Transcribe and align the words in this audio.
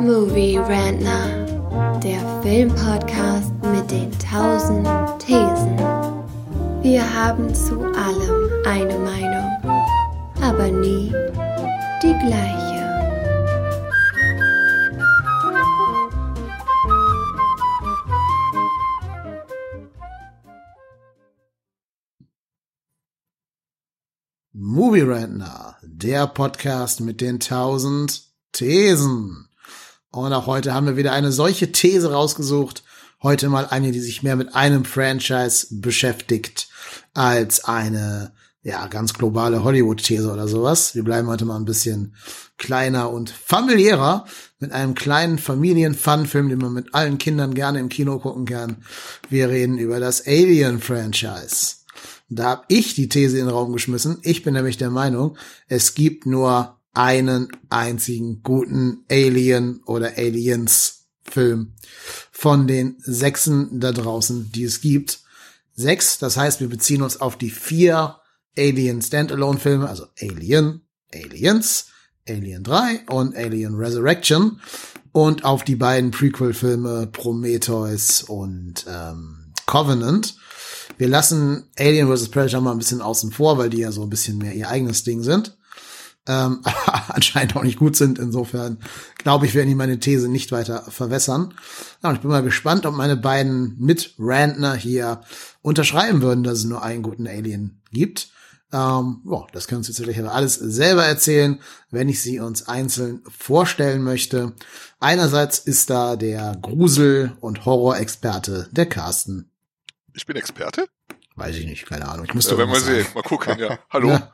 Movie 0.00 0.58
Rantner, 0.58 2.00
der 2.00 2.20
Filmpodcast 2.42 3.52
mit 3.62 3.90
den 3.90 4.10
tausend 4.18 4.86
Thesen. 5.18 5.78
Wir 6.82 7.02
haben 7.14 7.54
zu 7.54 7.80
allem 7.80 8.50
eine 8.66 8.98
Meinung, 8.98 9.50
aber 10.42 10.68
nie 10.68 11.12
die 12.02 12.14
gleiche. 12.26 12.76
Movie 24.52 25.00
Rantner, 25.00 25.76
der 25.82 26.26
Podcast 26.26 27.00
mit 27.00 27.20
den 27.22 27.40
tausend 27.40 28.24
Thesen. 28.52 29.45
Und 30.16 30.32
auch 30.32 30.46
heute 30.46 30.72
haben 30.72 30.86
wir 30.86 30.96
wieder 30.96 31.12
eine 31.12 31.30
solche 31.30 31.72
These 31.72 32.10
rausgesucht. 32.10 32.84
Heute 33.22 33.50
mal 33.50 33.66
eine, 33.66 33.92
die 33.92 34.00
sich 34.00 34.22
mehr 34.22 34.36
mit 34.36 34.54
einem 34.54 34.86
Franchise 34.86 35.66
beschäftigt 35.70 36.68
als 37.12 37.64
eine, 37.64 38.32
ja, 38.62 38.86
ganz 38.86 39.12
globale 39.12 39.62
Hollywood-These 39.62 40.32
oder 40.32 40.48
sowas. 40.48 40.94
Wir 40.94 41.04
bleiben 41.04 41.28
heute 41.28 41.44
mal 41.44 41.56
ein 41.56 41.66
bisschen 41.66 42.14
kleiner 42.56 43.10
und 43.10 43.28
familiärer 43.28 44.24
mit 44.58 44.72
einem 44.72 44.94
kleinen 44.94 45.38
Familien-Fun-Film, 45.38 46.48
den 46.48 46.58
man 46.58 46.72
mit 46.72 46.94
allen 46.94 47.18
Kindern 47.18 47.52
gerne 47.52 47.78
im 47.78 47.90
Kino 47.90 48.18
gucken 48.18 48.46
kann. 48.46 48.84
Wir 49.28 49.50
reden 49.50 49.76
über 49.76 50.00
das 50.00 50.26
Alien-Franchise. 50.26 51.76
Da 52.30 52.44
habe 52.44 52.64
ich 52.68 52.94
die 52.94 53.10
These 53.10 53.38
in 53.38 53.44
den 53.44 53.54
Raum 53.54 53.72
geschmissen. 53.72 54.18
Ich 54.22 54.42
bin 54.42 54.54
nämlich 54.54 54.78
der 54.78 54.90
Meinung, 54.90 55.36
es 55.68 55.94
gibt 55.94 56.24
nur 56.24 56.75
einen 56.96 57.48
einzigen 57.68 58.42
guten 58.42 59.04
Alien 59.10 59.82
oder 59.84 60.16
Aliens 60.16 61.08
Film 61.22 61.72
von 62.32 62.66
den 62.66 62.96
sechsen 62.98 63.80
da 63.80 63.92
draußen, 63.92 64.50
die 64.52 64.64
es 64.64 64.80
gibt. 64.80 65.20
Sechs, 65.74 66.18
das 66.18 66.36
heißt, 66.36 66.60
wir 66.60 66.68
beziehen 66.68 67.02
uns 67.02 67.20
auf 67.20 67.36
die 67.36 67.50
vier 67.50 68.16
Alien 68.56 69.02
Standalone 69.02 69.58
Filme, 69.58 69.88
also 69.88 70.06
Alien, 70.20 70.82
Aliens, 71.12 71.88
Alien 72.26 72.62
3 72.62 73.04
und 73.10 73.36
Alien 73.36 73.74
Resurrection 73.74 74.60
und 75.12 75.44
auf 75.44 75.64
die 75.64 75.76
beiden 75.76 76.12
Prequel 76.12 76.54
Filme 76.54 77.08
Prometheus 77.08 78.22
und 78.22 78.86
ähm, 78.88 79.52
Covenant. 79.66 80.36
Wir 80.96 81.08
lassen 81.08 81.64
Alien 81.78 82.08
vs. 82.08 82.30
Predator 82.30 82.62
mal 82.62 82.72
ein 82.72 82.78
bisschen 82.78 83.02
außen 83.02 83.32
vor, 83.32 83.58
weil 83.58 83.68
die 83.68 83.80
ja 83.80 83.92
so 83.92 84.02
ein 84.02 84.10
bisschen 84.10 84.38
mehr 84.38 84.54
ihr 84.54 84.70
eigenes 84.70 85.04
Ding 85.04 85.22
sind. 85.22 85.56
Ähm, 86.26 86.60
anscheinend 87.08 87.56
auch 87.56 87.62
nicht 87.62 87.78
gut 87.78 87.96
sind. 87.96 88.18
Insofern 88.18 88.78
glaube 89.18 89.46
ich, 89.46 89.54
werden 89.54 89.68
die 89.68 89.74
meine 89.74 90.00
These 90.00 90.28
nicht 90.28 90.52
weiter 90.52 90.82
verwässern. 90.88 91.54
Ja, 92.02 92.10
und 92.10 92.16
ich 92.16 92.22
bin 92.22 92.30
mal 92.30 92.42
gespannt, 92.42 92.86
ob 92.86 92.94
meine 92.94 93.16
beiden 93.16 93.76
Mit-Rantner 93.78 94.74
hier 94.74 95.20
unterschreiben 95.62 96.22
würden, 96.22 96.44
dass 96.44 96.58
es 96.58 96.64
nur 96.64 96.82
einen 96.82 97.02
guten 97.02 97.26
Alien 97.26 97.82
gibt. 97.92 98.30
Ähm, 98.72 99.22
ja, 99.30 99.46
das 99.52 99.68
können 99.68 99.84
Sie 99.84 99.92
tatsächlich 99.92 100.18
aber 100.18 100.34
alles 100.34 100.56
selber 100.56 101.04
erzählen, 101.04 101.60
wenn 101.90 102.08
ich 102.08 102.20
sie 102.20 102.40
uns 102.40 102.66
einzeln 102.66 103.22
vorstellen 103.28 104.02
möchte. 104.02 104.54
Einerseits 104.98 105.60
ist 105.60 105.88
da 105.90 106.16
der 106.16 106.56
Grusel- 106.60 107.36
und 107.40 107.64
Horrorexperte, 107.64 108.68
der 108.72 108.86
Carsten. 108.86 109.50
Ich 110.14 110.26
bin 110.26 110.36
Experte? 110.36 110.88
Weiß 111.36 111.54
ich 111.56 111.66
nicht, 111.66 111.86
keine 111.86 112.08
Ahnung. 112.08 112.26
Ich 112.26 112.34
muss 112.34 112.46
Ja, 112.46 112.52
doch 112.52 112.58
werden 112.58 112.72
wir 112.72 112.80
sehen. 112.80 113.06
Mal 113.14 113.22
gucken, 113.22 113.58
ja. 113.58 113.78
Hallo. 113.90 114.08
Ja. 114.08 114.32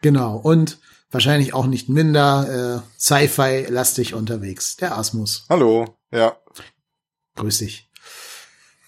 Genau. 0.00 0.36
Und 0.36 0.78
wahrscheinlich 1.14 1.54
auch 1.54 1.66
nicht 1.66 1.88
minder 1.88 2.82
äh, 2.84 3.00
Sci-Fi-lastig 3.00 4.14
unterwegs. 4.14 4.76
Der 4.76 4.98
Asmus. 4.98 5.46
Hallo, 5.48 5.96
ja. 6.10 6.36
Grüß 7.36 7.58
dich. 7.58 7.88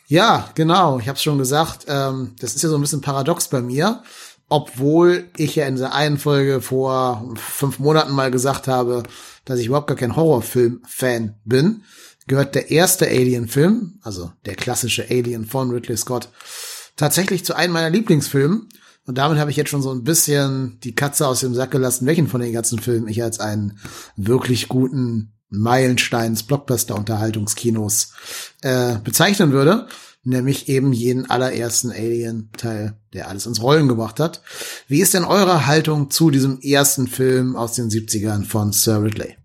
Ja, 0.08 0.50
genau. 0.54 0.98
Ich 0.98 1.08
habe 1.08 1.16
es 1.16 1.22
schon 1.22 1.38
gesagt. 1.38 1.86
Ähm, 1.88 2.36
das 2.38 2.54
ist 2.54 2.62
ja 2.62 2.68
so 2.68 2.76
ein 2.76 2.80
bisschen 2.80 3.00
paradox 3.00 3.48
bei 3.48 3.60
mir. 3.60 4.02
Obwohl 4.48 5.28
ich 5.36 5.56
ja 5.56 5.66
in 5.66 5.76
der 5.76 5.92
einen 5.92 6.18
Folge 6.18 6.60
vor 6.60 7.34
fünf 7.34 7.80
Monaten 7.80 8.12
mal 8.12 8.30
gesagt 8.30 8.68
habe, 8.68 9.02
dass 9.44 9.58
ich 9.58 9.66
überhaupt 9.66 9.88
gar 9.88 9.96
kein 9.96 10.14
Horrorfilm-Fan 10.14 11.34
bin, 11.44 11.82
gehört 12.28 12.54
der 12.54 12.70
erste 12.70 13.06
Alien-Film, 13.06 13.98
also 14.02 14.30
der 14.44 14.54
klassische 14.54 15.06
Alien 15.10 15.46
von 15.46 15.70
Ridley 15.70 15.96
Scott, 15.96 16.28
tatsächlich 16.96 17.44
zu 17.44 17.54
einem 17.54 17.72
meiner 17.72 17.90
Lieblingsfilmen. 17.90 18.68
Und 19.06 19.16
damit 19.18 19.38
habe 19.38 19.50
ich 19.50 19.56
jetzt 19.56 19.70
schon 19.70 19.82
so 19.82 19.92
ein 19.92 20.02
bisschen 20.02 20.78
die 20.80 20.94
Katze 20.94 21.26
aus 21.26 21.40
dem 21.40 21.54
Sack 21.54 21.70
gelassen, 21.70 22.06
welchen 22.06 22.26
von 22.26 22.40
den 22.40 22.52
ganzen 22.52 22.80
Filmen 22.80 23.08
ich 23.08 23.22
als 23.22 23.38
einen 23.40 23.78
wirklich 24.16 24.68
guten 24.68 25.32
Meilenstein 25.48 26.34
des 26.34 26.42
Blockbuster-Unterhaltungskinos 26.42 28.12
äh, 28.62 28.96
bezeichnen 28.98 29.52
würde. 29.52 29.86
Nämlich 30.24 30.68
eben 30.68 30.92
jeden 30.92 31.30
allerersten 31.30 31.92
Alien-Teil, 31.92 32.96
der 33.12 33.28
alles 33.28 33.46
ins 33.46 33.62
Rollen 33.62 33.86
gebracht 33.86 34.18
hat. 34.18 34.42
Wie 34.88 35.00
ist 35.00 35.14
denn 35.14 35.22
eure 35.22 35.66
Haltung 35.66 36.10
zu 36.10 36.32
diesem 36.32 36.58
ersten 36.60 37.06
Film 37.06 37.54
aus 37.54 37.74
den 37.74 37.90
70ern 37.90 38.44
von 38.44 38.72
Sir 38.72 39.04
Ridley? 39.04 39.36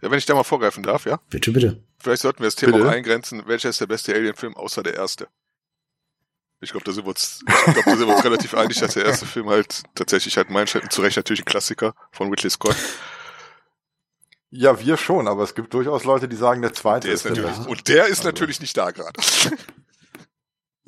Ja, 0.00 0.10
wenn 0.10 0.16
ich 0.16 0.24
da 0.24 0.34
mal 0.34 0.44
vorgreifen 0.44 0.82
darf, 0.82 1.04
ja. 1.04 1.20
Bitte, 1.28 1.52
bitte. 1.52 1.84
Vielleicht 1.98 2.22
sollten 2.22 2.38
wir 2.38 2.46
das 2.46 2.56
Thema 2.56 2.72
Bitte? 2.72 2.88
auch 2.88 2.92
eingrenzen. 2.92 3.42
Welcher 3.44 3.68
ist 3.68 3.82
der 3.82 3.86
beste 3.86 4.14
Alien-Film 4.14 4.56
außer 4.56 4.82
der 4.82 4.94
erste? 4.94 5.28
Ich 6.62 6.72
glaube, 6.72 6.84
da 6.84 6.92
sind 6.92 7.04
wir 7.04 7.10
uns, 7.10 7.40
ich 7.46 7.64
glaube, 7.72 7.82
da 7.90 7.96
sind 7.96 8.06
wir 8.06 8.14
uns 8.14 8.24
relativ 8.24 8.54
einig, 8.54 8.78
dass 8.80 8.94
der 8.94 9.06
erste 9.06 9.24
Film 9.26 9.48
halt 9.48 9.82
tatsächlich 9.94 10.36
halt 10.36 10.50
Meilenstein, 10.50 10.90
zu 10.90 11.00
Recht 11.00 11.16
natürlich 11.16 11.40
ein 11.40 11.46
Klassiker 11.46 11.94
von 12.12 12.28
Ridley 12.28 12.50
Scott. 12.50 12.76
Ja, 14.50 14.78
wir 14.80 14.96
schon, 14.96 15.28
aber 15.28 15.42
es 15.44 15.54
gibt 15.54 15.72
durchaus 15.72 16.04
Leute, 16.04 16.28
die 16.28 16.36
sagen, 16.36 16.60
der 16.60 16.72
zweite 16.74 17.06
Der 17.06 17.14
ist 17.14 17.24
der 17.24 17.32
natürlich, 17.32 17.56
beste. 17.56 17.70
und 17.70 17.88
der 17.88 18.04
ist 18.06 18.18
Also- 18.18 18.28
natürlich 18.28 18.60
nicht 18.60 18.76
da 18.76 18.90
gerade. 18.90 19.18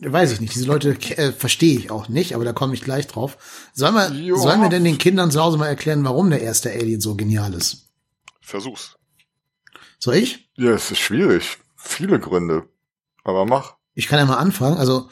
Weiß 0.04 0.32
ich 0.32 0.40
nicht. 0.40 0.54
Diese 0.54 0.66
Leute 0.66 0.90
äh, 1.16 1.30
verstehe 1.32 1.78
ich 1.78 1.90
auch 1.92 2.08
nicht, 2.08 2.34
aber 2.34 2.44
da 2.44 2.52
komme 2.52 2.74
ich 2.74 2.82
gleich 2.82 3.06
drauf. 3.06 3.36
Sollen 3.72 3.94
wir, 3.94 4.36
sollen 4.36 4.60
wir 4.60 4.68
denn 4.68 4.82
den 4.84 4.98
Kindern 4.98 5.30
zu 5.30 5.40
Hause 5.40 5.58
mal 5.58 5.68
erklären, 5.68 6.04
warum 6.04 6.28
der 6.28 6.42
erste 6.42 6.70
Alien 6.72 7.00
so 7.00 7.14
genial 7.14 7.54
ist? 7.54 7.88
Versuch's. 8.40 8.96
Soll 10.00 10.16
ich? 10.16 10.50
Ja, 10.56 10.72
es 10.72 10.90
ist 10.90 10.98
schwierig. 10.98 11.58
Viele 11.76 12.18
Gründe. 12.18 12.68
Aber 13.22 13.46
mach. 13.46 13.76
Ich 13.94 14.08
kann 14.08 14.18
ja 14.18 14.24
mal 14.26 14.38
anfangen. 14.38 14.76
Also, 14.76 15.08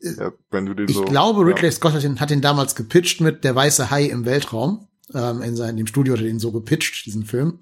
Ja, 0.00 0.32
wenn 0.50 0.66
du 0.66 0.74
den 0.74 0.88
ich 0.88 0.96
so. 0.96 1.04
glaube, 1.04 1.40
ja. 1.40 1.46
Ridley 1.46 1.72
Scott 1.72 1.94
hat 1.94 2.02
den, 2.02 2.20
hat 2.20 2.30
den 2.30 2.40
damals 2.40 2.74
gepitcht 2.74 3.20
mit 3.20 3.44
Der 3.44 3.54
weiße 3.54 3.90
Hai 3.90 4.04
im 4.04 4.24
Weltraum. 4.24 4.88
Ähm, 5.14 5.42
in 5.42 5.56
seinem 5.56 5.76
dem 5.76 5.86
Studio 5.86 6.14
hat 6.14 6.20
er 6.20 6.26
den 6.26 6.40
so 6.40 6.52
gepitcht, 6.52 7.06
diesen 7.06 7.24
Film. 7.24 7.58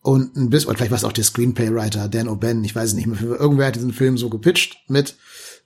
Und 0.00 0.36
ein 0.36 0.50
bisschen, 0.50 0.68
oder 0.68 0.78
vielleicht 0.78 0.90
war 0.90 0.98
es 0.98 1.04
auch 1.04 1.12
der 1.12 1.24
Screenplay-Writer, 1.24 2.08
Dan 2.08 2.28
O'Bannon, 2.28 2.64
ich 2.64 2.74
weiß 2.74 2.90
es 2.90 2.94
nicht 2.94 3.06
mehr. 3.06 3.20
Irgendwer 3.22 3.68
hat 3.68 3.76
diesen 3.76 3.92
Film 3.92 4.18
so 4.18 4.28
gepitcht 4.28 4.78
mit 4.88 5.16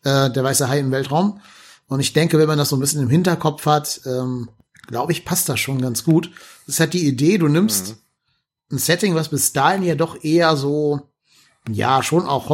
äh, 0.04 0.30
Der 0.30 0.44
weiße 0.44 0.68
Hai 0.68 0.78
im 0.78 0.90
Weltraum. 0.90 1.40
Und 1.88 2.00
ich 2.00 2.12
denke, 2.12 2.38
wenn 2.38 2.48
man 2.48 2.58
das 2.58 2.68
so 2.68 2.76
ein 2.76 2.80
bisschen 2.80 3.02
im 3.02 3.10
Hinterkopf 3.10 3.64
hat, 3.66 4.00
ähm, 4.04 4.50
glaube 4.86 5.12
ich, 5.12 5.24
passt 5.24 5.48
das 5.48 5.58
schon 5.58 5.80
ganz 5.80 6.04
gut. 6.04 6.30
Ist 6.66 6.80
halt 6.80 6.92
die 6.92 7.06
Idee, 7.06 7.38
du 7.38 7.48
nimmst 7.48 7.96
ein 8.70 8.78
Setting, 8.78 9.14
was 9.14 9.28
bis 9.28 9.52
dahin 9.52 9.82
ja 9.82 9.94
doch 9.94 10.22
eher 10.22 10.56
so, 10.56 11.00
ja, 11.68 12.02
schon 12.02 12.26
auch 12.26 12.48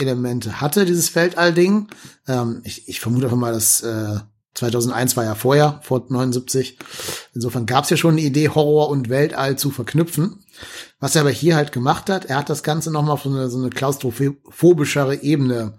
Horror-Elemente 0.00 0.60
hatte, 0.60 0.84
dieses 0.84 1.14
Weltall-Ding. 1.14 1.88
Ähm, 2.26 2.62
ich, 2.64 2.88
ich 2.88 3.00
vermute 3.00 3.26
einfach 3.26 3.36
mal, 3.36 3.52
dass 3.52 3.82
äh, 3.82 4.18
2001 4.54 5.16
war 5.16 5.24
ja 5.24 5.34
vorher, 5.34 5.80
vor 5.82 6.04
79. 6.08 6.78
Insofern 7.34 7.66
gab 7.66 7.84
es 7.84 7.90
ja 7.90 7.96
schon 7.96 8.12
eine 8.12 8.22
Idee, 8.22 8.48
Horror 8.48 8.88
und 8.88 9.08
Weltall 9.08 9.56
zu 9.56 9.70
verknüpfen. 9.70 10.44
Was 10.98 11.14
er 11.14 11.22
aber 11.22 11.30
hier 11.30 11.56
halt 11.56 11.72
gemacht 11.72 12.10
hat, 12.10 12.26
er 12.26 12.36
hat 12.36 12.50
das 12.50 12.62
Ganze 12.62 12.90
nochmal 12.90 13.12
auf 13.12 13.22
so 13.22 13.30
eine, 13.30 13.48
so 13.48 13.58
eine 13.58 13.70
klaustrophobischere 13.70 15.22
Ebene 15.22 15.74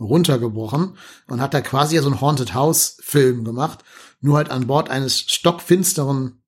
runtergebrochen 0.00 0.96
und 1.28 1.40
hat 1.40 1.54
da 1.54 1.60
quasi 1.60 1.98
so 1.98 2.06
einen 2.06 2.20
Haunted 2.20 2.54
House 2.54 2.96
Film 3.00 3.44
gemacht, 3.44 3.84
nur 4.20 4.38
halt 4.38 4.50
an 4.50 4.66
Bord 4.66 4.90
eines 4.90 5.20
stockfinsteren 5.20 6.42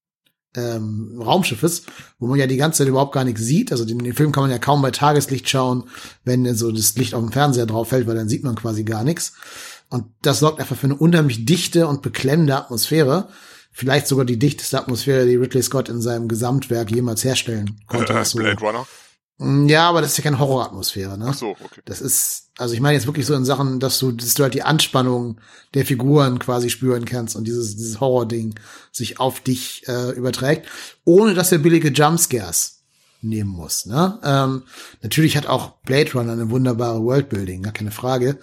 ähm, 0.57 1.21
Raumschiffes, 1.23 1.83
wo 2.19 2.27
man 2.27 2.39
ja 2.39 2.47
die 2.47 2.57
ganze 2.57 2.79
Zeit 2.79 2.89
überhaupt 2.89 3.13
gar 3.15 3.25
nichts 3.25 3.43
sieht. 3.43 3.71
Also 3.73 3.85
den, 3.85 3.99
den 3.99 4.15
Film 4.15 4.33
kann 4.33 4.43
man 4.45 4.51
ja 4.51 4.59
kaum 4.59 4.83
bei 4.83 4.91
Tageslicht 4.91 5.49
schauen, 5.49 5.85
wenn 6.25 6.53
so 6.55 6.73
das 6.73 6.97
Licht 6.97 7.15
auf 7.15 7.23
dem 7.23 7.33
Fernseher 7.33 7.67
drauf 7.67 7.89
fällt, 7.91 8.07
weil 8.07 8.15
dann 8.17 8.29
sieht 8.29 8.43
man 8.45 8.55
quasi 8.57 8.83
gar 8.85 9.05
nichts. 9.05 9.35
Und 9.89 10.07
das 10.23 10.41
sorgt 10.41 10.59
einfach 10.61 10.77
für 10.77 10.87
eine 10.87 10.97
unheimlich 10.97 11.45
dichte 11.45 11.87
und 11.87 12.03
beklemmende 12.03 12.57
Atmosphäre. 12.57 13.29
Vielleicht 13.71 14.07
sogar 14.09 14.25
die 14.25 14.39
dichteste 14.39 14.79
Atmosphäre, 14.79 15.27
die 15.27 15.37
Ridley 15.37 15.63
Scott 15.63 15.89
in 15.91 16.01
seinem 16.01 16.29
Gesamtwerk 16.29 16.91
jemals 16.91 17.23
herstellen 17.25 17.79
konnte. 17.87 18.25
so- 18.25 18.39
Blade 18.41 18.61
Runner. 18.61 18.87
Ja, 19.38 19.88
aber 19.88 20.00
das 20.00 20.12
ist 20.12 20.18
ja 20.18 20.24
keine 20.24 20.38
Horroratmosphäre, 20.38 21.18
ne? 21.18 21.27
Ach 21.28 21.34
so, 21.34 21.50
okay. 21.50 21.83
Das 21.84 22.00
ist, 22.00 22.48
also 22.56 22.72
ich 22.72 22.80
meine 22.80 22.94
jetzt 22.94 23.06
wirklich 23.06 23.27
so 23.27 23.34
in 23.34 23.44
Sachen, 23.44 23.80
dass 23.80 23.98
du, 23.98 24.12
dass 24.12 24.33
du 24.33 24.42
halt 24.42 24.54
die 24.54 24.62
Anspannung 24.62 25.38
der 25.74 25.84
Figuren 25.84 26.38
quasi 26.38 26.71
spüren 26.71 27.04
kannst 27.04 27.36
und 27.36 27.44
dieses, 27.44 27.77
dieses 27.77 28.00
Horror-Ding 28.00 28.54
sich 28.92 29.21
auf 29.21 29.41
dich 29.41 29.83
äh, 29.88 30.12
überträgt, 30.12 30.66
ohne 31.04 31.34
dass 31.34 31.53
er 31.53 31.59
billige 31.59 31.88
Jumpscares 31.88 32.77
nehmen 33.21 33.50
muss. 33.50 33.84
Ne? 33.84 34.18
Ähm, 34.24 34.62
natürlich 35.03 35.36
hat 35.36 35.47
auch 35.47 35.72
Blade 35.84 36.12
Runner 36.12 36.33
eine 36.33 36.50
wunderbare 36.50 37.03
Worldbuilding, 37.03 37.62
gar 37.62 37.72
keine 37.74 37.91
Frage. 37.91 38.38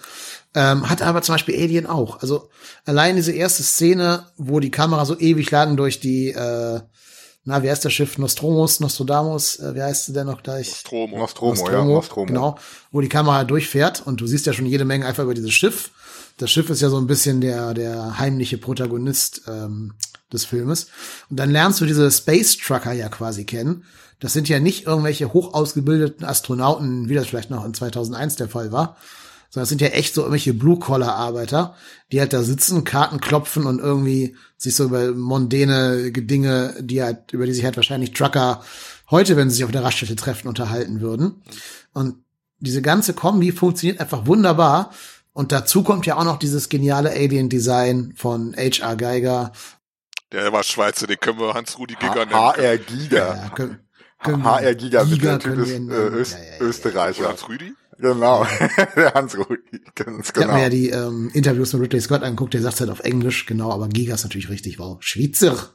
Ähm, 0.54 0.88
hat 0.88 1.02
aber 1.02 1.22
zum 1.22 1.34
Beispiel 1.34 1.60
Alien 1.60 1.86
auch. 1.86 2.20
Also 2.22 2.50
allein 2.84 3.16
diese 3.16 3.32
erste 3.32 3.64
Szene, 3.64 4.26
wo 4.36 4.60
die 4.60 4.70
Kamera 4.70 5.04
so 5.04 5.18
ewig 5.18 5.50
lang 5.50 5.76
durch 5.76 5.98
die 5.98 6.28
äh, 6.28 6.80
na, 7.46 7.62
wie 7.62 7.70
heißt 7.70 7.84
das 7.84 7.92
Schiff? 7.92 8.16
Nostromus, 8.16 8.80
Nostradamus, 8.80 9.58
äh, 9.58 9.74
wie 9.74 9.82
heißt 9.82 10.14
der 10.16 10.24
noch 10.24 10.42
gleich? 10.42 10.68
Nostromo. 10.68 11.18
Nostromo, 11.18 11.70
ja, 11.70 11.84
Nostromo. 11.84 12.26
Genau, 12.26 12.58
wo 12.90 13.00
die 13.00 13.08
Kamera 13.08 13.44
durchfährt 13.44 14.06
und 14.06 14.20
du 14.20 14.26
siehst 14.26 14.46
ja 14.46 14.52
schon 14.52 14.66
jede 14.66 14.84
Menge 14.84 15.06
einfach 15.06 15.24
über 15.24 15.34
dieses 15.34 15.52
Schiff. 15.52 15.90
Das 16.38 16.50
Schiff 16.50 16.70
ist 16.70 16.80
ja 16.80 16.88
so 16.88 16.96
ein 16.96 17.06
bisschen 17.06 17.40
der, 17.40 17.74
der 17.74 18.18
heimliche 18.18 18.58
Protagonist 18.58 19.42
ähm, 19.46 19.92
des 20.32 20.44
Filmes. 20.44 20.88
Und 21.30 21.38
dann 21.38 21.50
lernst 21.50 21.80
du 21.80 21.86
diese 21.86 22.10
Space 22.10 22.56
Trucker 22.56 22.92
ja 22.92 23.08
quasi 23.08 23.44
kennen. 23.44 23.84
Das 24.20 24.32
sind 24.32 24.48
ja 24.48 24.58
nicht 24.58 24.86
irgendwelche 24.86 25.32
hoch 25.32 25.54
ausgebildeten 25.54 26.24
Astronauten, 26.24 27.08
wie 27.08 27.14
das 27.14 27.26
vielleicht 27.26 27.50
noch 27.50 27.64
in 27.64 27.74
2001 27.74 28.36
der 28.36 28.48
Fall 28.48 28.72
war, 28.72 28.96
sondern 29.54 29.62
es 29.62 29.68
sind 29.68 29.80
ja 29.80 29.88
echt 29.88 30.14
so 30.14 30.22
irgendwelche 30.22 30.52
Blue-Collar-Arbeiter, 30.52 31.76
die 32.10 32.18
halt 32.18 32.32
da 32.32 32.42
sitzen, 32.42 32.82
Karten 32.82 33.20
klopfen 33.20 33.66
und 33.66 33.78
irgendwie 33.78 34.34
sich 34.56 34.74
so 34.74 34.84
über 34.86 35.12
mondäne 35.12 36.10
Dinge, 36.10 36.74
die 36.80 37.00
halt, 37.04 37.32
über 37.32 37.46
die 37.46 37.52
sich 37.54 37.64
halt 37.64 37.76
wahrscheinlich 37.76 38.12
Trucker 38.12 38.64
heute, 39.10 39.36
wenn 39.36 39.48
sie 39.50 39.56
sich 39.56 39.64
auf 39.64 39.70
der 39.70 39.84
Raststätte 39.84 40.16
treffen, 40.16 40.48
unterhalten 40.48 41.00
würden. 41.00 41.40
Und 41.92 42.16
diese 42.58 42.82
ganze 42.82 43.14
Kombi 43.14 43.52
funktioniert 43.52 44.00
einfach 44.00 44.26
wunderbar. 44.26 44.90
Und 45.32 45.52
dazu 45.52 45.84
kommt 45.84 46.04
ja 46.06 46.16
auch 46.16 46.24
noch 46.24 46.40
dieses 46.40 46.68
geniale 46.68 47.10
Alien-Design 47.12 48.14
von 48.16 48.56
H.R. 48.56 48.96
Geiger. 48.96 49.52
Der 50.32 50.52
war 50.52 50.64
Schweizer, 50.64 51.06
den 51.06 51.20
können 51.20 51.38
wir 51.38 51.54
Hans-Rudi 51.54 51.94
Giger 51.94 52.26
nennen. 52.26 52.34
HR 52.34 52.78
Giga. 52.78 53.36
Ja, 53.36 53.48
können, 53.50 53.78
können 54.20 54.42
wir- 54.42 54.50
HR 54.50 54.74
bitte, 54.74 55.06
Giga 55.06 55.38
der 55.38 55.38
Typ 55.38 55.58
ist 55.58 55.70
äh. 55.70 55.78
Öst 56.08 56.32
Ja, 56.32 56.38
ja, 56.38 56.44
ja, 56.58 56.60
Österreicher. 56.60 57.28
Hans-Rüdi? 57.28 57.72
Genau, 57.98 58.46
der 58.96 59.14
Hans 59.14 59.36
Rudi, 59.36 59.80
ganz 59.94 60.30
Ich 60.30 60.34
habe 60.36 60.46
genau. 60.46 60.54
mir 60.54 60.62
ja 60.62 60.68
die 60.68 60.90
ähm, 60.90 61.30
Interviews 61.32 61.72
mit 61.72 61.82
Ridley 61.82 62.00
Scott 62.00 62.22
angeguckt, 62.22 62.54
der 62.54 62.62
sagt 62.62 62.80
halt 62.80 62.90
auf 62.90 63.00
Englisch, 63.00 63.46
genau, 63.46 63.72
aber 63.72 63.88
Giga 63.88 64.14
ist 64.14 64.24
natürlich 64.24 64.48
richtig, 64.48 64.78
wow. 64.78 64.96
Schweizer. 65.00 65.74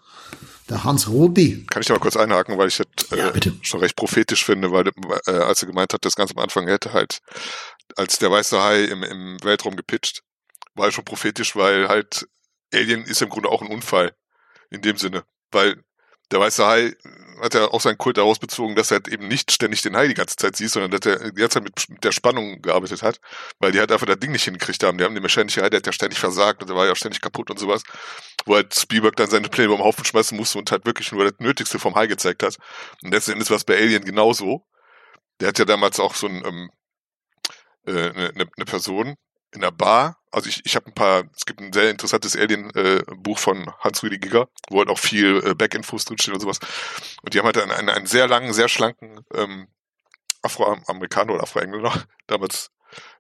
Der 0.70 0.84
Hans 0.84 1.10
Rudi. 1.10 1.66
Kann 1.68 1.82
ich 1.82 1.88
da 1.88 1.96
mal 1.96 2.00
kurz 2.00 2.16
einhaken, 2.16 2.56
weil 2.60 2.68
ich 2.68 2.78
das 2.78 3.12
äh, 3.12 3.18
Ja, 3.18 3.34
schon 3.62 3.80
recht 3.80 3.96
prophetisch 3.96 4.46
finde, 4.46 4.72
weil 4.72 4.92
äh, 5.26 5.32
als 5.32 5.64
er 5.64 5.68
gemeint 5.68 5.94
hat, 5.94 6.06
das 6.06 6.16
ganz 6.16 6.32
am 6.32 6.38
Anfang 6.38 6.68
hätte 6.68 6.94
halt 6.94 7.22
als 7.96 8.20
der 8.20 8.32
weiße 8.32 8.62
Hai 8.62 8.84
im, 8.84 9.04
im 9.04 9.38
Weltraum 9.44 9.76
gepitcht, 9.76 10.24
war 10.76 10.88
er 10.88 10.92
schon 10.92 11.06
prophetisch, 11.06 11.56
weil 11.56 11.88
halt 11.88 12.28
Alien 12.74 13.04
ist 13.04 13.22
im 13.22 13.30
Grunde 13.30 13.50
auch 13.50 13.62
ein 13.62 13.68
Unfall 13.68 14.14
in 14.70 14.82
dem 14.82 14.98
Sinne, 14.98 15.24
weil 15.52 15.84
der 16.32 16.40
weiße 16.40 16.66
Hai 16.66 16.96
hat 17.42 17.54
ja 17.54 17.66
auch 17.66 17.82
seinen 17.82 17.98
Kult 17.98 18.18
daraus 18.18 18.40
bezogen, 18.40 18.76
dass 18.76 18.92
er 18.92 18.96
halt 18.96 19.08
eben 19.08 19.28
nicht 19.28 19.52
ständig 19.52 19.82
den 19.82 19.96
Hai 19.96 20.08
die 20.08 20.14
ganze 20.14 20.36
Zeit 20.36 20.56
sieht, 20.56 20.70
sondern 20.70 20.92
dass 20.92 21.06
er 21.06 21.32
die 21.32 21.40
ganze 21.40 21.56
Zeit 21.56 21.64
mit, 21.64 21.90
mit 21.90 22.04
der 22.04 22.12
Spannung 22.12 22.62
gearbeitet 22.62 23.02
hat, 23.02 23.20
weil 23.60 23.72
die 23.72 23.80
halt 23.80 23.92
einfach 23.92 24.06
das 24.06 24.20
Ding 24.20 24.32
nicht 24.32 24.44
hingekriegt 24.44 24.84
haben. 24.84 24.98
Die 24.98 25.04
haben 25.04 25.14
den 25.14 25.24
mechanischen 25.24 25.64
Hai, 25.64 25.70
der 25.70 25.78
hat 25.78 25.86
ja 25.86 25.92
ständig 25.92 26.20
versagt 26.20 26.62
und 26.62 26.70
der 26.70 26.76
war 26.76 26.86
ja 26.86 26.96
ständig 26.96 27.22
kaputt 27.22 27.50
und 27.50 27.60
sowas, 27.60 27.84
wo 28.46 28.56
halt 28.56 28.76
Spielberg 28.76 29.16
dann 29.16 29.30
seine 29.30 29.50
Pläne 29.50 29.70
beim 29.70 29.84
Haufen 29.84 30.06
schmeißen 30.06 30.38
musste 30.38 30.60
und 30.60 30.72
halt 30.72 30.86
wirklich 30.86 31.12
nur 31.12 31.24
das 31.24 31.40
Nötigste 31.40 31.80
vom 31.80 31.96
Hai 31.96 32.08
gezeigt 32.08 32.44
hat. 32.44 32.58
Und 33.04 33.12
letzten 33.12 33.34
Endes 33.34 33.50
war 33.50 33.58
es 33.58 33.64
bei 33.64 33.78
Alien 33.78 34.04
genauso. 34.04 34.66
Der 35.40 35.50
hat 35.50 35.60
ja 35.60 35.66
damals 35.66 36.00
auch 36.00 36.16
so 36.16 36.28
ein, 36.28 36.44
ähm, 36.46 36.70
äh, 37.86 38.10
eine, 38.10 38.50
eine 38.56 38.66
Person 38.66 39.16
in 39.52 39.62
der 39.62 39.72
Bar. 39.72 40.19
Also 40.32 40.50
ich, 40.50 40.62
ich 40.66 40.76
habe 40.76 40.88
ein 40.88 40.94
paar, 40.94 41.24
es 41.36 41.46
gibt 41.46 41.60
ein 41.60 41.74
sehr 41.74 41.90
interessantes 41.90 42.36
Alien-Buch 42.36 43.40
von 43.40 43.72
Hans-Rüdi 43.80 44.20
Giger, 44.20 44.48
wo 44.70 44.80
halt 44.80 44.90
auch 44.90 45.00
viel 45.00 45.42
äh, 45.44 45.56
Back-Infos 45.56 46.06
drinstehen 46.06 46.36
und 46.36 46.42
sowas. 46.42 46.60
Und 47.24 47.34
die 47.34 47.40
haben 47.40 47.46
halt 47.46 47.58
einen, 47.58 47.72
einen, 47.72 47.90
einen 47.90 48.06
sehr 48.06 48.28
langen, 48.28 48.54
sehr 48.54 48.70
schlanken 48.70 49.22
ähm, 49.34 49.68
Afroamerikaner 50.42 51.34
oder 51.34 51.44
Afroengländer 51.44 52.04
damals 52.28 52.72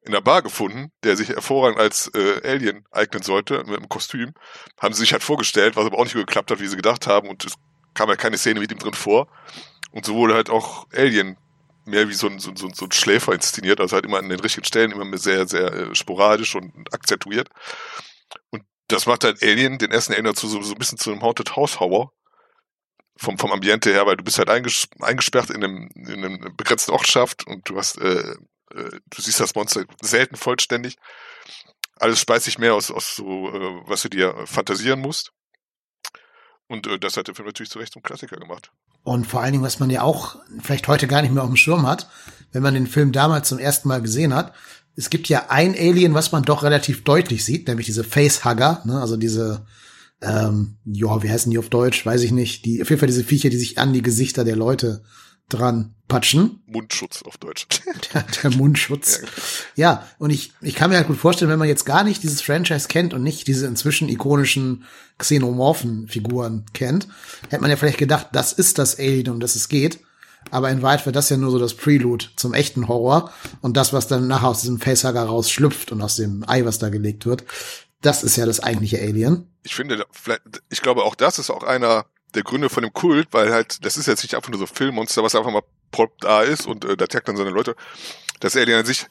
in 0.01 0.11
der 0.11 0.21
Bar 0.21 0.41
gefunden, 0.41 0.91
der 1.03 1.15
sich 1.15 1.29
hervorragend 1.29 1.79
als 1.79 2.11
äh, 2.15 2.41
Alien 2.44 2.85
eignen 2.91 3.21
sollte, 3.21 3.63
mit 3.65 3.77
einem 3.77 3.89
Kostüm. 3.89 4.33
Haben 4.79 4.94
sie 4.94 5.01
sich 5.01 5.13
halt 5.13 5.23
vorgestellt, 5.23 5.75
was 5.75 5.85
aber 5.85 5.97
auch 5.97 6.03
nicht 6.03 6.13
so 6.13 6.19
geklappt 6.19 6.51
hat, 6.51 6.59
wie 6.59 6.67
sie 6.67 6.75
gedacht 6.75 7.07
haben. 7.07 7.29
Und 7.29 7.45
es 7.45 7.56
kam 7.94 8.09
halt 8.09 8.19
keine 8.19 8.38
Szene 8.38 8.59
mit 8.59 8.71
ihm 8.71 8.79
drin 8.79 8.94
vor. 8.94 9.27
Und 9.91 10.06
so 10.06 10.15
wurde 10.15 10.33
halt 10.35 10.50
auch 10.50 10.88
Alien 10.94 11.38
mehr 11.89 12.09
wie 12.09 12.13
so 12.13 12.27
ein, 12.27 12.39
so, 12.39 12.51
so, 12.56 12.69
so 12.74 12.86
ein 12.86 12.91
Schläfer 12.91 13.33
inszeniert, 13.33 13.80
also 13.80 13.95
halt 13.95 14.06
immer 14.06 14.18
an 14.19 14.30
den 14.30 14.39
richtigen 14.39 14.65
Stellen, 14.65 14.91
immer 14.91 15.18
sehr, 15.18 15.47
sehr 15.47 15.71
äh, 15.74 15.95
sporadisch 15.95 16.56
und 16.56 16.94
akzentuiert. 16.94 17.50
Und 18.51 18.63
das 18.88 19.06
macht 19.06 19.24
halt 19.24 19.41
Alien, 19.44 19.77
den 19.77 19.91
ersten 19.91 20.13
Alien 20.13 20.25
dazu 20.25 20.47
so, 20.47 20.62
so 20.62 20.74
ein 20.74 20.80
bisschen 20.80 20.97
zu 20.97 21.12
einem 21.12 21.21
Haunted 21.21 21.56
House 21.56 21.80
Horror. 21.80 22.13
Vom, 23.21 23.38
vom 23.38 23.51
Ambiente 23.51 23.91
her, 23.91 24.06
weil 24.06 24.15
du 24.15 24.24
bist 24.24 24.38
halt 24.38 24.50
einges 24.50 24.88
eingesperrt 25.01 25.50
in 25.50 25.62
einem, 25.62 25.89
in 25.94 26.24
einem 26.24 26.56
begrenzten 26.56 26.94
Ortschaft 26.94 27.45
und 27.45 27.68
du 27.68 27.75
hast, 27.75 27.97
äh, 27.97 28.19
äh, 28.19 28.35
du 28.71 29.21
siehst 29.21 29.42
das 29.42 29.56
Monster 29.56 29.83
selten 30.01 30.38
vollständig. 30.38 30.95
Alles 31.97 32.21
speist 32.21 32.45
sich 32.45 32.59
mehr 32.59 32.75
aus, 32.75 32.92
aus 32.92 33.18
so, 33.18 33.50
äh, 33.50 33.81
was 33.88 34.03
du 34.03 34.09
dir 34.09 34.33
fantasieren 34.45 35.01
musst. 35.01 35.33
Und 36.69 36.88
äh, 36.88 36.98
das 36.98 37.18
hat 37.18 37.27
der 37.27 37.36
Film 37.36 37.48
natürlich 37.48 37.71
zu 37.71 37.80
Recht 37.80 37.92
zum 37.92 38.04
Klassiker 38.04 38.38
gemacht. 38.38 38.71
Und 39.04 39.27
vor 39.27 39.42
allen 39.42 39.51
Dingen, 39.51 39.63
was 39.63 39.80
man 39.80 39.89
ja 39.89 40.04
auch 40.04 40.38
vielleicht 40.62 40.88
heute 40.88 41.07
gar 41.07 41.21
nicht 41.21 41.33
mehr 41.33 41.44
auf 41.44 41.50
dem 41.50 41.57
Schirm 41.57 41.86
hat, 41.86 42.07
wenn 42.54 42.63
man 42.63 42.75
den 42.75 42.88
Film 42.88 43.12
damals 43.12 43.50
zum 43.50 43.60
ersten 43.60 43.88
Mal 43.88 44.01
gesehen 44.01 44.33
hat, 44.33 44.54
es 44.95 45.10
gibt 45.10 45.30
ja 45.30 45.48
ein 45.50 45.75
Alien, 45.75 46.13
was 46.13 46.31
man 46.31 46.44
doch 46.44 46.63
relativ 46.63 47.04
deutlich 47.04 47.44
sieht, 47.44 47.68
nämlich 47.68 47.86
diese 47.86 48.04
Facehugger, 48.04 48.81
ne? 48.86 49.00
also 49.00 49.18
diese, 49.18 49.66
ähm, 50.21 50.77
ja, 50.86 51.24
wie 51.24 51.30
heißen 51.30 51.50
die 51.50 51.57
auf 51.57 51.69
Deutsch, 51.69 52.06
weiß 52.06 52.21
ich 52.24 52.31
nicht, 52.31 52.66
die, 52.66 52.81
auf 52.81 52.89
jeden 52.89 53.00
Fall 53.00 53.07
diese 53.07 53.24
Viecher, 53.24 53.50
die 53.50 53.57
sich 53.57 53.77
an 53.77 53.94
die 53.94 54.01
Gesichter 54.01 54.44
der 54.44 54.56
Leute 54.56 55.04
dran 55.49 55.93
patschen. 56.07 56.61
Mundschutz 56.65 57.21
auf 57.23 57.37
Deutsch. 57.37 57.67
Der, 58.13 58.23
der 58.23 58.51
Mundschutz. 58.51 59.21
Ja, 59.75 60.07
und 60.17 60.31
ich, 60.31 60.53
ich 60.61 60.75
kann 60.75 60.89
mir 60.89 60.97
halt 60.97 61.07
gut 61.07 61.17
vorstellen, 61.17 61.51
wenn 61.51 61.59
man 61.59 61.67
jetzt 61.67 61.85
gar 61.85 62.03
nicht 62.03 62.23
dieses 62.23 62.41
Franchise 62.41 62.87
kennt 62.87 63.13
und 63.13 63.23
nicht 63.23 63.47
diese 63.47 63.67
inzwischen 63.67 64.09
ikonischen 64.09 64.85
xenomorphen 65.17 66.07
Figuren 66.07 66.65
kennt, 66.73 67.07
hätte 67.49 67.61
man 67.61 67.69
ja 67.69 67.77
vielleicht 67.77 67.97
gedacht, 67.97 68.29
das 68.31 68.53
ist 68.53 68.79
das 68.79 68.97
Alien, 68.97 69.29
um 69.29 69.39
das 69.39 69.55
es 69.55 69.69
geht. 69.69 69.99
Aber 70.51 70.71
in 70.71 70.81
Wahrheit 70.81 71.05
wird 71.05 71.15
das 71.15 71.29
ja 71.29 71.37
nur 71.37 71.51
so 71.51 71.59
das 71.59 71.75
Prelude 71.75 72.25
zum 72.35 72.53
echten 72.53 72.87
Horror. 72.87 73.31
Und 73.61 73.77
das, 73.77 73.93
was 73.93 74.07
dann 74.07 74.27
nachher 74.27 74.47
aus 74.47 74.61
diesem 74.61 74.79
Facehugger 74.79 75.23
rausschlüpft 75.23 75.91
und 75.91 76.01
aus 76.01 76.15
dem 76.15 76.43
Ei, 76.47 76.65
was 76.65 76.79
da 76.79 76.89
gelegt 76.89 77.25
wird, 77.25 77.43
das 78.01 78.23
ist 78.23 78.37
ja 78.37 78.45
das 78.45 78.61
eigentliche 78.61 78.99
Alien. 78.99 79.47
ich 79.63 79.75
finde, 79.75 80.05
vielleicht, 80.11 80.41
ich 80.69 80.81
glaube 80.81 81.03
auch 81.03 81.15
das 81.15 81.37
ist 81.37 81.49
auch 81.49 81.63
einer 81.63 82.05
der 82.35 82.43
Gründe 82.43 82.69
von 82.69 82.83
dem 82.83 82.93
Kult, 82.93 83.29
weil 83.31 83.51
halt, 83.51 83.83
das 83.85 83.97
ist 83.97 84.07
jetzt 84.07 84.23
nicht 84.23 84.35
einfach 84.35 84.49
nur 84.49 84.59
so 84.59 84.65
Filmmonster, 84.65 85.23
was 85.23 85.35
einfach 85.35 85.51
mal 85.51 85.63
prompt 85.91 86.23
da 86.23 86.43
ist 86.43 86.67
und 86.67 86.85
äh, 86.85 86.95
da 86.95 87.05
jagt 87.11 87.27
dann 87.27 87.37
seine 87.37 87.49
Leute. 87.49 87.75
Das 88.39 88.55
Alien 88.55 88.79
an 88.79 88.85
sich, 88.85 89.07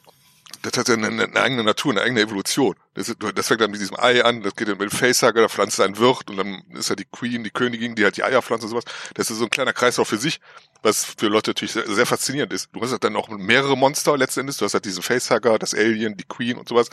das 0.61 0.77
hat 0.77 0.89
ja 0.89 0.95
eine, 0.95 1.07
eine 1.07 1.41
eigene 1.41 1.63
Natur, 1.63 1.91
eine 1.91 2.01
eigene 2.01 2.21
Evolution. 2.21 2.75
Das, 2.93 3.13
das 3.35 3.47
fängt 3.47 3.61
dann 3.61 3.71
mit 3.71 3.79
diesem 3.79 3.97
Ei 3.99 4.23
an, 4.23 4.41
das 4.41 4.55
geht 4.55 4.67
dann 4.67 4.77
mit 4.77 4.91
dem 4.91 4.97
Facehugger, 4.97 5.41
da 5.41 5.49
pflanzt 5.49 5.79
ein 5.79 5.97
Wirt 5.97 6.29
und 6.29 6.37
dann 6.37 6.63
ist 6.73 6.89
ja 6.89 6.95
die 6.95 7.05
Queen, 7.05 7.43
die 7.43 7.49
Königin, 7.49 7.95
die 7.95 8.03
halt 8.03 8.17
die 8.17 8.23
Eier 8.23 8.41
pflanzt 8.41 8.63
und 8.63 8.69
sowas. 8.71 8.83
Das 9.13 9.29
ist 9.29 9.37
so 9.37 9.45
ein 9.45 9.49
kleiner 9.49 9.73
Kreislauf 9.73 10.07
für 10.07 10.17
sich, 10.17 10.39
was 10.81 11.05
für 11.05 11.27
Leute 11.27 11.51
natürlich 11.51 11.73
sehr, 11.73 11.87
sehr 11.87 12.05
faszinierend 12.05 12.51
ist. 12.51 12.69
Du 12.73 12.81
hast 12.81 12.91
halt 12.91 13.03
dann 13.03 13.15
auch 13.15 13.29
mehrere 13.29 13.77
Monster 13.77 14.17
letzten 14.17 14.41
Endes. 14.41 14.57
Du 14.57 14.65
hast 14.65 14.73
halt 14.73 14.85
diesen 14.85 15.03
Facehugger, 15.03 15.59
das 15.59 15.73
Alien, 15.73 16.17
die 16.17 16.25
Queen 16.25 16.57
und 16.57 16.67
sowas. 16.67 16.89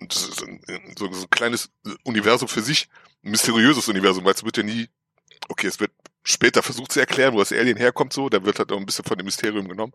Und 0.00 0.14
das 0.14 0.28
ist 0.28 0.42
ein, 0.42 0.60
so, 0.98 1.10
so 1.12 1.22
ein 1.22 1.30
kleines 1.30 1.70
Universum 2.04 2.48
für 2.48 2.62
sich, 2.62 2.88
ein 3.24 3.30
mysteriöses 3.30 3.88
Universum, 3.88 4.24
weil 4.24 4.34
es 4.34 4.44
wird 4.44 4.56
ja 4.56 4.62
nie, 4.62 4.88
okay, 5.48 5.66
es 5.66 5.80
wird 5.80 5.92
später 6.24 6.62
versucht 6.62 6.92
zu 6.92 7.00
erklären, 7.00 7.34
wo 7.34 7.38
das 7.38 7.52
Alien 7.52 7.76
herkommt, 7.76 8.12
so, 8.12 8.28
da 8.28 8.44
wird 8.44 8.58
halt 8.58 8.72
auch 8.72 8.76
ein 8.78 8.86
bisschen 8.86 9.04
von 9.04 9.16
dem 9.18 9.24
Mysterium 9.24 9.68
genommen. 9.68 9.92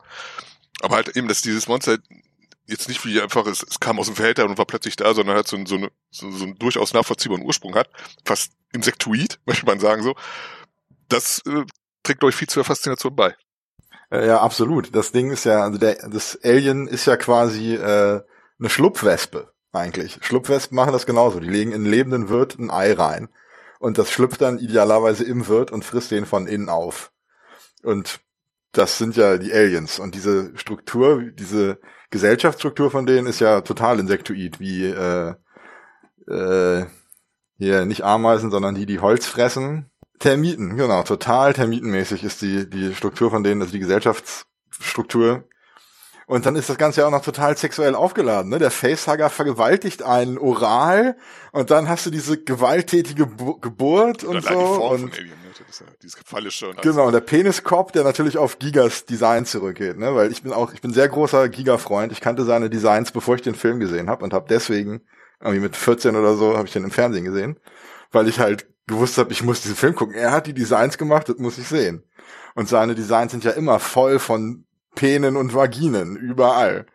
Aber 0.81 0.95
halt 0.95 1.15
eben, 1.15 1.27
dass 1.27 1.41
dieses 1.41 1.67
Monster 1.67 1.97
jetzt 2.65 2.87
nicht 2.87 3.05
wie 3.05 3.21
einfach, 3.21 3.45
es, 3.45 3.63
es 3.63 3.79
kam 3.79 3.99
aus 3.99 4.07
dem 4.07 4.15
Verhälter 4.15 4.45
und 4.45 4.57
war 4.57 4.65
plötzlich 4.65 4.95
da, 4.95 5.13
sondern 5.13 5.35
halt 5.35 5.47
so, 5.47 5.57
ein- 5.57 5.65
so, 5.65 5.77
so, 6.11 6.31
so 6.31 6.45
einen 6.45 6.57
durchaus 6.57 6.93
nachvollziehbaren 6.93 7.43
Ursprung 7.43 7.75
hat, 7.75 7.89
fast 8.25 8.53
insektoid, 8.73 9.39
möchte 9.45 9.65
man 9.65 9.79
sagen 9.79 10.03
so. 10.03 10.15
Das 11.09 11.39
äh, 11.45 11.65
trägt 12.03 12.23
euch 12.23 12.35
viel 12.35 12.47
zur 12.47 12.63
Faszination 12.63 13.15
bei. 13.15 13.35
Äh, 14.11 14.27
Ja, 14.27 14.41
absolut. 14.41 14.95
Das 14.95 15.11
Ding 15.11 15.31
ist 15.31 15.45
ja, 15.45 15.63
also 15.63 15.77
der, 15.77 16.09
das 16.09 16.39
Alien 16.43 16.87
ist 16.87 17.05
ja 17.05 17.17
quasi 17.17 17.75
äh, 17.75 18.21
eine 18.59 18.69
Schlupfwespe 18.69 19.51
eigentlich. 19.71 20.19
Schlupfwespen 20.21 20.75
machen 20.75 20.93
das 20.93 21.05
genauso. 21.05 21.39
Die 21.39 21.49
legen 21.49 21.71
in 21.71 21.85
lebenden 21.85 22.29
Wirt 22.29 22.57
ein 22.59 22.71
Ei 22.71 22.93
rein. 22.93 23.29
Und 23.83 23.97
das 23.97 24.11
schlüpft 24.11 24.39
dann 24.39 24.59
idealerweise 24.59 25.25
im 25.25 25.45
Wirt 25.49 25.69
und 25.69 25.83
frisst 25.83 26.11
den 26.11 26.25
von 26.25 26.47
innen 26.47 26.69
auf. 26.69 27.11
Und 27.83 28.21
das 28.71 28.97
sind 28.97 29.17
ja 29.17 29.37
die 29.37 29.51
Aliens. 29.51 29.99
Und 29.99 30.15
diese 30.15 30.57
Struktur, 30.57 31.21
diese 31.21 31.81
Gesellschaftsstruktur 32.09 32.91
von 32.91 33.05
denen 33.05 33.27
ist 33.27 33.41
ja 33.41 33.59
total 33.59 33.99
insektoid, 33.99 34.61
wie 34.61 34.85
äh, 34.85 35.33
äh, 36.29 36.85
hier 37.57 37.85
nicht 37.85 38.05
Ameisen, 38.05 38.51
sondern 38.51 38.73
die, 38.73 38.85
die 38.85 38.99
Holz 38.99 39.25
fressen. 39.25 39.91
Termiten, 40.17 40.77
genau, 40.77 41.03
total 41.03 41.51
termitenmäßig 41.51 42.23
ist 42.23 42.41
die, 42.41 42.69
die 42.69 42.95
Struktur 42.95 43.31
von 43.31 43.43
denen, 43.43 43.61
also 43.61 43.73
die 43.73 43.79
Gesellschaftsstruktur. 43.79 45.43
Und 46.25 46.45
dann 46.45 46.55
ist 46.55 46.69
das 46.69 46.77
Ganze 46.77 47.01
ja 47.01 47.07
auch 47.07 47.11
noch 47.11 47.23
total 47.23 47.57
sexuell 47.57 47.95
aufgeladen. 47.95 48.49
Ne? 48.49 48.59
Der 48.59 48.71
Facehugger 48.71 49.29
vergewaltigt 49.29 50.03
einen 50.03 50.37
oral 50.37 51.17
und 51.51 51.71
dann 51.71 51.89
hast 51.89 52.05
du 52.05 52.09
diese 52.09 52.37
gewalttätige 52.37 53.25
Bu 53.25 53.59
Geburt 53.59 54.23
und 54.23 54.37
Und 54.37 54.45
so. 54.45 54.59
Und 54.59 55.13
Alien, 55.13 55.29
ne? 55.29 55.35
das 55.57 55.69
ist 55.69 55.81
ja 55.81 55.87
dieses 56.01 56.17
Gefallische 56.17 56.69
und 56.69 56.79
alles. 56.79 56.91
Genau, 56.91 57.07
und 57.07 57.13
der 57.13 57.19
Peniskorb, 57.19 57.91
der 57.93 58.03
natürlich 58.03 58.37
auf 58.37 58.59
Gigas 58.59 59.05
Design 59.05 59.45
zurückgeht, 59.45 59.97
ne? 59.97 60.15
Weil 60.15 60.31
ich 60.31 60.43
bin 60.43 60.53
auch, 60.53 60.73
ich 60.73 60.81
bin 60.81 60.93
sehr 60.93 61.09
großer 61.09 61.49
Giga-Freund. 61.49 62.11
Ich 62.11 62.21
kannte 62.21 62.45
seine 62.45 62.69
Designs, 62.69 63.11
bevor 63.11 63.35
ich 63.35 63.41
den 63.41 63.55
Film 63.55 63.79
gesehen 63.79 64.09
habe 64.09 64.23
und 64.23 64.33
habe 64.33 64.45
deswegen, 64.49 65.01
irgendwie 65.41 65.59
mit 65.59 65.75
14 65.75 66.15
oder 66.15 66.35
so, 66.35 66.55
habe 66.57 66.67
ich 66.67 66.73
den 66.73 66.85
im 66.85 66.91
Fernsehen 66.91 67.25
gesehen, 67.25 67.59
weil 68.11 68.27
ich 68.27 68.39
halt 68.39 68.67
gewusst 68.87 69.17
habe, 69.17 69.31
ich 69.31 69.43
muss 69.43 69.61
diesen 69.61 69.75
Film 69.75 69.95
gucken. 69.95 70.15
Er 70.15 70.31
hat 70.31 70.47
die 70.47 70.53
Designs 70.53 70.97
gemacht, 70.97 71.29
das 71.29 71.37
muss 71.37 71.57
ich 71.57 71.67
sehen. 71.67 72.03
Und 72.55 72.69
seine 72.69 72.95
Designs 72.95 73.31
sind 73.31 73.43
ja 73.43 73.51
immer 73.51 73.79
voll 73.79 74.19
von 74.19 74.65
Penen 74.95 75.35
und 75.37 75.53
Vaginen, 75.53 76.15
überall. 76.15 76.85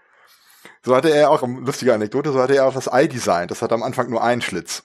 So 0.84 0.94
hatte 0.94 1.10
er 1.10 1.30
auch, 1.30 1.42
lustige 1.46 1.92
Anekdote, 1.94 2.32
so 2.32 2.40
hatte 2.40 2.56
er 2.56 2.66
auch 2.66 2.74
das 2.74 2.90
Ei 2.92 3.06
designt. 3.06 3.50
Das 3.50 3.62
hat 3.62 3.72
am 3.72 3.82
Anfang 3.82 4.10
nur 4.10 4.22
einen 4.22 4.40
Schlitz. 4.42 4.84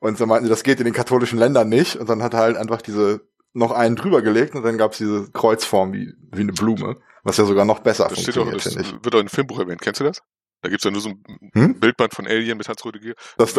Und 0.00 0.18
so 0.18 0.26
meinten 0.26 0.44
sie, 0.44 0.50
das 0.50 0.62
geht 0.64 0.78
in 0.80 0.84
den 0.84 0.94
katholischen 0.94 1.38
Ländern 1.38 1.68
nicht. 1.68 1.96
Und 1.96 2.08
dann 2.08 2.22
hat 2.22 2.34
er 2.34 2.40
halt 2.40 2.56
einfach 2.56 2.82
diese 2.82 3.20
noch 3.52 3.70
einen 3.70 3.94
drüber 3.96 4.20
gelegt 4.20 4.54
und 4.56 4.64
dann 4.64 4.76
gab's 4.78 4.98
diese 4.98 5.30
Kreuzform 5.30 5.92
wie, 5.92 6.12
wie 6.32 6.40
eine 6.40 6.52
Blume, 6.52 6.96
was 7.22 7.36
ja 7.36 7.44
sogar 7.44 7.64
noch 7.64 7.78
besser 7.78 8.08
Das 8.08 8.14
funktioniert, 8.14 8.62
finde 8.62 8.80
ich. 8.82 8.92
wird 8.92 9.06
auch 9.14 9.18
in 9.18 9.20
einem 9.20 9.28
Filmbuch 9.28 9.60
erwähnt. 9.60 9.80
Kennst 9.80 10.00
du 10.00 10.04
das? 10.04 10.20
Da 10.60 10.68
gibt's 10.70 10.84
ja 10.84 10.90
nur 10.90 11.00
so 11.00 11.10
ein 11.10 11.50
Hm? 11.54 11.78
Bildband 11.78 12.14
von 12.14 12.26
Alien 12.26 12.58
mit 12.58 12.68
Hans 12.68 12.84
Rüdiger. 12.84 13.14
Das, 13.38 13.54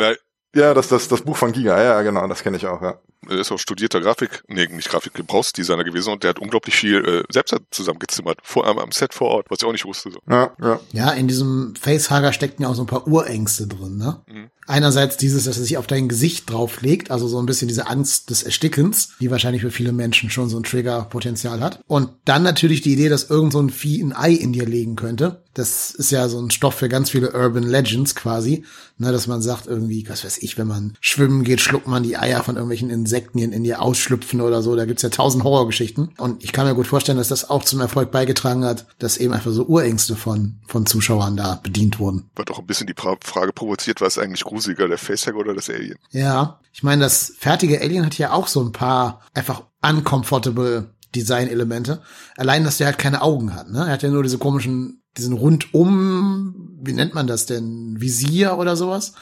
ja, 0.55 0.74
das, 0.74 0.88
das, 0.88 1.07
das 1.07 1.21
Buch 1.21 1.35
von 1.35 1.51
Giga, 1.51 1.81
ja, 1.81 2.01
genau, 2.01 2.27
das 2.27 2.41
kenne 2.41 2.57
ich 2.57 2.65
auch, 2.65 2.81
ja. 2.81 2.97
er 3.29 3.39
ist 3.39 3.51
auch 3.51 3.59
studierter 3.59 4.00
Grafik, 4.00 4.43
nee, 4.47 4.67
nicht 4.67 4.89
Grafik, 4.89 5.13
Gebrauchsdesigner 5.13 5.83
gewesen 5.83 6.13
und 6.13 6.24
der 6.24 6.29
hat 6.29 6.39
unglaublich 6.39 6.75
viel 6.75 7.05
äh, 7.05 7.24
selbst 7.31 7.55
zusammengezimmert, 7.71 8.39
vor, 8.41 8.65
am, 8.65 8.79
am 8.79 8.91
Set 8.91 9.13
vor 9.13 9.29
Ort, 9.29 9.47
was 9.50 9.59
ich 9.62 9.67
auch 9.67 9.74
nicht 9.74 9.85
wusste. 9.85 10.12
So. 10.12 10.19
Ja, 10.29 10.51
ja. 10.62 10.79
Ja, 10.93 11.12
in 11.12 11.27
diesem 11.27 11.75
Facehager 11.75 12.33
steckten 12.33 12.63
ja 12.63 12.69
auch 12.69 12.75
so 12.75 12.83
ein 12.83 12.88
paar 12.88 13.05
Urängste 13.05 13.67
drin, 13.67 13.97
ne? 13.97 14.21
Mhm. 14.27 14.50
Einerseits 14.67 15.17
dieses, 15.17 15.45
dass 15.45 15.57
er 15.57 15.63
sich 15.63 15.77
auf 15.77 15.88
dein 15.88 16.07
Gesicht 16.07 16.50
drauflegt, 16.50 17.12
also 17.12 17.27
so 17.27 17.39
ein 17.39 17.45
bisschen 17.45 17.67
diese 17.67 17.88
Angst 17.88 18.29
des 18.29 18.43
Erstickens, 18.43 19.10
die 19.19 19.29
wahrscheinlich 19.29 19.62
für 19.62 19.72
viele 19.72 19.91
Menschen 19.91 20.29
schon 20.29 20.50
so 20.50 20.57
ein 20.57 20.63
Triggerpotenzial 20.63 21.62
hat. 21.62 21.81
Und 21.88 22.10
dann 22.25 22.43
natürlich 22.43 22.81
die 22.81 22.93
Idee, 22.93 23.10
dass 23.10 23.29
irgend 23.29 23.53
so 23.53 23.60
ein 23.60 23.69
Vieh 23.69 24.01
ein 24.01 24.15
Ei 24.15 24.31
in 24.31 24.53
dir 24.53 24.65
legen 24.65 24.95
könnte. 24.95 25.43
Das 25.53 25.91
ist 25.91 26.12
ja 26.12 26.27
so 26.27 26.38
ein 26.39 26.51
Stoff 26.51 26.75
für 26.75 26.89
ganz 26.89 27.10
viele 27.10 27.31
Urban 27.31 27.63
Legends 27.63 28.13
quasi, 28.13 28.65
ne, 28.98 29.12
dass 29.13 29.25
man 29.25 29.41
sagt 29.41 29.67
irgendwie, 29.67 30.05
was 30.10 30.25
weiß 30.25 30.39
ich, 30.39 30.57
wenn 30.57 30.67
man 30.67 30.98
schwimmen 31.00 31.45
geht, 31.45 31.62
schluckt 31.62 31.88
man 31.88 32.03
die 32.03 32.17
Eier 32.17 32.43
von 32.43 32.55
irgendwelchen 32.55 32.89
Insekten, 32.89 33.38
die 33.38 33.45
in, 33.45 33.63
dir 33.63 33.81
ausschlüpfen 33.81 34.41
oder 34.41 34.62
so. 34.62 34.75
Da 34.75 34.86
gibt's 34.86 35.03
ja 35.03 35.10
tausend 35.10 35.45
Horrorgeschichten. 35.45 36.10
Und 36.17 36.43
ich 36.43 36.51
kann 36.51 36.67
mir 36.67 36.75
gut 36.75 36.88
vorstellen, 36.88 37.17
dass 37.17 37.29
das 37.29 37.50
auch 37.50 37.63
zum 37.63 37.79
Erfolg 37.79 38.12
beigetragen 38.12 38.65
hat, 38.65 38.86
dass 39.00 39.15
eben 39.15 39.34
einfach 39.34 39.51
so 39.51 39.65
Urängste 39.65 40.17
von, 40.17 40.55
von 40.67 40.86
Zuschauern 40.86 41.38
da 41.38 41.60
bedient 41.63 42.00
wurden. 42.00 42.29
Wird 42.36 42.51
auch 42.51 42.60
ein 42.60 42.67
bisschen 42.67 42.88
die 42.88 42.95
Frage 42.95 43.53
provoziert, 43.53 44.01
was 44.01 44.17
eigentlich 44.17 44.45
gruseliger, 44.55 44.88
der 44.88 44.97
Facehugger 44.97 45.39
oder 45.39 45.53
das 45.53 45.69
Alien? 45.69 45.97
Ja, 46.12 46.59
ich 46.71 46.81
meine, 46.81 47.03
das 47.03 47.33
fertige 47.38 47.81
Alien 47.81 48.05
hat 48.05 48.17
ja 48.17 48.31
auch 48.31 48.47
so 48.47 48.63
ein 48.63 48.71
paar 48.71 49.21
einfach 49.33 49.63
uncomfortable 49.81 50.89
Design-Elemente. 51.13 52.01
Allein, 52.38 52.63
dass 52.63 52.77
der 52.77 52.88
halt 52.88 52.97
keine 52.97 53.21
Augen 53.21 53.53
hat, 53.53 53.69
ne? 53.69 53.79
Er 53.79 53.93
hat 53.93 54.03
ja 54.03 54.09
nur 54.09 54.24
diese 54.24 54.38
komischen, 54.38 55.01
diesen 55.17 55.33
rundum, 55.33 56.77
wie 56.81 56.93
nennt 56.93 57.13
man 57.13 57.27
das 57.27 57.45
denn, 57.45 58.00
Visier 58.00 58.57
oder 58.57 58.75
sowas. 58.75 59.13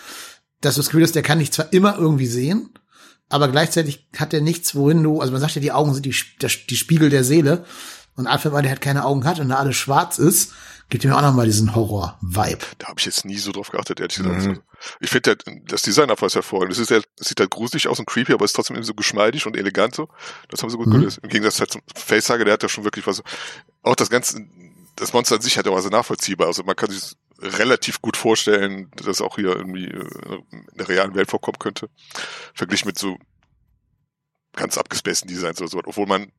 Dass 0.61 0.75
du 0.75 0.79
das 0.79 0.87
Gefühl 0.87 1.03
hast, 1.03 1.15
der 1.15 1.23
kann 1.23 1.39
dich 1.39 1.51
zwar 1.51 1.73
immer 1.73 1.97
irgendwie 1.97 2.27
sehen, 2.27 2.69
aber 3.29 3.47
gleichzeitig 3.47 4.07
hat 4.15 4.33
er 4.33 4.41
nichts, 4.41 4.75
wohin 4.75 5.01
du, 5.01 5.19
also 5.19 5.31
man 5.31 5.41
sagt 5.41 5.55
ja, 5.55 5.61
die 5.61 5.71
Augen 5.71 5.93
sind 5.93 6.05
die, 6.05 6.15
der, 6.41 6.51
die 6.69 6.77
Spiegel 6.77 7.09
der 7.09 7.23
Seele. 7.23 7.65
Und 8.15 8.27
Alfred, 8.27 8.53
weil 8.53 8.61
der 8.61 8.69
halt 8.69 8.81
keine 8.81 9.05
Augen 9.05 9.25
hat 9.25 9.39
und 9.39 9.49
da 9.49 9.55
alles 9.55 9.75
schwarz 9.75 10.19
ist, 10.19 10.53
gibt 10.93 11.05
ihm 11.05 11.11
auch 11.11 11.23
nochmal 11.23 11.47
diesen 11.47 11.73
Horror-Vibe. 11.73 12.65
Da 12.77 12.89
habe 12.89 12.99
ich 12.99 13.05
jetzt 13.07 13.25
nie 13.25 13.39
so 13.39 13.51
drauf 13.51 13.71
geachtet, 13.71 13.99
ehrlich 13.99 14.15
gesagt. 14.15 14.45
Mhm. 14.45 14.61
Ich 14.99 15.09
finde 15.09 15.35
das 15.65 15.81
Design 15.81 16.11
einfach 16.11 16.27
ist 16.27 16.35
hervorragend. 16.35 16.71
Es 16.71 16.77
ist 16.77 16.91
halt, 16.91 17.09
es 17.19 17.29
sieht 17.29 17.39
halt 17.39 17.49
gruselig 17.49 17.87
aus 17.87 17.97
und 17.97 18.05
creepy, 18.05 18.31
aber 18.31 18.45
ist 18.45 18.53
trotzdem 18.53 18.75
irgendwie 18.75 18.89
so 18.89 18.93
geschmeidig 18.93 19.47
und 19.47 19.57
elegant 19.57 19.95
so. 19.95 20.07
Das 20.49 20.61
haben 20.61 20.69
sie 20.69 20.77
gut 20.77 20.85
Mhm. 20.85 20.91
gelöst. 20.91 21.17
Im 21.23 21.29
Gegensatz 21.29 21.59
halt 21.59 21.71
zum 21.71 21.81
Facehugger, 21.95 22.45
der 22.45 22.53
hat 22.53 22.61
ja 22.61 22.69
schon 22.69 22.83
wirklich 22.83 23.07
was, 23.07 23.23
auch 23.81 23.95
das 23.95 24.11
ganze, 24.11 24.45
das 24.95 25.13
Monster 25.13 25.37
an 25.37 25.41
sich 25.41 25.57
hat 25.57 25.65
ja 25.65 25.71
was 25.71 25.89
nachvollziehbar. 25.89 26.45
Also 26.45 26.61
man 26.61 26.75
kann 26.75 26.91
sich 26.91 27.15
relativ 27.39 27.99
gut 27.99 28.15
vorstellen, 28.15 28.91
dass 28.95 29.07
es 29.07 29.21
auch 29.21 29.37
hier 29.37 29.55
irgendwie 29.55 29.85
äh, 29.85 30.41
in 30.51 30.67
der 30.75 30.89
realen 30.89 31.15
Welt 31.15 31.31
vorkommen 31.31 31.57
könnte. 31.57 31.89
Verglichen 32.53 32.87
mit 32.87 32.99
so 32.99 33.17
ganz 34.55 34.77
abgespaceden 34.77 35.33
Designs 35.33 35.59
oder 35.59 35.71
so. 35.71 35.79
Obwohl 35.83 36.05
man, 36.05 36.31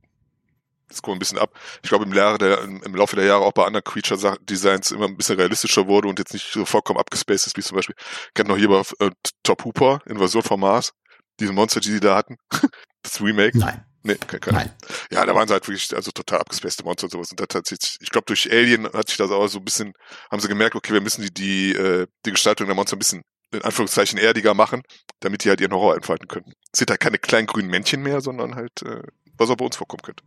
das 0.88 1.02
kommt 1.02 1.16
ein 1.16 1.18
bisschen 1.18 1.38
ab. 1.38 1.50
Ich 1.82 1.88
glaube, 1.88 2.04
im, 2.04 2.12
der, 2.12 2.62
im 2.62 2.94
Laufe 2.94 3.16
der 3.16 3.24
Jahre 3.24 3.44
auch 3.44 3.52
bei 3.52 3.64
anderen 3.64 3.84
Creature-Designs 3.84 4.90
immer 4.90 5.06
ein 5.06 5.16
bisschen 5.16 5.36
realistischer 5.36 5.86
wurde 5.86 6.08
und 6.08 6.18
jetzt 6.18 6.32
nicht 6.32 6.52
so 6.52 6.64
vollkommen 6.64 6.98
abgespaced 6.98 7.46
ist, 7.46 7.56
wie 7.56 7.62
zum 7.62 7.76
Beispiel, 7.76 7.96
kennt 8.34 8.48
noch 8.48 8.56
hier 8.56 8.68
bei 8.68 8.82
äh, 9.00 9.10
Top 9.42 9.64
Hooper, 9.64 10.00
Invasion 10.06 10.42
vom 10.42 10.60
Mars, 10.60 10.92
diese 11.40 11.52
Monster, 11.52 11.80
die 11.80 11.90
die 11.90 12.00
da 12.00 12.16
hatten. 12.16 12.36
das 13.02 13.20
Remake. 13.20 13.58
Nein, 13.58 13.84
Nee, 14.06 14.16
kein, 14.16 14.38
kein. 14.38 14.54
nein. 14.54 14.70
Ja, 15.10 15.24
da 15.24 15.34
waren 15.34 15.48
sie 15.48 15.54
halt 15.54 15.66
wirklich 15.66 15.96
also 15.96 16.10
total 16.10 16.40
abgespacete 16.40 16.84
Monster 16.84 17.04
und 17.04 17.10
sowas. 17.10 17.30
Und 17.30 17.40
das 17.40 17.54
hat 17.54 17.66
sich, 17.66 17.96
ich 18.00 18.10
glaube, 18.10 18.26
durch 18.26 18.52
Alien 18.52 18.84
hat 18.92 19.08
sich 19.08 19.16
das 19.16 19.30
auch 19.30 19.46
so 19.48 19.58
ein 19.58 19.64
bisschen, 19.64 19.94
haben 20.30 20.40
sie 20.40 20.48
gemerkt, 20.48 20.76
okay, 20.76 20.92
wir 20.92 21.00
müssen 21.00 21.22
die, 21.22 21.32
die, 21.32 21.72
äh, 21.72 22.06
die 22.26 22.30
Gestaltung 22.32 22.66
der 22.66 22.76
Monster 22.76 22.96
ein 22.96 22.98
bisschen 22.98 23.22
in 23.50 23.62
Anführungszeichen 23.62 24.18
erdiger 24.18 24.52
machen, 24.52 24.82
damit 25.20 25.44
die 25.44 25.48
halt 25.48 25.60
ihren 25.62 25.72
Horror 25.72 25.94
entfalten 25.94 26.28
können. 26.28 26.52
Es 26.70 26.80
sind 26.80 26.90
halt 26.90 27.00
keine 27.00 27.18
kleinen 27.18 27.46
grünen 27.46 27.70
Männchen 27.70 28.02
mehr, 28.02 28.20
sondern 28.20 28.56
halt, 28.56 28.82
äh, 28.82 29.02
was 29.38 29.48
auch 29.48 29.56
bei 29.56 29.64
uns 29.64 29.76
vorkommen 29.76 30.02
könnte. 30.02 30.22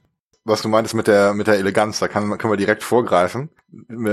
Was 0.47 0.61
du 0.61 0.69
meintest 0.69 0.95
mit 0.95 1.07
der, 1.07 1.33
mit 1.33 1.47
der 1.47 1.55
Eleganz, 1.55 1.99
da 1.99 2.07
kann, 2.07 2.37
können 2.37 2.53
wir 2.53 2.57
direkt 2.57 2.81
vorgreifen 2.81 3.49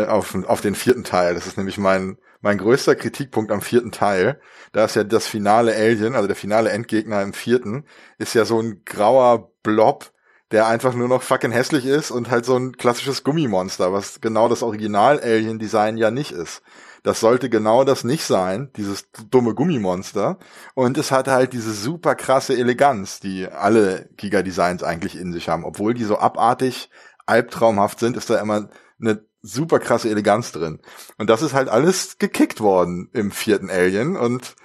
auf, 0.08 0.34
auf 0.46 0.60
den 0.60 0.74
vierten 0.74 1.04
Teil. 1.04 1.34
Das 1.34 1.46
ist 1.46 1.56
nämlich 1.56 1.78
mein, 1.78 2.18
mein 2.40 2.58
größter 2.58 2.96
Kritikpunkt 2.96 3.52
am 3.52 3.62
vierten 3.62 3.92
Teil. 3.92 4.40
Da 4.72 4.84
ist 4.84 4.96
ja 4.96 5.04
das 5.04 5.28
finale 5.28 5.76
Alien, 5.76 6.16
also 6.16 6.26
der 6.26 6.34
finale 6.34 6.70
Endgegner 6.70 7.22
im 7.22 7.34
vierten, 7.34 7.84
ist 8.18 8.34
ja 8.34 8.44
so 8.44 8.60
ein 8.60 8.82
grauer 8.84 9.52
Blob, 9.62 10.10
der 10.50 10.66
einfach 10.66 10.94
nur 10.94 11.06
noch 11.06 11.22
fucking 11.22 11.52
hässlich 11.52 11.86
ist 11.86 12.10
und 12.10 12.32
halt 12.32 12.44
so 12.44 12.56
ein 12.56 12.76
klassisches 12.76 13.22
Gummimonster, 13.22 13.92
was 13.92 14.20
genau 14.20 14.48
das 14.48 14.64
Original-Alien-Design 14.64 15.96
ja 15.96 16.10
nicht 16.10 16.32
ist. 16.32 16.62
Das 17.04 17.20
sollte 17.20 17.50
genau 17.50 17.84
das 17.84 18.02
nicht 18.02 18.24
sein, 18.24 18.70
dieses 18.76 19.10
dumme 19.30 19.54
Gummimonster. 19.54 20.38
Und 20.74 20.96
es 20.96 21.12
hat 21.12 21.28
halt 21.28 21.52
diese 21.52 21.72
super 21.72 22.14
krasse 22.14 22.56
Eleganz, 22.56 23.20
die 23.20 23.46
alle 23.46 24.08
Giga-Designs 24.16 24.82
eigentlich 24.82 25.14
in 25.14 25.32
sich 25.32 25.50
haben. 25.50 25.64
Obwohl 25.64 25.92
die 25.92 26.04
so 26.04 26.18
abartig, 26.18 26.88
albtraumhaft 27.26 28.00
sind, 28.00 28.16
ist 28.16 28.30
da 28.30 28.40
immer 28.40 28.70
eine 28.98 29.22
super 29.42 29.78
krasse 29.78 30.08
Eleganz 30.08 30.52
drin. 30.52 30.80
Und 31.18 31.28
das 31.28 31.42
ist 31.42 31.52
halt 31.52 31.68
alles 31.68 32.16
gekickt 32.18 32.60
worden 32.60 33.10
im 33.12 33.30
vierten 33.30 33.70
Alien 33.70 34.16
und 34.16 34.56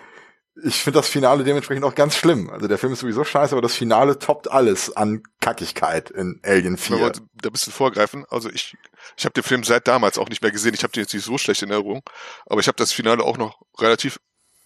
ich 0.63 0.81
finde 0.81 1.00
das 1.00 1.08
Finale 1.08 1.43
dementsprechend 1.43 1.86
auch 1.86 1.96
ganz 1.96 2.15
schlimm. 2.15 2.50
Also 2.50 2.67
der 2.67 2.77
Film 2.77 2.93
ist 2.93 3.00
sowieso 3.00 3.24
scheiße, 3.24 3.53
aber 3.53 3.62
das 3.62 3.75
Finale 3.75 4.19
toppt 4.19 4.51
alles 4.51 4.96
an 4.96 5.24
Kackigkeit 5.39 6.10
in 6.10 6.39
Alien 6.43 6.77
Wenn 6.77 6.98
wir 6.98 6.98
4. 6.98 7.08
uns 7.08 7.22
da 7.41 7.50
ein 7.50 7.51
bisschen 7.53 7.74
vorgreifen, 7.74 8.25
also 8.29 8.50
ich, 8.50 8.75
ich 9.18 9.25
habe 9.25 9.34
den 9.34 9.44
Film 9.44 9.63
seit 9.63 9.88
damals 9.88 10.18
auch 10.18 10.29
nicht 10.29 10.41
mehr 10.41 10.51
gesehen. 10.51 10.74
Ich 10.74 10.84
habe 10.84 10.91
den 10.91 11.03
jetzt 11.03 11.13
nicht 11.13 11.25
so 11.25 11.38
schlecht 11.38 11.62
in 11.62 11.72
Erinnerung, 11.72 12.01
aber 12.46 12.60
ich 12.60 12.68
habe 12.68 12.77
das 12.77 12.91
Finale 12.91 13.24
auch 13.24 13.38
noch 13.38 13.62
relativ 13.79 14.20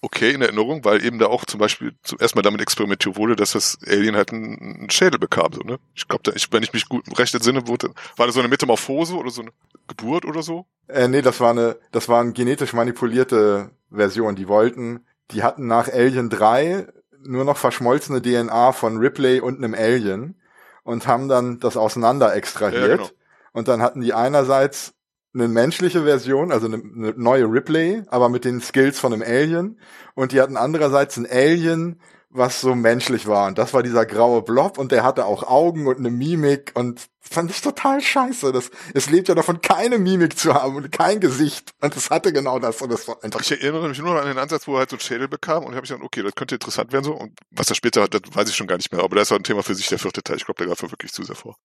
okay 0.04 0.34
in 0.34 0.42
Erinnerung, 0.42 0.84
weil 0.84 1.04
eben 1.04 1.18
da 1.18 1.28
auch 1.28 1.46
zum 1.46 1.60
Beispiel 1.60 1.96
zum 2.04 2.20
ersten 2.20 2.38
Mal 2.38 2.44
damit 2.44 2.62
experimentiert 2.62 3.16
wurde, 3.16 3.36
dass 3.36 3.54
das 3.54 3.78
Alien 3.88 4.16
halt 4.16 4.34
einen, 4.34 4.60
einen 4.60 4.90
Schädel 4.90 5.18
bekam. 5.18 5.54
So, 5.54 5.62
ne? 5.62 5.80
Ich 5.96 6.08
glaube, 6.08 6.32
ich, 6.36 6.52
wenn 6.52 6.62
ich 6.62 6.74
mich 6.74 6.90
gut 6.90 7.06
recht 7.18 7.34
entsinne, 7.34 7.68
wurde, 7.68 7.94
war 8.18 8.26
das 8.26 8.36
so 8.36 8.42
eine 8.42 8.50
Metamorphose 8.50 9.16
oder 9.16 9.32
so 9.32 9.42
eine 9.42 9.52
Geburt 9.88 10.26
oder 10.26 10.44
so? 10.44 10.66
Äh, 10.88 11.08
nee, 11.08 11.22
das 11.22 11.40
war 11.40 11.52
eine, 11.52 11.78
das 11.92 12.10
waren 12.10 12.34
genetisch 12.34 12.74
manipulierte 12.74 13.72
Versionen. 13.90 14.36
Die 14.36 14.50
wollten, 14.50 15.06
die 15.32 15.42
hatten 15.42 15.68
nach 15.68 15.88
Alien 15.88 16.30
3 16.30 16.88
nur 17.26 17.46
noch 17.46 17.58
verschmolzene 17.58 18.22
DNA 18.22 18.74
von 18.74 18.98
Ripley 18.98 19.40
und 19.40 19.58
einem 19.58 19.74
Alien 19.74 20.36
und 20.84 21.08
haben 21.08 21.30
dann 21.30 21.60
das 21.60 21.78
auseinander 21.78 22.36
extrahiert. 22.36 22.90
Ja, 22.90 22.96
genau. 22.98 23.10
Und 23.54 23.68
dann 23.68 23.82
hatten 23.82 24.02
die 24.02 24.14
einerseits 24.14 24.94
eine 25.34 25.48
menschliche 25.48 26.04
Version, 26.04 26.52
also 26.52 26.68
eine, 26.68 26.76
eine 26.76 27.14
neue 27.18 27.46
Ripley, 27.46 28.04
aber 28.08 28.30
mit 28.30 28.46
den 28.46 28.62
Skills 28.62 29.00
von 29.00 29.14
einem 29.14 29.24
Alien. 29.24 29.80
Und 30.16 30.32
die 30.32 30.42
hatten 30.42 30.58
andererseits 30.58 31.18
ein 31.18 31.28
Alien, 31.30 32.00
was 32.30 32.62
so 32.62 32.76
menschlich 32.76 33.28
war. 33.28 33.48
Und 33.48 33.58
das 33.58 33.74
war 33.74 33.84
dieser 33.84 34.06
graue 34.06 34.42
Blob 34.42 34.78
und 34.78 34.92
der 34.92 35.04
hatte 35.04 35.26
auch 35.26 35.44
Augen 35.44 35.88
und 35.88 35.98
eine 35.98 36.10
Mimik 36.10 36.72
und 36.74 37.08
fand 37.22 37.52
ich 37.52 37.62
total 37.62 38.02
scheiße. 38.02 38.52
Das, 38.52 38.72
es 38.94 39.10
lebt 39.10 39.28
ja 39.28 39.36
davon, 39.36 39.62
keine 39.62 40.00
Mimik 40.00 40.38
zu 40.38 40.54
haben 40.54 40.76
und 40.76 40.92
kein 40.92 41.20
Gesicht. 41.20 41.72
Und 41.82 41.96
es 41.96 42.10
hatte 42.10 42.34
genau 42.34 42.60
das 42.60 42.82
und 42.82 42.92
das 42.92 43.08
war 43.08 43.24
einfach 43.24 43.42
Ich 43.42 43.52
erinnere 43.52 43.88
mich 43.88 44.00
nur 44.00 44.20
an 44.20 44.28
den 44.28 44.38
Ansatz, 44.40 44.68
wo 44.68 44.74
er 44.74 44.80
halt 44.80 44.90
so 44.90 44.96
einen 44.96 45.02
Schädel 45.02 45.28
bekam 45.28 45.64
und 45.64 45.76
habe 45.76 45.86
ich 45.86 45.92
gedacht, 45.92 46.06
okay, 46.06 46.24
das 46.24 46.34
könnte 46.36 46.56
interessant 46.56 46.92
werden 46.92 47.06
so. 47.06 47.14
Und 47.14 47.34
was 47.52 47.70
er 47.70 47.76
später 47.76 48.02
hat, 48.02 48.14
das 48.14 48.22
weiß 48.32 48.50
ich 48.50 48.56
schon 48.56 48.68
gar 48.68 48.78
nicht 48.78 48.92
mehr. 48.92 49.04
Aber 49.04 49.16
das 49.16 49.30
war 49.32 49.38
ein 49.38 49.44
Thema 49.44 49.64
für 49.64 49.76
sich, 49.76 49.88
der 49.88 50.00
vierte 50.00 50.24
Teil. 50.24 50.38
Ich 50.38 50.46
glaube, 50.46 50.58
der 50.58 50.68
greift 50.68 50.82
wirklich 50.92 51.14
zu 51.14 51.24
sehr 51.24 51.36
vor. 51.36 51.56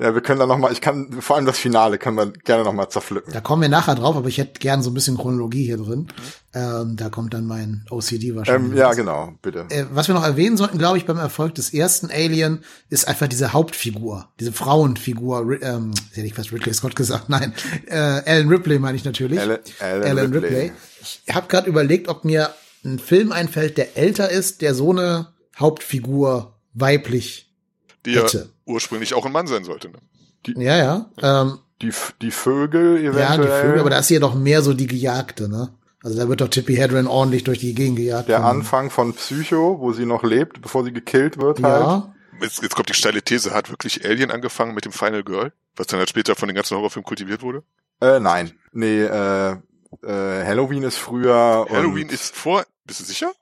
Ja, 0.00 0.14
wir 0.14 0.20
können 0.20 0.38
da 0.38 0.46
noch 0.46 0.58
mal, 0.58 0.70
ich 0.70 0.80
kann, 0.80 1.20
vor 1.20 1.34
allem 1.34 1.44
das 1.44 1.58
Finale 1.58 1.98
können 1.98 2.16
wir 2.16 2.30
gerne 2.30 2.62
noch 2.62 2.72
mal 2.72 2.88
zerpflücken. 2.88 3.32
Da 3.32 3.40
kommen 3.40 3.62
wir 3.62 3.68
nachher 3.68 3.96
drauf, 3.96 4.14
aber 4.14 4.28
ich 4.28 4.38
hätte 4.38 4.60
gern 4.60 4.80
so 4.80 4.90
ein 4.90 4.94
bisschen 4.94 5.16
Chronologie 5.18 5.64
hier 5.64 5.76
drin. 5.76 6.06
Ähm, 6.54 6.94
da 6.96 7.08
kommt 7.08 7.34
dann 7.34 7.46
mein 7.46 7.84
OCD 7.90 8.36
wahrscheinlich. 8.36 8.72
Ähm, 8.72 8.78
ja, 8.78 8.92
genau, 8.92 9.32
bitte. 9.42 9.66
Äh, 9.70 9.86
was 9.90 10.06
wir 10.06 10.14
noch 10.14 10.22
erwähnen 10.22 10.56
sollten, 10.56 10.78
glaube 10.78 10.98
ich, 10.98 11.04
beim 11.04 11.18
Erfolg 11.18 11.56
des 11.56 11.74
ersten 11.74 12.12
Alien, 12.12 12.62
ist 12.90 13.08
einfach 13.08 13.26
diese 13.26 13.52
Hauptfigur, 13.52 14.28
diese 14.38 14.52
Frauenfigur. 14.52 15.60
Ähm, 15.62 15.90
hätte 16.12 16.26
ich 16.28 16.34
fast 16.34 16.52
Ridley 16.52 16.74
Scott 16.74 16.94
gesagt, 16.94 17.28
nein. 17.28 17.52
Äh, 17.86 17.96
Alan 17.96 18.48
Ripley 18.48 18.78
meine 18.78 18.96
ich 18.96 19.04
natürlich. 19.04 19.40
Alan- 19.40 19.58
Alan 19.80 20.02
Alan 20.04 20.32
Ripley. 20.32 20.48
Ripley. 20.60 20.72
Ich 21.26 21.34
habe 21.34 21.48
gerade 21.48 21.68
überlegt, 21.68 22.06
ob 22.08 22.24
mir 22.24 22.50
ein 22.84 23.00
Film 23.00 23.32
einfällt, 23.32 23.76
der 23.76 23.96
älter 23.98 24.30
ist, 24.30 24.62
der 24.62 24.74
so 24.76 24.92
eine 24.92 25.32
Hauptfigur 25.58 26.54
weiblich 26.74 27.47
Die 28.08 28.14
ja 28.14 28.22
hätte. 28.22 28.50
ursprünglich 28.64 29.14
auch 29.14 29.24
ein 29.26 29.32
Mann 29.32 29.46
sein 29.46 29.64
sollte. 29.64 29.88
Ne? 29.90 29.98
Ja, 30.56 30.76
ja. 30.76 31.10
Ähm, 31.42 31.58
Die, 31.82 31.92
die 32.22 32.30
Vögel 32.30 32.98
eventuell. 32.98 33.20
ja, 33.22 33.36
die 33.36 33.66
Vögel, 33.66 33.80
aber 33.80 33.90
da 33.90 33.98
ist 33.98 34.10
ja 34.10 34.20
doch 34.20 34.34
mehr 34.34 34.62
so 34.62 34.74
die 34.74 34.86
Gejagte, 34.86 35.48
ne? 35.48 35.70
Also 36.02 36.16
da 36.16 36.28
wird 36.28 36.40
doch 36.40 36.48
Tippy 36.48 36.76
Hedren 36.76 37.06
ordentlich 37.08 37.42
durch 37.44 37.58
die 37.58 37.74
Gegend 37.74 37.96
gejagt. 37.98 38.28
Der 38.28 38.38
von- 38.38 38.46
Anfang 38.46 38.90
von 38.90 39.14
Psycho, 39.14 39.78
wo 39.80 39.92
sie 39.92 40.06
noch 40.06 40.22
lebt, 40.22 40.62
bevor 40.62 40.84
sie 40.84 40.92
gekillt 40.92 41.38
wird 41.38 41.62
halt. 41.62 41.82
Ja, 41.82 42.14
Jetzt, 42.40 42.62
jetzt 42.62 42.76
kommt 42.76 42.88
die 42.88 42.94
steile 42.94 43.20
These, 43.20 43.52
hat 43.52 43.68
wirklich 43.68 44.04
Alien 44.04 44.30
angefangen 44.30 44.72
mit 44.72 44.84
dem 44.84 44.92
Final 44.92 45.24
Girl, 45.24 45.52
was 45.74 45.88
dann 45.88 45.98
halt 45.98 46.08
später 46.08 46.36
von 46.36 46.46
den 46.48 46.54
ganzen 46.54 46.76
Horrorfilmen 46.76 47.04
kultiviert 47.04 47.42
wurde? 47.42 47.64
Äh, 48.00 48.20
nein. 48.20 48.52
Nee, 48.72 49.02
äh, 49.02 49.50
äh, 49.52 49.56
Halloween 50.46 50.84
ist 50.84 50.98
früher. 50.98 51.66
Halloween 51.68 52.06
und, 52.06 52.12
ist 52.12 52.36
vor, 52.36 52.64
bist 52.84 53.00
du 53.00 53.04
sicher? 53.04 53.32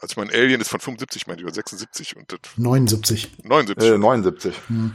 Also 0.00 0.12
ich 0.12 0.16
meine, 0.16 0.32
Alien 0.32 0.60
ist 0.60 0.68
von 0.68 0.80
75, 0.80 1.26
meine 1.26 1.40
ich, 1.40 1.44
oder 1.44 1.54
76 1.54 2.16
und 2.16 2.30
das 2.32 2.38
79. 2.56 3.30
79. 3.44 3.90
Äh, 3.90 3.98
79. 3.98 4.54
Hm. 4.68 4.94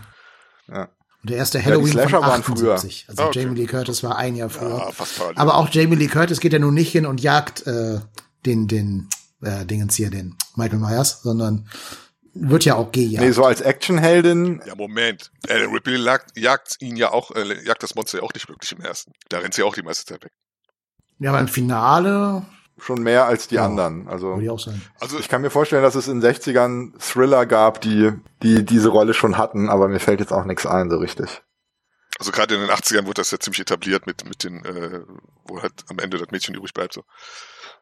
Ja. 0.68 0.84
Und 1.22 1.30
der 1.30 1.38
erste 1.38 1.60
die 1.60 1.66
Halloween 1.66 1.92
Slasher 1.92 2.10
von 2.20 2.22
waren 2.22 2.44
früher. 2.44 2.74
78. 2.76 3.06
Also 3.10 3.24
Ah, 3.24 3.28
okay. 3.28 3.42
Jamie 3.42 3.56
Lee 3.60 3.66
Curtis 3.68 4.04
war 4.04 4.18
ein 4.18 4.36
Jahr 4.36 4.50
früher. 4.50 4.78
ja. 4.78 5.32
Aber 5.36 5.56
auch 5.56 5.70
Jamie 5.70 5.96
Lee 5.96 6.08
Curtis 6.08 6.40
geht 6.40 6.54
ja 6.54 6.60
nun 6.60 6.74
nicht 6.74 6.92
hin 6.92 7.06
und 7.06 7.22
jagt 7.22 7.66
äh, 7.68 8.00
den, 8.46 8.68
den 8.68 9.08
äh, 9.42 9.66
Dingens 9.66 9.96
hier, 9.96 10.10
den 10.10 10.36
Michael 10.56 10.80
Myers, 10.80 11.22
sondern 11.22 11.68
wird 12.34 12.64
ja 12.66 12.76
auch 12.76 12.92
gejagt. 12.92 13.24
Nee, 13.26 13.32
so 13.34 13.44
als 13.44 13.62
Actionheldin. 13.62 14.62
ja, 14.66 14.74
Moment. 14.76 15.32
Äh, 15.48 15.64
Ripley 15.66 15.98
jagt, 15.98 16.38
jagt 16.40 16.78
ihn 16.80 16.96
ja 16.96 17.12
auch, 17.12 17.32
äh, 17.32 17.64
jagt 17.66 17.84
das 17.84 17.94
Monster 17.94 18.20
ja 18.20 18.24
auch 18.24 18.34
nicht 18.34 18.48
wirklich 18.50 18.72
im 18.72 18.82
ersten. 18.82 19.12
Da 19.30 19.40
rennt 19.40 19.54
sie 19.54 19.64
auch 19.64 19.76
die 19.76 19.84
meiste 19.84 20.06
Zeit 20.06 20.24
weg. 20.24 20.32
Ja, 21.20 21.30
aber 21.32 21.40
im 21.40 21.48
Finale 21.50 22.46
Schon 22.84 23.04
mehr 23.04 23.26
als 23.26 23.48
die 23.48 23.56
Ja. 23.56 23.66
anderen. 23.66 24.08
Also 24.08 24.30
würde 24.30 24.44
ich 24.44 24.50
auch 24.50 24.60
sagen. 24.60 24.82
Also 25.00 25.20
ich 25.20 25.30
kann 25.30 25.42
mir 25.44 25.52
vorstellen, 25.52 25.84
dass 25.84 25.94
es 25.96 26.08
in 26.08 26.20
den 26.20 26.34
60ern 26.34 26.98
Thriller 27.00 27.46
gab, 27.46 27.80
die, 27.82 28.12
die 28.42 28.66
diese 28.66 28.90
Rolle 28.90 29.14
schon 29.14 29.38
hatten, 29.38 29.70
aber 29.70 29.88
mir 29.88 30.00
fällt 30.00 30.20
jetzt 30.20 30.34
auch 30.34 30.46
nichts 30.46 30.66
ein 30.66 30.90
so 30.90 30.98
richtig. 30.98 31.42
Also 32.20 32.32
gerade 32.32 32.56
in 32.56 32.62
den 32.62 32.70
80ern 32.70 33.04
wurde 33.06 33.16
das 33.22 33.32
ja 33.32 33.40
ziemlich 33.40 33.62
etabliert 33.62 34.06
mit, 34.06 34.26
mit 34.28 34.44
den, 34.44 34.64
äh, 34.66 35.02
wo 35.46 35.62
halt 35.62 35.74
am 35.90 35.98
Ende 36.00 36.18
das 36.18 36.30
Mädchen 36.32 36.54
übrig 36.56 36.74
bleibt. 36.74 36.94
So. 36.94 37.04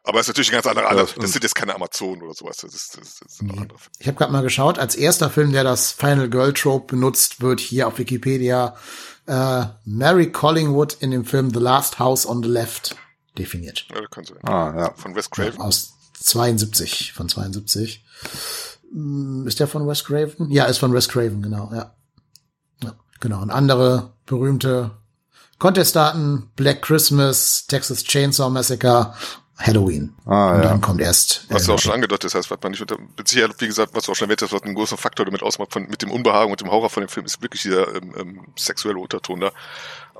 Aber 0.04 0.18
es 0.20 0.26
ist 0.26 0.28
natürlich 0.28 0.50
ein 0.50 0.54
ganz 0.62 0.66
anderer 0.66 0.94
Ja, 0.94 1.02
das 1.02 1.32
sind 1.32 1.42
jetzt 1.42 1.54
keine 1.54 1.74
Amazonen 1.74 2.22
oder 2.22 2.32
sowas. 2.34 2.58
Das 2.58 2.74
ist, 2.74 2.96
das, 2.98 3.18
das 3.20 3.36
sind 3.36 3.52
Nee. 3.52 3.58
andere. 3.60 3.78
Ich 3.98 4.06
habe 4.06 4.16
gerade 4.16 4.32
mal 4.32 4.42
geschaut, 4.42 4.78
als 4.78 4.96
erster 4.96 5.28
Film, 5.30 5.52
der 5.52 5.64
das 5.64 5.92
Final 5.92 6.30
Girl 6.30 6.52
Trope 6.54 6.86
benutzt, 6.94 7.40
wird 7.42 7.60
hier 7.60 7.86
auf 7.86 7.98
Wikipedia 7.98 8.76
äh, 9.26 9.64
Mary 9.84 10.30
Collingwood 10.32 10.94
in 11.00 11.10
dem 11.10 11.24
Film 11.26 11.50
The 11.52 11.60
Last 11.60 11.98
House 11.98 12.24
on 12.26 12.42
the 12.42 12.48
Left 12.48 12.96
definiert. 13.40 13.86
Ja, 13.92 14.00
das 14.00 14.10
kann 14.10 14.24
sein. 14.24 14.38
Ah, 14.42 14.74
ja. 14.76 14.92
Von 14.94 15.14
Wes 15.14 15.30
Craven. 15.30 15.60
Aus 15.60 15.94
72, 16.20 17.12
von 17.12 17.28
72. 17.28 18.04
Hm, 18.92 19.46
Ist 19.46 19.60
der 19.60 19.66
von 19.66 19.86
Wes 19.88 20.04
Craven? 20.04 20.50
Ja, 20.50 20.64
ist 20.64 20.78
von 20.78 20.92
Wes 20.92 21.08
Craven, 21.08 21.42
genau, 21.42 21.70
ja. 21.72 21.94
ja 22.82 22.94
genau. 23.20 23.40
Und 23.42 23.50
andere 23.50 24.12
berühmte 24.26 24.92
Contestdaten, 25.58 26.50
Black 26.56 26.82
Christmas, 26.82 27.66
Texas 27.66 28.04
Chainsaw 28.04 28.50
Massacre, 28.50 29.14
Halloween. 29.60 30.14
Ah, 30.24 30.54
Und 30.54 30.62
ja. 30.62 30.68
dann 30.70 30.80
kommt 30.80 31.00
erst. 31.00 31.44
Was 31.50 31.66
du 31.66 31.74
auch 31.74 31.78
schon 31.78 31.92
angedeutet 31.92 32.24
hast, 32.24 32.34
heißt, 32.34 32.50
was 32.50 32.58
man 32.62 32.72
nicht 32.72 32.80
unter, 32.80 32.96
mit 32.98 33.28
Sicherheit, 33.28 33.54
wie 33.58 33.66
gesagt, 33.66 33.94
was 33.94 34.04
du 34.04 34.12
auch 34.12 34.16
schon 34.16 34.26
erwähnt 34.26 34.40
hast, 34.40 34.52
was 34.52 34.62
einen 34.62 34.74
großen 34.74 34.96
Faktor 34.96 35.26
damit 35.26 35.42
ausmacht, 35.42 35.72
von, 35.72 35.82
mit 35.82 36.00
dem 36.00 36.10
Unbehagen 36.10 36.50
und 36.50 36.60
dem 36.60 36.70
Horror 36.70 36.88
von 36.88 37.02
dem 37.02 37.10
Film, 37.10 37.26
ist 37.26 37.42
wirklich 37.42 37.62
dieser 37.62 37.94
ähm, 37.94 38.14
ähm, 38.18 38.40
sexuelle 38.58 38.98
Unterton 38.98 39.40
da. 39.40 39.52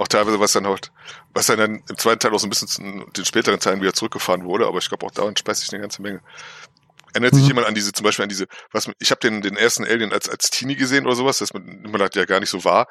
Auch 0.01 0.09
teilweise, 0.09 0.41
was 0.41 0.53
dann 0.53 0.67
halt, 0.67 0.91
was 1.35 1.47
dann, 1.49 1.59
dann 1.59 1.83
im 1.87 1.99
zweiten 1.99 2.21
Teil 2.21 2.33
auch 2.33 2.39
so 2.39 2.47
ein 2.47 2.51
bisschen 2.51 2.69
zu 2.69 2.81
den 2.81 3.25
späteren 3.27 3.61
Teilen 3.61 3.83
wieder 3.83 3.93
zurückgefahren 3.93 4.45
wurde, 4.45 4.67
aber 4.67 4.79
ich 4.79 4.89
glaube 4.89 5.05
auch 5.05 5.11
daran 5.11 5.37
speist 5.37 5.61
sich 5.61 5.71
eine 5.75 5.83
ganze 5.83 6.01
Menge. 6.01 6.23
Erinnert 7.13 7.35
sich 7.35 7.43
Mhm. 7.43 7.49
jemand 7.49 7.67
an 7.67 7.75
diese, 7.75 7.93
zum 7.93 8.05
Beispiel 8.05 8.23
an 8.23 8.31
diese, 8.31 8.47
was, 8.73 8.91
ich 8.99 9.11
habe 9.11 9.21
den, 9.21 9.43
den 9.43 9.57
ersten 9.59 9.85
Alien 9.85 10.11
als, 10.11 10.27
als 10.31 10.49
Teenie 10.49 10.77
gesehen 10.77 11.05
oder 11.05 11.17
sowas, 11.17 11.37
das 11.37 11.53
man, 11.53 11.83
man 11.83 12.01
hat 12.01 12.17
ja 12.17 12.25
gar 12.25 12.41
nicht 12.41 12.49
so 12.49 12.65
wahr, 12.65 12.87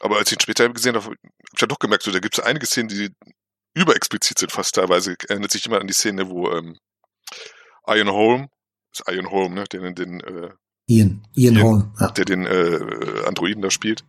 aber 0.00 0.16
als 0.16 0.32
ich 0.32 0.38
ihn 0.38 0.40
später 0.40 0.66
gesehen 0.70 0.94
habe, 0.94 1.04
habe 1.04 1.16
ich 1.54 1.60
ja 1.60 1.66
doch 1.66 1.78
gemerkt, 1.78 2.04
so, 2.04 2.10
da 2.12 2.18
gibt 2.18 2.38
es 2.38 2.42
einige 2.42 2.64
Szenen, 2.64 2.88
die 2.88 3.10
überexplizit 3.74 4.38
sind 4.38 4.50
fast 4.52 4.74
teilweise. 4.76 5.16
Erinnert 5.28 5.50
sich 5.50 5.64
jemand 5.64 5.82
an 5.82 5.86
die 5.88 5.92
Szene, 5.92 6.30
wo 6.30 6.50
ähm, 6.50 6.78
Ian 7.86 8.08
Holm, 8.10 8.48
ist 8.90 9.02
Ian 9.10 9.30
Holm, 9.30 9.52
ne, 9.54 9.64
den, 9.64 9.94
den, 9.94 10.20
äh, 10.20 10.50
Ian, 10.86 11.26
Ian 11.34 11.56
Ian. 11.56 11.62
Holm. 11.62 11.94
Ja. 12.00 12.08
der 12.10 12.24
den 12.24 12.46
äh, 12.46 13.24
Androiden 13.26 13.60
da 13.62 13.70
spielt, 13.70 14.04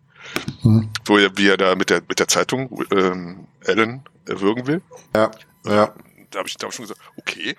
Hm. 0.61 0.89
wo 1.05 1.17
er, 1.17 1.37
wie 1.37 1.47
er 1.47 1.57
da 1.57 1.75
mit 1.75 1.89
der 1.89 2.01
mit 2.07 2.19
der 2.19 2.27
Zeitung 2.27 2.83
ähm, 2.91 3.47
Ellen 3.61 4.03
erwürgen 4.25 4.67
will. 4.67 4.81
Ja, 5.15 5.31
ja. 5.65 5.93
Da 6.31 6.39
habe 6.39 6.47
ich, 6.49 6.57
da 6.57 6.65
hab 6.65 6.71
ich 6.71 6.75
schon 6.75 6.85
gesagt, 6.85 6.99
okay, 7.17 7.55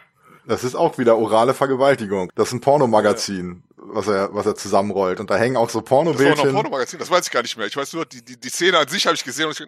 Das 0.46 0.62
ist 0.64 0.74
auch 0.74 0.98
wieder 0.98 1.16
orale 1.18 1.54
Vergewaltigung. 1.54 2.30
Das 2.34 2.48
ist 2.48 2.54
ein 2.54 2.60
Pornomagazin, 2.60 3.64
was 3.76 4.06
er, 4.06 4.32
was 4.34 4.46
er 4.46 4.54
zusammenrollt. 4.54 5.18
Und 5.18 5.30
da 5.30 5.36
hängen 5.36 5.56
auch 5.56 5.70
so 5.70 5.80
das 5.80 5.90
war 5.90 6.04
noch 6.04 6.12
ein 6.12 6.16
Pornobildchen. 6.16 6.52
Pornomagazin, 6.52 6.98
das 6.98 7.10
weiß 7.10 7.26
ich 7.26 7.32
gar 7.32 7.42
nicht 7.42 7.56
mehr. 7.56 7.66
Ich 7.66 7.76
weiß 7.76 7.92
nur, 7.94 8.06
die, 8.06 8.24
die, 8.24 8.38
die 8.38 8.48
Szene 8.48 8.78
an 8.78 8.88
sich 8.88 9.06
habe 9.06 9.16
ich 9.16 9.24
gesehen 9.24 9.46
und 9.46 9.58
ich, 9.58 9.66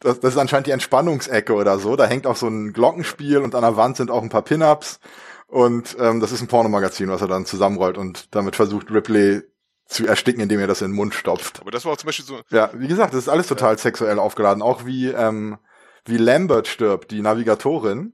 Das, 0.00 0.20
das 0.20 0.34
ist 0.34 0.38
anscheinend 0.38 0.66
die 0.66 0.72
Entspannungsecke 0.72 1.54
oder 1.54 1.78
so. 1.78 1.96
Da 1.96 2.06
hängt 2.06 2.26
auch 2.26 2.36
so 2.36 2.46
ein 2.46 2.72
Glockenspiel 2.72 3.38
und 3.38 3.54
an 3.54 3.62
der 3.62 3.76
Wand 3.76 3.96
sind 3.96 4.10
auch 4.10 4.22
ein 4.22 4.28
paar 4.28 4.42
Pin-Ups. 4.42 5.00
Und 5.46 5.96
ähm, 5.98 6.20
das 6.20 6.30
ist 6.30 6.42
ein 6.42 6.48
Pornomagazin, 6.48 7.08
was 7.08 7.22
er 7.22 7.28
dann 7.28 7.46
zusammenrollt 7.46 7.96
und 7.96 8.34
damit 8.34 8.54
versucht 8.54 8.90
Ripley 8.90 9.42
zu 9.88 10.06
ersticken, 10.06 10.42
indem 10.42 10.60
er 10.60 10.66
das 10.66 10.82
in 10.82 10.90
den 10.90 10.96
Mund 10.96 11.14
stopft. 11.14 11.60
aber 11.60 11.70
das 11.70 11.84
war 11.84 11.92
auch 11.92 11.96
zum 11.96 12.06
Beispiel 12.08 12.26
so, 12.26 12.40
Ja, 12.50 12.70
wie 12.74 12.88
gesagt, 12.88 13.14
das 13.14 13.20
ist 13.20 13.28
alles 13.28 13.46
total 13.46 13.78
sexuell 13.78 14.18
aufgeladen. 14.18 14.62
Auch 14.62 14.84
wie, 14.84 15.08
ähm, 15.08 15.58
wie 16.04 16.18
Lambert 16.18 16.68
stirbt, 16.68 17.10
die 17.10 17.22
Navigatorin. 17.22 18.12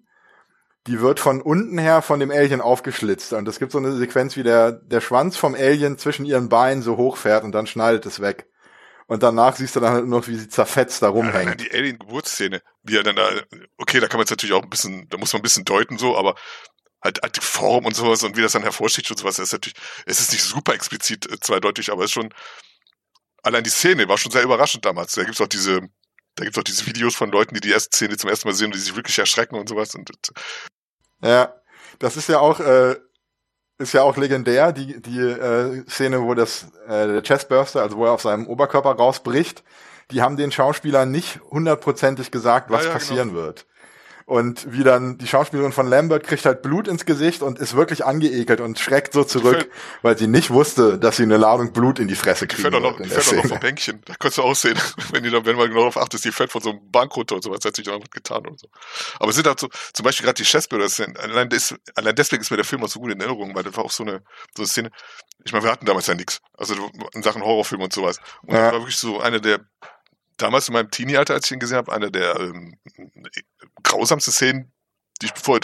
Die 0.86 1.00
wird 1.00 1.18
von 1.18 1.40
unten 1.40 1.78
her 1.78 2.02
von 2.02 2.20
dem 2.20 2.30
Alien 2.30 2.60
aufgeschlitzt. 2.60 3.32
Und 3.32 3.48
es 3.48 3.58
gibt 3.58 3.72
so 3.72 3.78
eine 3.78 3.92
Sequenz, 3.92 4.36
wie 4.36 4.42
der, 4.42 4.70
der 4.72 5.00
Schwanz 5.00 5.36
vom 5.36 5.54
Alien 5.54 5.98
zwischen 5.98 6.26
ihren 6.26 6.48
Beinen 6.48 6.82
so 6.82 6.96
hochfährt 6.96 7.42
und 7.42 7.52
dann 7.52 7.66
schneidet 7.66 8.06
es 8.06 8.20
weg. 8.20 8.46
Und 9.06 9.22
danach 9.22 9.56
siehst 9.56 9.76
du 9.76 9.80
dann 9.80 9.92
halt 9.92 10.06
nur 10.06 10.20
noch, 10.20 10.28
wie 10.28 10.36
sie 10.36 10.48
zerfetzt 10.48 11.02
da 11.02 11.06
ja, 11.06 11.12
rumhängt. 11.12 11.60
die 11.60 11.72
Alien-Geburtsszene, 11.72 12.62
wie 12.82 12.96
er 12.96 13.02
dann 13.02 13.16
da, 13.16 13.28
okay, 13.78 14.00
da 14.00 14.06
kann 14.06 14.18
man 14.18 14.22
jetzt 14.22 14.30
natürlich 14.30 14.54
auch 14.54 14.62
ein 14.62 14.70
bisschen, 14.70 15.08
da 15.08 15.18
muss 15.18 15.32
man 15.32 15.40
ein 15.40 15.42
bisschen 15.42 15.64
deuten 15.64 15.98
so, 15.98 16.16
aber 16.16 16.36
halt, 17.04 17.20
halt 17.22 17.36
die 17.36 17.40
Form 17.40 17.84
und 17.84 17.94
sowas 17.94 18.22
und 18.22 18.36
wie 18.36 18.42
das 18.42 18.52
dann 18.52 18.62
hervorsticht 18.62 19.10
und 19.10 19.18
sowas, 19.18 19.36
das 19.36 19.48
ist 19.48 19.52
natürlich, 19.52 19.76
es 20.06 20.20
ist 20.20 20.32
nicht 20.32 20.42
super 20.42 20.74
explizit 20.74 21.30
äh, 21.30 21.38
zweideutig, 21.38 21.92
aber 21.92 22.02
es 22.02 22.06
ist 22.10 22.14
schon, 22.14 22.32
allein 23.42 23.62
die 23.62 23.70
Szene 23.70 24.08
war 24.08 24.18
schon 24.18 24.32
sehr 24.32 24.42
überraschend 24.42 24.84
damals. 24.84 25.14
Da 25.14 25.24
gibt's 25.24 25.40
auch 25.40 25.46
diese, 25.46 25.82
da 26.34 26.44
gibt's 26.44 26.58
auch 26.58 26.64
diese 26.64 26.86
Videos 26.86 27.14
von 27.14 27.30
Leuten, 27.30 27.54
die 27.54 27.60
die 27.60 27.70
erste 27.70 27.94
Szene 27.94 28.16
zum 28.16 28.30
ersten 28.30 28.48
Mal 28.48 28.54
sehen 28.54 28.66
und 28.66 28.74
die 28.74 28.80
sich 28.80 28.96
wirklich 28.96 29.18
erschrecken 29.18 29.56
und 29.56 29.68
sowas 29.68 29.94
und 29.94 30.10
äh, 30.10 31.28
Ja, 31.28 31.54
das 31.98 32.16
ist 32.16 32.28
ja 32.28 32.40
auch, 32.40 32.58
äh, 32.58 32.96
ist 33.78 33.92
ja 33.92 34.02
auch 34.02 34.16
legendär, 34.16 34.72
die, 34.72 35.00
die 35.02 35.18
äh, 35.18 35.84
Szene, 35.88 36.22
wo 36.22 36.34
das, 36.34 36.68
äh, 36.86 37.06
der 37.06 37.22
Chestburster, 37.22 37.82
also 37.82 37.96
wo 37.98 38.06
er 38.06 38.12
auf 38.12 38.22
seinem 38.22 38.46
Oberkörper 38.46 38.92
rausbricht, 38.92 39.62
die 40.10 40.22
haben 40.22 40.36
den 40.36 40.52
Schauspielern 40.52 41.10
nicht 41.10 41.40
hundertprozentig 41.50 42.30
gesagt, 42.30 42.70
was 42.70 42.82
Ja, 42.82 42.88
ja, 42.88 42.92
passieren 42.94 43.34
wird. 43.34 43.66
Und 44.26 44.72
wie 44.72 44.84
dann 44.84 45.18
die 45.18 45.26
Schauspielerin 45.26 45.72
von 45.72 45.86
Lambert 45.86 46.24
kriegt 46.24 46.46
halt 46.46 46.62
Blut 46.62 46.88
ins 46.88 47.04
Gesicht 47.04 47.42
und 47.42 47.58
ist 47.58 47.76
wirklich 47.76 48.06
angeekelt 48.06 48.60
und 48.62 48.78
schreckt 48.78 49.12
so 49.12 49.22
zurück, 49.24 49.56
fällt- 49.56 49.70
weil 50.02 50.16
sie 50.16 50.26
nicht 50.28 50.48
wusste, 50.50 50.98
dass 50.98 51.16
sie 51.18 51.24
eine 51.24 51.36
Ladung 51.36 51.72
Blut 51.74 51.98
in 51.98 52.08
die 52.08 52.14
Fresse 52.14 52.46
die 52.46 52.54
kriegen 52.54 52.62
fällt 52.70 52.74
auch 52.74 52.80
noch, 52.80 52.96
die 53.00 53.08
fällt 53.08 53.20
auch 53.28 53.32
noch 53.32 53.38
Szene. 53.40 53.48
vom 53.48 53.60
Bänkchen. 53.60 54.00
Da 54.06 54.14
kannst 54.18 54.38
du 54.38 54.42
aussehen, 54.42 54.78
wenn 55.12 55.22
die 55.24 55.30
dann, 55.30 55.44
wenn 55.44 55.56
man 55.56 55.68
genau 55.68 55.80
darauf 55.80 55.98
achtet, 55.98 56.24
die 56.24 56.32
fällt 56.32 56.50
von 56.52 56.62
so 56.62 56.70
einem 56.70 56.90
Bank 56.90 57.14
runter 57.16 57.34
und 57.34 57.42
sowas, 57.44 57.60
hat 57.64 57.76
sich 57.76 57.86
was 57.86 57.98
getan 58.10 58.46
und 58.46 58.58
so. 58.58 58.68
Aber 59.20 59.28
es 59.28 59.36
sind 59.36 59.46
halt 59.46 59.60
so, 59.60 59.68
zum 59.92 60.04
Beispiel 60.04 60.24
gerade 60.24 60.36
die 60.42 60.48
Chessbilder, 60.48 60.86
allein, 61.18 61.50
des, 61.50 61.74
allein 61.94 62.14
deswegen 62.14 62.40
ist 62.42 62.50
mir 62.50 62.56
der 62.56 62.64
Film 62.64 62.82
auch 62.82 62.88
so 62.88 63.00
gut 63.00 63.12
in 63.12 63.20
Erinnerung, 63.20 63.54
weil 63.54 63.62
das 63.62 63.76
war 63.76 63.84
auch 63.84 63.90
so 63.90 64.04
eine, 64.04 64.22
so 64.56 64.62
eine 64.62 64.68
Szene. 64.68 64.90
Ich 65.44 65.52
meine, 65.52 65.64
wir 65.64 65.70
hatten 65.70 65.84
damals 65.84 66.06
ja 66.06 66.14
nichts. 66.14 66.40
Also 66.56 66.74
in 67.12 67.22
Sachen 67.22 67.42
Horrorfilm 67.42 67.82
und 67.82 67.92
sowas. 67.92 68.18
Und 68.42 68.54
Ja. 68.54 68.62
das 68.64 68.72
war 68.72 68.80
wirklich 68.80 68.96
so 68.96 69.20
eine 69.20 69.40
der, 69.42 69.60
damals 70.36 70.68
in 70.68 70.74
meinem 70.74 70.90
Teenie-Alter, 70.90 71.34
als 71.34 71.46
ich 71.46 71.52
ihn 71.52 71.60
gesehen 71.60 71.78
habe, 71.78 71.92
eine 71.92 72.10
der 72.10 72.38
ähm, 72.40 72.76
grausamsten 73.82 74.32
Szenen, 74.32 74.72
die 75.20 75.26
ich 75.26 75.32
bevor, 75.32 75.60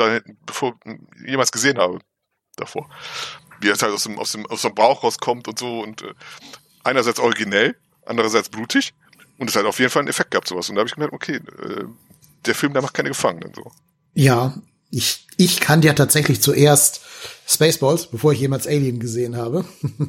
bevor 0.46 0.78
jemals 1.24 1.52
gesehen 1.52 1.78
habe. 1.78 1.98
Davor. 2.56 2.88
Wie 3.60 3.68
er 3.68 3.76
halt 3.76 3.92
aus 3.92 4.04
dem, 4.04 4.18
aus 4.18 4.32
dem, 4.32 4.46
aus 4.46 4.62
dem 4.62 4.74
Bauch 4.74 5.02
rauskommt 5.02 5.48
und 5.48 5.58
so 5.58 5.80
und 5.80 6.02
äh, 6.02 6.14
einerseits 6.84 7.20
originell, 7.20 7.76
andererseits 8.06 8.48
blutig 8.48 8.94
und 9.38 9.48
es 9.48 9.56
hat 9.56 9.64
auf 9.64 9.78
jeden 9.78 9.90
Fall 9.90 10.00
einen 10.00 10.08
Effekt 10.08 10.30
gehabt, 10.32 10.48
sowas. 10.48 10.68
Und 10.68 10.76
da 10.76 10.80
habe 10.80 10.88
ich 10.88 10.94
gemerkt, 10.94 11.14
okay, 11.14 11.36
äh, 11.36 11.84
der 12.44 12.54
Film, 12.54 12.72
der 12.72 12.82
macht 12.82 12.94
keine 12.94 13.08
Gefangenen 13.08 13.54
so. 13.54 13.70
Ja, 14.14 14.54
ich, 14.90 15.26
ich 15.36 15.60
kannte 15.60 15.86
ja 15.86 15.94
tatsächlich 15.94 16.40
zuerst 16.42 17.00
Spaceballs, 17.46 18.06
bevor 18.06 18.32
ich 18.32 18.40
jemals 18.40 18.66
Alien 18.66 19.00
gesehen 19.00 19.36
habe. 19.36 19.64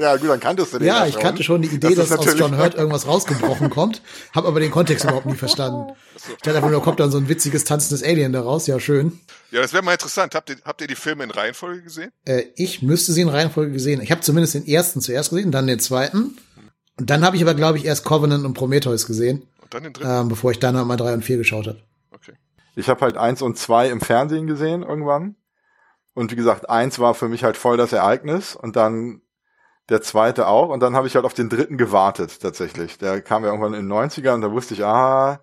Ja, 0.00 0.16
gut, 0.16 0.28
dann 0.28 0.40
kanntest 0.40 0.72
du 0.72 0.78
den 0.78 0.86
Ja, 0.86 1.00
ja 1.00 1.06
ich 1.06 1.18
kannte 1.18 1.42
schon 1.42 1.60
die 1.60 1.68
Idee, 1.68 1.94
Das 1.94 2.08
dass 2.08 2.18
aus 2.18 2.38
John 2.38 2.56
Hurt 2.56 2.74
irgendwas 2.76 3.06
rausgebrochen 3.06 3.68
kommt, 3.68 4.00
habe 4.32 4.48
aber 4.48 4.60
den 4.60 4.70
Kontext 4.70 5.04
überhaupt 5.04 5.26
nie 5.26 5.34
verstanden. 5.34 5.92
Ich 6.16 6.42
dachte 6.42 6.56
einfach 6.56 6.70
nur, 6.70 6.82
kommt 6.82 7.00
dann 7.00 7.10
so 7.10 7.18
ein 7.18 7.28
witziges 7.28 7.64
tanzendes 7.64 8.02
Alien 8.02 8.32
daraus, 8.32 8.66
ja 8.66 8.78
schön. 8.80 9.20
Ja, 9.50 9.60
das 9.60 9.72
wäre 9.72 9.82
mal 9.82 9.92
interessant. 9.92 10.34
Habt 10.34 10.50
ihr, 10.50 10.56
habt 10.64 10.80
ihr 10.80 10.86
die 10.86 10.94
Filme 10.94 11.24
in 11.24 11.30
Reihenfolge 11.30 11.82
gesehen? 11.82 12.10
Äh, 12.24 12.44
ich 12.54 12.80
müsste 12.82 13.12
sie 13.12 13.20
in 13.22 13.28
Reihenfolge 13.28 13.72
gesehen. 13.72 14.00
Ich 14.00 14.10
habe 14.10 14.20
zumindest 14.22 14.54
den 14.54 14.66
ersten 14.66 15.00
zuerst 15.00 15.30
gesehen, 15.30 15.50
dann 15.50 15.66
den 15.66 15.80
zweiten. 15.80 16.38
Und 16.98 17.10
dann 17.10 17.24
habe 17.24 17.36
ich 17.36 17.42
aber, 17.42 17.54
glaube 17.54 17.76
ich, 17.78 17.84
erst 17.84 18.04
Covenant 18.04 18.44
und 18.46 18.54
Prometheus 18.54 19.06
gesehen, 19.06 19.42
Und 19.60 19.74
dann 19.74 19.82
den 19.82 19.92
dritten? 19.92 20.08
ähm, 20.10 20.28
bevor 20.28 20.52
ich 20.52 20.58
dann 20.58 20.74
noch 20.74 20.86
mal 20.86 20.96
drei 20.96 21.12
und 21.12 21.24
vier 21.24 21.36
geschaut 21.36 21.66
habe. 21.66 21.82
Ich 22.74 22.88
habe 22.88 23.00
halt 23.00 23.16
eins 23.16 23.42
und 23.42 23.58
zwei 23.58 23.88
im 23.88 24.00
Fernsehen 24.00 24.46
gesehen 24.46 24.82
irgendwann. 24.82 25.36
Und 26.14 26.30
wie 26.30 26.36
gesagt, 26.36 26.68
eins 26.68 26.98
war 26.98 27.14
für 27.14 27.28
mich 27.28 27.44
halt 27.44 27.56
voll 27.56 27.76
das 27.76 27.92
Ereignis 27.92 28.54
und 28.54 28.76
dann 28.76 29.22
der 29.88 30.02
zweite 30.02 30.46
auch. 30.46 30.68
Und 30.68 30.80
dann 30.80 30.94
habe 30.94 31.06
ich 31.06 31.14
halt 31.14 31.24
auf 31.24 31.34
den 31.34 31.48
dritten 31.48 31.78
gewartet 31.78 32.40
tatsächlich. 32.40 32.98
Der 32.98 33.20
kam 33.22 33.44
ja 33.44 33.50
irgendwann 33.50 33.74
in 33.74 33.88
den 33.88 33.92
90ern 33.92 34.34
und 34.34 34.40
da 34.42 34.52
wusste 34.52 34.74
ich, 34.74 34.84
ah, 34.84 35.40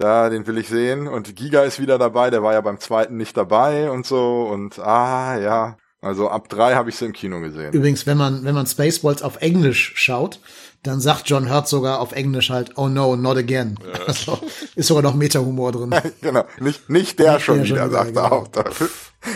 ja, 0.00 0.28
den 0.30 0.46
will 0.46 0.58
ich 0.58 0.68
sehen. 0.68 1.08
Und 1.08 1.34
Giga 1.36 1.62
ist 1.62 1.80
wieder 1.80 1.98
dabei, 1.98 2.30
der 2.30 2.42
war 2.42 2.52
ja 2.52 2.60
beim 2.60 2.78
zweiten 2.78 3.16
nicht 3.16 3.36
dabei 3.36 3.90
und 3.90 4.06
so. 4.06 4.48
Und 4.50 4.78
ah, 4.78 5.38
ja. 5.38 5.76
Also 6.00 6.28
ab 6.28 6.48
drei 6.48 6.74
habe 6.74 6.90
ich 6.90 6.96
sie 6.96 7.06
im 7.06 7.12
Kino 7.12 7.40
gesehen. 7.40 7.72
Übrigens, 7.72 8.06
wenn 8.06 8.16
man, 8.16 8.44
wenn 8.44 8.54
man 8.54 8.66
Spaceballs 8.66 9.22
auf 9.22 9.38
Englisch 9.40 9.94
schaut, 9.96 10.40
dann 10.82 11.00
sagt 11.00 11.28
John 11.28 11.50
Hurt 11.50 11.68
sogar 11.68 12.00
auf 12.00 12.12
Englisch 12.12 12.50
halt, 12.50 12.72
oh 12.76 12.88
no, 12.88 13.16
not 13.16 13.36
again. 13.36 13.78
Ja. 13.82 13.98
Also, 14.08 14.38
ist 14.74 14.86
sogar 14.86 15.02
noch 15.02 15.14
Meta-Humor 15.14 15.72
drin. 15.72 15.94
genau, 16.22 16.44
nicht, 16.60 16.88
nicht 16.88 17.18
der 17.18 17.34
nicht 17.34 17.44
schon 17.44 17.56
der 17.58 17.64
wieder, 17.66 17.82
schon 17.82 17.90
sagt 17.90 18.16
er 18.16 18.32
auch. 18.32 18.48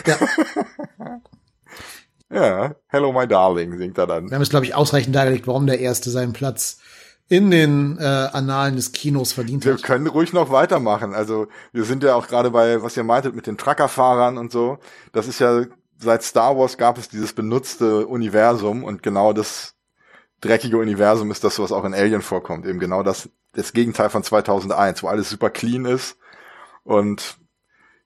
Ja. 0.06 0.16
ja, 2.40 2.74
Hello 2.86 3.12
My 3.12 3.28
Darling 3.28 3.76
singt 3.76 3.98
er 3.98 4.06
dann. 4.06 4.30
Wir 4.30 4.36
haben 4.36 4.42
es, 4.42 4.50
glaube 4.50 4.64
ich, 4.64 4.74
ausreichend 4.74 5.14
dargelegt, 5.14 5.46
warum 5.46 5.66
der 5.66 5.80
Erste 5.80 6.10
seinen 6.10 6.32
Platz 6.32 6.78
in 7.28 7.50
den 7.50 7.98
äh, 7.98 8.04
Annalen 8.04 8.76
des 8.76 8.92
Kinos 8.92 9.32
verdient 9.32 9.64
hat. 9.64 9.72
Wir 9.72 9.82
können 9.82 10.06
ruhig 10.06 10.32
noch 10.32 10.50
weitermachen. 10.50 11.14
Also 11.14 11.48
wir 11.72 11.84
sind 11.84 12.02
ja 12.02 12.14
auch 12.14 12.28
gerade 12.28 12.50
bei, 12.50 12.82
was 12.82 12.96
ihr 12.96 13.04
meintet, 13.04 13.34
mit 13.34 13.46
den 13.46 13.56
Truckerfahrern 13.56 14.38
und 14.38 14.52
so. 14.52 14.78
Das 15.12 15.28
ist 15.28 15.38
ja, 15.38 15.64
seit 15.98 16.22
Star 16.22 16.56
Wars 16.58 16.76
gab 16.76 16.98
es 16.98 17.08
dieses 17.08 17.32
benutzte 17.32 18.06
Universum 18.06 18.84
und 18.84 19.02
genau 19.02 19.32
das 19.32 19.74
dreckige 20.42 20.76
Universum 20.76 21.30
ist 21.30 21.44
das, 21.44 21.58
was 21.58 21.72
auch 21.72 21.84
in 21.84 21.94
Alien 21.94 22.20
vorkommt. 22.20 22.66
Eben 22.66 22.78
genau 22.78 23.02
das, 23.02 23.30
das 23.52 23.72
Gegenteil 23.72 24.10
von 24.10 24.22
2001, 24.22 25.02
wo 25.02 25.08
alles 25.08 25.30
super 25.30 25.48
clean 25.48 25.86
ist. 25.86 26.18
Und 26.84 27.38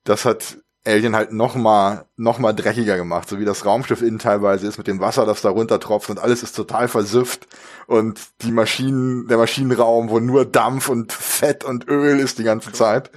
das 0.05 0.23
hat 0.23 0.59
Alien 0.85 1.15
halt 1.15 1.33
noch 1.33 1.55
mal, 1.55 2.05
noch 2.15 2.39
mal 2.39 2.53
dreckiger 2.53 2.95
gemacht, 2.95 3.27
so 3.27 3.39
wie 3.39 3.45
das 3.45 3.65
Raumschiff 3.65 4.01
innen 4.01 4.19
teilweise 4.19 4.67
ist 4.67 4.77
mit 4.77 4.87
dem 4.87 5.01
Wasser, 5.01 5.25
das 5.25 5.41
da 5.41 5.49
runtertropft 5.49 6.09
und 6.09 6.19
alles 6.19 6.43
ist 6.43 6.55
total 6.55 6.87
versüfft 6.87 7.45
und 7.87 8.21
die 8.41 8.53
Maschinen, 8.53 9.27
der 9.27 9.37
Maschinenraum, 9.37 10.09
wo 10.09 10.19
nur 10.19 10.45
Dampf 10.45 10.87
und 10.87 11.11
Fett 11.11 11.65
und 11.65 11.89
Öl 11.89 12.19
ist 12.19 12.39
die 12.39 12.45
ganze 12.45 12.71
Zeit. 12.71 13.11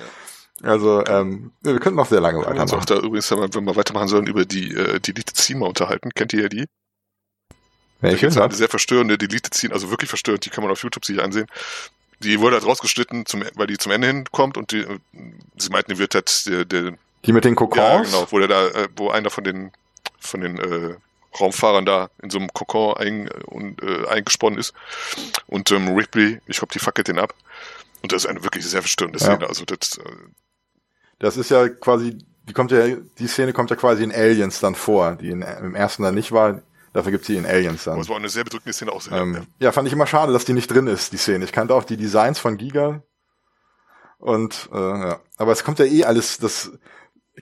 Also 0.62 1.04
ähm, 1.06 1.52
wir 1.62 1.78
könnten 1.78 1.96
noch 1.96 2.08
sehr 2.08 2.20
lange 2.20 2.38
weitermachen. 2.38 2.56
Wir 2.56 2.62
uns 2.62 2.72
auch 2.72 2.84
da 2.84 2.96
übrigens, 2.96 3.30
wenn 3.30 3.64
wir 3.64 3.76
weitermachen 3.76 4.08
sollen, 4.08 4.26
über 4.26 4.44
die 4.44 4.74
äh, 4.74 4.98
die 4.98 5.12
Litizima 5.12 5.66
unterhalten. 5.66 6.10
Kennt 6.14 6.32
ihr 6.32 6.42
ja 6.42 6.48
die? 6.48 6.66
Welche? 8.00 8.28
Da 8.28 8.44
eine 8.44 8.54
sehr 8.54 8.68
verstörende 8.68 9.18
Delete-Ziehen, 9.18 9.72
also 9.72 9.90
wirklich 9.90 10.08
verstörend, 10.08 10.44
die 10.44 10.50
kann 10.50 10.64
man 10.64 10.72
auf 10.72 10.82
YouTube 10.82 11.04
sich 11.04 11.20
ansehen. 11.20 11.46
Die 12.20 12.40
wurde 12.40 12.56
halt 12.56 12.66
rausgeschnitten, 12.66 13.26
zum, 13.26 13.44
weil 13.54 13.66
die 13.66 13.78
zum 13.78 13.92
Ende 13.92 14.06
hinkommt 14.06 14.56
und 14.56 14.72
die, 14.72 14.84
sie 15.56 15.70
meinten, 15.70 15.92
die 15.92 15.98
wird 15.98 16.14
halt 16.14 16.46
der, 16.46 16.64
der 16.64 16.92
Die 17.24 17.32
mit 17.32 17.44
den 17.44 17.54
Kokons? 17.54 17.78
Ja, 17.78 18.02
genau, 18.02 18.26
wo 18.30 18.38
der 18.38 18.48
da, 18.48 18.66
äh, 18.68 18.88
wo 18.96 19.10
einer 19.10 19.30
von 19.30 19.44
den 19.44 19.72
von 20.18 20.40
den 20.40 20.58
äh, 20.58 20.96
Raumfahrern 21.38 21.84
da 21.84 22.10
in 22.22 22.30
so 22.30 22.38
einem 22.38 22.52
Kokon 22.52 22.96
ein, 22.96 23.28
und, 23.46 23.82
äh, 23.82 24.06
eingesponnen 24.08 24.58
ist. 24.58 24.74
Und 25.46 25.70
ähm, 25.70 25.88
Ripley, 25.94 26.40
ich 26.46 26.60
hoffe, 26.60 26.72
die 26.72 26.78
fackelt 26.78 27.08
den 27.08 27.18
ab. 27.18 27.34
Und 28.02 28.12
das 28.12 28.24
ist 28.24 28.30
eine 28.30 28.42
wirklich 28.42 28.66
sehr 28.66 28.82
verstörende 28.82 29.18
Szene. 29.18 29.42
Ja. 29.42 29.48
Also 29.48 29.64
das, 29.64 29.98
äh, 29.98 30.02
das 31.18 31.36
ist 31.36 31.50
ja 31.50 31.68
quasi, 31.68 32.18
die 32.48 32.52
kommt 32.52 32.72
ja, 32.72 32.96
die 33.18 33.26
Szene 33.26 33.52
kommt 33.52 33.70
ja 33.70 33.76
quasi 33.76 34.02
in 34.02 34.12
Aliens 34.12 34.60
dann 34.60 34.74
vor, 34.74 35.16
die 35.16 35.30
in, 35.30 35.42
im 35.42 35.74
ersten 35.74 36.02
dann 36.02 36.14
nicht 36.14 36.32
war. 36.32 36.62
Dafür 36.92 37.12
gibt's 37.12 37.28
die 37.28 37.36
in 37.36 37.46
Aliens 37.46 37.84
dann. 37.84 38.00
Es 38.00 38.08
war 38.08 38.16
eine 38.16 38.28
sehr 38.28 38.44
bedrückende 38.44 38.72
Szene 38.72 38.92
auch. 38.92 39.02
Ähm, 39.12 39.34
ja. 39.34 39.66
ja, 39.66 39.72
fand 39.72 39.86
ich 39.86 39.94
immer 39.94 40.06
schade, 40.06 40.32
dass 40.32 40.44
die 40.44 40.52
nicht 40.52 40.70
drin 40.70 40.86
ist, 40.86 41.12
die 41.12 41.18
Szene. 41.18 41.44
Ich 41.44 41.52
kannte 41.52 41.74
auch 41.74 41.84
die 41.84 41.96
Designs 41.96 42.38
von 42.38 42.56
Giga. 42.56 43.02
Und 44.18 44.68
äh, 44.72 44.76
ja. 44.76 45.20
Aber 45.36 45.52
es 45.52 45.64
kommt 45.64 45.78
ja 45.78 45.84
eh 45.84 46.04
alles, 46.04 46.38
das 46.38 46.72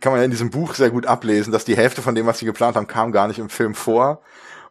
kann 0.00 0.12
man 0.12 0.20
ja 0.20 0.24
in 0.24 0.30
diesem 0.30 0.50
Buch 0.50 0.74
sehr 0.74 0.90
gut 0.90 1.06
ablesen, 1.06 1.52
dass 1.52 1.64
die 1.64 1.76
Hälfte 1.76 2.02
von 2.02 2.14
dem, 2.14 2.26
was 2.26 2.38
sie 2.38 2.44
geplant 2.44 2.76
haben, 2.76 2.86
kam 2.86 3.10
gar 3.10 3.26
nicht 3.26 3.38
im 3.38 3.48
Film 3.48 3.74
vor. 3.74 4.22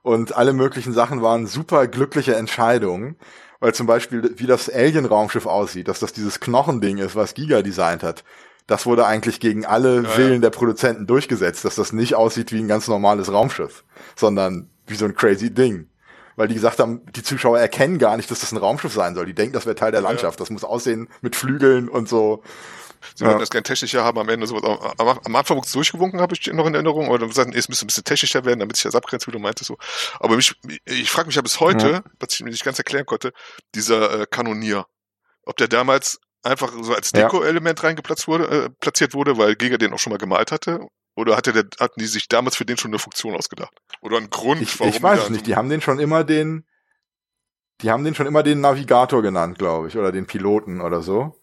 Und 0.03 0.35
alle 0.35 0.53
möglichen 0.53 0.93
Sachen 0.93 1.21
waren 1.21 1.47
super 1.47 1.87
glückliche 1.87 2.35
Entscheidungen. 2.35 3.17
Weil 3.59 3.73
zum 3.73 3.87
Beispiel, 3.87 4.33
wie 4.35 4.45
das 4.45 4.69
Alien-Raumschiff 4.69 5.47
aussieht, 5.47 5.87
dass 5.87 5.99
das 5.99 6.13
dieses 6.13 6.39
Knochending 6.39 6.99
ist, 6.99 7.15
was 7.15 7.33
Giga 7.33 7.63
designt 7.63 8.03
hat 8.03 8.23
das 8.67 8.85
wurde 8.85 9.05
eigentlich 9.05 9.39
gegen 9.39 9.65
alle 9.65 10.03
ja, 10.03 10.17
Willen 10.17 10.33
ja. 10.33 10.39
der 10.39 10.49
Produzenten 10.49 11.07
durchgesetzt, 11.07 11.65
dass 11.65 11.75
das 11.75 11.93
nicht 11.93 12.15
aussieht 12.15 12.51
wie 12.51 12.59
ein 12.59 12.67
ganz 12.67 12.87
normales 12.87 13.31
Raumschiff, 13.31 13.83
sondern 14.15 14.69
wie 14.85 14.95
so 14.95 15.05
ein 15.05 15.15
crazy 15.15 15.53
Ding. 15.53 15.89
Weil 16.35 16.49
die 16.49 16.53
gesagt 16.53 16.79
haben, 16.79 17.01
die 17.13 17.23
Zuschauer 17.23 17.59
erkennen 17.59 17.97
gar 17.97 18.15
nicht, 18.15 18.29
dass 18.29 18.41
das 18.41 18.51
ein 18.51 18.57
Raumschiff 18.57 18.93
sein 18.93 19.15
soll. 19.15 19.25
Die 19.25 19.33
denken, 19.33 19.53
das 19.53 19.65
wäre 19.65 19.75
Teil 19.75 19.91
der 19.91 20.01
Landschaft. 20.01 20.39
Das 20.39 20.51
muss 20.51 20.63
aussehen 20.63 21.09
mit 21.21 21.35
Flügeln 21.35 21.89
und 21.89 22.07
so. 22.07 22.43
Sie 23.15 23.25
wollten 23.25 23.39
das 23.39 23.49
gerne 23.49 23.63
technischer 23.63 24.03
haben 24.03 24.19
am 24.19 24.29
Ende. 24.29 24.45
So, 24.45 24.57
am, 24.57 25.19
am 25.23 25.35
Anfang 25.35 25.57
wurde 25.57 25.65
es 25.65 25.71
durchgewunken, 25.71 26.21
habe 26.21 26.35
ich 26.35 26.45
noch 26.53 26.67
in 26.67 26.75
Erinnerung. 26.75 27.09
Oder 27.09 27.25
gesagt, 27.27 27.55
es 27.55 27.69
müsste 27.69 27.85
ein 27.85 27.87
bisschen 27.87 28.03
technischer 28.03 28.45
werden, 28.45 28.59
damit 28.59 28.75
sich 28.75 28.83
das 28.83 28.93
abgrenzt, 28.93 29.25
wie 29.25 29.31
du 29.31 29.39
meintest. 29.39 29.67
So. 29.67 29.77
Aber 30.19 30.35
mich, 30.35 30.53
ich 30.85 31.09
frage 31.09 31.27
mich 31.27 31.35
ja 31.35 31.41
bis 31.41 31.59
heute, 31.59 31.87
ja. 31.87 32.03
was 32.19 32.33
ich 32.33 32.43
mir 32.43 32.51
nicht 32.51 32.63
ganz 32.63 32.77
erklären 32.77 33.05
konnte, 33.05 33.33
dieser 33.73 34.21
äh, 34.21 34.25
Kanonier. 34.29 34.85
Ob 35.43 35.57
der 35.57 35.67
damals 35.67 36.19
einfach 36.43 36.71
so 36.81 36.93
als 36.93 37.11
Deko-Element 37.11 37.79
ja. 37.79 37.85
reingeplatziert 37.85 38.27
wurde, 38.27 38.65
äh, 38.65 38.69
platziert 38.79 39.13
wurde, 39.13 39.37
weil 39.37 39.55
Giga 39.55 39.77
den 39.77 39.93
auch 39.93 39.99
schon 39.99 40.11
mal 40.11 40.17
gemalt 40.17 40.51
hatte? 40.51 40.87
Oder 41.15 41.35
hatte 41.35 41.51
der, 41.51 41.65
hatten 41.79 41.99
die 41.99 42.05
sich 42.05 42.27
damals 42.27 42.55
für 42.55 42.65
den 42.65 42.77
schon 42.77 42.91
eine 42.91 42.99
Funktion 42.99 43.35
ausgedacht? 43.35 43.75
Oder 44.01 44.17
einen 44.17 44.29
Grund, 44.29 44.61
ich, 44.61 44.79
warum? 44.79 44.93
Ich 44.93 45.01
weiß 45.01 45.23
es 45.23 45.29
nicht. 45.31 45.47
Die 45.47 45.55
haben 45.55 45.69
den 45.69 45.81
schon 45.81 45.99
immer 45.99 46.23
den, 46.23 46.65
die 47.81 47.89
haben 47.89 48.03
den 48.03 48.13
schon 48.13 48.27
immer 48.27 48.43
den 48.43 48.61
Navigator 48.61 49.21
genannt, 49.21 49.57
glaube 49.57 49.87
ich, 49.87 49.97
oder 49.97 50.11
den 50.11 50.27
Piloten 50.27 50.79
oder 50.79 51.01
so. 51.01 51.35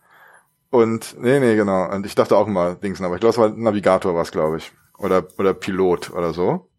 Und, 0.70 1.16
nee, 1.20 1.38
nee, 1.38 1.54
genau. 1.54 1.88
Und 1.90 2.04
ich 2.06 2.14
dachte 2.14 2.36
auch 2.36 2.48
immer 2.48 2.74
Dingsen, 2.74 3.04
aber 3.04 3.14
ich 3.14 3.20
glaube, 3.20 3.32
es 3.32 3.38
war 3.38 3.50
Navigator 3.50 4.14
was, 4.14 4.32
glaube 4.32 4.56
ich. 4.58 4.72
Oder, 4.98 5.26
oder 5.38 5.54
Pilot 5.54 6.10
oder 6.10 6.32
so. 6.32 6.70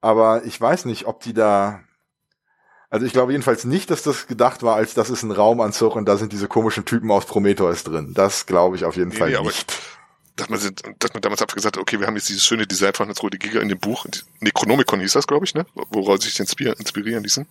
Aber 0.00 0.44
ich 0.44 0.60
weiß 0.60 0.84
nicht, 0.84 1.06
ob 1.06 1.20
die 1.20 1.32
da, 1.32 1.80
also 2.90 3.06
ich 3.06 3.12
glaube 3.12 3.32
jedenfalls 3.32 3.64
nicht, 3.64 3.90
dass 3.90 4.02
das 4.02 4.26
gedacht 4.26 4.62
war, 4.62 4.76
als 4.76 4.94
das 4.94 5.10
ist 5.10 5.22
ein 5.22 5.30
Raumanzug 5.30 5.96
und 5.96 6.06
da 6.06 6.16
sind 6.16 6.32
diese 6.32 6.48
komischen 6.48 6.84
Typen 6.84 7.10
aus 7.10 7.26
Prometheus 7.26 7.84
drin. 7.84 8.12
Das 8.14 8.46
glaube 8.46 8.76
ich 8.76 8.84
auf 8.84 8.96
jeden 8.96 9.10
nee, 9.10 9.16
Fall 9.16 9.30
nee, 9.30 9.40
nicht. 9.40 9.72
dass 10.36 10.48
man, 10.48 10.60
dass 10.98 11.12
man 11.12 11.20
damals 11.22 11.42
einfach 11.42 11.56
gesagt 11.56 11.76
hat, 11.76 11.82
okay, 11.82 11.98
wir 11.98 12.06
haben 12.06 12.16
jetzt 12.16 12.28
dieses 12.28 12.44
schöne 12.44 12.66
Design 12.66 12.94
von 12.94 13.08
Hans 13.08 13.22
Rode 13.22 13.38
Giga 13.38 13.60
in 13.60 13.68
dem 13.68 13.78
Buch. 13.78 14.06
Necronomicon 14.40 15.00
hieß 15.00 15.12
das, 15.12 15.26
glaube 15.26 15.44
ich, 15.44 15.54
ne? 15.54 15.66
Woraus 15.74 16.22
sich 16.22 16.38
inspirieren, 16.38 16.78
inspirieren 16.78 17.22
ließen. 17.22 17.46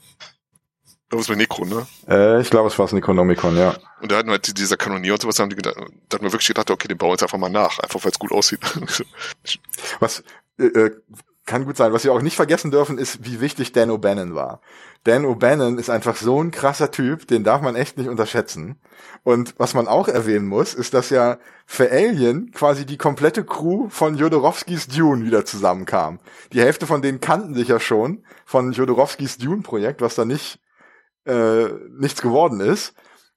Glaube, 1.10 1.22
es 1.22 1.30
war 1.30 1.36
Necro, 1.36 1.65
ne? 1.65 1.86
Äh, 2.08 2.41
ich 2.41 2.50
glaube, 2.50 2.69
es 2.69 2.80
war 2.80 2.86
das 2.86 2.93
Necronomicon, 2.93 3.56
ja. 3.56 3.76
Und 4.02 4.12
da 4.12 4.17
hatten 4.17 4.30
wir 4.30 4.34
halt 4.34 4.58
dieser 4.58 4.78
Kanonier 4.78 5.13
und 5.13 5.22
sowas, 5.22 5.38
haben 5.38 5.50
die 5.50 5.56
gedacht, 5.56 5.76
da 5.78 6.15
hatten 6.15 6.26
wir 6.26 6.32
wirklich 6.32 6.48
gedacht, 6.48 6.72
okay, 6.72 6.88
den 6.88 6.98
bauen 6.98 7.10
wir 7.10 7.13
jetzt 7.13 7.24
einfach 7.24 7.38
mal 7.38 7.50
nach, 7.50 7.78
einfach 7.80 8.04
weil 8.04 8.12
es 8.12 8.17
gut 8.17 8.32
aussieht. 8.32 8.62
Was, 10.00 10.24
äh, 10.58 10.65
äh 10.65 10.91
kann 11.46 11.65
gut 11.65 11.78
sein. 11.78 11.93
Was 11.93 12.04
wir 12.04 12.13
auch 12.13 12.22
nicht 12.22 12.36
vergessen 12.36 12.72
dürfen, 12.72 12.98
ist, 12.98 13.26
wie 13.26 13.41
wichtig 13.41 13.74
Dan 13.74 13.91
O'Bannon 13.91 14.34
war. 14.34 14.62
Dan 15.06 15.26
O'Bannon 15.26 15.78
ist 15.78 15.89
einfach 15.89 16.16
so 16.16 16.42
ein 16.42 16.52
krasser 16.52 16.89
Typ, 16.89 17.28
den 17.28 17.44
darf 17.44 17.62
man 17.62 17.76
echt 17.76 17.98
nicht 17.98 18.08
unterschätzen. 18.08 18.80
Und 19.24 19.54
was 19.58 19.74
man 19.74 19.88
auch 19.88 20.08
erwähnen 20.08 20.48
muss, 20.48 20.74
ist, 20.74 20.94
dass 20.94 21.10
ja 21.10 21.39
für 21.66 21.92
Alien 21.92 22.52
quasi 22.52 22.86
die 22.86 22.98
komplette 22.98 23.44
Crew 23.44 23.89
von 23.89 24.16
Jodorowskis 24.16 24.88
Dune 24.88 25.26
wieder 25.26 25.44
zusammenkam. 25.44 26.20
Die 26.54 26.62
Hälfte 26.62 26.88
von 26.88 27.02
denen 27.02 27.20
kannten 27.20 27.54
sich 27.54 27.68
ja 27.68 27.82
schon 27.82 28.24
von 28.46 28.72
Jodorowskis 28.72 29.38
Dune-Projekt, 29.38 30.02
was 30.02 30.16
da 30.16 30.24
nicht 30.24 30.60
äh, 31.26 31.66
nichts 31.98 32.22
geworden 32.22 32.62
ist. 32.62 32.94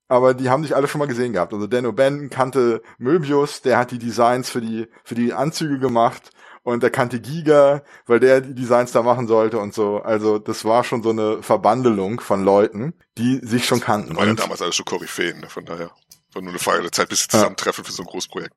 Aber 0.09 0.35
die 0.35 0.51
haben 0.51 0.63
sich 0.63 0.77
alle 0.77 0.87
schon 0.87 1.01
mal 1.01 1.09
gesehen 1.09 1.33
gehabt. 1.33 1.53
Also 1.53 1.67
Dan 1.67 1.87
O'Bannon 1.87 2.29
kannte 2.31 2.81
Möbius, 2.99 3.63
der 3.63 3.77
hat 3.77 3.91
die 3.91 3.99
Designs 3.99 4.51
für 4.51 4.61
die, 4.61 4.87
für 5.03 5.17
die 5.17 5.33
Anzüge 5.33 5.81
gemacht 5.81 6.31
und 6.67 6.83
er 6.83 6.91
kannte 6.91 7.21
Giga, 7.21 7.85
weil 8.07 8.19
der 8.19 8.41
die 8.41 8.53
Designs 8.53 8.91
da 8.91 9.01
machen 9.05 9.29
sollte 9.29 9.61
und 9.61 9.73
so. 9.73 9.99
Also 9.99 10.41
das 10.41 10.65
war 10.65 10.83
schon 10.83 11.01
so 11.01 11.11
eine 11.11 11.41
Verbandelung 11.41 12.19
von 12.19 12.45
Leuten, 12.45 12.93
die 13.17 13.39
sich 13.41 13.67
schon 13.67 13.79
kannten. 13.79 14.17
War 14.17 14.27
ja 14.27 14.35
damals 14.35 14.61
alles 14.63 14.75
schon 14.75 14.85
Koryphäen, 14.85 15.39
ne? 15.39 15.49
von 15.49 15.65
daher. 15.65 15.93
War 16.33 16.43
nur 16.43 16.51
eine 16.51 16.59
Frage 16.59 16.83
der 16.83 16.91
Zeit, 16.91 17.09
bis 17.09 17.21
sie 17.21 17.29
zusammentreffen 17.29 17.85
ja. 17.85 17.87
für 17.89 17.95
so 17.95 18.03
ein 18.03 18.07
großes 18.07 18.29
Projekt. 18.29 18.53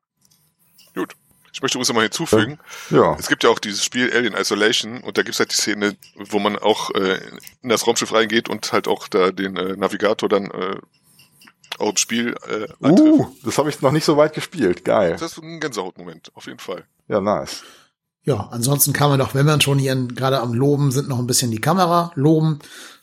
Gut. 0.92 1.14
Ich 1.52 1.62
möchte 1.62 1.78
übrigens 1.78 1.94
mal 1.94 2.02
hinzufügen, 2.02 2.58
ja. 2.90 3.14
es 3.16 3.28
gibt 3.28 3.44
ja 3.44 3.50
auch 3.50 3.60
dieses 3.60 3.84
Spiel 3.84 4.12
Alien 4.12 4.34
Isolation 4.34 5.02
und 5.02 5.16
da 5.16 5.22
gibt's 5.22 5.38
halt 5.38 5.52
die 5.52 5.56
Szene, 5.56 5.96
wo 6.16 6.40
man 6.40 6.56
auch 6.56 6.90
äh, 6.94 7.20
in 7.62 7.68
das 7.68 7.86
Raumschiff 7.86 8.12
reingeht 8.12 8.48
und 8.48 8.72
halt 8.72 8.88
auch 8.88 9.06
da 9.06 9.30
den 9.30 9.56
äh, 9.56 9.76
Navigator 9.76 10.28
dann 10.28 10.50
äh, 10.50 10.76
auch 11.78 11.90
im 11.90 11.96
Spiel 11.96 12.34
äh, 12.48 12.66
antrifft. 12.84 13.20
Uh, 13.20 13.36
das 13.44 13.56
habe 13.58 13.70
ich 13.70 13.80
noch 13.80 13.92
nicht 13.92 14.04
so 14.04 14.16
weit 14.16 14.34
gespielt. 14.34 14.84
Geil. 14.84 15.12
Das 15.12 15.22
ist 15.22 15.38
ein 15.38 15.60
Gänsehautmoment, 15.60 16.32
auf 16.34 16.46
jeden 16.46 16.58
Fall. 16.58 16.84
Ja, 17.06 17.20
nice. 17.20 17.62
Ja, 18.24 18.48
ansonsten 18.50 18.92
kann 18.92 19.10
man 19.10 19.18
doch, 19.18 19.34
wenn 19.34 19.46
man 19.46 19.60
schon 19.60 19.78
hier 19.78 19.94
gerade 19.96 20.40
am 20.40 20.52
Loben 20.52 20.92
sind, 20.92 21.08
noch 21.08 21.18
ein 21.18 21.26
bisschen 21.26 21.50
die 21.50 21.60
Kamera 21.60 22.12
loben. 22.14 22.58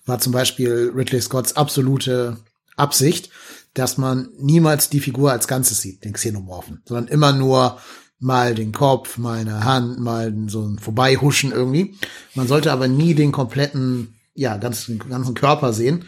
War 0.06 0.20
zum 0.20 0.32
Beispiel 0.32 0.92
Ridley 0.96 1.22
Scotts 1.22 1.56
absolute 1.56 2.38
Absicht, 2.76 3.32
dass 3.74 3.98
man 3.98 4.30
niemals 4.40 4.90
die 4.90 5.00
Figur 5.00 5.32
als 5.32 5.48
Ganzes 5.48 5.82
sieht, 5.82 6.04
den 6.06 6.14
Xenomorphen, 6.14 6.82
sondern 6.86 7.08
immer 7.08 7.34
nur 7.34 7.78
mal 8.20 8.56
den 8.56 8.72
Kopf, 8.72 9.18
mal 9.18 9.40
eine 9.40 9.64
Hand, 9.64 10.00
mal 10.00 10.34
so 10.48 10.62
ein 10.62 10.80
Vorbeihuschen 10.80 11.52
irgendwie. 11.52 11.96
Man 12.36 12.48
sollte 12.48 12.72
aber 12.72 12.88
nie 12.88 13.14
den 13.14 13.32
kompletten, 13.32 14.16
ja, 14.34 14.58
ganzen, 14.58 15.00
ganzen 15.10 15.36
Körper 15.36 15.74
sehen. 15.74 16.06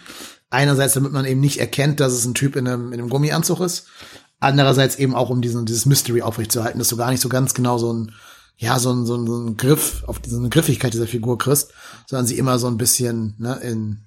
Einerseits, 0.50 0.94
damit 0.94 1.12
man 1.12 1.26
eben 1.26 1.40
nicht 1.40 1.60
erkennt, 1.60 2.00
dass 2.00 2.14
es 2.14 2.26
ein 2.26 2.34
Typ 2.34 2.56
in 2.56 2.68
einem, 2.68 2.92
in 2.94 3.00
einem 3.00 3.10
Gummianzug 3.10 3.60
ist. 3.60 3.88
Andererseits 4.40 4.96
eben 4.96 5.14
auch, 5.14 5.30
um 5.30 5.42
diesen, 5.42 5.66
dieses 5.66 5.86
Mystery 5.86 6.22
aufrechtzuerhalten, 6.22 6.80
dass 6.80 6.88
du 6.88 6.98
gar 6.98 7.12
nicht 7.12 7.22
so 7.22 7.30
ganz 7.30 7.54
genau 7.54 7.78
so 7.78 7.94
ein 7.94 8.14
ja, 8.60 8.78
so 8.78 8.92
ein, 8.92 9.06
so 9.06 9.16
ein, 9.16 9.26
so 9.26 9.40
ein 9.40 9.58
Griff, 9.58 10.04
auf 10.06 10.20
diese 10.20 10.48
Griffigkeit 10.50 10.94
dieser 10.94 11.08
Figur 11.08 11.38
kriegst, 11.38 11.74
sondern 12.06 12.28
sie 12.28 12.38
immer 12.38 12.60
so 12.60 12.68
ein 12.68 12.78
bisschen, 12.78 13.36
ne, 13.40 13.58
in, 13.64 14.00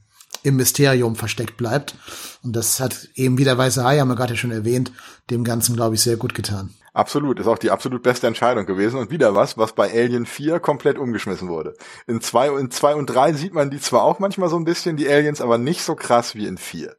im 0.42 0.56
Mysterium 0.56 1.16
versteckt 1.16 1.56
bleibt. 1.56 1.96
Und 2.42 2.54
das 2.54 2.78
hat 2.78 3.08
eben 3.14 3.38
wie 3.38 3.44
der 3.44 3.56
Weiße 3.56 3.82
Hai, 3.82 3.98
haben 3.98 4.08
wir 4.08 4.14
gerade 4.14 4.34
ja 4.34 4.38
schon 4.38 4.50
erwähnt, 4.50 4.92
dem 5.30 5.42
Ganzen, 5.42 5.74
glaube 5.74 5.94
ich, 5.94 6.02
sehr 6.02 6.18
gut 6.18 6.34
getan. 6.34 6.70
Absolut, 6.92 7.40
ist 7.40 7.46
auch 7.46 7.56
die 7.56 7.70
absolut 7.70 8.02
beste 8.02 8.26
Entscheidung 8.26 8.66
gewesen 8.66 8.98
und 8.98 9.10
wieder 9.10 9.34
was, 9.34 9.56
was 9.56 9.72
bei 9.72 9.90
Alien 9.90 10.26
4 10.26 10.60
komplett 10.60 10.98
umgeschmissen 10.98 11.48
wurde. 11.48 11.74
In 12.06 12.20
2 12.20 12.60
in 12.60 12.70
zwei 12.70 12.94
und 12.94 13.06
3 13.06 13.32
sieht 13.32 13.54
man 13.54 13.70
die 13.70 13.80
zwar 13.80 14.02
auch 14.02 14.18
manchmal 14.18 14.50
so 14.50 14.56
ein 14.56 14.64
bisschen, 14.64 14.98
die 14.98 15.08
Aliens, 15.08 15.40
aber 15.40 15.56
nicht 15.56 15.82
so 15.82 15.94
krass 15.94 16.34
wie 16.34 16.46
in 16.46 16.58
4. 16.58 16.94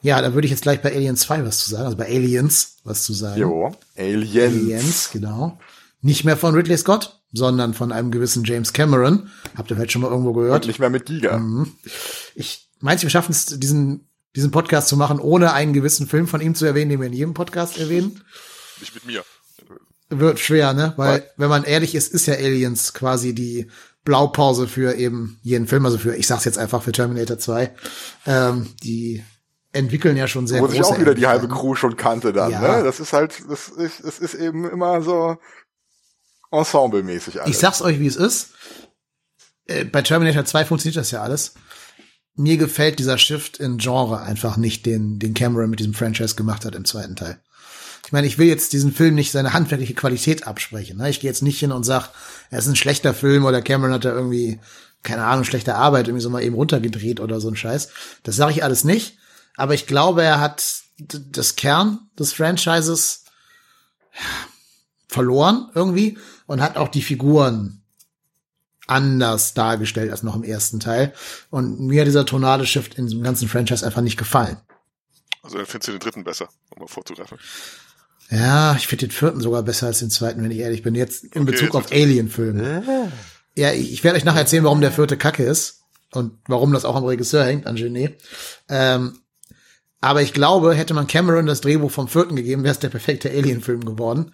Ja, 0.00 0.22
da 0.22 0.32
würde 0.32 0.46
ich 0.46 0.50
jetzt 0.50 0.62
gleich 0.62 0.80
bei 0.80 0.94
Alien 0.94 1.16
2 1.16 1.44
was 1.44 1.58
zu 1.58 1.68
sagen, 1.68 1.84
also 1.84 1.98
bei 1.98 2.06
Aliens 2.06 2.78
was 2.84 3.02
zu 3.02 3.12
sagen. 3.12 3.38
Jo, 3.38 3.72
Aliens. 3.98 4.54
Aliens, 4.54 5.10
genau. 5.12 5.58
Nicht 6.02 6.24
mehr 6.24 6.36
von 6.36 6.54
Ridley 6.54 6.76
Scott, 6.76 7.22
sondern 7.32 7.74
von 7.74 7.92
einem 7.92 8.10
gewissen 8.10 8.44
James 8.44 8.72
Cameron. 8.72 9.30
Habt 9.56 9.70
ihr 9.70 9.76
vielleicht 9.76 9.92
schon 9.92 10.02
mal 10.02 10.10
irgendwo 10.10 10.32
gehört? 10.32 10.64
Und 10.64 10.68
nicht 10.68 10.80
mehr 10.80 10.90
mit 10.90 11.06
Giga. 11.06 11.38
Mhm. 11.38 11.72
Ich 12.34 12.68
meinst, 12.80 13.04
wir 13.04 13.10
schaffen 13.10 13.30
es, 13.30 13.46
diesen, 13.46 14.08
diesen 14.34 14.50
Podcast 14.50 14.88
zu 14.88 14.96
machen, 14.96 15.20
ohne 15.20 15.52
einen 15.52 15.72
gewissen 15.72 16.08
Film 16.08 16.26
von 16.26 16.40
ihm 16.40 16.54
zu 16.56 16.66
erwähnen, 16.66 16.90
den 16.90 17.00
wir 17.00 17.06
in 17.06 17.12
jedem 17.12 17.34
Podcast 17.34 17.78
erwähnen? 17.78 18.20
Nicht 18.80 18.94
mit 18.94 19.06
mir. 19.06 19.22
Wird 20.10 20.40
schwer, 20.40 20.74
ne? 20.74 20.92
Weil, 20.96 21.24
wenn 21.36 21.48
man 21.48 21.64
ehrlich 21.64 21.94
ist, 21.94 22.12
ist 22.12 22.26
ja 22.26 22.34
Aliens 22.34 22.92
quasi 22.92 23.32
die 23.34 23.68
Blaupause 24.04 24.66
für 24.66 24.94
eben 24.96 25.38
jeden 25.42 25.68
Film, 25.68 25.86
also 25.86 25.96
für, 25.96 26.16
ich 26.16 26.26
sag's 26.26 26.44
jetzt 26.44 26.58
einfach 26.58 26.82
für 26.82 26.92
Terminator 26.92 27.38
2. 27.38 27.72
Ähm, 28.26 28.66
die 28.82 29.22
entwickeln 29.72 30.16
ja 30.16 30.26
schon 30.28 30.46
sehr 30.46 30.60
Wo 30.60 30.66
sich 30.66 30.80
große 30.80 30.94
auch 30.94 31.00
wieder 31.00 31.14
die 31.14 31.26
halbe 31.26 31.44
Entwicklung. 31.44 31.70
Crew 31.70 31.74
schon 31.76 31.96
kannte 31.96 32.32
dann, 32.32 32.50
Ja. 32.50 32.78
ne? 32.78 32.84
Das 32.84 33.00
ist 33.00 33.12
halt, 33.14 33.42
das 33.48 33.68
ist, 33.68 34.00
es 34.00 34.18
ist 34.18 34.34
eben 34.34 34.68
immer 34.68 35.00
so 35.00 35.38
ensemblemäßig 36.52 37.40
alles. 37.40 37.54
Ich 37.54 37.58
sag's 37.58 37.82
euch, 37.82 37.98
wie 37.98 38.06
es 38.06 38.16
ist. 38.16 38.50
Äh, 39.66 39.84
Bei 39.84 40.02
Terminator 40.02 40.44
2 40.44 40.64
funktioniert 40.64 40.96
das 40.96 41.10
ja 41.10 41.22
alles. 41.22 41.54
Mir 42.34 42.56
gefällt 42.56 42.98
dieser 42.98 43.18
Shift 43.18 43.58
in 43.58 43.78
Genre 43.78 44.22
einfach 44.22 44.56
nicht, 44.56 44.86
den, 44.86 45.18
den 45.18 45.34
Cameron 45.34 45.70
mit 45.70 45.80
diesem 45.80 45.94
Franchise 45.94 46.34
gemacht 46.34 46.64
hat 46.64 46.74
im 46.74 46.84
zweiten 46.84 47.16
Teil. 47.16 47.40
Ich 48.06 48.12
meine, 48.12 48.26
ich 48.26 48.38
will 48.38 48.46
jetzt 48.46 48.72
diesen 48.72 48.92
Film 48.92 49.14
nicht 49.14 49.32
seine 49.32 49.52
handwerkliche 49.52 49.94
Qualität 49.94 50.46
absprechen. 50.46 50.98
Ne? 50.98 51.10
Ich 51.10 51.20
gehe 51.20 51.30
jetzt 51.30 51.42
nicht 51.42 51.58
hin 51.58 51.72
und 51.72 51.84
sag, 51.84 52.10
er 52.50 52.58
ist 52.58 52.66
ein 52.66 52.76
schlechter 52.76 53.14
Film 53.14 53.44
oder 53.44 53.62
Cameron 53.62 53.92
hat 53.92 54.04
da 54.04 54.12
irgendwie, 54.12 54.60
keine 55.02 55.24
Ahnung, 55.24 55.44
schlechte 55.44 55.76
Arbeit 55.76 56.08
irgendwie 56.08 56.22
so 56.22 56.30
mal 56.30 56.42
eben 56.42 56.54
runtergedreht 56.54 57.20
oder 57.20 57.40
so 57.40 57.48
ein 57.48 57.56
Scheiß. 57.56 57.90
Das 58.22 58.36
sage 58.36 58.52
ich 58.52 58.64
alles 58.64 58.84
nicht. 58.84 59.18
Aber 59.56 59.74
ich 59.74 59.86
glaube, 59.86 60.22
er 60.22 60.40
hat 60.40 60.82
das 60.98 61.56
Kern 61.56 62.10
des 62.18 62.32
Franchises 62.32 63.24
verloren 65.08 65.70
irgendwie 65.74 66.18
und 66.46 66.60
hat 66.60 66.76
auch 66.76 66.88
die 66.88 67.02
Figuren 67.02 67.82
anders 68.86 69.54
dargestellt 69.54 70.10
als 70.10 70.22
noch 70.22 70.36
im 70.36 70.42
ersten 70.44 70.80
Teil. 70.80 71.12
Und 71.50 71.80
mir 71.80 72.00
hat 72.00 72.08
dieser 72.08 72.26
tonale 72.26 72.66
Shift 72.66 72.94
in 72.98 73.06
diesem 73.06 73.22
ganzen 73.22 73.48
Franchise 73.48 73.86
einfach 73.86 74.02
nicht 74.02 74.16
gefallen. 74.18 74.56
Also 75.42 75.56
dann 75.56 75.66
findest 75.66 75.88
du 75.88 75.92
den 75.92 76.00
dritten 76.00 76.24
besser, 76.24 76.48
um 76.70 76.80
mal 76.80 76.88
vorzugreifen. 76.88 77.38
Ja, 78.30 78.74
ich 78.76 78.86
finde 78.86 79.06
den 79.06 79.12
vierten 79.12 79.40
sogar 79.40 79.62
besser 79.62 79.88
als 79.88 79.98
den 79.98 80.10
zweiten, 80.10 80.42
wenn 80.42 80.50
ich 80.50 80.58
ehrlich 80.58 80.82
bin. 80.82 80.94
Jetzt 80.94 81.24
in 81.24 81.42
Okay, 81.42 81.52
Bezug 81.52 81.66
jetzt 81.66 81.74
auf 81.74 81.92
Alien-Filme. 81.92 83.10
Ja, 83.56 83.72
ich, 83.72 83.92
ich 83.92 84.04
werde 84.04 84.16
euch 84.16 84.24
nachher 84.24 84.40
erzählen, 84.40 84.64
warum 84.64 84.80
der 84.80 84.92
vierte 84.92 85.18
Kacke 85.18 85.44
ist 85.44 85.82
und 86.12 86.38
warum 86.46 86.72
das 86.72 86.84
auch 86.84 86.96
am 86.96 87.04
Regisseur 87.04 87.44
hängt, 87.44 87.66
an 87.66 87.76
Genet. 87.76 88.22
Ähm, 88.68 89.18
aber 90.00 90.22
ich 90.22 90.32
glaube, 90.32 90.74
hätte 90.74 90.94
man 90.94 91.06
Cameron 91.06 91.46
das 91.46 91.60
Drehbuch 91.60 91.90
vom 91.90 92.08
vierten 92.08 92.34
gegeben, 92.34 92.64
wäre 92.64 92.72
es 92.72 92.80
der 92.80 92.88
perfekte 92.88 93.30
Alien-Film 93.30 93.84
geworden. 93.84 94.32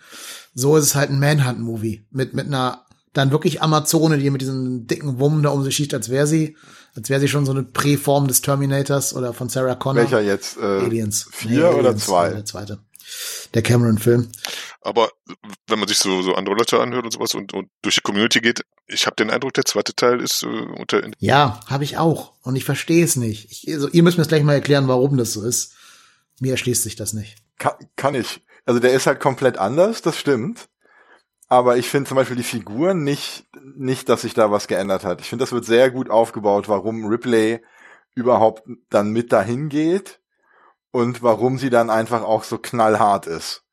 So 0.61 0.77
ist 0.77 0.87
es 0.87 0.95
halt 0.97 1.11
ein 1.11 1.21
Manhunt-Movie 1.21 2.05
mit 2.11 2.35
mit 2.35 2.49
einer 2.49 2.85
dann 3.13 3.31
wirklich 3.31 3.63
Amazone, 3.63 4.19
die 4.19 4.29
mit 4.31 4.41
diesen 4.41 4.89
dicken 4.89 5.21
Wummen 5.21 5.45
da 5.45 5.51
um 5.51 5.63
sich 5.63 5.77
schießt, 5.77 5.95
als 5.95 6.09
wäre 6.09 6.27
sie, 6.27 6.57
als 6.97 7.09
wäre 7.09 7.21
sie 7.21 7.29
schon 7.29 7.47
so 7.47 7.53
eine 7.53 7.63
Präform 7.63 8.27
des 8.27 8.43
Terminators 8.43 9.15
oder 9.15 9.33
von 9.33 9.49
Sarah 9.49 9.77
Connor. 9.77 10.03
Welcher 10.03 10.21
jetzt? 10.21 10.57
Äh, 10.57 10.63
Aliens. 10.63 11.29
Vier 11.31 11.71
oder 11.77 11.91
Aliens, 11.91 12.07
zwei? 12.07 12.31
Der 12.31 12.45
zweite. 12.45 12.81
Der 13.55 13.63
Cameron-Film. 13.63 14.29
Aber 14.81 15.11
wenn 15.69 15.79
man 15.79 15.87
sich 15.87 15.99
so, 15.99 16.23
so 16.23 16.35
andere 16.35 16.57
Leute 16.57 16.81
anhört 16.81 17.05
und 17.05 17.13
sowas 17.13 17.35
und, 17.35 17.55
und 17.55 17.69
durch 17.83 17.95
die 17.95 18.01
Community 18.01 18.41
geht, 18.41 18.63
ich 18.89 19.07
habe 19.07 19.15
den 19.15 19.31
Eindruck, 19.31 19.55
der 19.55 19.65
zweite 19.65 19.95
Teil 19.95 20.21
ist 20.21 20.43
äh, 20.43 20.47
unter 20.47 21.03
Ja, 21.21 21.61
habe 21.69 21.85
ich 21.85 21.99
auch. 21.99 22.33
Und 22.43 22.57
ich 22.57 22.65
verstehe 22.65 23.05
es 23.05 23.15
nicht. 23.15 23.51
Ich, 23.51 23.73
also, 23.73 23.89
ihr 23.89 24.03
müsst 24.03 24.19
mir 24.19 24.25
jetzt 24.25 24.31
gleich 24.31 24.43
mal 24.43 24.55
erklären, 24.55 24.89
warum 24.89 25.17
das 25.17 25.35
so 25.35 25.45
ist. 25.45 25.75
Mir 26.41 26.51
erschließt 26.51 26.83
sich 26.83 26.97
das 26.97 27.13
nicht. 27.13 27.37
Kann, 27.59 27.75
kann 27.95 28.17
ich. 28.17 28.41
Also 28.69 28.81
der 28.81 28.93
ist 28.93 29.07
halt 29.07 29.19
komplett 29.19 29.57
anders, 29.57 30.03
das 30.03 30.19
stimmt. 30.19 30.69
Aber 31.49 31.79
ich 31.79 31.89
finde 31.89 32.07
zum 32.07 32.17
Beispiel 32.17 32.37
die 32.37 32.43
Figuren 32.43 33.03
nicht, 33.03 33.47
nicht, 33.63 34.11
dass 34.11 34.21
sich 34.21 34.35
da 34.35 34.51
was 34.51 34.69
geändert 34.69 35.05
hat. 35.05 35.23
Ich 35.23 35.31
finde, 35.31 35.43
das 35.43 35.53
wird 35.53 35.65
sehr 35.65 35.91
gut 35.91 36.11
aufgebaut, 36.11 36.69
warum 36.69 37.07
Ripley 37.07 37.65
überhaupt 38.15 38.65
dann 38.91 39.11
mit 39.11 39.33
dahin 39.33 39.71
geht 39.71 40.21
und 40.91 41.23
warum 41.23 41.57
sie 41.57 41.71
dann 41.71 41.89
einfach 41.89 42.23
auch 42.23 42.45
so 42.45 42.59
knallhart 42.59 43.27
ist. 43.27 43.65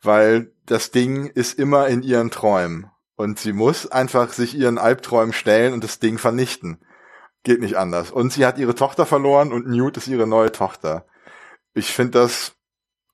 Weil 0.00 0.54
das 0.64 0.90
Ding 0.90 1.26
ist 1.26 1.58
immer 1.58 1.88
in 1.88 2.02
ihren 2.02 2.30
Träumen. 2.30 2.90
Und 3.14 3.38
sie 3.38 3.52
muss 3.52 3.90
einfach 3.90 4.32
sich 4.32 4.54
ihren 4.54 4.78
Albträumen 4.78 5.34
stellen 5.34 5.74
und 5.74 5.84
das 5.84 5.98
Ding 5.98 6.16
vernichten. 6.16 6.82
Geht 7.42 7.60
nicht 7.60 7.76
anders. 7.76 8.10
Und 8.10 8.32
sie 8.32 8.46
hat 8.46 8.56
ihre 8.56 8.74
Tochter 8.74 9.04
verloren 9.04 9.52
und 9.52 9.66
Newt 9.66 9.98
ist 9.98 10.08
ihre 10.08 10.26
neue 10.26 10.50
Tochter. 10.50 11.04
Ich 11.74 11.92
finde 11.92 12.20
das 12.20 12.57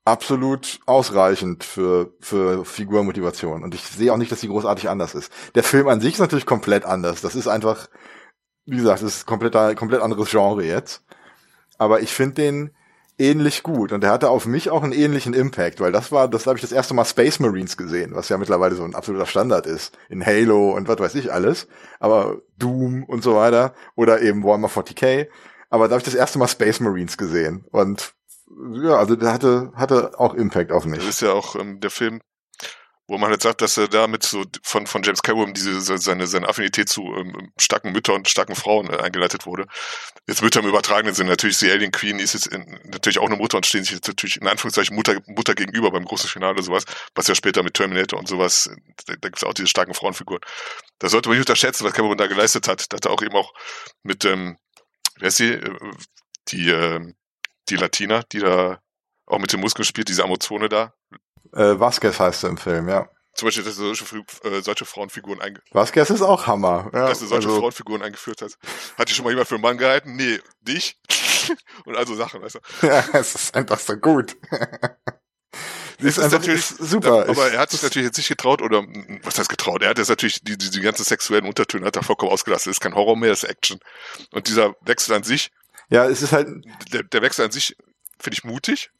absolut 0.05 0.79
ausreichend 0.85 1.63
für, 1.63 2.13
für 2.19 2.63
Figurmotivation. 2.63 3.63
Und 3.63 3.73
ich 3.73 3.81
sehe 3.81 4.13
auch 4.13 4.17
nicht, 4.17 4.31
dass 4.31 4.39
sie 4.39 4.47
großartig 4.47 4.87
anders 4.87 5.15
ist. 5.15 5.31
Der 5.55 5.63
Film 5.63 5.87
an 5.87 5.99
sich 5.99 6.13
ist 6.13 6.19
natürlich 6.19 6.45
komplett 6.45 6.85
anders. 6.85 7.21
Das 7.21 7.35
ist 7.35 7.47
einfach, 7.47 7.89
wie 8.65 8.77
gesagt, 8.77 9.01
das 9.01 9.15
ist 9.15 9.25
komplett, 9.25 9.53
komplett 9.75 10.01
anderes 10.01 10.29
Genre 10.29 10.63
jetzt. 10.63 11.03
Aber 11.77 12.01
ich 12.01 12.13
finde 12.13 12.35
den 12.35 12.71
ähnlich 13.17 13.63
gut. 13.63 13.91
Und 13.91 14.01
der 14.01 14.11
hatte 14.11 14.29
auf 14.29 14.45
mich 14.45 14.69
auch 14.69 14.83
einen 14.83 14.93
ähnlichen 14.93 15.33
Impact, 15.33 15.79
weil 15.79 15.91
das 15.91 16.11
war, 16.11 16.27
das 16.27 16.45
habe 16.45 16.57
ich 16.57 16.61
das 16.61 16.71
erste 16.71 16.93
Mal 16.93 17.05
Space 17.05 17.39
Marines 17.39 17.75
gesehen, 17.75 18.13
was 18.13 18.29
ja 18.29 18.37
mittlerweile 18.37 18.75
so 18.75 18.83
ein 18.83 18.95
absoluter 18.95 19.25
Standard 19.25 19.65
ist. 19.65 19.97
In 20.09 20.25
Halo 20.25 20.71
und 20.71 20.87
was 20.87 20.99
weiß 20.99 21.15
ich 21.15 21.33
alles. 21.33 21.67
Aber 21.99 22.41
Doom 22.57 23.03
und 23.05 23.23
so 23.23 23.35
weiter. 23.35 23.73
Oder 23.95 24.21
eben 24.21 24.43
Warhammer 24.43 24.69
40k. 24.69 25.27
Aber 25.69 25.87
da 25.87 25.93
habe 25.93 25.99
ich 25.99 26.05
das 26.05 26.15
erste 26.15 26.37
Mal 26.37 26.47
Space 26.47 26.79
Marines 26.79 27.17
gesehen. 27.17 27.65
Und 27.71 28.14
ja, 28.47 28.97
also 28.97 29.15
der 29.15 29.33
hatte, 29.33 29.71
hatte 29.75 30.19
auch 30.19 30.33
Impact 30.33 30.71
auf 30.71 30.83
Das 30.83 30.91
mich. 30.91 31.07
ist 31.07 31.21
ja 31.21 31.33
auch 31.33 31.55
ähm, 31.55 31.79
der 31.79 31.89
Film, 31.89 32.21
wo 33.07 33.19
man 33.19 33.29
halt 33.29 33.41
sagt, 33.41 33.61
dass 33.61 33.77
er 33.77 33.87
damit 33.87 34.23
so 34.23 34.43
von, 34.63 34.87
von 34.87 35.03
James 35.03 35.21
Cameron 35.21 35.53
diese 35.53 35.79
se- 35.79 35.99
seine, 35.99 36.25
seine 36.25 36.47
Affinität 36.47 36.89
zu 36.89 37.03
ähm, 37.03 37.51
starken 37.59 37.91
Müttern 37.91 38.15
und 38.15 38.27
starken 38.29 38.55
Frauen 38.55 38.89
äh, 38.89 38.97
eingeleitet 38.97 39.45
wurde. 39.45 39.67
Jetzt 40.27 40.41
Mütter 40.41 40.59
im 40.61 40.67
übertragenen 40.67 41.13
Sinne. 41.13 41.29
Natürlich, 41.29 41.59
die 41.59 41.69
Alien 41.69 41.91
Queen 41.91 42.17
ist 42.17 42.33
jetzt 42.33 42.47
in, 42.47 42.79
natürlich 42.85 43.19
auch 43.19 43.27
eine 43.27 43.35
Mutter 43.35 43.57
und 43.57 43.65
stehen 43.67 43.83
sich 43.83 43.93
jetzt 43.93 44.07
natürlich 44.07 44.41
in 44.41 44.47
Anführungszeichen 44.47 44.95
Mutter, 44.95 45.19
Mutter 45.27 45.53
gegenüber 45.53 45.91
beim 45.91 46.05
großen 46.05 46.29
Finale 46.29 46.63
sowas, 46.63 46.85
was 47.13 47.27
ja 47.27 47.35
später 47.35 47.61
mit 47.61 47.75
Terminator 47.75 48.17
und 48.19 48.27
sowas, 48.27 48.71
da, 49.05 49.13
da 49.13 49.27
gibt 49.29 49.37
es 49.37 49.43
auch 49.43 49.53
diese 49.53 49.67
starken 49.67 49.93
Frauenfiguren. 49.93 50.41
Das 50.97 51.11
sollte 51.11 51.29
man 51.29 51.37
nicht 51.37 51.47
unterschätzen, 51.47 51.83
was 51.85 51.93
Cameron 51.93 52.17
da 52.17 52.25
geleistet 52.25 52.67
hat. 52.67 52.91
Da 52.91 52.97
hat 52.97 53.05
er 53.05 53.11
auch 53.11 53.21
eben 53.21 53.35
auch 53.35 53.53
mit, 54.01 54.25
ähm, 54.25 54.57
wer 55.19 55.27
ist 55.27 55.37
sie? 55.37 55.51
Äh, 55.53 55.77
Die, 56.49 56.69
ähm, 56.69 57.15
die 57.69 57.75
Latina, 57.75 58.23
die 58.31 58.39
da 58.39 58.79
auch 59.27 59.39
mit 59.39 59.51
den 59.53 59.59
Muskeln 59.59 59.85
spielt, 59.85 60.07
diese 60.09 60.23
Amazone 60.23 60.69
da, 60.69 60.93
Äh, 61.53 61.79
Vasquez 61.79 62.19
heißt 62.19 62.43
er 62.43 62.49
im 62.49 62.57
Film, 62.57 62.89
ja. 62.89 63.07
zum 63.33 63.47
Beispiel, 63.47 63.63
dass 63.63 63.77
er 63.77 63.95
solche, 63.95 64.05
äh, 64.43 64.61
solche 64.61 64.85
Frauenfiguren, 64.85 65.41
einge 65.41 65.61
Vasquez 65.71 66.09
ist 66.09 66.21
auch 66.21 66.47
Hammer. 66.47 66.89
Ja, 66.93 67.07
dass 67.07 67.21
er 67.21 67.27
solche 67.27 67.47
also, 67.47 67.59
Frauenfiguren 67.59 68.01
eingeführt 68.01 68.41
hat. 68.41 68.57
Hat 68.97 69.09
die 69.09 69.13
schon 69.13 69.23
mal 69.23 69.31
jemand 69.31 69.47
für 69.47 69.55
einen 69.55 69.61
Mann 69.63 69.77
gehalten? 69.77 70.15
Nee, 70.15 70.39
dich? 70.61 70.97
Und 71.85 71.95
also 71.95 72.15
Sachen, 72.15 72.41
weißt 72.41 72.55
du. 72.55 72.59
ja, 72.87 73.03
es 73.13 73.35
ist 73.35 73.55
einfach 73.55 73.79
so 73.79 73.95
gut. 73.95 74.35
Sie 75.99 76.07
Es 76.07 76.17
ist 76.17 76.31
natürlich- 76.31 76.59
ist 76.71 76.77
super. 76.89 77.27
Aber 77.29 77.51
er 77.51 77.59
hat 77.59 77.71
sich 77.71 77.81
natürlich 77.81 78.07
jetzt 78.07 78.17
nicht 78.17 78.27
getraut, 78.27 78.61
oder 78.61 78.83
was 79.23 79.39
heißt 79.39 79.47
getraut? 79.49 79.81
Er 79.81 79.89
hat 79.89 79.97
jetzt 79.97 80.09
natürlich 80.09 80.41
die, 80.43 80.57
die, 80.57 80.69
die 80.69 80.81
ganzen 80.81 81.03
sexuellen 81.05 81.45
Untertöne 81.45 81.85
hat 81.85 81.95
er 81.95 82.03
vollkommen 82.03 82.31
ausgelassen. 82.31 82.69
Das 82.69 82.77
ist 82.77 82.81
kein 82.81 82.95
Horror 82.95 83.15
mehr, 83.15 83.29
das 83.29 83.43
ist 83.43 83.49
Action. 83.49 83.79
Und 84.31 84.47
dieser 84.49 84.75
Wechsel 84.81 85.15
an 85.15 85.23
sich, 85.23 85.51
ja, 85.89 86.05
es 86.07 86.21
ist 86.21 86.31
halt, 86.31 86.47
der, 86.91 87.03
der 87.03 87.21
Wechsel 87.21 87.45
an 87.45 87.51
sich 87.51 87.75
finde 88.19 88.37
ich 88.37 88.43
mutig. 88.43 88.91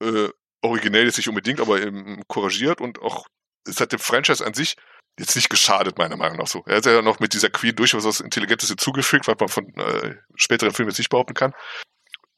Äh, 0.00 0.28
originell 0.62 1.06
jetzt 1.06 1.18
nicht 1.18 1.28
unbedingt, 1.28 1.60
aber 1.60 1.80
eben 1.80 2.22
couragiert 2.26 2.80
und 2.80 3.00
auch, 3.00 3.26
es 3.66 3.80
hat 3.80 3.92
dem 3.92 3.98
Franchise 3.98 4.44
an 4.44 4.54
sich 4.54 4.76
jetzt 5.18 5.36
nicht 5.36 5.50
geschadet, 5.50 5.98
meiner 5.98 6.16
Meinung 6.16 6.38
nach 6.38 6.46
so. 6.46 6.64
Er 6.66 6.78
hat 6.78 6.86
ja 6.86 7.02
noch 7.02 7.20
mit 7.20 7.34
dieser 7.34 7.50
Queen 7.50 7.76
durchaus 7.76 8.04
was 8.04 8.20
Intelligentes 8.20 8.68
hinzugefügt, 8.68 9.28
was 9.28 9.36
man 9.38 9.48
von 9.48 9.74
äh, 9.76 10.16
späteren 10.34 10.72
Filmen 10.72 10.90
jetzt 10.90 10.98
nicht 10.98 11.10
behaupten 11.10 11.34
kann. 11.34 11.52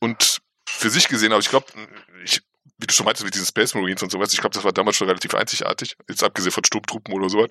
Und 0.01 0.41
für 0.69 0.91
sich 0.91 1.09
gesehen, 1.09 1.33
aber 1.33 1.41
ich 1.41 1.49
glaube, 1.49 1.67
ich, 2.23 2.43
wie 2.79 2.87
du 2.87 2.93
schon 2.93 3.07
meintest, 3.07 3.25
mit 3.25 3.35
diesen 3.35 3.47
Space 3.47 3.75
Marines 3.75 4.03
und 4.03 4.11
sowas, 4.11 4.33
ich 4.33 4.41
glaube, 4.41 4.55
das 4.55 4.65
war 4.65 4.73
damals 4.73 4.97
schon 4.97 5.09
relativ 5.09 5.35
einzigartig, 5.35 5.97
jetzt 6.09 6.23
abgesehen 6.23 6.53
von 6.53 6.65
Sturmtruppen 6.65 7.15
oder 7.15 7.29
sowas. 7.31 7.49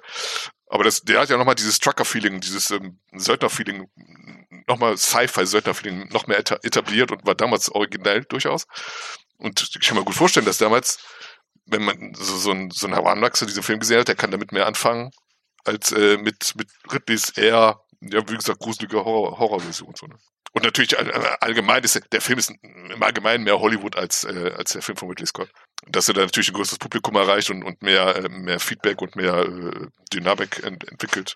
Aber 0.67 0.83
das, 0.83 1.01
der 1.01 1.19
hat 1.19 1.29
ja 1.29 1.37
nochmal 1.37 1.55
dieses 1.55 1.79
Trucker-Feeling, 1.79 2.41
dieses 2.41 2.69
ähm, 2.71 2.99
Söldner-Feeling, 3.13 3.87
nochmal 4.67 4.97
Sci-Fi-Söldner-Feeling 4.97 6.09
noch 6.09 6.27
mehr 6.27 6.39
eta- 6.39 6.59
etabliert 6.63 7.11
und 7.11 7.25
war 7.25 7.35
damals 7.35 7.69
originell 7.71 8.23
durchaus. 8.25 8.65
Und 9.37 9.61
ich 9.61 9.87
kann 9.87 9.97
mir 9.97 10.03
gut 10.03 10.15
vorstellen, 10.15 10.45
dass 10.45 10.57
damals, 10.57 10.99
wenn 11.65 11.83
man 11.83 12.13
so, 12.15 12.37
so 12.37 12.51
ein, 12.51 12.69
so 12.71 12.87
ein 12.87 12.93
Heranwachser 12.93 13.45
diesen 13.45 13.63
Film 13.63 13.79
gesehen 13.79 13.99
hat, 13.99 14.07
der 14.07 14.15
kann 14.15 14.31
damit 14.31 14.51
mehr 14.51 14.67
anfangen, 14.67 15.11
als 15.63 15.91
äh, 15.91 16.17
mit, 16.17 16.53
mit 16.55 16.69
Ridleys 16.91 17.29
eher, 17.29 17.79
ja, 18.01 18.29
wie 18.29 18.35
gesagt, 18.35 18.59
gruselige 18.59 18.97
Horror- 19.03 19.39
Horrorversion. 19.39 19.93
So, 19.95 20.05
ne? 20.05 20.17
Und 20.55 20.63
natürlich 20.63 20.97
allgemein 21.41 21.83
ist 21.83 22.01
der 22.13 22.21
Film 22.21 22.39
ist 22.39 22.49
im 22.49 23.03
Allgemeinen 23.03 23.43
mehr 23.43 23.59
Hollywood 23.59 23.97
als, 23.97 24.23
äh, 24.23 24.53
als 24.57 24.71
der 24.71 24.81
Film 24.81 24.97
von 24.97 25.09
Ridley 25.09 25.27
Scott. 25.27 25.49
Dass 25.85 26.07
er 26.07 26.13
da 26.13 26.21
natürlich 26.21 26.47
ein 26.47 26.53
größeres 26.53 26.79
Publikum 26.79 27.17
erreicht 27.17 27.49
und, 27.49 27.61
und 27.61 27.81
mehr, 27.81 28.15
äh, 28.15 28.29
mehr 28.29 28.61
Feedback 28.61 29.01
und 29.01 29.17
mehr 29.17 29.39
äh, 29.39 29.87
Dynamik 30.13 30.63
ent 30.63 30.89
entwickelt, 30.89 31.35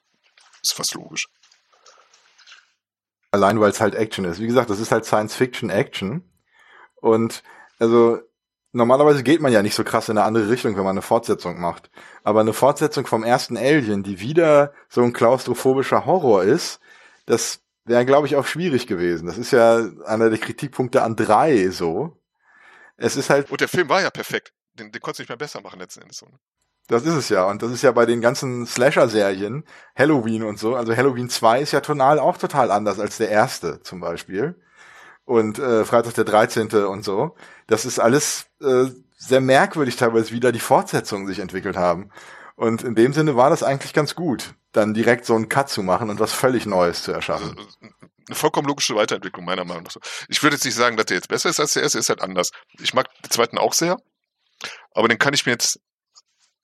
ist 0.63 0.73
fast 0.73 0.93
logisch. 0.93 1.27
Allein 3.32 3.60
weil 3.60 3.71
es 3.71 3.82
halt 3.82 3.93
Action 3.93 4.23
ist. 4.23 4.39
Wie 4.39 4.47
gesagt, 4.47 4.69
das 4.69 4.79
ist 4.79 4.93
halt 4.93 5.03
Science-Fiction-Action. 5.03 6.23
Und 6.95 7.43
also 7.77 8.19
normalerweise 8.71 9.21
geht 9.21 9.41
man 9.41 9.51
ja 9.51 9.62
nicht 9.62 9.75
so 9.75 9.84
krass 9.84 10.08
in 10.08 10.17
eine 10.17 10.25
andere 10.25 10.49
Richtung, 10.49 10.77
wenn 10.77 10.86
man 10.86 10.91
eine 10.91 11.01
Fortsetzung 11.01 11.60
macht. 11.60 11.91
Aber 12.23 12.39
eine 12.39 12.53
Fortsetzung 12.53 13.05
vom 13.05 13.25
ersten 13.25 13.58
Alien, 13.58 14.01
die 14.01 14.21
wieder 14.21 14.71
so 14.88 15.01
ein 15.01 15.12
klaustrophobischer 15.12 16.05
Horror 16.05 16.43
ist, 16.43 16.79
das 17.25 17.62
wäre, 17.89 18.06
glaube 18.06 18.28
ich, 18.28 18.36
auch 18.36 18.45
schwierig 18.45 18.88
gewesen. 18.88 19.25
Das 19.25 19.38
ist 19.38 19.52
ja 19.52 19.86
einer 20.06 20.30
der 20.30 20.39
Kritikpunkte 20.39 21.02
an 21.02 21.15
drei 21.15 21.69
so. 21.69 22.17
Es 22.95 23.15
ist 23.15 23.30
halt. 23.30 23.52
Und 23.52 23.60
der 23.60 23.67
Film 23.67 23.89
war 23.89 24.02
ja 24.02 24.10
perfekt. 24.10 24.54
Den, 24.73 24.91
den 24.91 25.02
konntest 25.02 25.19
du 25.19 25.21
nicht 25.23 25.30
mehr 25.30 25.38
besser 25.38 25.62
machen 25.62 25.80
letzten 25.80 26.02
Endes. 26.02 26.19
So. 26.19 26.28
Ne? 26.28 26.39
Das 26.88 27.04
ist 27.04 27.15
es 27.15 27.30
ja. 27.30 27.45
Und 27.45 27.62
das 27.62 27.71
ist 27.71 27.82
ja 27.82 27.91
bei 27.91 28.06
den 28.06 28.21
ganzen 28.21 28.65
Slasher-Serien, 28.65 29.63
Halloween 29.95 30.43
und 30.43 30.60
so. 30.60 30.75
Also 30.75 30.95
Halloween 30.95 31.30
2 31.30 31.62
ist 31.62 31.71
ja 31.71 31.82
tonal 31.82 32.19
auch 32.19 32.38
total 32.38 32.71
anders 32.71 32.99
als 32.99 33.17
der 33.17 33.30
erste 33.30 33.82
zum 33.82 33.99
Beispiel. 33.99 34.56
Und 35.25 35.60
äh, 35.60 35.86
Freitag 35.86 36.13
der 36.15 36.23
13. 36.23 36.69
und 36.86 37.04
so. 37.04 37.36
Das 37.67 37.86
ist 37.86 37.99
alles 37.99 38.47
äh, 38.62 38.86
sehr 39.17 39.41
merkwürdig 39.41 39.97
teilweise, 39.97 40.32
wie 40.32 40.39
da 40.39 40.52
die 40.52 40.60
Fortsetzungen 40.60 41.28
sich 41.28 41.39
entwickelt 41.39 41.78
haben. 41.78 42.10
Und 42.56 42.84
in 42.84 42.95
dem 42.95 43.13
Sinne 43.13 43.36
war 43.36 43.49
das 43.49 43.63
eigentlich 43.63 43.93
ganz 43.93 44.15
gut, 44.15 44.54
dann 44.71 44.93
direkt 44.93 45.25
so 45.25 45.36
einen 45.36 45.49
Cut 45.49 45.69
zu 45.69 45.84
machen 45.84 46.10
und 46.10 46.19
was 46.19 46.34
völlig 46.34 46.65
Neues 46.65 47.03
zu 47.03 47.12
erschaffen. 47.12 47.58
Also, 47.58 47.69
eine 48.27 48.36
vollkommen 48.36 48.67
logische 48.67 48.95
Weiterentwicklung, 48.95 49.43
meiner 49.45 49.65
Meinung 49.65 49.84
nach. 49.84 49.95
Ich 50.27 50.43
würde 50.43 50.55
jetzt 50.55 50.65
nicht 50.65 50.75
sagen, 50.75 50.97
dass 50.97 51.08
der 51.08 51.17
jetzt 51.17 51.29
besser 51.29 51.49
ist 51.49 51.60
als 51.60 51.73
der 51.73 51.84
erste, 51.84 51.97
ist 51.97 52.10
halt 52.10 52.21
anders. 52.21 52.51
Ich 52.79 52.93
mag 52.93 53.08
den 53.23 53.32
zweiten 53.32 53.58
auch 53.58 53.73
sehr, 53.73 53.97
aber 54.93 55.08
den 55.08 55.17
kann 55.17 55.34
ich 55.34 55.45
mir 55.45 55.53
jetzt, 55.53 55.79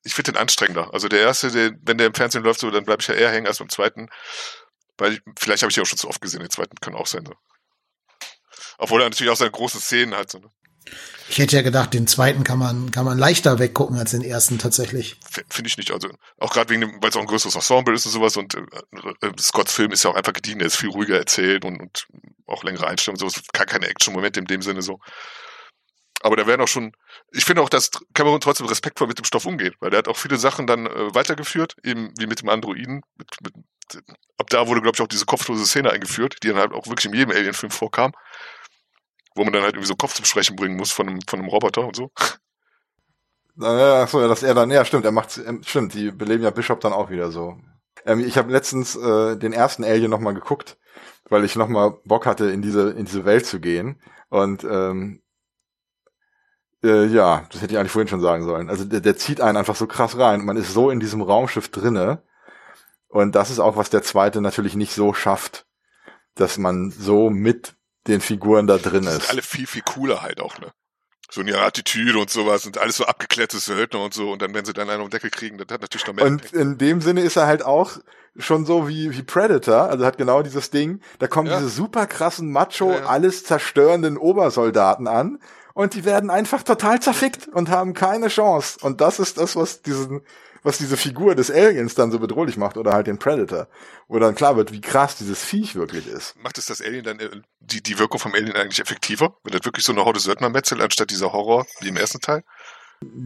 ich 0.04 0.14
finde 0.14 0.34
den 0.34 0.40
anstrengender. 0.40 0.94
Also 0.94 1.08
der 1.08 1.22
erste, 1.22 1.50
der, 1.52 1.72
wenn 1.82 1.98
der 1.98 2.08
im 2.08 2.14
Fernsehen 2.14 2.44
läuft, 2.44 2.60
so, 2.60 2.70
dann 2.70 2.86
bleibe 2.86 3.02
ich 3.02 3.08
ja 3.08 3.16
eher 3.16 3.32
hängen 3.32 3.48
als 3.48 3.58
beim 3.58 3.70
zweiten. 3.70 4.10
Weil 4.98 5.14
ich, 5.14 5.22
vielleicht 5.38 5.64
habe 5.64 5.72
ich 5.72 5.76
den 5.76 5.82
auch 5.82 5.88
schon 5.88 5.98
zu 5.98 6.08
oft 6.08 6.22
gesehen, 6.22 6.42
den 6.42 6.52
zweiten 6.52 6.76
können 6.80 6.96
auch 6.96 7.08
sein. 7.08 7.26
So. 7.26 7.34
Obwohl 8.78 9.02
er 9.02 9.10
natürlich 9.10 9.32
auch 9.32 9.38
seine 9.38 9.52
großen 9.52 9.82
Szenen 9.82 10.16
hat. 10.16 10.32
So, 10.32 10.40
ne? 10.40 10.52
Ich 11.28 11.40
hätte 11.40 11.56
ja 11.56 11.64
gedacht, 11.64 11.94
den 11.94 12.08
zweiten 12.08 12.44
kann 12.44 12.60
man, 12.60 12.92
kann 12.92 13.06
man 13.06 13.18
leichter 13.18 13.58
weggucken 13.58 13.98
als 13.98 14.12
den 14.12 14.22
ersten 14.22 14.60
tatsächlich. 14.60 15.18
Finde 15.50 15.68
ich 15.68 15.78
nicht. 15.78 15.92
Also 15.92 16.10
auch 16.38 16.54
gerade 16.54 16.70
wegen 16.70 16.82
dem, 16.82 17.02
weil 17.02 17.10
es 17.10 17.16
auch 17.16 17.22
ein 17.22 17.28
größeres 17.28 17.56
Ensemble 17.56 17.96
ist 17.96 18.06
und 18.06 18.12
sowas 18.12 18.38
und 18.38 18.54
äh, 18.54 18.60
äh, 18.60 19.32
Scotts 19.40 19.74
Film 19.74 19.92
ist 19.92 20.04
ja 20.04 20.12
auch 20.12 20.16
einfach 20.16 20.34
gediehen, 20.34 20.60
der 20.60 20.68
ist 20.68 20.78
viel 20.78 20.90
ruhiger 20.90 21.18
erzählt 21.18 21.66
und, 21.66 21.82
und 21.82 22.08
auch 22.46 22.64
längere 22.64 22.88
Einstellungen 22.88 23.22
und 23.22 23.32
sowas. 23.32 23.44
Gar 23.54 23.66
keine 23.66 23.88
Action-Momente 23.88 24.40
in 24.40 24.46
dem 24.46 24.62
Sinne 24.62 24.82
so. 24.82 25.00
Aber 26.22 26.36
da 26.36 26.48
werden 26.48 26.62
auch 26.62 26.68
schon, 26.68 26.92
ich 27.32 27.46
finde 27.46 27.62
auch, 27.62 27.70
dass 27.70 27.92
Cameron 28.14 28.42
trotzdem 28.42 28.68
respektvoll 28.68 29.08
mit 29.08 29.18
dem 29.18 29.26
Stoff 29.26 29.46
umgeht, 29.46 29.76
weil 29.80 29.90
der 29.90 30.00
hat 30.00 30.08
auch 30.08 30.18
viele 30.18 30.38
Sachen 30.38 30.68
dann 30.68 30.86
äh, 30.86 31.14
weitergeführt, 31.14 31.76
eben 31.84 32.14
wie 32.18 32.28
mit 32.28 32.42
dem 32.42 32.50
Androiden. 32.50 33.02
Mit, 33.18 33.30
mit, 33.42 33.54
ab 34.38 34.50
da 34.50 34.68
wurde, 34.68 34.82
glaube 34.82 34.96
ich, 34.96 35.02
auch 35.02 35.08
diese 35.08 35.26
kopflose 35.26 35.66
Szene 35.66 35.92
eingeführt, 35.92 36.38
die 36.44 36.50
dann 36.50 36.58
halt 36.58 36.72
auch 36.72 36.88
wirklich 36.88 37.06
in 37.06 37.14
jedem 37.14 37.32
Alien-Film 37.32 37.72
vorkam 37.72 38.14
wo 39.36 39.44
man 39.44 39.54
dann 39.54 39.64
halt 39.64 39.74
irgendwie 39.74 39.88
so 39.88 39.96
Kopf 39.96 40.14
zum 40.14 40.26
Sprechen 40.26 40.56
bringen 40.56 40.78
muss 40.78 40.92
von 40.92 41.08
einem, 41.08 41.22
von 41.28 41.40
einem 41.40 41.50
Roboter 41.50 41.86
und 41.86 41.96
so. 41.96 42.12
Ach 43.62 44.08
so, 44.08 44.20
ja, 44.20 44.28
dass 44.28 44.44
er 44.44 44.54
dann, 44.54 44.72
ja, 44.72 44.84
stimmt, 44.84 45.06
er 45.06 45.12
macht, 45.12 45.38
ähm, 45.38 45.62
stimmt, 45.64 45.94
die 45.94 46.12
beleben 46.12 46.44
ja 46.44 46.50
Bishop 46.50 46.82
dann 46.82 46.94
auch 46.94 47.10
wieder 47.10 47.32
so. 47.32 47.58
Ähm, 48.06 48.20
ich 48.20 48.38
habe 48.38 48.52
letztens 48.52 48.96
äh, 48.96 49.38
den 49.38 49.54
ersten 49.54 49.84
Alien 49.84 50.12
nochmal 50.12 50.34
geguckt, 50.34 50.78
weil 51.30 51.44
ich 51.46 51.56
nochmal 51.56 51.94
Bock 52.06 52.26
hatte, 52.26 52.52
in 52.52 52.62
diese, 52.62 52.92
in 52.92 53.06
diese 53.06 53.26
Welt 53.26 53.46
zu 53.46 53.60
gehen. 53.60 54.02
Und 54.30 54.64
ähm, 54.66 55.22
äh, 56.84 57.06
ja, 57.06 57.48
das 57.52 57.62
hätte 57.62 57.74
ich 57.74 57.80
eigentlich 57.80 57.92
vorhin 57.92 58.10
schon 58.10 58.22
sagen 58.22 58.44
sollen. 58.44 58.70
Also 58.70 58.86
der, 58.86 59.00
der 59.00 59.18
zieht 59.18 59.42
einen 59.42 59.58
einfach 59.58 59.76
so 59.76 59.88
krass 59.88 60.18
rein. 60.18 60.46
Man 60.46 60.58
ist 60.58 60.74
so 60.74 60.90
in 60.90 61.00
diesem 61.00 61.22
Raumschiff 61.22 61.70
drinne. 61.70 62.24
Und 63.08 63.36
das 63.36 63.50
ist 63.50 63.60
auch, 63.60 63.78
was 63.78 63.90
der 63.90 64.04
zweite 64.04 64.42
natürlich 64.42 64.76
nicht 64.76 64.94
so 64.94 65.14
schafft, 65.14 65.66
dass 66.36 66.58
man 66.58 66.92
so 66.92 67.30
mit 67.30 67.75
den 68.08 68.22
Figuren 68.22 68.68
da 68.68 68.78
drin 68.78 69.04
ist. 69.04 69.14
Sind 69.14 69.30
alle 69.30 69.42
viel, 69.42 69.68
viel 69.68 69.82
cooler 69.82 70.22
halt 70.22 70.40
auch, 70.40 70.60
ne? 70.60 70.72
So 71.32 71.42
in 71.42 71.48
ihrer 71.48 71.64
Attitüde 71.64 72.20
und 72.20 72.30
sowas 72.30 72.66
und 72.66 72.78
alles 72.78 72.98
so 72.98 73.06
abgeklärte 73.06 73.58
Söldner 73.58 74.02
und 74.02 74.14
so 74.14 74.32
und 74.32 74.42
dann, 74.42 74.54
wenn 74.54 74.64
sie 74.64 74.74
dann 74.74 74.90
einen 74.90 75.02
um 75.02 75.10
Deckel 75.10 75.32
kriegen, 75.32 75.58
das 75.58 75.68
hat 75.72 75.82
natürlich 75.82 76.06
noch 76.06 76.14
mehr. 76.14 76.26
Und 76.26 76.54
in 76.54 76.78
dem 76.78 77.02
Sinne 77.02 77.22
ist 77.22 77.36
er 77.36 77.48
halt 77.48 77.64
auch 77.64 77.98
schon 78.38 78.66
so 78.66 78.88
wie, 78.88 79.12
wie 79.12 79.24
Predator, 79.24 79.90
also 79.90 80.06
hat 80.06 80.18
genau 80.18 80.44
dieses 80.44 80.70
Ding, 80.70 81.02
da 81.20 81.28
kommen 81.28 81.50
ja. 81.50 81.58
diese 81.58 81.70
super 81.70 82.06
krassen 82.06 82.52
Macho, 82.52 82.92
ja, 82.92 83.00
ja. 83.00 83.06
alles 83.06 83.44
zerstörenden 83.44 84.18
Obersoldaten 84.18 85.08
an 85.08 85.40
und 85.74 85.94
die 85.94 86.06
werden 86.06 86.30
einfach 86.30 86.64
total 86.64 87.02
zerfickt 87.02 87.48
und 87.48 87.70
haben 87.70 87.94
keine 87.94 88.28
Chance. 88.28 88.78
Und 88.82 89.02
das 89.02 89.20
ist 89.20 89.38
das, 89.38 89.56
was 89.56 89.82
diesen, 89.82 90.22
was 90.66 90.80
diese 90.80 90.98
Figur 90.98 91.36
des 91.36 91.52
Aliens 91.52 91.94
dann 91.94 92.12
so 92.12 92.18
bedrohlich 92.18 92.58
macht 92.58 92.76
oder 92.76 92.92
halt 92.92 93.06
den 93.06 93.20
Predator. 93.20 93.68
Wo 94.08 94.18
dann 94.18 94.34
klar 94.34 94.58
wird, 94.58 94.72
wie 94.72 94.82
krass 94.82 95.16
dieses 95.16 95.44
Viech 95.44 95.76
wirklich 95.76 96.08
ist. 96.08 96.36
Macht 96.38 96.58
es 96.58 96.66
das 96.66 96.82
Alien 96.82 97.04
dann, 97.04 97.20
äh, 97.20 97.30
die, 97.60 97.84
die 97.84 98.00
Wirkung 98.00 98.20
vom 98.20 98.34
Alien 98.34 98.56
eigentlich 98.56 98.80
effektiver? 98.80 99.38
Wird 99.44 99.54
das 99.54 99.66
wirklich 99.66 99.86
so 99.86 99.92
eine 99.94 100.04
Horde 100.04 100.20
Söldnermetzel 100.20 100.82
anstatt 100.82 101.12
dieser 101.12 101.32
Horror 101.32 101.68
wie 101.82 101.90
im 101.90 101.98
ersten 101.98 102.20
Teil? 102.20 102.44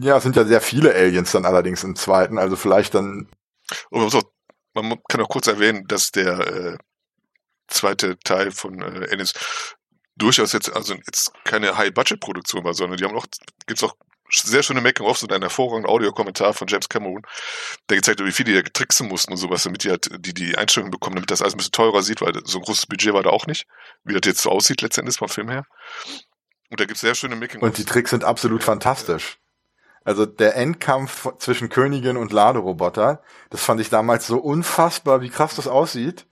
Ja, 0.00 0.18
es 0.18 0.22
sind 0.22 0.36
ja 0.36 0.44
sehr 0.44 0.60
viele 0.60 0.94
Aliens 0.94 1.32
dann 1.32 1.46
allerdings 1.46 1.82
im 1.82 1.96
zweiten, 1.96 2.36
also 2.36 2.56
vielleicht 2.56 2.94
dann. 2.94 3.30
Und 3.88 4.10
so, 4.10 4.20
man 4.74 4.98
kann 5.08 5.22
auch 5.22 5.28
kurz 5.28 5.46
erwähnen, 5.46 5.86
dass 5.86 6.10
der 6.10 6.40
äh, 6.40 6.78
zweite 7.68 8.18
Teil 8.18 8.50
von 8.50 8.82
äh, 8.82 9.08
Aliens 9.10 9.32
durchaus 10.16 10.52
jetzt, 10.52 10.74
also 10.76 10.94
jetzt 10.94 11.32
keine 11.44 11.78
High-Budget-Produktion 11.78 12.64
war, 12.64 12.74
sondern 12.74 12.98
die 12.98 13.04
haben 13.04 13.16
auch, 13.16 13.26
gibt's 13.66 13.82
auch 13.82 13.94
sehr 14.30 14.62
schöne 14.62 14.80
Making-ofs 14.80 15.22
und 15.22 15.32
ein 15.32 15.42
hervorragender 15.42 15.88
Audiokommentar 15.88 16.54
von 16.54 16.68
James 16.68 16.88
Cameron, 16.88 17.22
der 17.88 17.96
gezeigt 17.96 18.20
hat, 18.20 18.26
wie 18.26 18.32
viel 18.32 18.44
die 18.44 18.54
da 18.54 18.62
tricksen 18.62 19.08
mussten 19.08 19.32
und 19.32 19.38
sowas, 19.38 19.62
damit 19.62 19.84
die 19.84 19.90
halt 19.90 20.08
die, 20.24 20.34
die 20.34 20.56
Einstellungen 20.56 20.90
bekommen, 20.90 21.16
damit 21.16 21.30
das 21.30 21.42
alles 21.42 21.54
ein 21.54 21.58
bisschen 21.58 21.72
teurer 21.72 22.02
sieht, 22.02 22.20
weil 22.20 22.32
so 22.44 22.58
ein 22.58 22.64
großes 22.64 22.86
Budget 22.86 23.12
war 23.12 23.22
da 23.22 23.30
auch 23.30 23.46
nicht, 23.46 23.66
wie 24.04 24.14
das 24.14 24.22
jetzt 24.24 24.42
so 24.42 24.50
aussieht 24.50 24.82
letztendlich 24.82 25.16
vom 25.16 25.28
Film 25.28 25.50
her. 25.50 25.64
Und 26.70 26.80
da 26.80 26.84
gibt's 26.84 27.00
sehr 27.00 27.14
schöne 27.14 27.36
Making-ofs. 27.36 27.62
Und 27.62 27.78
die 27.78 27.84
Tricks 27.84 28.10
sind 28.10 28.24
absolut 28.24 28.60
ja, 28.60 28.66
fantastisch. 28.66 29.38
Also 30.04 30.24
der 30.24 30.56
Endkampf 30.56 31.28
zwischen 31.38 31.68
Königin 31.68 32.16
und 32.16 32.32
Laderoboter, 32.32 33.22
das 33.50 33.62
fand 33.62 33.80
ich 33.80 33.90
damals 33.90 34.26
so 34.26 34.38
unfassbar, 34.38 35.20
wie 35.20 35.28
krass 35.28 35.56
das 35.56 35.68
aussieht, 35.68 36.26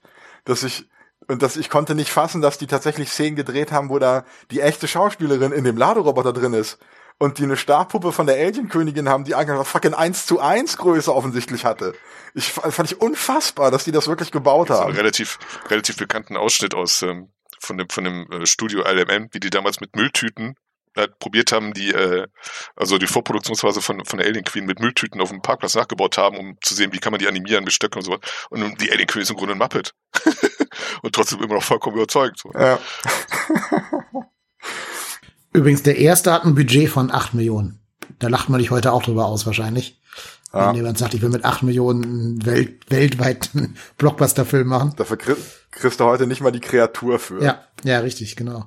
dass 0.45 0.63
ich 0.63 0.89
und 1.27 1.43
dass 1.43 1.57
ich 1.57 1.69
konnte 1.69 1.93
nicht 1.93 2.09
fassen, 2.09 2.41
dass 2.41 2.57
die 2.57 2.65
tatsächlich 2.65 3.11
Szenen 3.11 3.35
gedreht 3.35 3.71
haben, 3.71 3.89
wo 3.89 3.99
da 3.99 4.25
die 4.49 4.61
echte 4.61 4.87
Schauspielerin 4.87 5.51
in 5.51 5.63
dem 5.63 5.77
Laderoboter 5.77 6.33
drin 6.33 6.53
ist 6.53 6.79
und 7.19 7.37
die 7.37 7.43
eine 7.43 7.57
Starpuppe 7.57 8.11
von 8.11 8.25
der 8.25 8.37
Alien-Königin 8.37 9.09
haben, 9.09 9.25
die 9.25 9.35
eigentlich 9.35 9.67
fucking 9.67 9.93
1 9.93 10.25
zu 10.25 10.39
1 10.39 10.77
Größe 10.77 11.13
offensichtlich 11.13 11.65
hatte. 11.65 11.93
Ich 12.33 12.51
fand 12.51 12.91
ich 12.91 13.01
unfassbar, 13.01 13.71
dass 13.71 13.83
die 13.83 13.91
das 13.91 14.07
wirklich 14.07 14.31
gebaut 14.31 14.69
haben. 14.69 14.77
So 14.77 14.83
einen 14.85 14.95
relativ, 14.95 15.37
relativ 15.69 15.97
bekannten 15.97 16.37
Ausschnitt 16.37 16.73
aus 16.73 17.01
ähm, 17.01 17.31
von 17.59 17.77
dem, 17.77 17.89
von 17.89 18.05
dem 18.05 18.31
äh, 18.31 18.45
Studio 18.45 18.81
LMN, 18.81 19.29
wie 19.33 19.39
die 19.39 19.49
damals 19.49 19.81
mit 19.81 19.95
Mülltüten 19.95 20.55
halt 20.95 21.19
probiert 21.19 21.51
haben, 21.51 21.73
die, 21.73 21.91
äh, 21.91 22.27
also 22.75 22.97
die 22.97 23.07
Vorproduktionsphase 23.07 23.81
von, 23.81 24.03
von 24.05 24.19
der 24.19 24.27
Alien 24.27 24.45
Queen 24.45 24.65
mit 24.65 24.79
Mülltüten 24.79 25.21
auf 25.21 25.29
dem 25.29 25.41
Parkplatz 25.41 25.75
nachgebaut 25.75 26.17
haben, 26.17 26.37
um 26.37 26.57
zu 26.61 26.73
sehen, 26.73 26.93
wie 26.93 26.99
kann 26.99 27.11
man 27.11 27.19
die 27.19 27.27
animieren 27.27 27.63
mit 27.63 27.73
Stöcken 27.73 27.99
und 27.99 28.05
sowas. 28.05 28.19
Und 28.49 28.81
die 28.81 28.91
Alien 28.91 29.07
Queen 29.07 29.23
ist 29.23 29.29
im 29.29 29.35
Grunde 29.35 29.53
ein 29.53 29.57
Muppet. 29.57 29.93
und 31.01 31.13
trotzdem 31.13 31.41
immer 31.41 31.55
noch 31.55 31.63
vollkommen 31.63 31.97
überzeugt. 31.97 32.39
So. 32.39 32.51
Ja. 32.53 32.79
Übrigens, 35.53 35.83
der 35.83 35.97
erste 35.97 36.31
hat 36.31 36.45
ein 36.45 36.55
Budget 36.55 36.89
von 36.89 37.11
8 37.11 37.33
Millionen. 37.33 37.79
Da 38.19 38.27
lacht 38.27 38.49
man 38.49 38.59
dich 38.59 38.71
heute 38.71 38.91
auch 38.91 39.03
drüber 39.03 39.25
aus, 39.25 39.45
wahrscheinlich. 39.45 39.99
Ja. 40.53 40.69
Wenn 40.69 40.75
jemand 40.75 40.97
sagt, 40.97 41.13
ich 41.13 41.21
will 41.21 41.29
mit 41.29 41.45
8 41.45 41.63
Millionen 41.63 42.45
Welt, 42.45 42.89
weltweit 42.89 43.51
einen 43.53 43.77
Blockbuster-Film 43.97 44.67
machen. 44.67 44.93
Dafür 44.97 45.17
kriegst 45.71 45.99
du 45.99 46.05
heute 46.05 46.27
nicht 46.27 46.41
mal 46.41 46.51
die 46.51 46.59
Kreatur 46.59 47.19
für. 47.19 47.43
Ja, 47.43 47.63
ja, 47.83 47.99
richtig, 47.99 48.35
genau. 48.35 48.65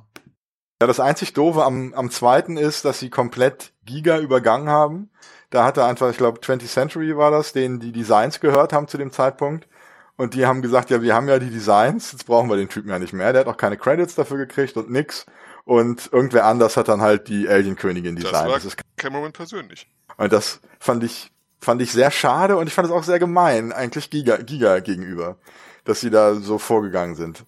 Ja, 0.81 0.87
das 0.87 1.01
einzig 1.01 1.33
Doofe 1.33 1.65
am, 1.65 1.95
am 1.95 2.11
zweiten 2.11 2.57
ist, 2.57 2.85
dass 2.85 2.99
sie 2.99 3.11
komplett 3.11 3.73
Giga 3.85 4.19
übergangen 4.19 4.69
haben. 4.69 5.11
Da 5.51 5.65
hatte 5.65 5.85
einfach, 5.85 6.11
ich 6.11 6.17
glaube, 6.17 6.41
20th 6.41 6.67
Century 6.67 7.17
war 7.17 7.31
das, 7.31 7.53
denen 7.53 7.79
die 7.79 7.93
Designs 7.93 8.41
gehört 8.41 8.73
haben 8.73 8.89
zu 8.89 8.99
dem 8.99 9.13
Zeitpunkt. 9.13 9.69
Und 10.17 10.35
die 10.35 10.47
haben 10.47 10.63
gesagt, 10.63 10.91
ja, 10.91 11.03
wir 11.03 11.15
haben 11.15 11.29
ja 11.29 11.39
die 11.39 11.51
Designs, 11.51 12.13
jetzt 12.13 12.27
brauchen 12.27 12.49
wir 12.49 12.57
den 12.57 12.69
Typen 12.69 12.91
ja 12.91 12.99
nicht 12.99 13.13
mehr. 13.13 13.33
Der 13.33 13.41
hat 13.41 13.49
auch 13.49 13.57
keine 13.57 13.77
Credits 13.77 14.15
dafür 14.15 14.39
gekriegt 14.39 14.77
und 14.77 14.91
nix 14.91 15.27
und 15.65 16.11
irgendwer 16.13 16.47
anders 16.47 16.77
hat 16.77 16.89
dann 16.89 17.03
halt 17.03 17.29
die 17.29 17.49
Alien-Königin 17.49 18.17
designt. 18.17 18.51
Das 18.53 18.65
war 18.65 18.73
Cameron 18.97 19.33
persönlich. 19.33 19.89
Und 20.17 20.33
das 20.33 20.61
fand 20.81 21.05
ich, 21.05 21.31
fand 21.61 21.81
ich 21.83 21.93
sehr 21.93 22.11
schade 22.11 22.57
und 22.57 22.67
ich 22.67 22.75
fand 22.75 22.87
es 22.87 22.93
auch 22.93 23.05
sehr 23.05 23.19
gemein, 23.19 23.73
eigentlich 23.73 24.11
Giga, 24.11 24.37
Giga 24.39 24.81
gegenüber, 24.81 25.37
dass 25.85 26.01
sie 26.01 26.11
da 26.11 26.35
so 26.35 26.59
vorgegangen 26.59 27.15
sind. 27.15 27.45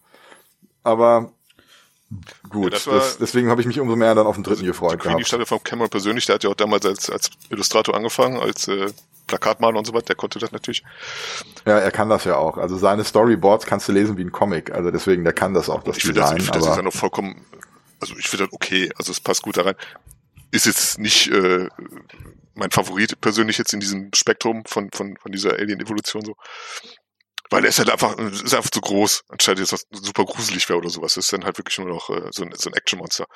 Aber 0.83 1.33
gut, 2.49 2.65
ja, 2.65 2.71
das 2.71 2.85
das, 2.85 3.19
deswegen 3.19 3.51
habe 3.51 3.61
ich 3.61 3.67
mich 3.67 3.81
umso 3.81 3.97
mehr 3.97 4.15
dann 4.15 4.27
auf 4.27 4.37
den 4.37 4.45
dritten 4.45 4.61
also, 4.61 4.73
gefreut. 4.73 4.93
Die 5.05 5.09
Queen, 5.09 5.19
die 5.19 5.47
von 5.47 5.63
Cameron 5.63 5.91
persönlich, 5.91 6.27
der 6.27 6.37
hat 6.37 6.45
ja 6.45 6.51
auch 6.51 6.55
damals 6.55 6.87
als, 6.87 7.11
als 7.11 7.31
Illustrator 7.51 7.95
angefangen, 7.95 8.39
als 8.39 8.69
äh, 8.69 8.93
Plakatmaler 9.27 9.79
und 9.79 9.87
so 9.87 9.95
weiter, 9.95 10.07
der 10.07 10.17
konnte 10.17 10.39
das 10.39 10.53
natürlich. 10.53 10.85
Ja, 11.67 11.79
er 11.79 11.91
kann 11.91 12.09
das 12.09 12.25
ja 12.25 12.37
auch. 12.37 12.59
Also 12.59 12.77
seine 12.77 13.05
Storyboards 13.05 13.67
kannst 13.67 13.89
du 13.89 13.93
lesen 13.93 14.17
wie 14.17 14.23
ein 14.23 14.33
Comic. 14.33 14.71
Also 14.73 14.91
deswegen, 14.91 15.25
der 15.25 15.33
kann 15.33 15.55
das 15.55 15.71
auch, 15.71 15.83
das 15.83 15.97
ich 15.97 16.05
finde 16.05 16.21
das, 16.21 16.31
Design. 16.31 16.41
ich 16.41 16.45
find 16.45 16.57
das 16.57 16.71
ist 16.71 16.77
ja 16.77 16.83
noch 16.83 16.93
vollkommen, 16.93 17.45
also 18.01 18.17
ich 18.19 18.29
finde 18.29 18.47
das 18.47 18.53
okay, 18.53 18.91
also 18.97 19.13
es 19.13 19.21
passt 19.21 19.43
gut 19.43 19.57
da 19.57 19.63
rein. 19.63 19.77
Ist 20.51 20.67
jetzt 20.67 20.99
nicht 20.99 21.29
äh, 21.31 21.69
mein 22.55 22.71
Favorit 22.71 23.21
persönlich 23.21 23.59
jetzt 23.59 23.73
in 23.73 23.81
diesem 23.81 24.11
Spektrum 24.15 24.63
von, 24.67 24.91
von, 24.93 25.17
von 25.17 25.33
dieser 25.33 25.55
Alien-Evolution 25.55 26.25
so. 26.25 26.35
Weil 27.51 27.65
er 27.65 27.69
ist 27.69 27.79
halt 27.79 27.91
einfach, 27.91 28.17
ist 28.19 28.55
einfach 28.55 28.71
zu 28.71 28.81
groß, 28.81 29.25
anstatt 29.29 29.59
jetzt 29.59 29.73
was 29.73 29.85
super 29.93 30.25
gruselig 30.25 30.67
wäre 30.69 30.79
oder 30.79 30.89
sowas. 30.89 31.15
Das 31.15 31.27
ist 31.27 31.33
dann 31.33 31.45
halt 31.45 31.59
wirklich 31.59 31.77
nur 31.79 31.89
noch 31.89 32.09
äh, 32.09 32.29
so 32.33 32.43
ein, 32.43 32.53
so 32.57 32.71
ein 32.71 32.75
Action-Monster. 32.75 33.27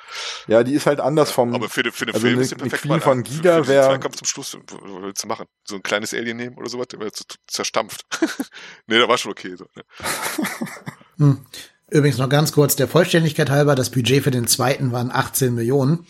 ja, 0.47 0.63
die 0.63 0.73
ist 0.73 0.87
halt 0.87 0.99
anders 0.99 1.29
vom. 1.31 1.53
Aber 1.53 1.69
für, 1.69 1.83
den- 1.83 1.91
für 1.91 2.05
den 2.05 2.15
also 2.15 2.25
Film 2.25 2.35
eine- 2.37 2.43
ist 2.43 2.51
der 2.51 2.59
eine 2.59 2.69
perfekt. 2.69 2.89
Queen 2.91 3.01
von 3.01 3.23
Giga 3.23 3.57
für, 3.59 3.63
für 3.65 3.69
wär- 3.69 3.81
den 3.83 3.89
Zweikampf 3.91 4.15
zum 4.17 4.27
Schluss, 4.27 4.57
was 4.67 4.81
willst 5.03 5.23
du 5.23 5.27
machen? 5.27 5.45
So 5.63 5.75
ein 5.75 5.83
kleines 5.83 6.13
Alien 6.13 6.37
nehmen 6.37 6.57
oder 6.57 6.69
sowas, 6.69 6.87
der 6.87 6.99
wäre 6.99 7.11
zerstampft. 7.47 8.01
nee, 8.87 8.97
der 8.97 9.07
war 9.07 9.17
schon 9.17 9.31
okay. 9.31 9.55
So, 9.55 9.65
ne? 9.75 9.83
Hm. 11.17 11.45
Übrigens 11.91 12.17
noch 12.17 12.29
ganz 12.29 12.51
kurz, 12.51 12.75
der 12.75 12.87
Vollständigkeit 12.87 13.49
halber, 13.49 13.75
das 13.75 13.89
Budget 13.89 14.23
für 14.23 14.31
den 14.31 14.47
zweiten 14.47 14.91
waren 14.91 15.11
18 15.11 15.53
Millionen. 15.55 16.05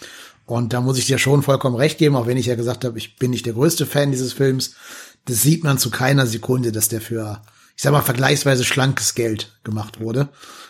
Und 0.45 0.73
da 0.73 0.81
muss 0.81 0.97
ich 0.97 1.05
dir 1.05 1.19
schon 1.19 1.43
vollkommen 1.43 1.75
recht 1.75 1.99
geben, 1.99 2.15
auch 2.15 2.25
wenn 2.25 2.37
ich 2.37 2.47
ja 2.47 2.55
gesagt 2.55 2.83
habe, 2.83 2.97
ich 2.97 3.17
bin 3.17 3.31
nicht 3.31 3.45
der 3.45 3.53
größte 3.53 3.85
Fan 3.85 4.11
dieses 4.11 4.33
Films. 4.33 4.73
Das 5.25 5.41
sieht 5.43 5.63
man 5.63 5.77
zu 5.77 5.91
keiner 5.91 6.25
Sekunde, 6.25 6.71
dass 6.71 6.89
der 6.89 7.01
für, 7.01 7.41
ich 7.75 7.83
sag 7.83 7.91
mal, 7.91 8.01
vergleichsweise 8.01 8.63
schlankes 8.65 9.13
Geld 9.13 9.59
gemacht 9.63 9.99
wurde. 9.99 10.29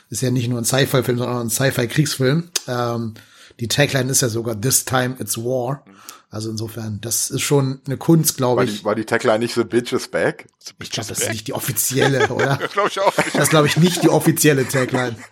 Ist 0.10 0.22
ja 0.22 0.32
nicht 0.32 0.49
nur 0.49 0.60
ein 0.60 0.66
Sci-Fi-Film, 0.66 1.18
sondern 1.18 1.38
auch 1.38 1.41
ein 1.41 1.49
Sci-Fi-Kriegsfilm. 1.49 2.49
Ähm, 2.68 3.14
die 3.60 3.68
Tagline 3.68 4.12
ist 4.12 4.22
ja 4.22 4.30
sogar 4.30 4.60
This 4.60 4.86
Time 4.86 5.16
It's 5.20 5.38
War. 5.38 5.86
Also 6.32 6.51
insofern, 6.51 6.99
das 7.01 7.32
ist 7.32 7.41
schon 7.41 7.82
eine 7.88 7.97
Kunst, 7.97 8.38
glaube 8.38 8.63
ich. 8.63 8.80
die, 8.80 8.86
war 8.86 8.93
die 8.93 9.05
Tagline 9.05 9.39
nicht 9.39 9.55
so 9.55 9.65
Bitch 9.65 9.93
is 9.93 10.07
back? 10.07 10.47
Ich 10.80 10.91
glaube, 10.91 11.09
das 11.09 11.19
ist 11.19 11.32
nicht 11.32 11.47
die 11.47 11.53
offizielle, 11.53 12.27
oder? 12.27 12.57
Glaube 12.73 12.89
ich 12.89 12.99
auch 12.99 13.17
nicht. 13.17 13.34
Das 13.34 13.43
ist, 13.43 13.49
glaube 13.49 13.67
ich, 13.67 13.77
nicht 13.77 14.03
die 14.03 14.09
offizielle 14.09 14.67
Tagline. 14.67 15.15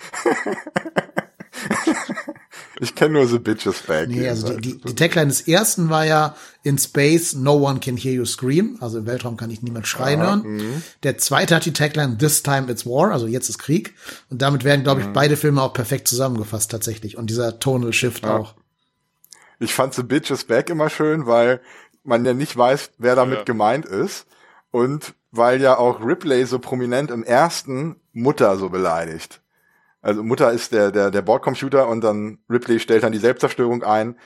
Ich 2.79 2.93
kenne 2.93 3.13
nur 3.13 3.27
The 3.27 3.39
Bitch 3.39 3.65
is 3.65 3.81
back. 3.81 4.07
Nee, 4.09 4.29
also 4.29 4.53
die, 4.53 4.73
die, 4.73 4.81
die 4.81 4.95
Tagline 4.95 5.27
des 5.27 5.41
ersten 5.41 5.89
war 5.89 6.05
ja 6.05 6.35
In 6.63 6.77
Space, 6.77 7.33
no 7.33 7.53
one 7.53 7.79
can 7.79 7.97
hear 7.97 8.13
you 8.13 8.25
scream. 8.25 8.77
Also 8.81 8.99
im 8.99 9.07
Weltraum 9.07 9.37
kann 9.37 9.49
ich 9.49 9.61
niemand 9.61 9.87
schreien 9.87 10.21
hören. 10.21 10.83
Der 11.03 11.17
zweite 11.17 11.55
hat 11.55 11.65
die 11.65 11.73
Tagline 11.73 12.17
This 12.17 12.43
time 12.43 12.71
it's 12.71 12.85
war, 12.85 13.11
also 13.11 13.25
jetzt 13.25 13.49
ist 13.49 13.57
Krieg. 13.57 13.95
Und 14.29 14.41
damit 14.41 14.63
werden, 14.63 14.83
glaube 14.83 15.01
ich, 15.01 15.07
beide 15.07 15.37
Filme 15.37 15.61
auch 15.61 15.73
perfekt 15.73 16.07
zusammengefasst 16.07 16.69
tatsächlich. 16.69 17.17
Und 17.17 17.29
dieser 17.29 17.59
Tonal 17.59 17.93
Shift 17.93 18.25
auch. 18.25 18.53
Ich 19.59 19.73
fand 19.73 19.93
The 19.93 20.03
Bitch 20.03 20.31
is 20.31 20.43
Back 20.43 20.69
immer 20.69 20.89
schön, 20.89 21.25
weil 21.25 21.61
man 22.03 22.23
ja 22.25 22.33
nicht 22.33 22.55
weiß, 22.55 22.91
wer 22.97 23.15
damit 23.15 23.39
Ja. 23.39 23.43
gemeint 23.43 23.85
ist. 23.85 24.27
Und 24.71 25.13
weil 25.31 25.61
ja 25.61 25.77
auch 25.77 26.03
Ripley 26.03 26.45
so 26.45 26.59
prominent 26.59 27.11
im 27.11 27.23
ersten 27.23 27.99
Mutter 28.13 28.57
so 28.57 28.69
beleidigt. 28.69 29.41
Also 30.01 30.23
Mutter 30.23 30.51
ist 30.51 30.71
der, 30.71 30.91
der, 30.91 31.11
der 31.11 31.21
Bordcomputer 31.21 31.87
und 31.87 32.01
dann 32.01 32.39
Ripley 32.49 32.79
stellt 32.79 33.03
dann 33.03 33.11
die 33.11 33.17
Selbstzerstörung 33.17 33.83
ein 33.83 34.17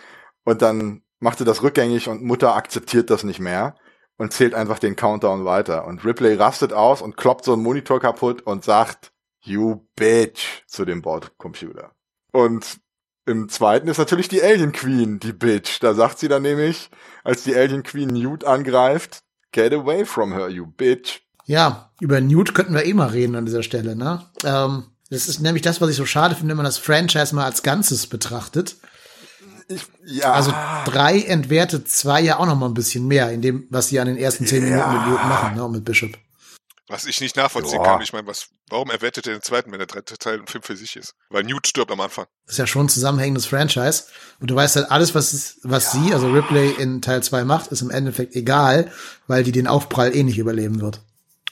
und 0.43 0.61
dann 0.61 1.01
macht 1.19 1.37
sie 1.39 1.45
das 1.45 1.63
rückgängig 1.63 2.07
und 2.07 2.23
Mutter 2.23 2.55
akzeptiert 2.55 3.09
das 3.09 3.23
nicht 3.23 3.39
mehr 3.39 3.75
und 4.17 4.33
zählt 4.33 4.53
einfach 4.53 4.79
den 4.79 4.95
Countdown 4.95 5.45
weiter. 5.45 5.85
Und 5.85 6.03
Ripley 6.05 6.35
rastet 6.35 6.73
aus 6.73 7.01
und 7.01 7.17
kloppt 7.17 7.45
so 7.45 7.53
einen 7.53 7.63
Monitor 7.63 7.99
kaputt 7.99 8.41
und 8.41 8.63
sagt, 8.63 9.11
you 9.41 9.87
bitch, 9.95 10.63
zu 10.67 10.85
dem 10.85 11.01
Bordcomputer. 11.01 11.91
Und 12.31 12.79
im 13.25 13.49
zweiten 13.49 13.87
ist 13.87 13.97
natürlich 13.97 14.27
die 14.27 14.41
Alien 14.41 14.71
Queen, 14.71 15.19
die 15.19 15.33
Bitch. 15.33 15.79
Da 15.81 15.93
sagt 15.93 16.19
sie 16.19 16.27
dann 16.27 16.41
nämlich, 16.41 16.89
als 17.23 17.43
die 17.43 17.55
Alien 17.55 17.83
Queen 17.83 18.09
Newt 18.09 18.43
angreift, 18.43 19.23
get 19.51 19.73
away 19.73 20.05
from 20.05 20.33
her, 20.33 20.49
you 20.49 20.65
bitch. 20.65 21.21
Ja, 21.45 21.91
über 21.99 22.21
Newt 22.21 22.53
könnten 22.53 22.73
wir 22.73 22.85
eh 22.85 22.93
mal 22.93 23.09
reden 23.09 23.35
an 23.35 23.45
dieser 23.45 23.63
Stelle, 23.63 23.95
ne? 23.95 24.25
Ähm, 24.43 24.85
das 25.09 25.27
ist 25.27 25.41
nämlich 25.41 25.61
das, 25.61 25.81
was 25.81 25.89
ich 25.89 25.97
so 25.97 26.05
schade 26.05 26.35
finde, 26.35 26.51
wenn 26.51 26.57
man 26.57 26.65
das 26.65 26.77
Franchise 26.77 27.35
mal 27.35 27.45
als 27.45 27.63
Ganzes 27.63 28.07
betrachtet. 28.07 28.77
Ich, 29.67 29.83
ja, 30.05 30.31
Also 30.31 30.53
drei 30.85 31.19
entwertet 31.21 31.89
zwei 31.89 32.21
ja 32.21 32.37
auch 32.39 32.45
noch 32.45 32.57
mal 32.57 32.67
ein 32.67 32.73
bisschen 32.73 33.07
mehr, 33.07 33.31
in 33.31 33.41
dem, 33.41 33.67
was 33.69 33.87
sie 33.87 33.99
an 33.99 34.07
den 34.07 34.17
ersten 34.17 34.45
zehn 34.45 34.63
Ja. 34.67 34.87
Minuten 34.87 34.93
mit 34.93 35.07
Newt 35.07 35.25
machen, 35.27 35.55
ne, 35.55 35.63
und 35.63 35.71
mit 35.73 35.85
Bishop. 35.85 36.11
Was 36.91 37.05
ich 37.05 37.21
nicht 37.21 37.37
nachvollziehen 37.37 37.81
Ja. 37.81 37.93
kann. 37.93 38.01
Ich 38.01 38.11
meine, 38.13 38.27
was, 38.27 38.47
warum 38.69 38.89
erwertet 38.89 39.25
er 39.25 39.33
den 39.33 39.41
zweiten, 39.41 39.71
wenn 39.71 39.79
der 39.79 39.87
dritte 39.87 40.17
Teil 40.17 40.39
ein 40.39 40.47
Film 40.47 40.61
für 40.61 40.75
sich 40.75 40.95
ist? 40.97 41.15
Weil 41.29 41.43
Newt 41.43 41.65
stirbt 41.65 41.89
am 41.91 42.01
Anfang. 42.01 42.25
Das 42.45 42.53
ist 42.55 42.57
ja 42.59 42.67
schon 42.67 42.85
ein 42.85 42.89
zusammenhängendes 42.89 43.45
Franchise. 43.45 44.03
Und 44.39 44.51
du 44.51 44.55
weißt 44.55 44.75
halt, 44.75 44.91
alles, 44.91 45.15
was, 45.15 45.57
was 45.63 45.93
sie, 45.93 46.13
also 46.13 46.29
Ripley 46.29 46.71
in 46.71 47.01
Teil 47.01 47.23
2 47.23 47.45
macht, 47.45 47.71
ist 47.71 47.81
im 47.81 47.89
Endeffekt 47.89 48.35
egal, 48.35 48.91
weil 49.27 49.43
die 49.43 49.51
den 49.53 49.67
Aufprall 49.67 50.15
eh 50.15 50.23
nicht 50.23 50.37
überleben 50.37 50.81
wird. 50.81 51.01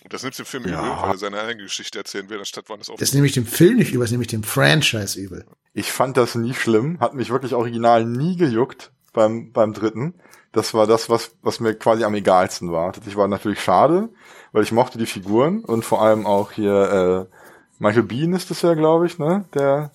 Und 0.04 0.14
das 0.14 0.24
nimmt 0.24 0.38
dem 0.38 0.46
Film 0.46 0.68
Ja. 0.68 0.80
übel, 0.82 1.02
weil 1.04 1.12
er 1.12 1.18
seine 1.18 1.40
eigene 1.42 1.64
Geschichte 1.64 1.98
erzählen 2.00 2.30
will, 2.30 2.40
anstatt 2.40 2.66
wann 2.68 2.82
es 2.82 2.90
auf. 2.90 3.00
Das 3.00 3.10
ist 3.10 3.14
nämlich 3.16 3.34
dem 3.34 3.46
Film 3.46 3.78
nicht 3.78 3.90
übel, 3.90 4.00
das 4.02 4.08
ist 4.10 4.12
nämlich 4.14 4.28
dem 4.30 4.44
Franchise 4.44 5.18
übel. 5.20 5.46
ich 5.74 5.92
fand 5.92 6.18
das 6.18 6.36
nie 6.36 6.54
schlimm, 6.54 7.00
hat 7.00 7.14
mich 7.14 7.30
wirklich 7.30 7.54
original 7.54 8.04
nie 8.04 8.36
gejuckt 8.36 8.92
beim, 9.14 9.54
beim 9.54 9.74
dritten. 9.74 10.16
Das 10.52 10.74
war 10.74 10.88
das, 10.88 11.10
was, 11.10 11.32
was 11.44 11.60
mir 11.60 11.76
quasi 11.76 12.04
am 12.04 12.16
egalsten 12.16 12.72
war. 12.72 12.92
Das 12.92 13.16
war 13.16 13.28
natürlich 13.28 13.62
schade, 13.62 14.10
weil 14.52 14.64
ich 14.64 14.72
mochte 14.72 14.98
die 14.98 15.06
Figuren 15.06 15.64
und 15.64 15.86
vor 15.86 16.02
allem 16.02 16.26
auch 16.26 16.52
hier, 16.52 17.28
äh, 17.30 17.36
Michael 17.80 18.04
Bean 18.04 18.34
ist 18.34 18.50
das 18.50 18.62
ja, 18.62 18.74
glaube 18.74 19.06
ich, 19.06 19.20
ne, 19.20 19.46
der 19.54 19.92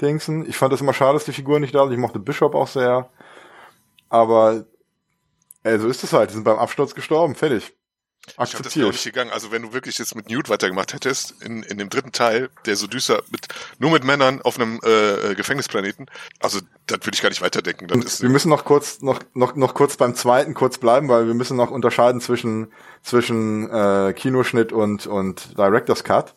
Dingsen. 0.00 0.48
Ich 0.48 0.56
fand 0.56 0.72
das 0.72 0.80
immer 0.80 0.94
schade, 0.94 1.14
dass 1.14 1.24
die 1.24 1.32
Figuren 1.32 1.60
nicht 1.60 1.74
da 1.74 1.84
sind. 1.84 1.92
Ich 1.92 1.98
mochte 1.98 2.18
Bishop 2.18 2.54
auch 2.54 2.68
sehr. 2.68 3.10
Aber, 4.08 4.64
ey, 5.62 5.78
so 5.78 5.88
ist 5.88 6.04
es 6.04 6.12
halt. 6.12 6.30
Die 6.30 6.34
sind 6.34 6.44
beim 6.44 6.58
Absturz 6.58 6.94
gestorben. 6.94 7.34
Fertig. 7.34 7.74
Ich 8.32 8.54
hab 8.54 8.62
das 8.62 8.72
glaube 8.72 8.88
Akzeptiert. 8.88 8.94
ich 8.94 9.04
gegangen. 9.04 9.30
Also 9.30 9.50
wenn 9.50 9.62
du 9.62 9.72
wirklich 9.72 9.98
jetzt 9.98 10.14
mit 10.14 10.28
Newt 10.28 10.48
weitergemacht 10.48 10.92
hättest, 10.92 11.42
in, 11.42 11.62
in 11.62 11.78
dem 11.78 11.88
dritten 11.88 12.12
Teil, 12.12 12.50
der 12.66 12.76
so 12.76 12.86
düster 12.86 13.22
mit, 13.30 13.48
nur 13.78 13.90
mit 13.90 14.04
Männern 14.04 14.42
auf 14.42 14.58
einem 14.58 14.80
äh, 14.82 15.34
Gefängnisplaneten, 15.34 16.06
also 16.40 16.60
das 16.86 17.00
würde 17.00 17.14
ich 17.14 17.22
gar 17.22 17.28
nicht 17.28 17.42
weiterdenken. 17.42 17.88
Das 17.88 18.04
ist, 18.04 18.22
wir 18.22 18.28
müssen 18.28 18.48
noch 18.48 18.64
kurz 18.64 19.00
noch 19.02 19.20
noch 19.34 19.54
noch 19.56 19.74
kurz 19.74 19.96
beim 19.96 20.14
zweiten 20.14 20.54
kurz 20.54 20.78
bleiben, 20.78 21.08
weil 21.08 21.26
wir 21.26 21.34
müssen 21.34 21.56
noch 21.56 21.70
unterscheiden 21.70 22.20
zwischen 22.20 22.72
zwischen 23.02 23.70
äh, 23.70 24.12
Kinoschnitt 24.14 24.72
und 24.72 25.06
und 25.06 25.56
Directors 25.58 26.04
Cut, 26.04 26.34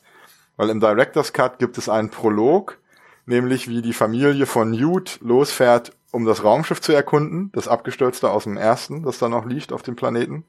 weil 0.58 0.70
im 0.70 0.80
Directors 0.80 1.34
Cut 1.34 1.60
gibt 1.60 1.78
es 1.78 1.90
einen 1.90 2.10
Prolog, 2.10 2.78
nämlich 3.26 3.68
wie 3.68 3.82
die 3.82 3.94
Familie 3.94 4.46
von 4.46 4.72
Newt 4.72 5.20
losfährt, 5.22 5.94
um 6.12 6.26
das 6.26 6.44
Raumschiff 6.44 6.82
zu 6.82 6.92
erkunden, 6.92 7.52
das 7.54 7.68
abgestürzte 7.68 8.30
aus 8.30 8.44
dem 8.44 8.58
ersten, 8.58 9.04
das 9.04 9.18
da 9.18 9.30
noch 9.30 9.46
liegt 9.46 9.72
auf 9.72 9.82
dem 9.82 9.96
Planeten. 9.96 10.44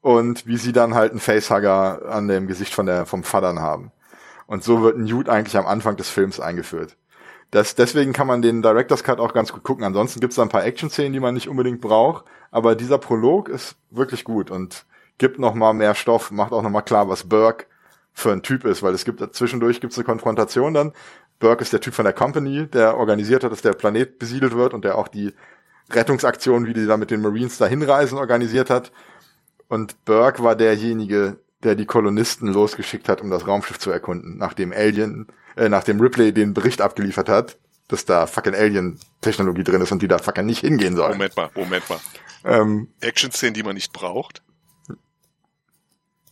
Und 0.00 0.46
wie 0.46 0.56
sie 0.56 0.72
dann 0.72 0.94
halt 0.94 1.10
einen 1.10 1.20
Facehugger 1.20 2.02
an 2.08 2.28
dem 2.28 2.46
Gesicht 2.46 2.74
von 2.74 2.86
der 2.86 3.04
vom 3.06 3.22
Vatern 3.22 3.60
haben. 3.60 3.92
Und 4.46 4.64
so 4.64 4.82
wird 4.82 4.98
Newt 4.98 5.28
eigentlich 5.28 5.56
am 5.56 5.66
Anfang 5.66 5.96
des 5.96 6.08
Films 6.08 6.40
eingeführt. 6.40 6.96
Das, 7.50 7.74
deswegen 7.74 8.12
kann 8.12 8.26
man 8.26 8.42
den 8.42 8.62
Director's 8.62 9.04
Cut 9.04 9.18
auch 9.18 9.32
ganz 9.32 9.52
gut 9.52 9.64
gucken. 9.64 9.84
Ansonsten 9.84 10.20
gibt's 10.20 10.36
da 10.36 10.42
ein 10.42 10.48
paar 10.48 10.64
Action-Szenen, 10.64 11.12
die 11.12 11.20
man 11.20 11.34
nicht 11.34 11.48
unbedingt 11.48 11.80
braucht. 11.80 12.24
Aber 12.50 12.74
dieser 12.74 12.98
Prolog 12.98 13.48
ist 13.48 13.76
wirklich 13.90 14.24
gut 14.24 14.50
und 14.50 14.86
gibt 15.18 15.38
noch 15.38 15.54
mal 15.54 15.72
mehr 15.72 15.94
Stoff, 15.94 16.30
macht 16.30 16.52
auch 16.52 16.62
noch 16.62 16.70
mal 16.70 16.82
klar, 16.82 17.08
was 17.08 17.28
Burke 17.28 17.66
für 18.12 18.32
ein 18.32 18.42
Typ 18.42 18.64
ist, 18.64 18.82
weil 18.82 18.94
es 18.94 19.04
gibt 19.04 19.22
zwischendurch 19.34 19.80
gibt's 19.80 19.98
eine 19.98 20.04
Konfrontation 20.04 20.74
dann. 20.74 20.92
Burke 21.38 21.62
ist 21.62 21.72
der 21.72 21.80
Typ 21.80 21.94
von 21.94 22.04
der 22.04 22.12
Company, 22.12 22.66
der 22.66 22.96
organisiert 22.96 23.44
hat, 23.44 23.52
dass 23.52 23.62
der 23.62 23.72
Planet 23.72 24.18
besiedelt 24.18 24.54
wird 24.54 24.74
und 24.74 24.84
der 24.84 24.96
auch 24.96 25.08
die 25.08 25.32
Rettungsaktion, 25.90 26.66
wie 26.66 26.74
die 26.74 26.86
da 26.86 26.96
mit 26.96 27.10
den 27.10 27.22
Marines 27.22 27.58
da 27.58 27.66
hinreisen, 27.66 28.18
organisiert 28.18 28.70
hat. 28.70 28.92
Und 29.70 30.04
Burke 30.04 30.42
war 30.42 30.56
derjenige, 30.56 31.38
der 31.62 31.76
die 31.76 31.86
Kolonisten 31.86 32.48
losgeschickt 32.52 33.08
hat, 33.08 33.20
um 33.20 33.30
das 33.30 33.46
Raumschiff 33.46 33.78
zu 33.78 33.90
erkunden, 33.90 34.36
nachdem 34.36 34.72
Alien, 34.72 35.28
äh, 35.56 35.68
nachdem 35.68 36.00
Ripley 36.00 36.32
den 36.34 36.54
Bericht 36.54 36.80
abgeliefert 36.80 37.28
hat, 37.28 37.56
dass 37.88 38.04
da 38.04 38.26
fucking 38.26 38.54
Alien-Technologie 38.54 39.62
drin 39.62 39.80
ist 39.80 39.92
und 39.92 40.02
die 40.02 40.08
da 40.08 40.18
fucking 40.18 40.44
nicht 40.46 40.60
hingehen 40.60 40.96
sollen. 40.96 41.12
Moment 41.12 41.36
mal, 41.36 41.50
Moment 41.54 41.88
mal. 41.88 42.00
Ähm, 42.44 42.88
Action-Szenen, 43.00 43.54
die 43.54 43.62
man 43.62 43.74
nicht 43.74 43.92
braucht. 43.92 44.42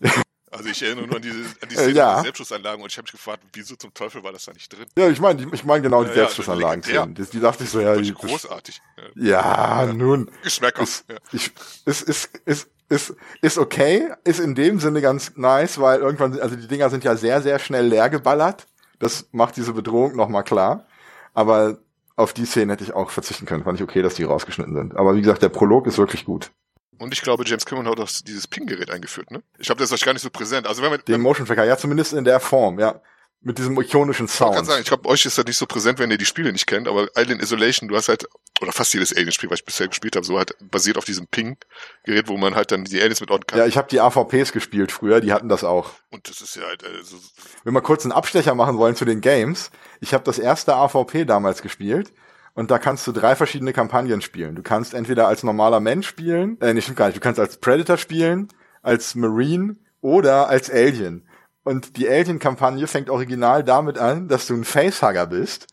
Also 0.50 0.70
ich 0.70 0.82
erinnere 0.82 1.06
nur 1.06 1.16
an 1.16 1.22
diese, 1.22 1.40
an 1.60 1.68
die 1.70 1.74
Äh, 1.74 1.78
Szene 1.78 1.92
ja. 1.92 2.14
mit 2.16 2.22
Selbstschussanlagen 2.24 2.82
und 2.82 2.90
ich 2.90 2.96
habe 2.96 3.04
mich 3.04 3.12
gefragt, 3.12 3.42
wieso 3.52 3.76
zum 3.76 3.92
Teufel 3.92 4.22
war 4.24 4.32
das 4.32 4.46
da 4.46 4.52
nicht 4.54 4.72
drin? 4.72 4.86
ja, 4.96 5.10
ich 5.10 5.20
meine, 5.20 5.46
ich 5.52 5.62
meine 5.64 5.82
genau 5.82 6.02
die 6.02 6.08
Ja, 6.08 6.14
ja, 6.14 6.20
Selbstschussanlagen. 6.22 6.82
legendär. 6.84 7.26
Die, 7.26 7.30
die 7.32 7.40
dachte 7.40 7.64
ich 7.64 7.70
so, 7.70 7.80
ja, 7.82 7.94
die, 7.94 8.02
ich 8.08 8.14
großartig. 8.14 8.80
Ja. 9.14 9.84
ja, 9.84 9.92
nun, 9.92 10.30
Geschmäcker. 10.42 10.82
ist, 10.82 11.04
Ja. 11.10 11.16
ich, 11.32 11.52
ist, 11.84 12.00
ist, 12.00 12.30
ist, 12.46 12.70
ist, 12.88 13.14
ist 13.42 13.58
okay, 13.58 14.08
ist 14.24 14.40
in 14.40 14.54
dem 14.54 14.80
Sinne 14.80 15.00
ganz 15.00 15.32
nice, 15.36 15.80
weil 15.80 16.00
irgendwann, 16.00 16.38
also 16.40 16.56
die 16.56 16.68
Dinger 16.68 16.90
sind 16.90 17.04
ja 17.04 17.16
sehr, 17.16 17.42
sehr 17.42 17.58
schnell 17.58 17.86
leer 17.86 18.08
geballert. 18.08 18.66
Das 18.98 19.28
macht 19.32 19.56
diese 19.56 19.72
Bedrohung 19.72 20.16
nochmal 20.16 20.44
klar. 20.44 20.86
Aber 21.34 21.78
auf 22.16 22.32
die 22.32 22.46
Szene 22.46 22.72
hätte 22.72 22.84
ich 22.84 22.94
auch 22.94 23.10
verzichten 23.10 23.46
können. 23.46 23.64
Fand 23.64 23.78
ich 23.78 23.84
okay, 23.84 24.02
dass 24.02 24.14
die 24.14 24.24
rausgeschnitten 24.24 24.74
sind. 24.74 24.96
Aber 24.96 25.14
wie 25.14 25.20
gesagt, 25.20 25.42
der 25.42 25.50
Prolog 25.50 25.86
ist 25.86 25.98
wirklich 25.98 26.24
gut. 26.24 26.50
Und 26.98 27.12
ich 27.12 27.22
glaube, 27.22 27.44
James 27.46 27.64
Cameron 27.64 27.88
hat 27.88 28.00
auch 28.00 28.10
dieses 28.26 28.48
Ping-Gerät 28.48 28.90
eingeführt, 28.90 29.30
ne? 29.30 29.40
Ich 29.58 29.66
glaube, 29.66 29.78
das 29.78 29.90
ist 29.90 29.94
euch 29.94 30.04
gar 30.04 30.14
nicht 30.14 30.22
so 30.22 30.30
präsent. 30.30 30.66
Also 30.66 30.82
wenn 30.82 30.90
man, 30.90 31.00
Den 31.06 31.20
Motion 31.20 31.46
Tracker, 31.46 31.64
ja, 31.64 31.76
zumindest 31.76 32.12
in 32.12 32.24
der 32.24 32.40
Form, 32.40 32.80
ja. 32.80 33.00
Mit 33.40 33.58
diesem 33.58 33.80
ikonischen 33.80 34.26
Ich 34.26 34.36
kann 34.36 34.52
Sound. 34.54 34.66
sagen, 34.66 34.80
ich 34.82 34.88
glaube, 34.88 35.08
euch 35.08 35.24
ist 35.24 35.38
das 35.38 35.44
nicht 35.46 35.56
so 35.56 35.66
präsent, 35.66 35.98
wenn 35.98 36.10
ihr 36.10 36.18
die 36.18 36.24
Spiele 36.24 36.52
nicht 36.52 36.66
kennt, 36.66 36.88
aber 36.88 37.08
Alien 37.14 37.40
Isolation, 37.40 37.88
du 37.88 37.96
hast 37.96 38.08
halt, 38.08 38.26
oder 38.60 38.72
fast 38.72 38.92
jedes 38.92 39.14
Alien-Spiel, 39.16 39.48
was 39.50 39.60
ich 39.60 39.64
bisher 39.64 39.86
gespielt 39.86 40.16
habe, 40.16 40.26
so 40.26 40.36
halt 40.36 40.56
basiert 40.70 40.98
auf 40.98 41.04
diesem 41.04 41.28
Ping-Gerät, 41.28 42.28
wo 42.28 42.36
man 42.36 42.56
halt 42.56 42.72
dann 42.72 42.84
die 42.84 43.00
Aliens 43.00 43.20
mit 43.20 43.30
orten 43.30 43.46
kann. 43.46 43.58
Ja, 43.60 43.66
ich 43.66 43.76
habe 43.76 43.88
die 43.88 44.00
AVPs 44.00 44.52
gespielt 44.52 44.90
früher, 44.90 45.20
die 45.20 45.32
hatten 45.32 45.48
das 45.48 45.62
auch. 45.62 45.90
Und 46.10 46.28
das 46.28 46.40
ist 46.40 46.56
ja 46.56 46.62
halt, 46.64 46.84
also, 46.84 47.16
Wenn 47.62 47.74
wir 47.74 47.80
kurz 47.80 48.04
einen 48.04 48.12
Abstecher 48.12 48.54
machen 48.56 48.76
wollen 48.78 48.96
zu 48.96 49.04
den 49.04 49.20
Games, 49.20 49.70
ich 50.00 50.14
habe 50.14 50.24
das 50.24 50.38
erste 50.40 50.74
AVP 50.74 51.24
damals 51.24 51.62
gespielt 51.62 52.12
und 52.54 52.72
da 52.72 52.80
kannst 52.80 53.06
du 53.06 53.12
drei 53.12 53.36
verschiedene 53.36 53.72
Kampagnen 53.72 54.20
spielen. 54.20 54.56
Du 54.56 54.62
kannst 54.62 54.94
entweder 54.94 55.28
als 55.28 55.44
normaler 55.44 55.78
Mensch 55.78 56.08
spielen, 56.08 56.60
äh, 56.60 56.74
nicht 56.74 56.84
stimmt 56.84 56.98
gar 56.98 57.06
nicht, 57.06 57.16
du 57.16 57.20
kannst 57.20 57.38
als 57.38 57.58
Predator 57.58 57.98
spielen, 57.98 58.48
als 58.82 59.14
Marine 59.14 59.76
oder 60.00 60.48
als 60.48 60.68
Alien. 60.70 61.27
Und 61.68 61.98
die 61.98 62.08
Alien-Kampagne 62.08 62.86
fängt 62.86 63.10
original 63.10 63.62
damit 63.62 63.98
an, 63.98 64.26
dass 64.26 64.46
du 64.46 64.54
ein 64.54 64.64
Facehugger 64.64 65.26
bist 65.26 65.66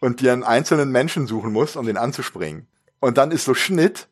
und 0.00 0.20
dir 0.20 0.32
einen 0.32 0.44
einzelnen 0.44 0.90
Menschen 0.90 1.26
suchen 1.26 1.52
musst, 1.52 1.76
um 1.76 1.84
den 1.84 1.98
anzuspringen. 1.98 2.66
Und 3.00 3.18
dann 3.18 3.30
ist 3.30 3.44
so 3.44 3.52
Schnitt 3.52 4.08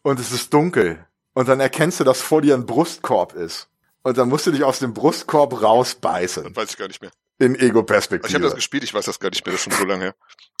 und 0.00 0.18
es 0.18 0.32
ist 0.32 0.54
dunkel. 0.54 1.04
Und 1.34 1.46
dann 1.46 1.60
erkennst 1.60 2.00
du, 2.00 2.04
dass 2.04 2.22
vor 2.22 2.40
dir 2.40 2.54
ein 2.54 2.64
Brustkorb 2.64 3.34
ist. 3.34 3.68
Und 4.02 4.16
dann 4.16 4.30
musst 4.30 4.46
du 4.46 4.50
dich 4.50 4.64
aus 4.64 4.78
dem 4.78 4.94
Brustkorb 4.94 5.60
rausbeißen. 5.60 6.44
das 6.44 6.56
weiß 6.56 6.70
ich 6.70 6.78
gar 6.78 6.88
nicht 6.88 7.02
mehr. 7.02 7.10
In 7.38 7.54
Ich 7.54 7.60
habe 7.60 7.68
Ego-Perspektive. 7.68 8.40
das 8.40 8.54
gespielt, 8.54 8.82
ich 8.82 8.94
weiß 8.94 9.04
das 9.04 9.20
gar 9.20 9.28
nicht 9.28 9.44
mehr, 9.44 9.52
das 9.52 9.60
ist 9.60 9.70
schon 9.70 9.78
so 9.78 9.84
lange 9.84 10.04
her. 10.04 10.14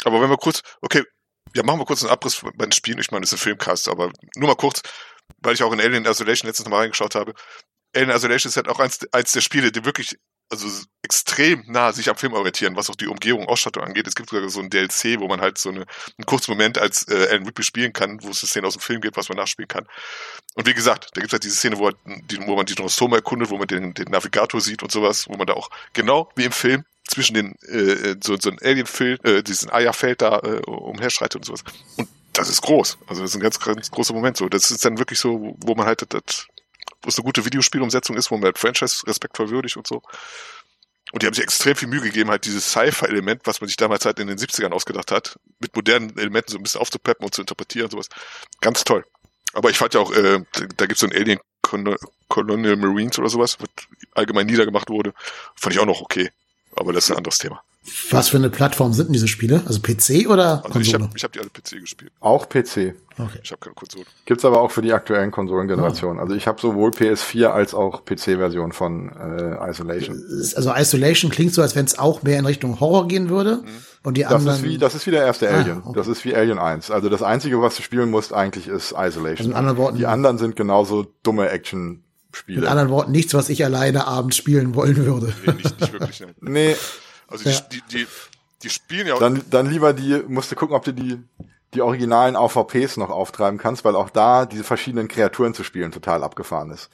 Aber 0.04 0.20
wenn 0.20 0.28
wir 0.28 0.36
kurz, 0.36 0.60
okay, 0.82 1.04
ja, 1.54 1.62
machen 1.62 1.80
wir 1.80 1.86
kurz 1.86 2.02
einen 2.02 2.12
Abriss 2.12 2.38
bei 2.54 2.66
den 2.66 2.72
Spielen. 2.72 2.98
Ich 2.98 3.10
meine, 3.10 3.22
das 3.22 3.32
ist 3.32 3.38
ein 3.38 3.44
Filmcast, 3.44 3.88
aber 3.88 4.12
nur 4.36 4.48
mal 4.48 4.56
kurz, 4.56 4.82
weil 5.38 5.54
ich 5.54 5.62
auch 5.62 5.72
in 5.72 5.80
Alien 5.80 6.04
Isolation 6.04 6.48
letztens 6.48 6.68
mal 6.68 6.80
reingeschaut 6.80 7.14
habe. 7.14 7.32
Alien 7.98 8.16
Isolation 8.16 8.50
ist 8.50 8.56
halt 8.56 8.68
auch 8.68 8.78
eins, 8.78 9.00
eins 9.12 9.32
der 9.32 9.40
Spiele, 9.40 9.72
die 9.72 9.84
wirklich 9.84 10.16
also 10.50 10.66
extrem 11.02 11.62
nah 11.66 11.92
sich 11.92 12.08
am 12.08 12.16
Film 12.16 12.32
orientieren, 12.32 12.74
was 12.74 12.88
auch 12.88 12.96
die 12.96 13.06
Umgebung, 13.06 13.46
Ausstattung 13.46 13.82
angeht. 13.82 14.06
Es 14.06 14.14
gibt 14.14 14.30
sogar 14.30 14.48
so 14.48 14.60
ein 14.60 14.70
DLC, 14.70 15.20
wo 15.20 15.28
man 15.28 15.40
halt 15.40 15.58
so 15.58 15.68
eine, 15.68 15.80
einen 15.80 16.26
kurzen 16.26 16.52
Moment 16.52 16.78
als 16.78 17.06
äh, 17.08 17.28
Alan 17.30 17.44
Ripley 17.44 17.64
spielen 17.64 17.92
kann, 17.92 18.22
wo 18.22 18.30
es 18.30 18.42
eine 18.42 18.48
Szene 18.48 18.66
aus 18.66 18.74
dem 18.74 18.80
Film 18.80 19.00
gibt, 19.00 19.16
was 19.16 19.28
man 19.28 19.36
nachspielen 19.36 19.68
kann. 19.68 19.86
Und 20.54 20.66
wie 20.66 20.74
gesagt, 20.74 21.10
da 21.14 21.20
gibt 21.20 21.28
es 21.28 21.32
halt 21.32 21.44
diese 21.44 21.56
Szene, 21.56 21.78
wo, 21.78 21.90
die, 21.90 22.38
wo 22.46 22.56
man 22.56 22.64
die 22.64 22.74
Drostoma 22.74 23.16
erkundet, 23.16 23.50
wo 23.50 23.58
man 23.58 23.66
den, 23.66 23.92
den 23.92 24.08
Navigator 24.10 24.60
sieht 24.60 24.82
und 24.82 24.90
sowas, 24.90 25.28
wo 25.28 25.36
man 25.36 25.46
da 25.46 25.52
auch 25.52 25.70
genau 25.92 26.30
wie 26.34 26.44
im 26.44 26.52
Film 26.52 26.84
zwischen 27.06 27.34
den 27.34 27.54
äh, 27.62 28.16
so, 28.22 28.36
so 28.38 28.50
ein 28.50 28.58
Alien-Film, 28.62 29.18
äh, 29.24 29.42
diesen 29.42 29.70
Eierfeld 29.70 30.22
da 30.22 30.38
äh, 30.38 30.60
umherschreitet 30.66 31.36
und 31.36 31.44
sowas. 31.44 31.64
Und 31.96 32.08
das 32.32 32.48
ist 32.48 32.62
groß. 32.62 32.98
Also 33.06 33.22
das 33.22 33.32
ist 33.32 33.36
ein 33.36 33.42
ganz, 33.42 33.58
ganz 33.58 33.90
großer 33.90 34.14
Moment 34.14 34.36
so. 34.36 34.48
Das 34.48 34.70
ist 34.70 34.84
dann 34.84 34.98
wirklich 34.98 35.18
so, 35.18 35.56
wo 35.58 35.74
man 35.74 35.86
halt 35.86 36.06
das, 36.08 36.46
wo 37.02 37.08
es 37.08 37.16
eine 37.16 37.24
gute 37.24 37.44
Videospielumsetzung 37.44 38.16
ist, 38.16 38.30
wo 38.30 38.36
man 38.36 38.44
halt 38.44 38.58
Franchise 38.58 39.06
respektvoll 39.06 39.50
würdigt 39.50 39.76
und 39.76 39.86
so. 39.86 40.02
Und 41.12 41.22
die 41.22 41.26
haben 41.26 41.34
sich 41.34 41.44
extrem 41.44 41.74
viel 41.74 41.88
Mühe 41.88 42.02
gegeben, 42.02 42.28
halt 42.28 42.44
dieses 42.44 42.70
Sci-Fi-Element, 42.70 43.42
was 43.44 43.60
man 43.60 43.68
sich 43.68 43.76
damals 43.76 44.04
halt 44.04 44.18
in 44.18 44.26
den 44.26 44.36
70ern 44.36 44.72
ausgedacht 44.72 45.10
hat, 45.10 45.38
mit 45.58 45.74
modernen 45.74 46.16
Elementen 46.18 46.52
so 46.52 46.58
ein 46.58 46.62
bisschen 46.62 46.80
aufzupeppen 46.80 47.24
und 47.24 47.34
zu 47.34 47.40
interpretieren 47.40 47.86
und 47.86 47.92
sowas. 47.92 48.08
Ganz 48.60 48.84
toll. 48.84 49.04
Aber 49.54 49.70
ich 49.70 49.78
fand 49.78 49.94
ja 49.94 50.00
auch, 50.00 50.12
äh, 50.12 50.40
da 50.76 50.86
gibt's 50.86 51.00
so 51.00 51.06
ein 51.06 51.14
Alien 51.14 51.40
Colonial 52.28 52.76
Marines 52.76 53.18
oder 53.18 53.28
sowas, 53.28 53.58
was 53.60 53.68
allgemein 54.14 54.46
niedergemacht 54.46 54.90
wurde. 54.90 55.14
Fand 55.56 55.74
ich 55.74 55.80
auch 55.80 55.86
noch 55.86 56.00
okay. 56.00 56.30
Aber 56.76 56.92
das 56.92 57.04
ist 57.04 57.10
ein 57.10 57.16
anderes 57.16 57.38
Thema. 57.38 57.62
Was 58.10 58.28
für 58.28 58.36
eine 58.36 58.50
Plattform 58.50 58.92
sind 58.92 59.06
denn 59.06 59.12
diese 59.14 59.28
Spiele? 59.28 59.62
Also 59.66 59.80
PC 59.80 60.28
oder 60.28 60.64
Also 60.64 60.80
ich 60.80 60.92
habe 60.92 61.08
ich 61.14 61.24
hab 61.24 61.32
die 61.32 61.40
alle 61.40 61.48
PC 61.48 61.80
gespielt. 61.80 62.12
Auch 62.20 62.48
PC. 62.48 62.94
Okay. 63.18 63.40
Ich 63.42 63.50
habe 63.50 63.60
keine 63.60 63.74
Konsole. 63.74 64.04
Gibt's 64.24 64.44
aber 64.44 64.60
auch 64.60 64.70
für 64.70 64.82
die 64.82 64.92
aktuellen 64.92 65.30
Konsolengenerationen. 65.30 66.20
Also 66.20 66.34
ich 66.34 66.46
habe 66.46 66.60
sowohl 66.60 66.90
PS4 66.90 67.46
als 67.46 67.74
auch 67.74 68.04
PC-Version 68.04 68.72
von 68.72 69.10
äh, 69.10 69.70
Isolation. 69.70 70.16
Also 70.56 70.72
Isolation 70.74 71.30
klingt 71.30 71.52
so, 71.54 71.62
als 71.62 71.74
wenn 71.76 71.84
es 71.84 71.98
auch 71.98 72.22
mehr 72.22 72.38
in 72.38 72.46
Richtung 72.46 72.80
Horror 72.80 73.08
gehen 73.08 73.28
würde. 73.28 73.62
Und 74.04 74.16
die 74.16 74.22
Das 74.22 74.32
anderen. 74.32 74.58
ist 74.58 74.64
wie, 74.64 74.78
das 74.78 74.94
ist 74.94 75.06
wie 75.06 75.10
der 75.10 75.24
erste 75.26 75.50
Ah, 75.50 75.58
Alien. 75.58 75.82
okay. 75.84 75.92
Das 75.96 76.06
ist 76.06 76.24
wie 76.24 76.34
Alien 76.34 76.58
1. 76.58 76.90
Also 76.90 77.08
das 77.08 77.22
einzige, 77.22 77.60
was 77.60 77.76
du 77.76 77.82
spielen 77.82 78.10
musst, 78.10 78.32
eigentlich 78.32 78.68
ist 78.68 78.92
Isolation. 78.92 79.28
Also 79.38 79.48
mit 79.48 79.56
anderen 79.56 79.76
Worten- 79.76 79.98
die 79.98 80.06
anderen 80.06 80.38
sind 80.38 80.54
genauso 80.56 81.06
dumme 81.22 81.42
mit 81.42 81.52
Action-Spiele. 81.52 82.68
anderen 82.70 82.90
Worten 82.90 83.10
nichts, 83.12 83.34
was 83.34 83.48
ich 83.48 83.64
alleine 83.64 84.06
abends 84.06 84.36
spielen 84.36 84.74
wollen 84.74 84.96
würde. 84.96 85.32
Nee, 85.44 85.52
nicht, 85.54 85.80
nicht 85.80 85.92
wirklich. 85.92 86.20
Ne. 86.40 86.50
Nee, 86.50 86.76
Also 87.26 87.48
Ja. 87.48 87.56
die, 87.72 87.82
die, 87.90 87.98
die, 87.98 88.06
die 88.62 88.70
spielen 88.70 89.06
ja 89.08 89.14
auch. 89.14 89.18
dann, 89.18 89.42
dann 89.50 89.68
lieber 89.68 89.92
die, 89.92 90.22
musst 90.28 90.50
du 90.52 90.56
gucken, 90.56 90.74
ob 90.76 90.84
du 90.84 90.92
die, 90.92 91.18
die 91.74 91.82
originalen 91.82 92.36
AVPs 92.36 92.96
noch 92.96 93.10
auftreiben 93.10 93.58
kannst, 93.58 93.84
weil 93.84 93.96
auch 93.96 94.10
da 94.10 94.46
diese 94.46 94.64
verschiedenen 94.64 95.08
Kreaturen 95.08 95.54
zu 95.54 95.64
spielen 95.64 95.92
total 95.92 96.24
abgefahren 96.24 96.70
ist. 96.70 96.90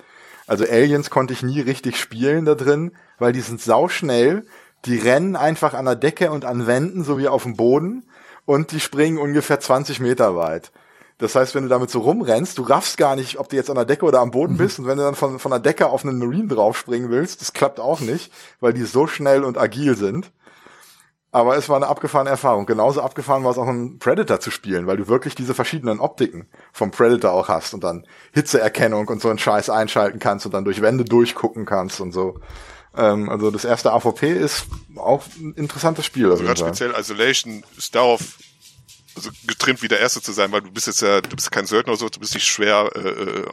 Also 0.46 0.64
Aliens 0.64 1.10
konnte 1.10 1.32
ich 1.32 1.42
nie 1.42 1.60
richtig 1.60 1.96
spielen 1.98 2.44
da 2.44 2.54
drin, 2.54 2.92
weil 3.18 3.32
die 3.32 3.40
sind 3.40 3.60
sauschnell, 3.60 4.46
die 4.84 4.98
rennen 4.98 5.36
einfach 5.36 5.74
an 5.74 5.86
der 5.86 5.96
Decke 5.96 6.30
und 6.30 6.44
an 6.44 6.66
Wänden 6.66 7.04
sowie 7.04 7.28
auf 7.28 7.44
dem 7.44 7.56
Boden 7.56 8.04
und 8.44 8.72
die 8.72 8.80
springen 8.80 9.18
ungefähr 9.18 9.60
20 9.60 10.00
Meter 10.00 10.36
weit. 10.36 10.72
Das 11.18 11.36
heißt, 11.36 11.54
wenn 11.54 11.62
du 11.62 11.68
damit 11.68 11.90
so 11.90 12.00
rumrennst, 12.00 12.58
du 12.58 12.62
raffst 12.62 12.98
gar 12.98 13.14
nicht, 13.14 13.38
ob 13.38 13.48
du 13.48 13.56
jetzt 13.56 13.70
an 13.70 13.76
der 13.76 13.84
Decke 13.84 14.04
oder 14.04 14.20
am 14.20 14.32
Boden 14.32 14.56
bist. 14.56 14.80
Und 14.80 14.86
wenn 14.86 14.98
du 14.98 15.04
dann 15.04 15.14
von, 15.14 15.38
von 15.38 15.50
der 15.50 15.60
Decke 15.60 15.86
auf 15.86 16.04
einen 16.04 16.18
Marine 16.18 16.48
draufspringen 16.48 17.08
willst, 17.08 17.40
das 17.40 17.52
klappt 17.52 17.78
auch 17.78 18.00
nicht, 18.00 18.32
weil 18.60 18.72
die 18.72 18.82
so 18.82 19.06
schnell 19.06 19.44
und 19.44 19.56
agil 19.56 19.96
sind. 19.96 20.32
Aber 21.34 21.56
es 21.56 21.68
war 21.68 21.74
eine 21.74 21.88
abgefahrene 21.88 22.30
Erfahrung. 22.30 22.64
Genauso 22.64 23.02
abgefahren 23.02 23.42
war 23.42 23.50
es 23.50 23.58
auch, 23.58 23.66
einen 23.66 23.98
Predator 23.98 24.38
zu 24.38 24.52
spielen, 24.52 24.86
weil 24.86 24.98
du 24.98 25.08
wirklich 25.08 25.34
diese 25.34 25.52
verschiedenen 25.52 25.98
Optiken 25.98 26.46
vom 26.72 26.92
Predator 26.92 27.32
auch 27.32 27.48
hast 27.48 27.74
und 27.74 27.82
dann 27.82 28.06
Hitzeerkennung 28.32 29.08
und 29.08 29.20
so 29.20 29.30
einen 29.30 29.40
Scheiß 29.40 29.68
einschalten 29.68 30.20
kannst 30.20 30.46
und 30.46 30.54
dann 30.54 30.64
durch 30.64 30.80
Wände 30.80 31.04
durchgucken 31.04 31.66
kannst 31.66 32.00
und 32.00 32.12
so. 32.12 32.38
Ähm, 32.96 33.28
also 33.28 33.50
das 33.50 33.64
erste 33.64 33.92
AVP 33.92 34.30
ist 34.30 34.66
auch 34.94 35.24
ein 35.40 35.54
interessantes 35.54 36.06
Spiel. 36.06 36.30
Also 36.30 36.44
ganz 36.44 36.60
Fall. 36.60 36.68
speziell 36.68 36.94
Isolation 36.96 37.64
ist 37.76 37.96
darauf 37.96 38.20
also 39.16 39.30
getrimmt, 39.48 39.82
wie 39.82 39.88
der 39.88 39.98
Erste 39.98 40.22
zu 40.22 40.30
sein, 40.30 40.52
weil 40.52 40.60
du 40.60 40.70
bist 40.70 40.86
jetzt 40.86 41.02
ja, 41.02 41.20
du 41.20 41.34
bist 41.34 41.50
kein 41.50 41.66
Söldner 41.66 41.94
oder 41.94 41.98
so, 41.98 42.08
du 42.10 42.20
bist 42.20 42.34
nicht 42.34 42.46
schwer, 42.46 42.90
äh, 42.94 43.00
äh, 43.00 43.46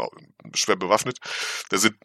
schwer 0.53 0.75
bewaffnet. 0.75 1.17
Da 1.69 1.79
sind 1.79 1.95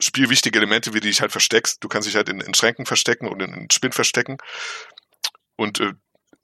spielwichtige 0.00 0.58
Elemente, 0.58 0.94
wie 0.94 1.00
du 1.00 1.08
dich 1.08 1.20
halt 1.20 1.32
versteckst. 1.32 1.82
Du 1.82 1.88
kannst 1.88 2.06
dich 2.06 2.14
halt 2.14 2.28
in, 2.28 2.40
in 2.40 2.54
Schränken 2.54 2.86
verstecken 2.86 3.26
und 3.26 3.42
in, 3.42 3.52
in 3.52 3.70
Spind 3.70 3.96
verstecken. 3.96 4.38
Und 5.58 5.80
äh, 5.80 5.92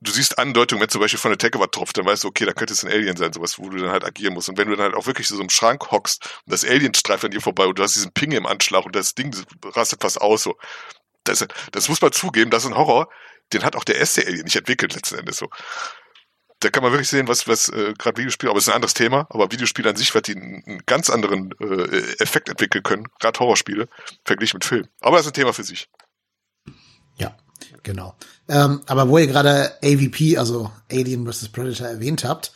du 0.00 0.12
siehst 0.12 0.38
Andeutungen, 0.38 0.82
wenn 0.82 0.88
zum 0.88 1.00
Beispiel 1.00 1.20
von 1.20 1.30
der 1.30 1.38
Decke 1.38 1.58
was 1.60 1.70
tropft, 1.70 1.96
dann 1.96 2.04
weißt 2.04 2.24
du, 2.24 2.28
okay, 2.28 2.44
da 2.44 2.52
könnte 2.52 2.72
es 2.72 2.84
ein 2.84 2.90
Alien 2.90 3.16
sein, 3.16 3.32
sowas, 3.32 3.58
wo 3.58 3.68
du 3.70 3.78
dann 3.78 3.90
halt 3.90 4.04
agieren 4.04 4.34
musst. 4.34 4.48
Und 4.48 4.58
wenn 4.58 4.68
du 4.68 4.76
dann 4.76 4.86
halt 4.86 4.94
auch 4.94 5.06
wirklich 5.06 5.28
so 5.28 5.40
im 5.40 5.48
Schrank 5.48 5.90
hockst 5.90 6.24
und 6.44 6.52
das 6.52 6.64
Alien 6.64 6.92
streift 6.94 7.24
an 7.24 7.30
dir 7.30 7.40
vorbei 7.40 7.66
und 7.66 7.78
du 7.78 7.82
hast 7.82 7.94
diesen 7.94 8.12
Ping 8.12 8.32
im 8.32 8.44
Anschlag 8.44 8.84
und 8.84 8.94
das 8.94 9.14
Ding 9.14 9.34
rastet 9.64 10.02
fast 10.02 10.20
aus, 10.20 10.42
so. 10.42 10.56
Das, 11.22 11.46
das 11.72 11.88
muss 11.88 12.02
man 12.02 12.12
zugeben, 12.12 12.50
das 12.50 12.64
ist 12.64 12.70
ein 12.70 12.76
Horror, 12.76 13.08
den 13.54 13.62
hat 13.62 13.76
auch 13.76 13.84
der 13.84 13.96
erste 13.96 14.26
Alien 14.26 14.44
nicht 14.44 14.56
entwickelt, 14.56 14.94
letzten 14.94 15.18
Endes 15.18 15.38
so. 15.38 15.48
Da 16.60 16.68
kann 16.70 16.82
man 16.82 16.92
wirklich 16.92 17.08
sehen, 17.08 17.28
was, 17.28 17.48
was 17.48 17.68
äh, 17.70 17.94
gerade 17.96 18.18
Videospiele, 18.18 18.50
aber 18.50 18.58
es 18.58 18.64
ist 18.64 18.68
ein 18.68 18.76
anderes 18.76 18.94
Thema, 18.94 19.26
aber 19.30 19.50
Videospiele 19.50 19.88
an 19.88 19.96
sich 19.96 20.14
wird 20.14 20.26
die 20.26 20.36
einen, 20.36 20.62
einen 20.66 20.82
ganz 20.86 21.08
anderen 21.08 21.52
äh, 21.60 22.22
Effekt 22.22 22.48
entwickeln 22.48 22.82
können, 22.82 23.06
gerade 23.20 23.38
Horrorspiele, 23.38 23.88
verglichen 24.24 24.58
mit 24.58 24.64
Film. 24.64 24.86
Aber 25.00 25.16
das 25.16 25.24
ist 25.24 25.32
ein 25.32 25.34
Thema 25.34 25.52
für 25.54 25.64
sich. 25.64 25.88
Ja, 27.16 27.36
genau. 27.84 28.16
Ähm, 28.48 28.80
aber 28.86 29.08
wo 29.08 29.18
ihr 29.18 29.26
gerade 29.26 29.72
AVP, 29.82 30.36
also 30.38 30.70
Alien 30.90 31.30
vs. 31.30 31.48
Predator, 31.48 31.86
erwähnt 31.86 32.24
habt, 32.24 32.52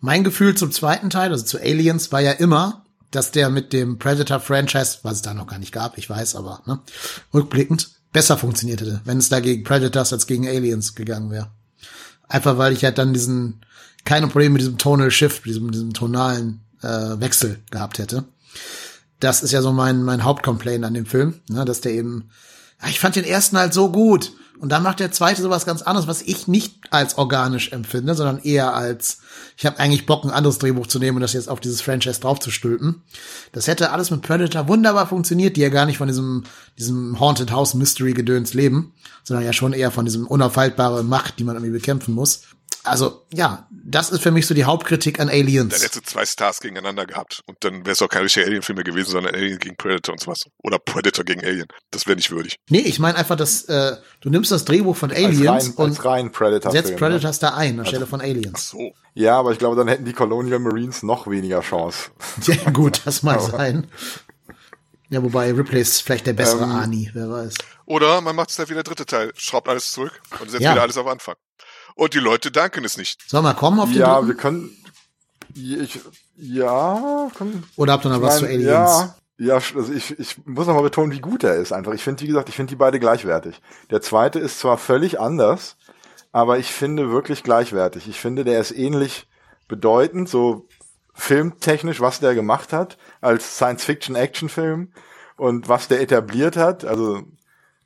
mein 0.00 0.22
Gefühl 0.24 0.54
zum 0.54 0.70
zweiten 0.70 1.08
Teil, 1.08 1.32
also 1.32 1.44
zu 1.44 1.58
Aliens, 1.58 2.12
war 2.12 2.20
ja 2.20 2.32
immer, 2.32 2.84
dass 3.10 3.30
der 3.30 3.48
mit 3.48 3.72
dem 3.72 3.98
Predator-Franchise, 3.98 4.98
was 5.02 5.14
es 5.14 5.22
da 5.22 5.32
noch 5.32 5.46
gar 5.46 5.58
nicht 5.58 5.72
gab, 5.72 5.96
ich 5.96 6.10
weiß, 6.10 6.34
aber 6.36 6.60
ne, 6.66 6.80
rückblickend, 7.32 7.90
besser 8.12 8.36
funktioniert 8.36 8.80
hätte, 8.80 9.00
wenn 9.04 9.18
es 9.18 9.28
da 9.28 9.40
gegen 9.40 9.64
Predators 9.64 10.12
als 10.12 10.26
gegen 10.26 10.46
Aliens 10.46 10.94
gegangen 10.94 11.30
wäre. 11.30 11.50
Einfach 12.28 12.58
weil 12.58 12.72
ich 12.72 12.84
halt 12.84 12.98
dann 12.98 13.12
diesen, 13.12 13.64
keine 14.04 14.26
Probleme 14.26 14.54
mit 14.54 14.62
diesem 14.62 14.78
Tonal 14.78 15.10
Shift, 15.10 15.44
diesem, 15.44 15.70
diesem 15.70 15.92
tonalen 15.92 16.60
äh, 16.82 16.86
Wechsel 17.20 17.60
gehabt 17.70 17.98
hätte. 17.98 18.24
Das 19.20 19.42
ist 19.42 19.52
ja 19.52 19.62
so 19.62 19.72
mein, 19.72 20.02
mein 20.02 20.24
Hauptcomplaint 20.24 20.84
an 20.84 20.94
dem 20.94 21.06
Film, 21.06 21.40
ne, 21.48 21.64
dass 21.64 21.80
der 21.80 21.92
eben, 21.92 22.30
ja, 22.82 22.88
ich 22.88 23.00
fand 23.00 23.16
den 23.16 23.24
ersten 23.24 23.56
halt 23.56 23.74
so 23.74 23.90
gut. 23.90 24.32
Und 24.58 24.70
dann 24.70 24.82
macht 24.82 25.00
der 25.00 25.10
zweite 25.10 25.42
sowas 25.42 25.66
ganz 25.66 25.82
anderes, 25.82 26.06
was 26.06 26.22
ich 26.22 26.46
nicht 26.46 26.76
als 26.90 27.18
organisch 27.18 27.72
empfinde, 27.72 28.14
sondern 28.14 28.38
eher 28.38 28.74
als, 28.74 29.18
ich 29.56 29.66
habe 29.66 29.78
eigentlich 29.80 30.06
Bock, 30.06 30.24
ein 30.24 30.30
anderes 30.30 30.58
Drehbuch 30.58 30.86
zu 30.86 30.98
nehmen 30.98 31.16
und 31.16 31.22
das 31.22 31.32
jetzt 31.32 31.48
auf 31.48 31.60
dieses 31.60 31.82
Franchise 31.82 32.20
draufzustülpen. 32.20 33.02
Das 33.52 33.66
hätte 33.66 33.90
alles 33.90 34.10
mit 34.10 34.22
Predator 34.22 34.68
wunderbar 34.68 35.08
funktioniert, 35.08 35.56
die 35.56 35.60
ja 35.60 35.70
gar 35.70 35.86
nicht 35.86 35.98
von 35.98 36.08
diesem, 36.08 36.44
diesem 36.78 37.18
Haunted 37.18 37.50
House 37.50 37.74
Mystery 37.74 38.12
Gedöns 38.12 38.54
leben, 38.54 38.94
sondern 39.24 39.44
ja 39.44 39.52
schon 39.52 39.72
eher 39.72 39.90
von 39.90 40.04
diesem 40.04 40.26
unaufhaltbare 40.26 41.02
Macht, 41.02 41.38
die 41.38 41.44
man 41.44 41.56
irgendwie 41.56 41.72
bekämpfen 41.72 42.14
muss. 42.14 42.42
Also, 42.84 43.26
ja, 43.32 43.66
das 43.70 44.10
ist 44.10 44.22
für 44.22 44.30
mich 44.30 44.46
so 44.46 44.54
die 44.54 44.64
Hauptkritik 44.64 45.18
an 45.18 45.28
Dann 45.28 45.36
Aliens. 45.36 45.74
hättest 45.74 45.96
du 45.96 46.00
zwei 46.02 46.26
Stars 46.26 46.60
gegeneinander 46.60 47.06
gehabt 47.06 47.42
und 47.46 47.56
dann 47.60 47.80
wäre 47.86 47.92
es 47.92 48.02
auch 48.02 48.08
kein 48.08 48.22
richtiger 48.22 48.46
Alien-Film 48.46 48.76
mehr 48.76 48.84
gewesen, 48.84 49.10
sondern 49.10 49.34
Alien 49.34 49.58
gegen 49.58 49.76
Predator 49.76 50.12
und 50.12 50.20
sowas. 50.20 50.44
Oder 50.62 50.78
Predator 50.78 51.24
gegen 51.24 51.42
Alien. 51.44 51.66
Das 51.90 52.06
wäre 52.06 52.16
nicht 52.16 52.30
würdig. 52.30 52.56
Nee, 52.68 52.80
ich 52.80 52.98
meine 52.98 53.16
einfach, 53.18 53.36
dass 53.36 53.64
äh, 53.64 53.96
du 54.20 54.28
nimmst 54.30 54.52
das 54.52 54.64
Drehbuch 54.64 54.96
von 54.96 55.10
Als 55.10 55.18
Aliens 55.18 55.66
rein, 55.68 55.72
und 55.76 55.88
als 55.90 56.04
rein 56.04 56.32
Predator. 56.32 56.72
setzt 56.72 56.96
Predators 56.96 57.38
da 57.38 57.54
ein, 57.54 57.80
anstelle 57.80 58.06
von 58.06 58.20
Aliens. 58.20 58.70
So. 58.70 58.92
Ja, 59.14 59.38
aber 59.38 59.52
ich 59.52 59.58
glaube, 59.58 59.76
dann 59.76 59.88
hätten 59.88 60.04
die 60.04 60.12
Colonial 60.12 60.58
Marines 60.58 61.02
noch 61.02 61.26
weniger 61.28 61.60
Chance. 61.62 62.10
Ja, 62.44 62.70
gut, 62.70 63.00
das 63.04 63.22
mag 63.22 63.40
sein. 63.40 63.86
Ja, 65.10 65.22
wobei 65.22 65.52
Ripley 65.52 65.80
ist 65.80 66.02
vielleicht 66.02 66.26
der 66.26 66.32
bessere 66.32 66.64
Ähm, 66.64 66.70
Arnie, 66.72 67.10
wer 67.14 67.30
weiß. 67.30 67.54
Oder 67.86 68.20
man 68.20 68.34
macht 68.34 68.50
es 68.50 68.58
halt 68.58 68.68
wie 68.70 68.74
der 68.74 68.82
dritte 68.82 69.06
Teil, 69.06 69.32
schraubt 69.36 69.68
alles 69.68 69.92
zurück 69.92 70.20
und 70.40 70.50
setzt 70.50 70.62
Ja. 70.62 70.72
wieder 70.72 70.82
alles 70.82 70.96
auf 70.96 71.06
Anfang. 71.06 71.34
Und 71.94 72.14
die 72.14 72.18
Leute 72.18 72.50
danken 72.50 72.84
es 72.84 72.96
nicht. 72.96 73.28
Sollen 73.28 73.44
wir 73.44 73.54
kommen 73.54 73.80
auf 73.80 73.90
den 73.90 73.98
Ja, 73.98 74.14
dritten? 74.14 74.28
wir 74.28 74.34
können. 74.36 74.70
Ich, 75.54 76.00
ja, 76.36 77.28
können, 77.36 77.64
Oder 77.76 77.92
habt 77.92 78.04
ihr 78.04 78.08
noch 78.08 78.16
ich 78.16 78.22
was 78.22 78.38
zu 78.38 78.46
Aliens? 78.46 78.64
Ja, 78.66 79.14
ja, 79.38 79.54
also 79.54 79.92
ich, 79.92 80.18
ich 80.18 80.44
muss 80.46 80.66
noch 80.66 80.74
mal 80.74 80.82
betonen, 80.82 81.12
wie 81.12 81.20
gut 81.20 81.44
er 81.44 81.56
ist 81.56 81.72
einfach. 81.72 81.92
Ich 81.92 82.02
finde, 82.02 82.22
wie 82.22 82.26
gesagt, 82.28 82.48
ich 82.48 82.56
finde 82.56 82.70
die 82.70 82.76
beide 82.76 82.98
gleichwertig. 82.98 83.60
Der 83.90 84.00
zweite 84.00 84.38
ist 84.40 84.58
zwar 84.58 84.78
völlig 84.78 85.20
anders, 85.20 85.76
aber 86.32 86.58
ich 86.58 86.72
finde 86.72 87.10
wirklich 87.10 87.42
gleichwertig. 87.42 88.08
Ich 88.08 88.20
finde, 88.20 88.44
der 88.44 88.60
ist 88.60 88.72
ähnlich 88.72 89.28
bedeutend, 89.68 90.28
so 90.28 90.66
filmtechnisch, 91.14 92.00
was 92.00 92.18
der 92.20 92.34
gemacht 92.34 92.72
hat, 92.72 92.98
als 93.20 93.56
Science-Fiction-Action-Film 93.56 94.92
und 95.36 95.68
was 95.68 95.88
der 95.88 96.00
etabliert 96.00 96.56
hat. 96.56 96.84
Also 96.84 97.22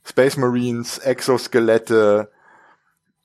Space 0.05 0.37
Marines, 0.39 0.99
Exoskelette, 0.99 2.31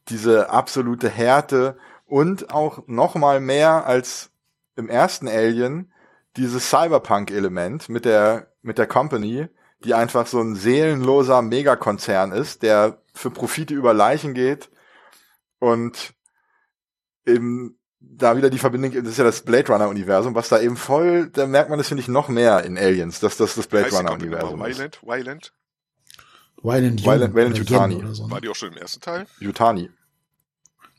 diese 0.10 0.50
absolute 0.50 1.10
Härte 1.10 1.78
und 2.06 2.54
auch 2.54 2.84
noch 2.88 3.16
mal 3.16 3.40
mehr 3.40 3.86
als 3.86 4.32
im 4.76 4.90
ersten 4.90 5.28
Alien 5.28 5.92
dieses 6.38 6.70
Cyberpunk-Element 6.70 7.90
mit 7.90 8.06
der 8.06 8.48
mit 8.62 8.78
der 8.78 8.88
Company, 8.88 9.48
die 9.84 9.94
einfach 9.94 10.28
so 10.28 10.40
ein 10.40 10.56
seelenloser 10.56 11.42
Megakonzern 11.42 12.32
ist, 12.32 12.64
der 12.64 13.02
für 13.14 13.30
Profite 13.30 13.74
über 13.74 13.94
Leichen 13.94 14.34
geht 14.34 14.70
und 15.60 16.14
eben 17.26 17.78
da 18.00 18.36
wieder 18.36 18.50
die 18.50 18.60
Verbindung, 18.60 18.92
das 18.92 19.14
ist 19.14 19.18
ja 19.18 19.24
das 19.24 19.44
Blade 19.44 19.72
Runner 19.72 19.88
Universum, 19.88 20.36
was 20.36 20.50
da 20.50 20.60
eben 20.60 20.78
voll, 20.78 21.30
da 21.30 21.46
merkt 21.46 21.70
man 21.70 21.78
das 21.78 21.88
finde 21.88 22.02
ich 22.02 22.08
noch 22.08 22.28
mehr 22.28 22.64
in 22.64 22.78
Aliens, 22.78 23.20
dass 23.20 23.38
das 23.38 23.56
das 23.56 23.68
Blade 23.68 23.92
Runner 23.92 24.12
Universum 24.12 24.52
nochmal 24.52 24.72
ist. 24.72 24.78
Wayland? 24.78 25.00
Wayland? 25.04 25.54
Oder 26.64 27.58
Yutani. 27.58 27.96
Oder 27.96 28.16
so, 28.16 28.26
ne? 28.26 28.32
War 28.32 28.42
die 28.42 28.50
auch 28.50 28.56
schon 28.56 28.72
im 28.72 28.78
ersten 28.78 29.02
Teil? 29.02 29.28
Yutani. 29.40 29.90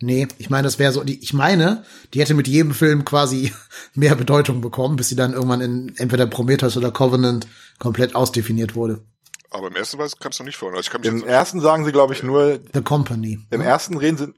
Nee, 0.00 0.28
ich 0.38 0.50
meine, 0.50 0.64
das 0.64 0.78
wäre 0.78 0.92
so, 0.92 1.02
die, 1.02 1.22
ich 1.22 1.32
meine, 1.32 1.84
die 2.12 2.20
hätte 2.20 2.34
mit 2.34 2.46
jedem 2.46 2.74
Film 2.74 3.04
quasi 3.04 3.52
mehr 3.94 4.14
Bedeutung 4.14 4.60
bekommen, 4.60 4.96
bis 4.96 5.08
sie 5.08 5.16
dann 5.16 5.32
irgendwann 5.32 5.60
in 5.60 5.96
entweder 5.96 6.26
Prometheus 6.26 6.76
oder 6.76 6.90
Covenant 6.90 7.46
komplett 7.78 8.14
ausdefiniert 8.14 8.74
wurde. 8.74 9.02
Aber 9.50 9.68
im 9.68 9.76
ersten 9.76 9.96
Mal 9.98 10.08
kannst 10.18 10.40
du 10.40 10.44
nicht 10.44 10.56
vorne. 10.56 10.76
Also 10.76 10.88
ich 10.88 10.90
kann 10.90 11.00
mich 11.00 11.10
Im 11.10 11.24
ersten 11.24 11.60
sagen 11.60 11.84
sie, 11.84 11.92
glaube 11.92 12.12
ich, 12.12 12.22
nur 12.22 12.58
The 12.74 12.82
Company. 12.82 13.38
Im 13.50 13.60
ersten 13.60 13.96
reden 13.96 14.18
sie, 14.18 14.34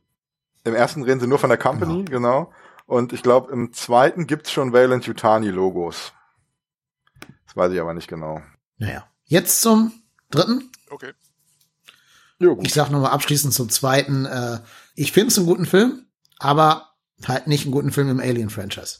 im 0.64 0.74
ersten 0.74 1.02
reden 1.02 1.20
sie 1.20 1.26
nur 1.26 1.38
von 1.38 1.48
der 1.48 1.58
Company, 1.58 2.04
genau. 2.04 2.52
Und 2.84 3.12
ich 3.12 3.22
glaube, 3.22 3.50
im 3.50 3.72
zweiten 3.72 4.26
gibt's 4.26 4.52
schon 4.52 4.72
Valent 4.72 5.06
Yutani 5.06 5.48
Logos. 5.48 6.12
Das 7.46 7.56
weiß 7.56 7.72
ich 7.72 7.80
aber 7.80 7.94
nicht 7.94 8.08
genau. 8.08 8.40
Naja. 8.78 9.08
Jetzt 9.24 9.62
zum 9.62 9.92
dritten. 10.30 10.70
okay. 10.90 11.12
Jo, 12.38 12.58
Ich 12.62 12.74
sag 12.74 12.90
nochmal 12.90 13.12
abschließend 13.12 13.54
zum 13.54 13.70
zweiten. 13.70 14.26
Äh, 14.26 14.60
ich 14.94 15.12
finde 15.12 15.28
es 15.28 15.38
einen 15.38 15.46
guten 15.46 15.66
Film, 15.66 16.06
aber 16.38 16.92
halt 17.26 17.46
nicht 17.46 17.64
einen 17.64 17.72
guten 17.72 17.92
Film 17.92 18.10
im 18.10 18.20
Alien-Franchise. 18.20 18.98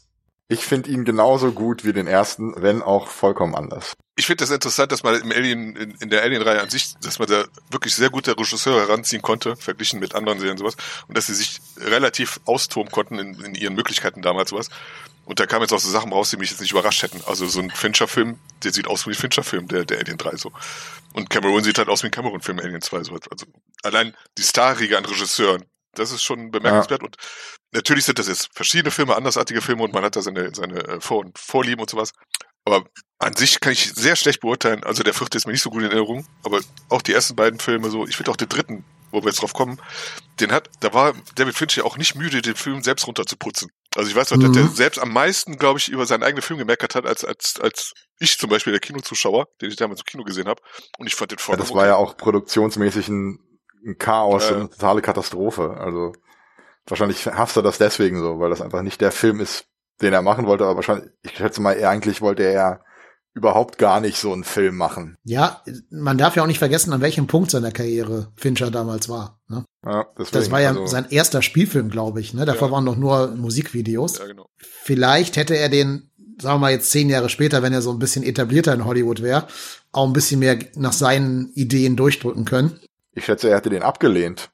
Ich 0.49 0.65
finde 0.65 0.91
ihn 0.91 1.05
genauso 1.05 1.51
gut 1.51 1.85
wie 1.85 1.93
den 1.93 2.07
ersten, 2.07 2.55
wenn 2.63 2.81
auch 2.81 3.09
vollkommen 3.09 3.57
anders. 3.57 3.95
Ich 4.15 4.27
finde 4.27 4.43
das 4.43 4.51
interessant, 4.53 4.93
dass 4.93 5.03
man 5.03 5.21
im 5.21 5.33
Alien, 5.33 5.75
in, 5.75 5.91
in 5.97 6.09
der 6.09 6.23
Alien-Reihe 6.23 6.61
an 6.61 6.71
sich, 6.71 6.95
dass 7.03 7.19
man 7.19 7.29
da 7.29 7.45
wirklich 7.71 7.95
sehr 7.97 8.11
gute 8.11 8.39
Regisseure 8.39 8.87
heranziehen 8.87 9.23
konnte, 9.23 9.57
verglichen 9.57 9.99
mit 9.99 10.15
anderen 10.15 10.39
Serien 10.39 10.53
und 10.53 10.59
sowas, 10.59 10.77
und 11.09 11.17
dass 11.19 11.27
sie 11.27 11.35
sich 11.35 11.61
relativ 11.79 12.41
austoben 12.45 12.93
konnten 12.93 13.19
in, 13.19 13.35
in 13.41 13.55
ihren 13.57 13.75
Möglichkeiten 13.75 14.23
damals 14.23 14.51
sowas. 14.51 14.71
Und 15.27 15.41
da 15.41 15.47
kamen 15.47 15.63
jetzt 15.63 15.73
auch 15.73 15.81
so 15.81 15.91
Sachen 15.91 16.13
raus, 16.13 16.31
die 16.31 16.37
mich 16.37 16.51
jetzt 16.51 16.61
nicht 16.61 16.71
überrascht 16.71 17.03
hätten. 17.03 17.21
Also 17.27 17.47
so 17.47 17.61
ein 17.61 17.71
Fincher-Film, 17.71 18.39
der 18.63 18.73
sieht 18.73 18.87
aus 18.87 19.07
wie 19.07 19.11
ein 19.11 19.15
Fincher-Film, 19.15 19.69
der, 19.69 19.85
der 19.85 19.99
Alien 19.99 20.17
3 20.17 20.37
so. 20.37 20.53
Und 21.15 21.29
Cameron 21.31 21.65
sieht 21.65 21.79
halt 21.79 21.89
aus 21.89 22.03
wie 22.03 22.09
ein 22.09 22.13
Cameron-Film, 22.13 22.61
Alien 22.61 22.81
2 22.81 23.03
so. 23.03 23.19
Also 23.31 23.47
allein 23.83 24.15
die 24.39 24.43
Starriege 24.45 24.97
an 24.97 25.05
Regisseuren, 25.05 25.65
das 25.95 26.13
ist 26.13 26.23
schon 26.23 26.53
bemerkenswert. 26.53 27.03
Und 27.03 27.17
natürlich 27.73 28.05
sind 28.05 28.19
das 28.19 28.29
jetzt 28.29 28.51
verschiedene 28.55 28.93
Filme, 28.93 29.17
andersartige 29.17 29.61
Filme 29.63 29.83
und 29.83 29.93
man 29.93 30.05
hat 30.05 30.15
da 30.15 30.23
seine, 30.23 30.55
seine 30.55 30.79
äh, 30.87 31.01
Vor- 31.01 31.21
und 31.21 31.39
Vorlieben 31.39 31.81
und 31.81 31.91
sowas. 31.91 32.13
Aber 32.65 32.85
an 33.19 33.35
sich 33.35 33.61
kann 33.61 33.73
ich 33.73 33.93
sehr 33.95 34.17
schlecht 34.17 34.41
beurteilen. 34.41 34.85
Also 34.85 35.03
der 35.03 35.15
vierte 35.15 35.39
ist 35.39 35.47
mir 35.47 35.53
nicht 35.53 35.63
so 35.63 35.71
gut 35.71 35.83
in 35.83 35.89
Erinnerung, 35.89 36.27
aber 36.45 36.61
auch 36.89 37.03
die 37.03 37.13
ersten 37.13 37.37
beiden 37.37 37.61
Filme 37.61 37.91
so. 37.91 38.07
Ich 38.07 38.17
finde 38.17 38.31
auch 38.31 38.37
den 38.37 38.49
dritten, 38.49 38.85
wo 39.11 39.23
wir 39.23 39.29
jetzt 39.29 39.41
drauf 39.41 39.55
kommen, 39.55 39.81
den 40.41 40.53
hat, 40.53 40.69
da 40.81 40.93
war 40.93 41.15
David 41.37 41.55
Fincher 41.55 41.85
auch 41.85 41.97
nicht 41.97 42.17
müde, 42.17 42.43
den 42.43 42.57
Film 42.57 42.83
selbst 42.83 43.07
runterzuputzen. 43.07 43.71
Also 43.97 44.11
ich 44.11 44.17
weiß 44.17 44.31
noch, 44.31 44.39
dass 44.39 44.51
Mhm. 44.51 44.55
der 44.55 44.69
selbst 44.69 44.99
am 44.99 45.13
meisten, 45.13 45.57
glaube 45.59 45.79
ich, 45.79 45.89
über 45.89 46.07
seinen 46.07 46.23
eigenen 46.23 46.43
Film 46.43 46.59
gemeckert 46.59 46.95
hat, 46.95 47.07
als, 47.07 47.25
als, 47.25 47.55
als 47.61 47.93
ich 48.19 48.39
zum 48.39 48.51
Beispiel 48.51 48.73
der 48.73 48.81
Kinozuschauer, 48.81 49.49
den 49.61 49.71
ich 49.71 49.77
damals 49.77 50.01
im 50.01 50.05
Kino 50.07 50.25
gesehen 50.25 50.49
habe. 50.49 50.61
Und 50.99 51.07
ich 51.07 51.15
fand 51.15 51.31
den 51.33 51.39
Ja, 51.39 51.45
voll 51.45 51.57
das 51.57 51.75
war 51.75 51.87
ja 51.87 51.97
auch 51.97 52.17
produktionsmäßig 52.17 53.09
ein, 53.09 53.39
ein 53.87 53.99
Chaos, 53.99 54.45
Ja, 54.45 54.51
ja. 54.51 54.57
eine 54.57 54.71
totale 54.71 55.03
Katastrophe. 55.03 55.77
Also 55.79 56.13
wahrscheinlich 56.87 57.27
hasst 57.27 57.57
er 57.57 57.63
das 57.63 57.79
deswegen 57.79 58.21
so, 58.21 58.39
weil 58.39 58.51
das 58.51 58.61
einfach 58.63 58.83
nicht 58.83 59.01
der 59.01 59.13
Film 59.13 59.41
ist, 59.41 59.67
den 60.01 60.13
er 60.13 60.23
machen 60.23 60.47
wollte, 60.47 60.65
aber 60.65 60.77
wahrscheinlich, 60.77 61.11
ich 61.23 61.33
schätze 61.37 61.61
mal, 61.63 61.73
er 61.73 61.91
eigentlich 61.91 62.21
wollte 62.21 62.45
er 62.45 62.53
ja 62.53 62.81
überhaupt 63.37 63.77
gar 63.77 64.01
nicht 64.01 64.17
so 64.17 64.33
einen 64.33 64.45
Film 64.45 64.77
machen. 64.77 65.17
Ja, 65.23 65.63
man 65.91 66.17
darf 66.17 66.37
ja 66.37 66.43
auch 66.43 66.47
nicht 66.47 66.59
vergessen, 66.59 66.93
an 66.95 67.03
welchem 67.03 67.27
Punkt 67.27 67.51
seiner 67.51 67.71
Karriere 67.71 68.33
Fincher 68.37 68.71
damals 68.71 69.09
war. 69.11 69.39
Ne? 69.49 69.65
Ja, 69.85 70.07
deswegen, 70.19 70.33
Das 70.33 70.51
war 70.51 70.61
ja 70.63 70.71
also, 70.71 70.87
sein 70.87 71.07
erster 71.11 71.43
Spielfilm, 71.43 71.91
glaube 71.91 72.21
ich. 72.21 72.33
Ne? 72.33 72.47
Davor 72.47 72.69
Ja. 72.69 72.73
waren 72.73 72.87
doch 72.87 72.97
nur 72.97 73.29
Musikvideos. 73.37 74.19
Ja, 74.19 74.27
genau. 74.27 74.47
Vielleicht 74.57 75.37
hätte 75.37 75.55
er 75.55 75.69
den, 75.69 76.11
sagen 76.41 76.57
wir 76.57 76.61
mal 76.61 76.71
jetzt 76.73 76.91
zehn 76.91 77.11
Jahre 77.11 77.29
später, 77.29 77.63
wenn 77.63 77.75
er 77.75 77.83
so 77.83 77.91
ein 77.91 77.99
bisschen 77.99 78.25
etablierter 78.25 78.73
in 78.73 78.87
Hollywood 78.87 79.21
wäre, 79.23 79.47
auch 79.93 80.07
ein 80.07 80.15
bisschen 80.15 80.41
mehr 80.41 80.59
nach 80.75 80.95
seinen 80.95 81.51
Ideen 81.53 81.95
durchdrücken 81.97 82.47
können. 82.47 82.81
ich 83.13 83.27
schätze, 83.27 83.51
er 83.51 83.57
hätte 83.59 83.71
den 83.71 83.83
abgelehnt. 83.83 84.49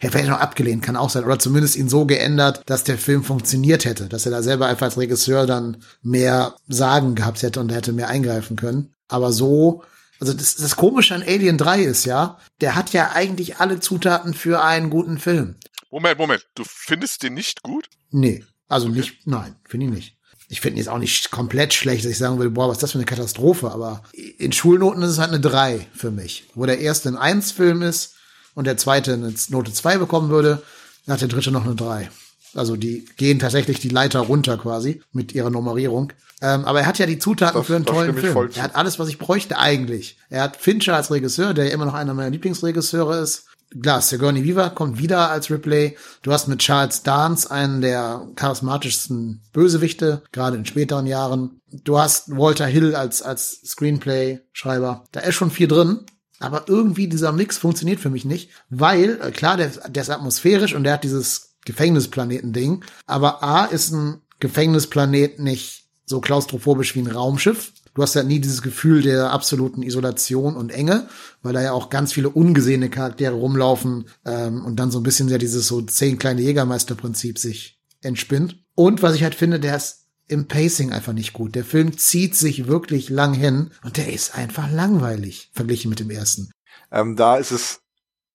Er 0.00 0.10
vielleicht 0.10 0.28
noch 0.28 0.40
abgelehnt, 0.40 0.82
kann 0.82 0.96
auch 0.96 1.10
sein. 1.10 1.24
Oder 1.24 1.38
zumindest 1.38 1.76
ihn 1.76 1.88
so 1.88 2.06
geändert, 2.06 2.62
dass 2.66 2.84
der 2.84 2.98
Film 2.98 3.24
funktioniert 3.24 3.84
hätte. 3.84 4.08
Dass 4.08 4.26
er 4.26 4.32
da 4.32 4.42
selber 4.42 4.66
einfach 4.66 4.86
als 4.86 4.98
Regisseur 4.98 5.46
dann 5.46 5.78
mehr 6.02 6.56
Sagen 6.68 7.14
gehabt 7.14 7.42
hätte 7.42 7.60
und 7.60 7.70
er 7.70 7.78
hätte 7.78 7.92
mehr 7.92 8.08
eingreifen 8.08 8.56
können. 8.56 8.94
Aber 9.08 9.32
so, 9.32 9.82
also 10.20 10.32
das, 10.32 10.56
das 10.56 10.76
Komische 10.76 11.14
an 11.14 11.22
Alien 11.22 11.58
3 11.58 11.82
ist 11.82 12.04
ja, 12.04 12.38
der 12.60 12.76
hat 12.76 12.92
ja 12.92 13.12
eigentlich 13.12 13.56
alle 13.56 13.80
Zutaten 13.80 14.34
für 14.34 14.62
einen 14.62 14.88
guten 14.88 15.18
Film. 15.18 15.56
Moment, 15.90 16.18
Moment. 16.18 16.46
Du 16.54 16.64
findest 16.66 17.22
den 17.22 17.34
nicht 17.34 17.62
gut? 17.62 17.88
Nee, 18.10 18.44
also 18.68 18.88
nicht, 18.88 19.26
nein, 19.26 19.54
finde 19.68 19.86
ich 19.86 19.92
nicht. 19.92 20.16
Ich 20.48 20.60
finde 20.60 20.76
ihn 20.76 20.78
jetzt 20.78 20.88
auch 20.88 20.98
nicht 20.98 21.30
komplett 21.30 21.74
schlecht, 21.74 22.04
dass 22.04 22.12
ich 22.12 22.18
sagen 22.18 22.38
würde, 22.38 22.50
boah, 22.50 22.68
was 22.68 22.76
ist 22.76 22.82
das 22.82 22.92
für 22.92 22.98
eine 22.98 23.04
Katastrophe, 23.04 23.70
aber 23.70 24.02
in 24.12 24.52
Schulnoten 24.52 25.02
ist 25.02 25.10
es 25.10 25.18
halt 25.18 25.30
eine 25.30 25.40
3 25.40 25.86
für 25.94 26.10
mich. 26.10 26.44
Wo 26.54 26.66
der 26.66 26.78
erste 26.78 27.08
ein 27.08 27.40
1-Film 27.40 27.82
ist 27.82 28.14
und 28.54 28.66
der 28.66 28.76
zweite 28.76 29.14
eine 29.14 29.32
Note 29.48 29.72
2 29.72 29.98
bekommen 29.98 30.28
würde, 30.30 30.62
dann 31.06 31.14
hat 31.14 31.20
der 31.20 31.28
dritte 31.28 31.50
noch 31.50 31.64
eine 31.64 31.74
3. 31.74 32.10
Also 32.54 32.76
die 32.76 33.06
gehen 33.16 33.38
tatsächlich 33.38 33.80
die 33.80 33.88
Leiter 33.88 34.20
runter 34.20 34.58
quasi 34.58 35.02
mit 35.12 35.32
ihrer 35.34 35.50
Nummerierung. 35.50 36.12
Ähm, 36.42 36.64
aber 36.64 36.80
er 36.80 36.86
hat 36.86 36.98
ja 36.98 37.06
die 37.06 37.18
Zutaten 37.18 37.56
Das- 37.58 37.66
für 37.66 37.76
einen 37.76 37.86
tollen 37.86 38.16
Film. 38.16 38.50
Er 38.54 38.62
hat 38.62 38.76
alles, 38.76 38.98
was 38.98 39.08
ich 39.08 39.18
bräuchte 39.18 39.58
eigentlich. 39.58 40.18
Er 40.28 40.42
hat 40.42 40.56
Fincher 40.56 40.94
als 40.96 41.10
Regisseur, 41.10 41.54
der 41.54 41.66
ja 41.66 41.70
immer 41.72 41.86
noch 41.86 41.94
einer 41.94 42.14
meiner 42.14 42.30
Lieblingsregisseure 42.30 43.18
ist. 43.20 43.46
Klar, 43.80 44.02
Sigourney 44.02 44.44
Weaver 44.44 44.68
kommt 44.70 44.98
wieder 44.98 45.30
als 45.30 45.50
Ripley. 45.50 45.96
Du 46.20 46.30
hast 46.30 46.46
mit 46.46 46.58
Charles 46.58 47.04
Dance 47.04 47.50
einen 47.50 47.80
der 47.80 48.26
charismatischsten 48.36 49.40
Bösewichte, 49.54 50.22
gerade 50.30 50.58
in 50.58 50.66
späteren 50.66 51.06
Jahren. 51.06 51.58
Du 51.84 51.98
hast 51.98 52.36
Walter 52.36 52.66
Hill 52.66 52.94
als, 52.94 53.22
als 53.22 53.60
Screenplay-Schreiber. 53.64 55.04
Da 55.12 55.20
ist 55.20 55.36
schon 55.36 55.50
viel 55.50 55.68
drin. 55.68 56.00
Aber 56.42 56.64
irgendwie 56.68 57.08
dieser 57.08 57.32
Mix 57.32 57.58
funktioniert 57.58 58.00
für 58.00 58.10
mich 58.10 58.24
nicht, 58.24 58.50
weil, 58.70 59.20
äh, 59.22 59.30
klar, 59.30 59.56
der, 59.56 59.68
der 59.68 60.02
ist 60.02 60.10
atmosphärisch 60.10 60.74
und 60.74 60.84
der 60.84 60.94
hat 60.94 61.04
dieses 61.04 61.54
Gefängnisplaneten-Ding. 61.64 62.84
Aber 63.06 63.42
A 63.42 63.64
ist 63.66 63.92
ein 63.92 64.20
Gefängnisplanet 64.40 65.38
nicht 65.38 65.86
so 66.04 66.20
klaustrophobisch 66.20 66.94
wie 66.96 67.00
ein 67.00 67.06
Raumschiff. 67.06 67.72
Du 67.94 68.02
hast 68.02 68.14
ja 68.14 68.22
nie 68.22 68.40
dieses 68.40 68.62
Gefühl 68.62 69.02
der 69.02 69.30
absoluten 69.30 69.82
Isolation 69.82 70.56
und 70.56 70.70
Enge, 70.70 71.08
weil 71.42 71.52
da 71.52 71.62
ja 71.62 71.72
auch 71.72 71.90
ganz 71.90 72.12
viele 72.12 72.30
ungesehene 72.30 72.88
Charaktere 72.88 73.34
rumlaufen 73.34 74.06
ähm, 74.24 74.64
und 74.64 74.76
dann 74.76 74.90
so 74.90 74.98
ein 74.98 75.02
bisschen 75.02 75.28
ja 75.28 75.38
dieses 75.38 75.68
so 75.68 75.82
zehn 75.82 76.18
kleine 76.18 76.40
Jägermeister-Prinzip 76.40 77.38
sich 77.38 77.80
entspinnt. 78.00 78.56
Und 78.74 79.02
was 79.02 79.14
ich 79.14 79.22
halt 79.22 79.34
finde, 79.34 79.60
der 79.60 79.76
ist 79.76 80.01
im 80.32 80.48
Pacing 80.48 80.92
einfach 80.92 81.12
nicht 81.12 81.32
gut. 81.32 81.54
Der 81.54 81.64
Film 81.64 81.96
zieht 81.96 82.34
sich 82.34 82.66
wirklich 82.66 83.08
lang 83.10 83.34
hin 83.34 83.70
und 83.84 83.96
der 83.96 84.12
ist 84.12 84.36
einfach 84.36 84.70
langweilig 84.70 85.50
verglichen 85.52 85.90
mit 85.90 86.00
dem 86.00 86.10
ersten. 86.10 86.50
Ähm, 86.90 87.16
da 87.16 87.36
ist 87.36 87.50
es, 87.50 87.82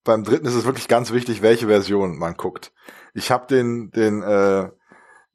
beim 0.03 0.23
dritten 0.23 0.47
ist 0.47 0.55
es 0.55 0.65
wirklich 0.65 0.87
ganz 0.87 1.11
wichtig, 1.11 1.41
welche 1.41 1.67
Version 1.67 2.17
man 2.17 2.35
guckt. 2.35 2.71
Ich 3.13 3.31
habe 3.31 3.47
den, 3.47 3.91
den, 3.91 4.21
äh, 4.21 4.69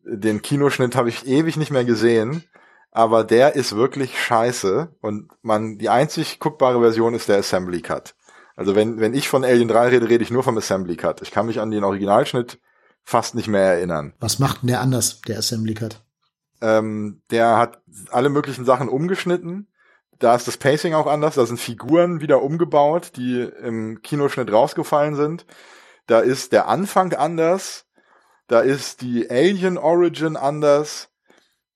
den 0.05 0.43
Kinoschnitt 0.43 0.97
habe 0.97 1.09
ich 1.09 1.27
ewig 1.27 1.57
nicht 1.57 1.71
mehr 1.71 1.85
gesehen, 1.85 2.45
aber 2.91 3.25
der 3.25 3.55
ist 3.57 3.75
wirklich 3.75 4.21
scheiße 4.21 4.95
und 5.01 5.31
man, 5.43 5.79
die 5.79 5.89
einzig 5.89 6.39
guckbare 6.39 6.81
Version 6.81 7.15
ist 7.15 7.29
der 7.29 7.39
Assembly 7.39 7.83
Cut. 7.83 8.15
Also 8.55 8.77
wenn, 8.77 9.01
wenn 9.01 9.15
ich 9.15 9.29
von 9.29 9.45
Alien 9.45 9.69
3 9.69 9.89
rede, 9.89 10.09
rede 10.09 10.23
ich 10.23 10.31
nur 10.31 10.43
vom 10.43 10.59
Assembly 10.59 10.97
Cut. 10.97 11.23
Ich 11.23 11.31
kann 11.31 11.47
mich 11.47 11.59
an 11.59 11.71
den 11.71 11.85
Originalschnitt 11.85 12.61
fast 13.03 13.35
nicht 13.35 13.49
mehr 13.49 13.63
erinnern. 13.63 14.13
Was 14.21 14.39
macht 14.39 14.63
denn 14.63 14.69
der 14.69 14.81
anders, 14.81 15.21
der 15.23 15.39
Assembly 15.39 15.75
Cut? 15.75 16.03
Ähm, 16.63 17.21
der 17.31 17.59
hat 17.59 17.83
alle 18.11 18.31
möglichen 18.31 18.65
Sachen 18.65 18.89
umgeschnitten. 18.89 19.69
da 20.19 20.37
ist 20.37 20.47
das 20.47 20.57
Pacing 20.57 20.95
auch 20.95 21.09
anders, 21.09 21.35
da 21.35 21.45
sind 21.45 21.59
Figuren 21.59 22.21
wieder 22.21 22.43
umgebaut, 22.43 23.13
die 23.17 23.41
im 23.43 24.01
Kinoschnitt 24.03 24.53
rausgefallen 24.53 25.17
sind. 25.17 25.47
Da 26.07 26.21
ist 26.21 26.53
der 26.53 26.69
Anfang 26.69 27.13
anders, 27.13 27.87
da 28.47 28.61
ist 28.61 29.01
die 29.01 29.29
Alien 29.29 29.79
Origin 29.79 30.37
anders, 30.37 31.11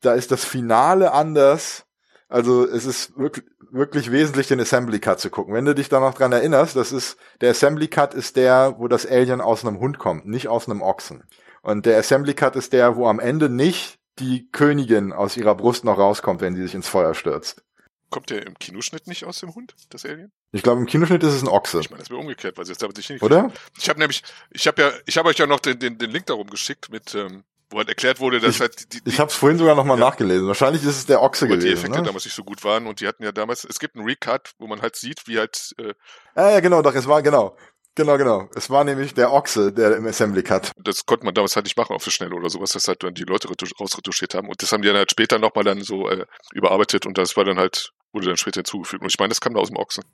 da 0.01 0.15
ist 0.15 0.31
das 0.31 0.45
Finale 0.45 1.13
anders. 1.13 1.87
Also 2.29 2.65
es 2.65 2.87
ist 2.87 3.19
wirklich, 3.19 3.47
wirklich 3.73 4.13
wesentlich, 4.13 4.47
den 4.47 4.61
Assembly 4.61 5.01
Cut 5.01 5.19
zu 5.19 5.31
gucken. 5.31 5.53
Wenn 5.53 5.65
du 5.65 5.75
dich 5.75 5.89
da 5.89 5.99
noch 5.99 6.15
dran 6.15 6.33
erinnerst, 6.33 6.77
das 6.77 6.93
ist, 6.93 7.17
der 7.41 7.51
Assembly 7.51 7.89
Cut 7.89 8.15
ist 8.15 8.37
der, 8.37 8.77
wo 8.79 8.87
das 8.87 9.07
Alien 9.07 9.41
aus 9.41 9.65
einem 9.65 9.81
Hund 9.81 9.99
kommt, 9.99 10.27
nicht 10.27 10.47
aus 10.47 10.69
einem 10.69 10.83
Ochsen. 10.83 11.25
Und 11.63 11.85
der 11.85 11.99
Assembly 11.99 12.35
Cut 12.35 12.55
ist 12.55 12.73
der, 12.73 12.95
wo 12.97 13.09
am 13.09 13.19
Ende 13.19 13.49
nicht 13.49 13.99
die 14.19 14.49
Königin 14.51 15.13
aus 15.13 15.37
ihrer 15.37 15.55
Brust 15.55 15.85
noch 15.85 15.99
rauskommt, 15.99 16.41
wenn 16.41 16.55
sie 16.55 16.63
sich 16.63 16.75
ins 16.75 16.89
Feuer 16.89 17.15
stürzt. 17.15 17.63
Kommt 18.09 18.31
der 18.31 18.47
im 18.47 18.57
Kinoschnitt 18.59 19.09
nicht 19.09 19.25
aus 19.25 19.41
dem 19.41 19.55
Hund, 19.55 19.75
das 19.91 20.05
Alien? 20.05 20.31
Ich 20.53 20.63
glaube, 20.63 20.81
im 20.81 20.87
Kinoschnitt 20.87 21.23
ist 21.25 21.35
es 21.35 21.43
ein 21.43 21.49
Ochse. 21.49 21.81
Ich 21.81 21.91
meine, 21.91 22.01
das 22.01 22.09
wäre 22.09 22.21
umgekehrt, 22.21 22.57
weil 22.57 22.65
sie 22.65 22.73
jetzt 22.73 22.81
damit 22.83 22.97
nicht 22.97 23.21
Oder? 23.23 23.53
Ich 23.77 23.89
habe 23.89 23.99
nämlich, 23.99 24.23
ich 24.51 24.67
habe 24.69 24.81
ja, 24.81 24.93
ich 25.07 25.19
habe 25.19 25.29
euch 25.29 25.39
ja 25.39 25.47
noch 25.47 25.59
den, 25.61 25.79
den, 25.81 25.99
den 25.99 26.11
Link 26.11 26.27
darum 26.27 26.49
geschickt 26.49 26.89
mit, 26.89 27.15
ähm, 27.17 27.43
wo 27.69 27.79
halt 27.79 27.89
erklärt 27.89 28.21
wurde, 28.21 28.39
dass 28.39 28.55
ich, 28.55 28.61
halt 28.61 28.93
die, 28.93 29.03
die 29.03 29.11
Ich 29.11 29.19
habe 29.19 29.29
es 29.29 29.37
vorhin 29.37 29.59
sogar 29.59 29.75
nochmal 29.75 29.99
Ja. 29.99 30.05
nachgelesen. 30.07 30.47
Wahrscheinlich 30.47 30.83
ist 30.85 30.97
es 30.97 31.07
der 31.07 31.21
Ochse 31.21 31.49
die 31.49 31.55
gewesen. 31.57 31.73
Effekte 31.79 31.99
Ne? 31.99 32.05
damals 32.05 32.25
nicht 32.25 32.35
so 32.35 32.45
gut 32.45 32.63
waren 32.63 32.87
und 32.87 33.01
die 33.01 33.09
hatten 33.09 33.25
ja 33.25 33.33
damals, 33.33 33.65
es 33.65 33.81
gibt 33.81 33.97
einen 33.97 34.07
Recut, 34.07 34.53
wo 34.59 34.69
man 34.69 34.83
halt 34.83 34.95
sieht, 34.95 35.27
wie 35.27 35.39
halt 35.41 35.75
äh, 35.79 35.93
Ja, 36.37 36.51
ja, 36.53 36.61
genau, 36.61 36.83
doch, 36.83 36.95
es 36.95 37.09
war, 37.09 37.23
genau. 37.23 37.57
Genau, 37.97 38.19
genau. 38.19 38.49
Es 38.55 38.69
war 38.69 38.85
nämlich 38.85 39.15
der 39.15 39.33
Ochse, 39.33 39.73
der 39.73 39.97
im 39.97 40.07
Assembly 40.07 40.43
Cut. 40.43 40.71
das 40.77 41.07
konnte 41.07 41.25
man 41.25 41.33
damals 41.35 41.57
halt 41.57 41.65
nicht 41.65 41.79
machen 41.79 41.95
auf 41.95 42.05
so 42.05 42.11
schnell 42.11 42.35
oder 42.35 42.51
sowas, 42.51 42.73
dass 42.73 42.89
halt 42.89 43.03
dann 43.03 43.15
die 43.15 43.23
Leute 43.25 43.49
retusch- 43.49 43.73
rausretuschiert 43.81 44.35
haben. 44.35 44.49
Und 44.49 44.63
das 44.63 44.71
haben 44.71 44.83
die 44.83 44.89
dann 44.89 44.99
halt 44.99 45.11
später 45.11 45.39
nochmal 45.39 45.65
dann 45.65 45.81
so 45.81 46.09
äh, 46.11 46.27
überarbeitet 46.53 47.07
und 47.07 47.17
das 47.17 47.39
war 47.39 47.47
dann 47.47 47.59
halt, 47.59 47.93
wurde 48.13 48.27
dann 48.27 48.37
später 48.37 48.59
hinzugefügt. 48.59 49.03
Und 49.03 49.09
ich 49.09 49.19
meine, 49.19 49.31
das 49.31 49.41
kam 49.41 49.55
da 49.55 49.61
aus 49.61 49.69
dem 49.69 49.79
Ochsen. 49.79 50.05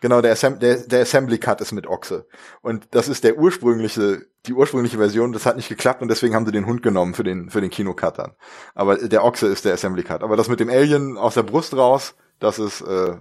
Genau, 0.00 0.20
der, 0.20 0.30
Assem 0.32 0.60
der, 0.60 0.86
der 0.86 1.00
Assembly 1.00 1.38
Cut 1.38 1.60
ist 1.60 1.72
mit 1.72 1.88
Ochse. 1.88 2.28
Und 2.62 2.86
das 2.92 3.08
ist 3.08 3.24
der 3.24 3.36
ursprüngliche, 3.38 4.22
die 4.46 4.52
ursprüngliche 4.52 4.98
Version, 4.98 5.32
das 5.32 5.46
hat 5.46 5.56
nicht 5.56 5.68
geklappt 5.68 6.02
und 6.02 6.08
deswegen 6.08 6.34
haben 6.36 6.46
sie 6.46 6.52
den 6.52 6.66
Hund 6.66 6.82
genommen 6.84 7.14
für 7.14 7.24
den, 7.24 7.50
für 7.50 7.60
den 7.60 7.70
Kinocut 7.70 8.18
dann. 8.20 8.36
Aber 8.76 8.98
der 8.98 9.24
Ochse 9.24 9.48
ist 9.48 9.64
der 9.64 9.74
Assembly 9.74 10.04
Cut. 10.04 10.22
Aber 10.22 10.36
das 10.36 10.48
mit 10.48 10.60
dem 10.60 10.70
Alien 10.70 11.16
aus 11.18 11.34
der 11.34 11.42
Brust 11.42 11.74
raus, 11.76 12.14
das 12.38 12.60
ist, 12.60 12.82
äh, 12.82 13.16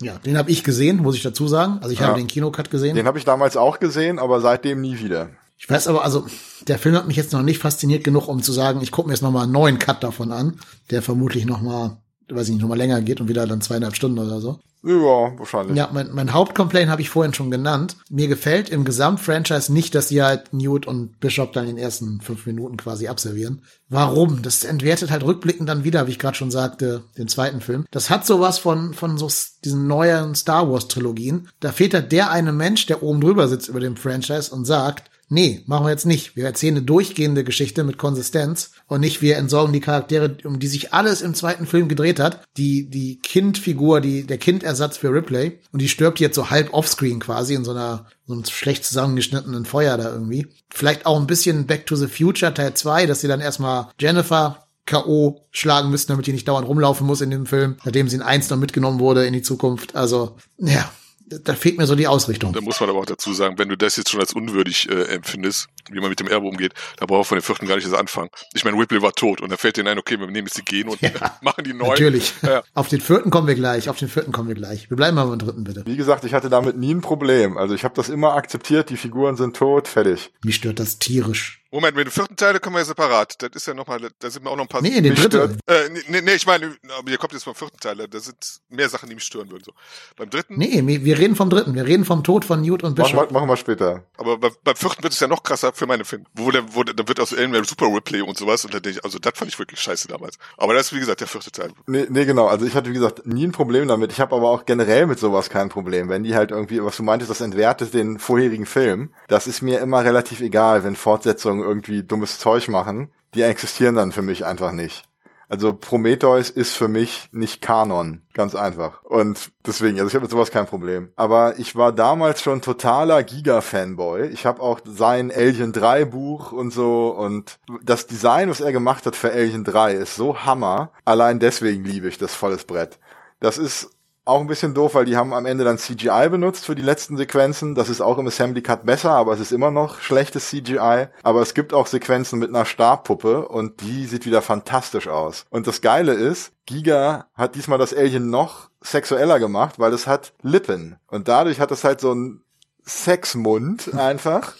Ja, 0.00 0.18
den 0.18 0.36
habe 0.38 0.50
ich 0.50 0.64
gesehen, 0.64 0.98
muss 0.98 1.14
ich 1.16 1.22
dazu 1.22 1.46
sagen. 1.46 1.78
Also 1.80 1.90
ich 1.90 2.00
Ja. 2.00 2.06
habe 2.08 2.18
den 2.18 2.26
Kinocut 2.26 2.70
gesehen. 2.70 2.96
den 2.96 3.06
habe 3.06 3.18
ich 3.18 3.24
damals 3.24 3.56
auch 3.56 3.78
gesehen, 3.80 4.18
aber 4.18 4.40
seitdem 4.40 4.80
nie 4.80 4.98
wieder. 4.98 5.28
Ich 5.58 5.68
weiß 5.68 5.88
aber, 5.88 6.04
also 6.04 6.24
der 6.68 6.78
Film 6.78 6.94
hat 6.94 7.06
mich 7.06 7.16
jetzt 7.16 7.32
noch 7.34 7.42
nicht 7.42 7.58
fasziniert 7.58 8.02
genug, 8.02 8.28
um 8.28 8.42
zu 8.42 8.50
sagen, 8.52 8.80
ich 8.82 8.92
gucke 8.92 9.08
mir 9.08 9.14
jetzt 9.14 9.20
noch 9.22 9.30
mal 9.30 9.42
einen 9.42 9.52
neuen 9.52 9.78
Cut 9.78 10.02
davon 10.02 10.32
an, 10.32 10.58
der 10.90 11.02
vermutlich 11.02 11.44
noch 11.44 11.60
mal, 11.60 11.98
weiß 12.34 12.48
ich 12.48 12.54
nicht, 12.54 12.62
noch 12.62 12.68
mal 12.68 12.78
länger 12.78 13.00
geht 13.00 13.20
und 13.20 13.28
wieder 13.28 13.46
dann 13.46 13.60
zweieinhalb 13.60 13.96
Stunden 13.96 14.18
oder 14.18 14.40
so. 14.40 14.58
Ja, 14.82 15.38
wahrscheinlich. 15.38 15.76
Ja, 15.76 15.90
mein, 15.92 16.10
mein 16.12 16.32
Hauptcomplaint 16.32 16.90
habe 16.90 17.02
ich 17.02 17.10
vorhin 17.10 17.34
schon 17.34 17.50
genannt. 17.50 17.96
Mir 18.08 18.28
gefällt 18.28 18.70
im 18.70 18.86
Gesamtfranchise 18.86 19.72
nicht, 19.72 19.94
dass 19.94 20.08
sie 20.08 20.22
halt 20.22 20.54
Newt 20.54 20.86
und 20.86 21.20
Bishop 21.20 21.52
dann 21.52 21.68
in 21.68 21.76
den 21.76 21.84
ersten 21.84 22.22
fünf 22.22 22.46
Minuten 22.46 22.78
quasi 22.78 23.06
abservieren. 23.06 23.62
Warum? 23.90 24.40
Das 24.40 24.64
entwertet 24.64 25.10
halt 25.10 25.22
rückblickend 25.22 25.68
dann 25.68 25.84
wieder, 25.84 26.06
wie 26.06 26.12
ich 26.12 26.18
gerade 26.18 26.36
schon 26.36 26.50
sagte, 26.50 27.02
den 27.18 27.28
zweiten 27.28 27.60
Film. 27.60 27.84
Das 27.90 28.08
hat 28.08 28.24
sowas 28.24 28.58
von, 28.58 28.94
von 28.94 29.18
so 29.18 29.28
diesen 29.64 29.86
neuen 29.86 30.34
Star 30.34 30.70
Wars 30.70 30.88
Trilogien. 30.88 31.48
Da 31.60 31.72
fehlt 31.72 31.92
halt 31.92 32.10
der 32.10 32.30
eine 32.30 32.52
Mensch, 32.52 32.86
der 32.86 33.02
oben 33.02 33.20
drüber 33.20 33.48
sitzt 33.48 33.68
über 33.68 33.80
dem 33.80 33.96
Franchise 33.96 34.54
und 34.54 34.64
sagt, 34.64 35.10
Nee, 35.32 35.62
machen 35.66 35.86
wir 35.86 35.90
jetzt 35.90 36.06
nicht. 36.06 36.34
Wir 36.34 36.44
erzählen 36.44 36.74
eine 36.74 36.84
durchgehende 36.84 37.44
Geschichte 37.44 37.84
mit 37.84 37.98
Konsistenz 37.98 38.72
und 38.88 39.00
nicht 39.00 39.22
wir 39.22 39.36
entsorgen 39.36 39.72
die 39.72 39.80
Charaktere, 39.80 40.36
um 40.42 40.58
die 40.58 40.66
sich 40.66 40.92
alles 40.92 41.22
im 41.22 41.34
zweiten 41.34 41.68
Film 41.68 41.88
gedreht 41.88 42.18
hat. 42.18 42.42
Die, 42.56 42.90
die 42.90 43.20
Kindfigur, 43.20 44.00
die, 44.00 44.26
der 44.26 44.38
Kindersatz 44.38 44.96
für 44.96 45.12
Ripley. 45.12 45.60
Und 45.70 45.82
die 45.82 45.88
stirbt 45.88 46.18
jetzt 46.18 46.34
so 46.34 46.50
halb 46.50 46.74
offscreen 46.74 47.20
quasi 47.20 47.54
in 47.54 47.64
so 47.64 47.70
einer, 47.70 48.06
so 48.26 48.32
einem 48.32 48.44
schlecht 48.44 48.84
zusammengeschnittenen 48.84 49.66
Feuer 49.66 49.96
da 49.96 50.10
irgendwie. 50.10 50.48
Vielleicht 50.68 51.06
auch 51.06 51.20
ein 51.20 51.28
bisschen 51.28 51.64
Back 51.64 51.86
to 51.86 51.94
the 51.94 52.08
Future 52.08 52.52
Teil 52.52 52.74
2, 52.74 53.06
dass 53.06 53.20
sie 53.20 53.28
dann 53.28 53.40
erstmal 53.40 53.86
Jennifer 54.00 54.66
K.O. 54.84 55.46
schlagen 55.52 55.90
müssen, 55.90 56.08
damit 56.08 56.26
die 56.26 56.32
nicht 56.32 56.48
dauernd 56.48 56.66
rumlaufen 56.66 57.06
muss 57.06 57.20
in 57.20 57.30
dem 57.30 57.46
Film, 57.46 57.76
nachdem 57.84 58.08
sie 58.08 58.16
in 58.16 58.22
eins 58.22 58.50
noch 58.50 58.56
mitgenommen 58.56 58.98
wurde 58.98 59.26
in 59.26 59.32
die 59.32 59.42
Zukunft. 59.42 59.94
Also, 59.94 60.34
ja, 60.58 60.90
da 61.38 61.54
fehlt 61.54 61.78
mir 61.78 61.86
so 61.86 61.94
die 61.94 62.06
Ausrichtung. 62.06 62.52
Da 62.52 62.60
muss 62.60 62.80
man 62.80 62.90
aber 62.90 62.98
auch 62.98 63.06
dazu 63.06 63.32
sagen, 63.32 63.58
wenn 63.58 63.68
du 63.68 63.76
das 63.76 63.96
jetzt 63.96 64.10
schon 64.10 64.20
als 64.20 64.32
unwürdig 64.32 64.88
äh, 64.90 65.04
empfindest, 65.14 65.68
wie 65.90 66.00
man 66.00 66.10
mit 66.10 66.20
dem 66.20 66.28
Erbe 66.28 66.46
umgeht, 66.46 66.74
da 66.96 67.06
braucht 67.06 67.18
man 67.18 67.24
von 67.24 67.38
dem 67.38 67.42
vierten 67.42 67.66
gar 67.66 67.76
nicht 67.76 67.84
erst 67.84 67.96
anfangen. 67.96 68.30
Ich 68.54 68.64
meine, 68.64 68.76
Ripley 68.76 69.00
war 69.02 69.12
tot 69.12 69.40
und 69.40 69.50
da 69.50 69.56
fällt 69.56 69.76
denen 69.76 69.88
ein, 69.88 69.98
okay, 69.98 70.18
wir 70.18 70.26
nehmen 70.26 70.48
jetzt 70.48 70.58
die 70.58 70.64
Gen 70.64 70.88
und 70.88 71.00
Ja, 71.00 71.10
machen 71.40 71.64
die 71.64 71.72
neu. 71.72 71.88
Natürlich. 71.88 72.34
Ja. 72.42 72.62
Auf 72.74 72.88
den 72.88 73.00
vierten 73.00 73.30
kommen 73.30 73.46
wir 73.46 73.54
gleich. 73.54 73.88
Auf 73.88 73.98
den 73.98 74.08
vierten 74.08 74.32
kommen 74.32 74.48
wir 74.48 74.54
gleich. 74.56 74.90
Wir 74.90 74.96
bleiben 74.96 75.14
mal 75.14 75.26
beim 75.26 75.38
dritten, 75.38 75.64
bitte. 75.64 75.84
Wie 75.86 75.96
gesagt, 75.96 76.24
ich 76.24 76.34
hatte 76.34 76.50
damit 76.50 76.76
nie 76.76 76.92
ein 76.94 77.00
Problem. 77.00 77.56
Also 77.56 77.74
ich 77.74 77.84
habe 77.84 77.94
das 77.94 78.08
immer 78.08 78.34
akzeptiert, 78.34 78.90
die 78.90 78.96
Figuren 78.96 79.36
sind 79.36 79.56
tot, 79.56 79.88
fertig. 79.88 80.30
Mich 80.44 80.56
stört 80.56 80.80
das 80.80 80.98
tierisch. 80.98 81.59
Moment, 81.72 81.96
mit 81.96 82.06
dem 82.06 82.10
vierten 82.10 82.36
Teil, 82.36 82.58
können 82.58 82.74
wir 82.74 82.80
ja 82.80 82.84
separat. 82.84 83.40
Das 83.42 83.50
ist 83.54 83.66
ja 83.66 83.74
nochmal, 83.74 84.00
da 84.18 84.30
sind 84.30 84.44
mir 84.44 84.50
auch 84.50 84.56
noch 84.56 84.64
ein 84.64 84.68
paar. 84.68 84.82
Nee, 84.82 85.00
den 85.00 85.12
Mich 85.12 85.20
dritten. 85.28 85.58
Äh, 85.66 85.88
nee, 86.08 86.20
nee, 86.20 86.32
ich 86.34 86.46
meine, 86.46 86.74
aber 86.98 87.10
ihr 87.10 87.18
kommt 87.18 87.32
jetzt 87.32 87.44
vom 87.44 87.54
vierten 87.54 87.78
Teil, 87.78 87.96
da 88.08 88.18
sind 88.18 88.36
mehr 88.70 88.88
Sachen, 88.88 89.08
die 89.08 89.14
mich 89.14 89.24
stören 89.24 89.50
würden. 89.50 89.62
So. 89.64 89.72
Beim 90.16 90.30
dritten, 90.30 90.56
Nee, 90.58 90.82
wir 90.84 91.04
wir 91.04 91.18
reden 91.18 91.36
vom 91.36 91.48
dritten. 91.48 91.74
Wir 91.74 91.86
reden 91.86 92.04
vom 92.04 92.24
Tod 92.24 92.44
von 92.44 92.60
Newt 92.60 92.82
und 92.82 92.98
Machen 92.98 93.12
wir, 93.14 93.20
Bishop. 93.20 93.30
machen 93.32 93.48
wir 93.48 93.56
später. 93.56 94.04
aber 94.16 94.38
bei, 94.38 94.50
beim 94.64 94.74
vierten 94.76 95.02
wird 95.02 95.12
es 95.12 95.20
ja 95.20 95.28
noch 95.28 95.42
krasser 95.42 95.72
für 95.72 95.86
meine 95.86 96.04
Film. 96.04 96.24
Wo 96.34 96.50
der, 96.50 96.74
wo 96.74 96.82
der, 96.82 96.94
da 96.94 97.06
wird 97.06 97.20
aus 97.20 97.32
Alien 97.32 97.62
Super 97.64 97.86
Ripley 97.86 98.22
und 98.22 98.36
sowas 98.36 98.64
und 98.64 98.74
da 98.74 98.80
denke 98.80 98.98
ich, 98.98 99.04
also 99.04 99.18
das 99.18 99.32
fand 99.36 99.50
ich 99.50 99.58
wirklich 99.58 99.80
scheiße 99.80 100.08
damals. 100.08 100.38
Aber 100.56 100.74
das 100.74 100.86
ist 100.86 100.92
wie 100.94 101.00
gesagt 101.00 101.20
der 101.20 101.28
vierte 101.28 101.52
Teil. 101.52 101.72
Nee, 101.86 102.06
nee, 102.08 102.24
genau. 102.24 102.46
Also 102.46 102.66
ich 102.66 102.74
hatte, 102.74 102.90
wie 102.90 102.94
gesagt, 102.94 103.26
nie 103.26 103.46
ein 103.46 103.52
Problem 103.52 103.86
damit. 103.86 104.10
Ich 104.12 104.20
habe 104.20 104.34
aber 104.34 104.50
auch 104.50 104.64
generell 104.64 105.06
mit 105.06 105.18
sowas 105.20 105.50
kein 105.50 105.68
Problem. 105.68 106.08
Wenn 106.08 106.24
die 106.24 106.34
halt 106.34 106.50
irgendwie, 106.50 106.82
was 106.82 106.96
du 106.96 107.02
meintest, 107.04 107.30
das 107.30 107.40
entwertet 107.40 107.94
den 107.94 108.18
vorherigen 108.18 108.66
Film, 108.66 109.14
das 109.28 109.46
ist 109.46 109.62
mir 109.62 109.78
immer 109.78 110.04
relativ 110.04 110.40
egal, 110.40 110.82
wenn 110.84 110.96
Fortsetzungen 110.96 111.59
irgendwie 111.60 112.02
dummes 112.02 112.38
Zeug 112.38 112.68
machen. 112.68 113.10
Die 113.34 113.42
existieren 113.42 113.94
dann 113.94 114.12
für 114.12 114.22
mich 114.22 114.44
einfach 114.44 114.72
nicht. 114.72 115.04
Also 115.50 115.74
Prometheus 115.74 116.48
ist 116.48 116.76
für 116.76 116.86
mich 116.86 117.28
nicht 117.32 117.60
Kanon, 117.60 118.22
ganz 118.34 118.54
einfach. 118.54 119.02
Und 119.02 119.50
deswegen, 119.66 119.98
also 119.98 120.06
ich 120.06 120.14
habe 120.14 120.22
mit 120.22 120.30
sowas 120.30 120.52
kein 120.52 120.66
Problem. 120.66 121.10
Aber 121.16 121.58
ich 121.58 121.74
war 121.74 121.90
damals 121.90 122.40
schon 122.40 122.62
totaler 122.62 123.24
Giga-Fanboy. 123.24 124.28
Ich 124.28 124.46
habe 124.46 124.62
auch 124.62 124.78
sein 124.84 125.32
Alien 125.32 125.72
3 125.72 126.04
Buch 126.04 126.52
und 126.52 126.72
so 126.72 127.08
und 127.08 127.58
das 127.82 128.06
Design, 128.06 128.48
was 128.48 128.60
er 128.60 128.70
gemacht 128.70 129.06
hat 129.06 129.16
für 129.16 129.32
Alien 129.32 129.64
3, 129.64 129.94
ist 129.94 130.14
so 130.14 130.38
Hammer. 130.44 130.92
Allein 131.04 131.40
deswegen 131.40 131.84
liebe 131.84 132.06
ich 132.06 132.16
das 132.16 132.32
volles 132.32 132.64
Brett. 132.64 133.00
Das 133.40 133.58
ist 133.58 133.90
auch 134.30 134.40
ein 134.40 134.46
bisschen 134.46 134.74
doof, 134.74 134.94
weil 134.94 135.04
die 135.04 135.16
haben 135.16 135.34
am 135.34 135.46
Ende 135.46 135.64
dann 135.64 135.78
CGI 135.78 136.28
benutzt 136.30 136.64
für 136.64 136.74
die 136.74 136.82
letzten 136.82 137.16
Sequenzen. 137.16 137.74
Das 137.74 137.88
ist 137.88 138.00
auch 138.00 138.18
im 138.18 138.26
Assembly 138.26 138.62
Cut 138.62 138.86
besser, 138.86 139.10
aber 139.10 139.32
es 139.34 139.40
ist 139.40 139.52
immer 139.52 139.70
noch 139.70 140.00
schlechtes 140.00 140.48
CGI. 140.48 141.08
Aber 141.22 141.42
es 141.42 141.54
gibt 141.54 141.74
auch 141.74 141.86
Sequenzen 141.86 142.38
mit 142.38 142.48
einer 142.48 142.64
Stabpuppe 142.64 143.48
und 143.48 143.80
die 143.82 144.06
sieht 144.06 144.26
wieder 144.26 144.42
fantastisch 144.42 145.08
aus. 145.08 145.44
Und 145.50 145.66
das 145.66 145.80
Geile 145.80 146.12
ist, 146.12 146.52
Giga 146.66 147.26
hat 147.34 147.54
diesmal 147.54 147.78
das 147.78 147.92
Alien 147.92 148.30
noch 148.30 148.70
sexueller 148.80 149.38
gemacht, 149.38 149.78
weil 149.78 149.92
es 149.92 150.06
hat 150.06 150.32
Lippen. 150.42 150.96
Und 151.08 151.28
dadurch 151.28 151.60
hat 151.60 151.70
es 151.70 151.84
halt 151.84 152.00
so 152.00 152.12
einen 152.12 152.42
Sexmund 152.86 153.94
einfach. 153.98 154.54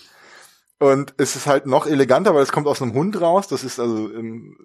Und 0.78 1.14
es 1.18 1.36
ist 1.36 1.46
halt 1.46 1.66
noch 1.66 1.86
eleganter, 1.86 2.34
weil 2.34 2.42
es 2.42 2.52
kommt 2.52 2.66
aus 2.66 2.82
einem 2.82 2.94
Hund 2.94 3.20
raus. 3.20 3.48
Das 3.48 3.64
ist 3.64 3.78
also 3.78 4.08
im 4.08 4.56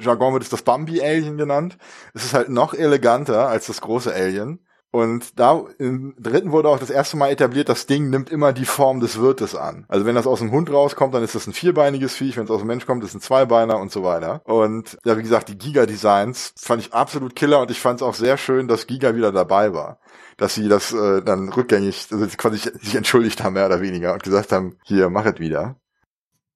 Jargon 0.00 0.32
wird 0.32 0.42
es 0.42 0.50
das 0.50 0.62
Bambi-Alien 0.62 1.36
genannt. 1.36 1.78
Es 2.14 2.24
ist 2.24 2.34
halt 2.34 2.48
noch 2.48 2.74
eleganter 2.74 3.48
als 3.48 3.66
das 3.66 3.80
große 3.80 4.12
Alien. 4.12 4.60
Und 4.94 5.40
da 5.40 5.64
im 5.78 6.14
dritten 6.20 6.52
wurde 6.52 6.68
auch 6.68 6.78
das 6.78 6.88
erste 6.88 7.16
Mal 7.16 7.32
etabliert, 7.32 7.68
das 7.68 7.86
Ding 7.86 8.10
nimmt 8.10 8.30
immer 8.30 8.52
die 8.52 8.64
Form 8.64 9.00
des 9.00 9.18
Wirtes 9.18 9.56
an. 9.56 9.86
Also 9.88 10.06
wenn 10.06 10.14
das 10.14 10.28
aus 10.28 10.38
dem 10.38 10.52
Hund 10.52 10.72
rauskommt, 10.72 11.12
dann 11.12 11.24
ist 11.24 11.34
das 11.34 11.48
ein 11.48 11.52
vierbeiniges 11.52 12.14
Viech, 12.14 12.36
wenn 12.36 12.44
es 12.44 12.50
aus 12.52 12.60
dem 12.60 12.68
Mensch 12.68 12.86
kommt, 12.86 13.02
ist 13.02 13.10
es 13.10 13.16
ein 13.16 13.20
Zweibeiner 13.20 13.80
und 13.80 13.90
so 13.90 14.04
weiter. 14.04 14.40
Und 14.44 14.96
ja, 15.04 15.18
wie 15.18 15.22
gesagt, 15.22 15.48
die 15.48 15.58
Giga-Designs 15.58 16.54
fand 16.56 16.80
ich 16.80 16.92
absolut 16.92 17.34
killer 17.34 17.60
und 17.60 17.72
ich 17.72 17.80
fand 17.80 18.00
es 18.00 18.06
auch 18.06 18.14
sehr 18.14 18.36
schön, 18.36 18.68
dass 18.68 18.86
Giga 18.86 19.16
wieder 19.16 19.32
dabei 19.32 19.74
war. 19.74 19.98
Dass 20.36 20.54
sie 20.54 20.68
das 20.68 20.92
äh, 20.92 21.22
dann 21.22 21.48
rückgängig, 21.48 22.06
also 22.12 22.28
quasi 22.36 22.58
sich 22.58 22.94
entschuldigt 22.94 23.42
haben, 23.42 23.54
mehr 23.54 23.66
oder 23.66 23.80
weniger, 23.80 24.12
und 24.12 24.22
gesagt 24.22 24.52
haben, 24.52 24.78
hier, 24.84 25.10
mach 25.10 25.26
es 25.26 25.40
wieder. 25.40 25.74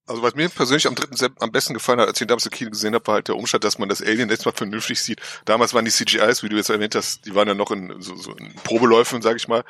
Also 0.09 0.22
was 0.22 0.34
mir 0.34 0.48
persönlich 0.48 0.86
am 0.86 0.94
dritten 0.94 1.16
Set 1.16 1.32
am 1.40 1.52
besten 1.52 1.74
gefallen 1.74 2.00
hat, 2.00 2.09
als 2.09 2.18
ich 2.18 2.22
ihn 2.22 2.28
damals 2.28 2.46
im 2.46 2.52
Kino 2.52 2.70
gesehen 2.70 2.94
habe, 2.94 3.06
war 3.06 3.14
halt 3.16 3.28
der 3.28 3.36
Umstand, 3.36 3.64
dass 3.64 3.78
man 3.78 3.88
das 3.88 4.02
Alien 4.02 4.30
jetzt 4.30 4.46
mal 4.46 4.52
vernünftig 4.52 5.02
sieht. 5.02 5.20
Damals 5.44 5.74
waren 5.74 5.84
die 5.84 5.90
CGIs, 5.90 6.42
wie 6.42 6.48
du 6.48 6.56
jetzt 6.56 6.70
erwähnt 6.70 6.94
hast, 6.94 7.26
die 7.26 7.34
waren 7.34 7.46
ja 7.46 7.54
noch 7.54 7.70
in 7.70 8.00
so, 8.00 8.16
so 8.16 8.32
in 8.32 8.54
Probeläufen, 8.64 9.20
sag 9.20 9.36
ich 9.36 9.48
mal. 9.48 9.64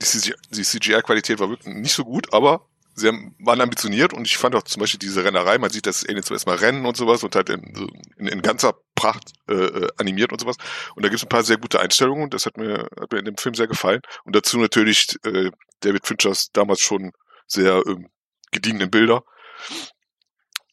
Die, 0.00 0.06
CGI 0.06 0.34
die 0.50 0.62
CGI-Qualität 0.62 1.38
war 1.38 1.50
wirklich 1.50 1.74
nicht 1.74 1.94
so 1.94 2.04
gut, 2.04 2.32
aber 2.32 2.66
sie 2.94 3.08
haben, 3.08 3.34
waren 3.38 3.60
ambitioniert 3.60 4.12
und 4.14 4.26
ich 4.26 4.38
fand 4.38 4.54
auch 4.54 4.62
zum 4.62 4.80
Beispiel 4.80 4.98
diese 4.98 5.22
Rennerei, 5.22 5.58
man 5.58 5.70
sieht 5.70 5.86
das 5.86 6.04
Alien 6.06 6.22
zuerst 6.22 6.46
mal 6.46 6.56
rennen 6.56 6.86
und 6.86 6.96
sowas 6.96 7.22
und 7.22 7.34
halt 7.36 7.50
in, 7.50 7.90
in, 8.16 8.26
in 8.26 8.42
ganzer 8.42 8.74
Pracht 8.94 9.32
äh, 9.48 9.54
äh, 9.54 9.88
animiert 9.98 10.32
und 10.32 10.40
sowas. 10.40 10.56
Und 10.94 11.04
da 11.04 11.08
gibt 11.08 11.18
es 11.18 11.24
ein 11.24 11.28
paar 11.28 11.44
sehr 11.44 11.58
gute 11.58 11.80
Einstellungen 11.80 12.24
und 12.24 12.34
das 12.34 12.46
hat 12.46 12.56
mir, 12.56 12.88
hat 12.98 13.12
mir 13.12 13.18
in 13.18 13.24
dem 13.26 13.36
Film 13.36 13.54
sehr 13.54 13.66
gefallen. 13.66 14.00
Und 14.24 14.34
dazu 14.34 14.58
natürlich 14.58 15.16
äh, 15.24 15.50
David 15.80 16.06
Finchers 16.06 16.50
damals 16.52 16.80
schon 16.80 17.12
sehr 17.46 17.82
ähm, 17.86 18.08
gediegenen 18.50 18.90
Bilder. 18.90 19.24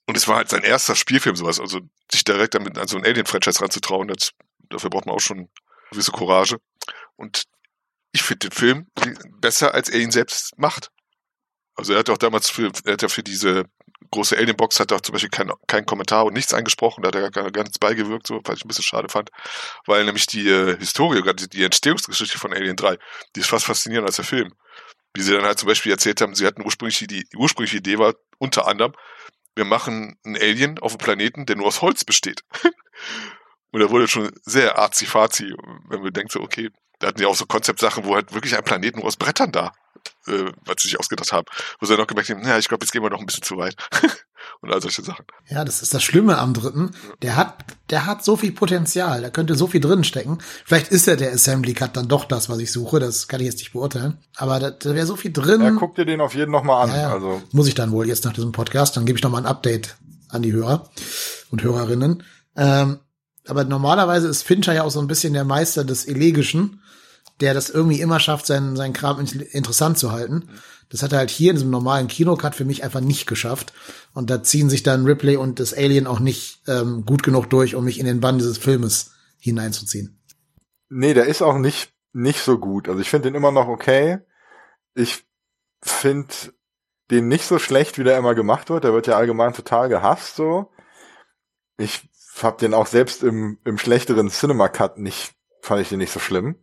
Und 0.07 0.17
es 0.17 0.27
war 0.27 0.37
halt 0.37 0.49
sein 0.49 0.63
erster 0.63 0.95
Spielfilm, 0.95 1.35
sowas. 1.35 1.59
Also 1.59 1.79
sich 2.11 2.23
direkt 2.23 2.55
damit 2.55 2.77
an 2.77 2.87
so 2.87 2.97
ein 2.97 3.05
Alien-Franchise 3.05 3.61
ranzutrauen, 3.61 4.07
das, 4.07 4.31
dafür 4.69 4.89
braucht 4.89 5.05
man 5.05 5.15
auch 5.15 5.21
schon 5.21 5.49
gewisse 5.91 6.11
Courage. 6.11 6.57
Und 7.15 7.45
ich 8.11 8.23
finde 8.23 8.49
den 8.49 8.51
Film 8.51 8.87
besser, 9.39 9.73
als 9.73 9.89
er 9.89 9.99
ihn 9.99 10.11
selbst 10.11 10.57
macht. 10.57 10.89
Also 11.75 11.93
er 11.93 11.99
hat 11.99 12.09
auch 12.09 12.17
damals 12.17 12.49
für, 12.49 12.71
er 12.85 12.93
hat 12.93 13.01
ja 13.01 13.07
für 13.07 13.23
diese 13.23 13.65
große 14.11 14.37
Alien-Box 14.37 14.79
hat 14.79 14.91
auch 14.91 15.01
zum 15.01 15.13
Beispiel 15.13 15.29
keinen 15.29 15.53
kein 15.67 15.85
Kommentar 15.85 16.25
und 16.25 16.33
nichts 16.33 16.53
eingesprochen, 16.53 17.01
da 17.01 17.07
hat 17.07 17.15
er 17.15 17.31
gar, 17.31 17.51
gar 17.51 17.63
nichts 17.63 17.79
beigewirkt, 17.79 18.27
so, 18.27 18.41
was 18.43 18.57
ich 18.57 18.65
ein 18.65 18.67
bisschen 18.67 18.83
schade 18.83 19.09
fand. 19.09 19.29
Weil 19.85 20.05
nämlich 20.05 20.25
die 20.25 20.49
äh, 20.49 20.77
Historie, 20.77 21.23
die 21.35 21.63
Entstehungsgeschichte 21.63 22.37
von 22.37 22.53
Alien 22.53 22.75
3, 22.75 22.97
die 23.35 23.39
ist 23.39 23.49
fast 23.49 23.65
faszinierender 23.65 24.07
als 24.07 24.17
der 24.17 24.25
Film. 24.25 24.53
Wie 25.13 25.21
sie 25.21 25.33
dann 25.33 25.43
halt 25.43 25.59
zum 25.59 25.67
Beispiel 25.67 25.91
erzählt 25.91 26.21
haben, 26.21 26.35
sie 26.35 26.45
hatten 26.45 26.63
ursprünglich 26.63 26.99
die, 26.99 27.07
die 27.07 27.35
ursprüngliche 27.35 27.77
Idee 27.77 27.97
war 27.97 28.15
unter 28.37 28.67
anderem, 28.67 28.93
wir 29.55 29.65
machen 29.65 30.17
einen 30.23 30.37
Alien 30.37 30.79
auf 30.79 30.93
einem 30.93 30.99
Planeten, 30.99 31.45
der 31.45 31.57
nur 31.57 31.67
aus 31.67 31.81
Holz 31.81 32.05
besteht. 32.05 32.43
und 33.71 33.81
da 33.81 33.89
wurde 33.89 34.07
schon 34.07 34.31
sehr 34.43 34.77
arzi-fazi, 34.77 35.53
wenn 35.89 36.01
man 36.01 36.13
denkt 36.13 36.31
so, 36.31 36.39
okay, 36.39 36.69
da 36.99 37.07
hatten 37.07 37.19
die 37.19 37.25
auch 37.25 37.35
so 37.35 37.45
Konzeptsachen, 37.45 38.05
wo 38.05 38.15
halt 38.15 38.33
wirklich 38.33 38.55
ein 38.55 38.63
Planet 38.63 38.95
nur 38.95 39.05
aus 39.05 39.17
Brettern 39.17 39.51
da, 39.51 39.73
äh, 40.27 40.51
was 40.65 40.75
sie 40.79 40.89
sich 40.89 40.99
ausgedacht 40.99 41.31
haben. 41.31 41.45
Wo 41.79 41.85
sie 41.85 41.95
dann 41.95 42.03
auch 42.03 42.07
gemerkt 42.07 42.29
haben, 42.29 42.41
naja, 42.41 42.57
ich 42.57 42.67
glaube, 42.67 42.83
jetzt 42.83 42.91
gehen 42.91 43.03
wir 43.03 43.09
noch 43.09 43.19
ein 43.19 43.25
bisschen 43.25 43.43
zu 43.43 43.57
weit. 43.57 43.75
und 44.61 44.71
all 44.71 44.81
solche 44.81 45.03
Sachen. 45.03 45.25
Ja, 45.49 45.65
das 45.65 45.81
ist 45.81 45.93
das 45.93 46.03
Schlimme 46.03 46.37
am 46.37 46.53
dritten. 46.53 46.91
Der 47.21 47.35
hat, 47.35 47.65
der 47.89 48.05
hat 48.05 48.23
so 48.23 48.37
viel 48.37 48.51
Potenzial, 48.51 49.21
da 49.21 49.29
könnte 49.29 49.55
so 49.55 49.67
viel 49.67 49.81
drin 49.81 50.03
stecken. 50.03 50.39
Vielleicht 50.65 50.91
ist 50.91 51.07
ja 51.07 51.15
der 51.15 51.33
Assembly 51.33 51.73
Cut 51.73 51.97
dann 51.97 52.07
doch 52.07 52.25
das, 52.25 52.49
was 52.49 52.59
ich 52.59 52.71
suche. 52.71 52.99
Das 52.99 53.27
kann 53.27 53.39
ich 53.39 53.47
jetzt 53.47 53.59
nicht 53.59 53.73
beurteilen. 53.73 54.17
Aber 54.35 54.59
da, 54.59 54.71
da 54.71 54.95
wäre 54.95 55.05
so 55.05 55.15
viel 55.15 55.31
drin. 55.31 55.61
Ja, 55.61 55.71
guck 55.71 55.95
dir 55.95 56.05
den 56.05 56.21
auf 56.21 56.35
jeden 56.35 56.51
noch 56.51 56.63
mal 56.63 56.83
an. 56.83 56.89
Ja, 56.89 56.97
ja. 56.97 57.13
Also 57.13 57.41
Muss 57.51 57.67
ich 57.67 57.75
dann 57.75 57.91
wohl 57.91 58.07
jetzt 58.07 58.25
nach 58.25 58.33
diesem 58.33 58.51
Podcast. 58.51 58.97
Dann 58.97 59.05
gebe 59.05 59.17
ich 59.17 59.23
noch 59.23 59.31
mal 59.31 59.39
ein 59.39 59.45
Update 59.45 59.95
an 60.29 60.41
die 60.41 60.53
Hörer 60.53 60.89
und 61.49 61.63
Hörerinnen. 61.63 62.23
Ähm, 62.55 62.99
aber 63.47 63.63
normalerweise 63.63 64.27
ist 64.27 64.43
Fincher 64.43 64.73
ja 64.73 64.83
auch 64.83 64.91
so 64.91 64.99
ein 64.99 65.07
bisschen 65.07 65.33
der 65.33 65.43
Meister 65.43 65.83
des 65.83 66.05
Elegischen, 66.05 66.80
der 67.41 67.53
das 67.53 67.69
irgendwie 67.69 67.99
immer 67.99 68.19
schafft, 68.19 68.45
seinen, 68.45 68.75
seinen 68.75 68.93
Kram 68.93 69.19
in- 69.19 69.41
interessant 69.41 69.97
zu 69.97 70.11
halten. 70.11 70.49
Das 70.89 71.03
hat 71.03 71.13
er 71.13 71.19
halt 71.19 71.29
hier 71.29 71.51
in 71.51 71.55
diesem 71.55 71.69
normalen 71.69 72.07
Kinocut 72.07 72.53
für 72.53 72.65
mich 72.65 72.83
einfach 72.83 72.99
nicht 72.99 73.25
geschafft. 73.25 73.73
Und 74.13 74.29
da 74.29 74.43
ziehen 74.43 74.69
sich 74.69 74.83
dann 74.83 75.05
Ripley 75.05 75.37
und 75.37 75.59
das 75.59 75.73
Alien 75.73 76.07
auch 76.07 76.19
nicht 76.19 76.61
ähm, 76.67 77.05
gut 77.05 77.23
genug 77.23 77.49
durch, 77.49 77.75
um 77.75 77.85
mich 77.85 77.99
in 77.99 78.05
den 78.05 78.19
Bann 78.19 78.37
dieses 78.37 78.57
Filmes 78.57 79.11
hineinzuziehen. 79.39 80.21
Nee, 80.89 81.13
der 81.13 81.25
ist 81.25 81.41
auch 81.41 81.57
nicht, 81.57 81.93
nicht 82.13 82.41
so 82.41 82.57
gut. 82.57 82.89
Also 82.89 82.99
ich 82.99 83.09
finde 83.09 83.29
den 83.29 83.35
immer 83.35 83.51
noch 83.51 83.67
okay. 83.67 84.19
Ich 84.93 85.23
finde 85.81 86.33
den 87.09 87.27
nicht 87.27 87.45
so 87.45 87.57
schlecht, 87.59 87.97
wie 87.97 88.03
der 88.03 88.17
immer 88.17 88.35
gemacht 88.35 88.69
wird. 88.69 88.83
Der 88.83 88.93
wird 88.93 89.07
ja 89.07 89.17
allgemein 89.17 89.53
total 89.53 89.89
gehasst, 89.89 90.35
so. 90.35 90.71
Ich 91.77 92.09
hab 92.41 92.57
den 92.57 92.73
auch 92.73 92.87
selbst 92.87 93.23
im, 93.23 93.57
im 93.63 93.77
schlechteren 93.77 94.29
Cinema 94.29 94.67
Cut 94.67 94.97
nicht, 94.97 95.33
fand 95.61 95.81
ich 95.81 95.89
den 95.89 95.99
nicht 95.99 96.11
so 96.11 96.19
schlimm. 96.19 96.57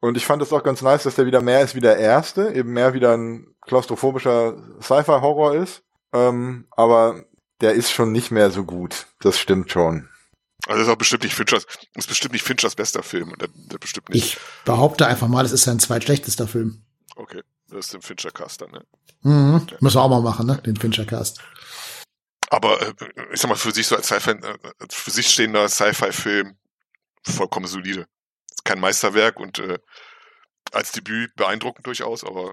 Und 0.00 0.16
ich 0.16 0.26
fand 0.26 0.42
es 0.42 0.52
auch 0.52 0.62
ganz 0.62 0.82
nice, 0.82 1.04
dass 1.04 1.14
der 1.14 1.26
wieder 1.26 1.40
mehr 1.40 1.62
ist 1.62 1.74
wie 1.74 1.80
der 1.80 1.96
erste, 1.96 2.52
eben 2.52 2.72
mehr 2.72 2.94
wieder 2.94 3.16
ein 3.16 3.54
klaustrophobischer 3.62 4.56
Sci-Fi-Horror 4.80 5.54
ist. 5.54 5.82
Ähm, 6.12 6.66
aber 6.70 7.24
der 7.60 7.74
ist 7.74 7.90
schon 7.90 8.12
nicht 8.12 8.30
mehr 8.30 8.50
so 8.50 8.64
gut. 8.64 9.06
Das 9.20 9.38
stimmt 9.38 9.70
schon. 9.70 10.08
Also 10.66 10.80
das 10.80 10.88
ist 10.88 10.92
auch 10.92 10.98
bestimmt 10.98 11.22
nicht 11.22 11.34
Finchers, 11.34 11.66
ist 11.94 12.08
bestimmt 12.08 12.32
nicht 12.32 12.44
Finchers 12.44 12.74
bester 12.74 13.02
Film. 13.02 13.34
Der, 13.38 13.48
der 13.54 13.78
bestimmt 13.78 14.08
nicht. 14.08 14.34
Ich 14.34 14.38
behaupte 14.64 15.06
einfach 15.06 15.28
mal, 15.28 15.44
es 15.44 15.52
ist 15.52 15.62
sein 15.62 15.78
zweitschlechtester 15.78 16.48
Film. 16.48 16.82
Okay, 17.14 17.42
das 17.68 17.86
ist 17.86 17.94
im 17.94 18.02
Fincher-Cast 18.02 18.62
dann, 18.62 18.70
ne? 18.72 18.84
Mhm. 19.22 19.66
Müssen 19.80 19.96
wir 19.96 20.02
auch 20.02 20.08
mal 20.08 20.22
machen, 20.22 20.46
ne? 20.46 20.60
Den 20.64 20.76
Fincher-Cast. 20.76 21.40
Aber 22.50 22.80
äh, 22.82 22.92
ich 23.32 23.40
sag 23.40 23.48
mal, 23.48 23.56
für 23.56 23.72
sich 23.72 23.86
so 23.86 23.96
als 23.96 24.06
Sci-Fi, 24.06 24.30
äh, 24.30 24.58
für 24.90 25.10
sich 25.10 25.28
stehender 25.28 25.68
Sci-Fi-Film 25.68 26.56
vollkommen 27.22 27.66
solide. 27.66 28.06
Kein 28.66 28.80
Meisterwerk 28.80 29.40
und 29.40 29.58
äh, 29.58 29.78
als 30.72 30.92
Debüt 30.92 31.34
beeindruckend 31.36 31.86
durchaus, 31.86 32.24
aber 32.24 32.52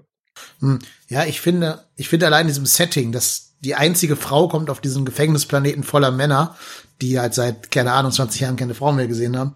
Hm, 0.60 0.78
Ja, 1.08 1.24
ich 1.24 1.40
finde, 1.40 1.84
ich 1.96 2.08
finde 2.08 2.26
allein 2.26 2.42
in 2.42 2.48
diesem 2.48 2.66
Setting, 2.66 3.12
dass 3.12 3.56
die 3.60 3.74
einzige 3.74 4.16
Frau 4.16 4.48
kommt 4.48 4.68
auf 4.70 4.80
diesen 4.80 5.04
Gefängnisplaneten 5.04 5.84
voller 5.84 6.10
Männer, 6.10 6.56
die 7.00 7.18
halt 7.18 7.34
seit, 7.34 7.70
keine 7.70 7.92
Ahnung, 7.92 8.12
20 8.12 8.40
Jahren 8.40 8.56
keine 8.56 8.74
Frau 8.74 8.92
mehr 8.92 9.06
gesehen 9.06 9.36
haben, 9.36 9.54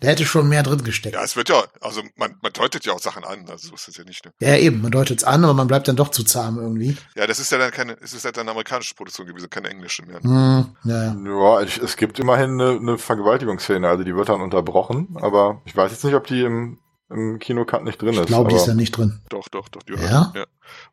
da 0.00 0.08
hätte 0.08 0.24
schon 0.24 0.48
mehr 0.48 0.62
drin 0.62 0.84
gesteckt. 0.84 1.14
ja, 1.14 1.22
es 1.24 1.36
wird 1.36 1.48
ja, 1.48 1.64
also 1.80 2.02
man, 2.16 2.36
man 2.40 2.52
deutet 2.52 2.84
ja 2.86 2.92
auch 2.92 3.00
Sachen 3.00 3.24
an, 3.24 3.46
also 3.48 3.68
so 3.68 3.74
ist 3.74 3.88
es 3.88 3.96
ja 3.96 4.04
nicht, 4.04 4.24
ne? 4.24 4.32
Ja, 4.40 4.56
eben, 4.56 4.80
man 4.82 4.90
deutet's 4.90 5.24
an, 5.24 5.42
aber 5.44 5.54
man 5.54 5.66
bleibt 5.66 5.88
dann 5.88 5.96
doch 5.96 6.10
zu 6.10 6.24
zahm 6.24 6.58
irgendwie. 6.58 6.96
Ja, 7.16 7.26
das 7.26 7.38
ist 7.40 7.50
ja 7.52 7.58
dann 7.58 7.70
keine, 7.70 7.96
es 8.00 8.12
ist 8.14 8.24
ja 8.24 8.32
dann 8.32 8.42
eine 8.42 8.52
amerikanische 8.52 8.94
Produktion 8.94 9.26
gewesen, 9.26 9.50
keine 9.50 9.68
englische 9.70 10.04
mehr. 10.04 10.20
Hm, 10.22 10.66
ja, 10.84 11.04
ja. 11.04 11.16
Ja, 11.24 11.60
ich, 11.62 11.78
es 11.78 11.96
gibt 11.96 12.18
immerhin 12.18 12.60
eine, 12.60 12.78
eine 12.78 12.98
Vergewaltigungsszene, 12.98 13.88
also 13.88 14.04
die 14.04 14.14
wird 14.14 14.28
dann 14.28 14.40
unterbrochen, 14.40 15.16
aber 15.20 15.62
ich 15.64 15.76
weiß 15.76 15.90
jetzt 15.90 16.04
nicht, 16.04 16.14
ob 16.14 16.26
die 16.26 16.42
im, 16.42 16.78
im 17.10 17.38
Kinocut 17.38 17.82
nicht 17.84 18.00
drin 18.00 18.12
Ich 18.14 18.20
ist. 18.20 18.26
glaube, 18.26 18.50
die 18.50 18.56
ist 18.56 18.66
da 18.66 18.74
nicht 18.74 18.96
drin. 18.96 19.20
Doch, 19.30 19.48
doch, 19.48 19.68
doch, 19.68 19.82
die 19.82 19.94
Ja? 19.94 20.32
ja. 20.36 20.44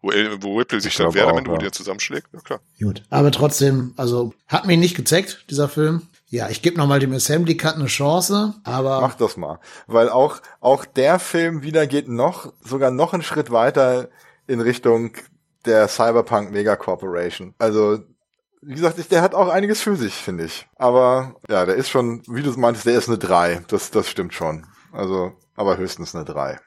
Wo, 0.01 0.09
wo 0.39 0.57
Ripley 0.59 0.79
sich 0.79 0.93
Ich 0.93 0.97
dann 0.97 1.07
auch, 1.07 1.35
wenn 1.35 1.43
du 1.43 1.51
ja. 1.51 1.57
dir 1.57 1.71
zusammenschlägt, 1.71 2.27
ja 2.33 2.39
klar. 2.39 2.59
Gut. 2.79 3.03
Aber 3.09 3.31
trotzdem, 3.31 3.93
also, 3.97 4.33
hat 4.47 4.65
mich 4.65 4.77
nicht 4.79 4.95
gezeckt, 4.95 5.45
dieser 5.49 5.67
Film. 5.67 6.03
Ja, 6.35 6.49
ich 6.49 6.61
gebe 6.61 6.77
noch 6.77 6.85
mal 6.87 6.99
dem 6.99 7.13
Assembly 7.13 7.55
Cut 7.55 7.75
eine 7.75 7.85
Chance, 7.85 8.55
aber 8.65 8.99
Mach 8.99 9.15
das 9.15 9.37
mal. 9.37 9.59
Weil 9.87 10.09
auch, 10.09 10.41
auch 10.59 10.83
der 10.83 11.17
Film 11.19 11.63
wieder 11.63 11.87
geht 11.87 12.09
noch, 12.09 12.51
sogar 12.61 12.91
noch 12.91 13.13
einen 13.13 13.23
Schritt 13.23 13.51
weiter 13.51 14.09
in 14.45 14.59
Richtung 14.59 15.13
der 15.65 15.87
Cyberpunk 15.87 16.51
Mega 16.51 16.75
Corporation. 16.75 17.53
Also, 17.57 17.99
wie 18.61 18.75
gesagt, 18.75 18.99
der 19.11 19.21
hat 19.21 19.33
auch 19.33 19.47
einiges 19.47 19.79
für 19.81 19.95
sich, 19.95 20.13
finde 20.13 20.43
ich. 20.43 20.67
Aber, 20.75 21.35
ja, 21.49 21.65
der 21.65 21.75
ist 21.75 21.89
schon, 21.89 22.21
wie 22.27 22.43
du 22.43 22.49
es 22.49 22.57
meintest, 22.57 22.85
der 22.85 22.97
ist 22.97 23.07
eine 23.07 23.17
3. 23.17 23.63
Das, 23.69 23.89
das 23.91 24.09
stimmt 24.09 24.33
schon. 24.33 24.65
Also, 24.91 25.31
aber 25.55 25.77
höchstens 25.77 26.13
eine 26.15 26.25
3. 26.25 26.59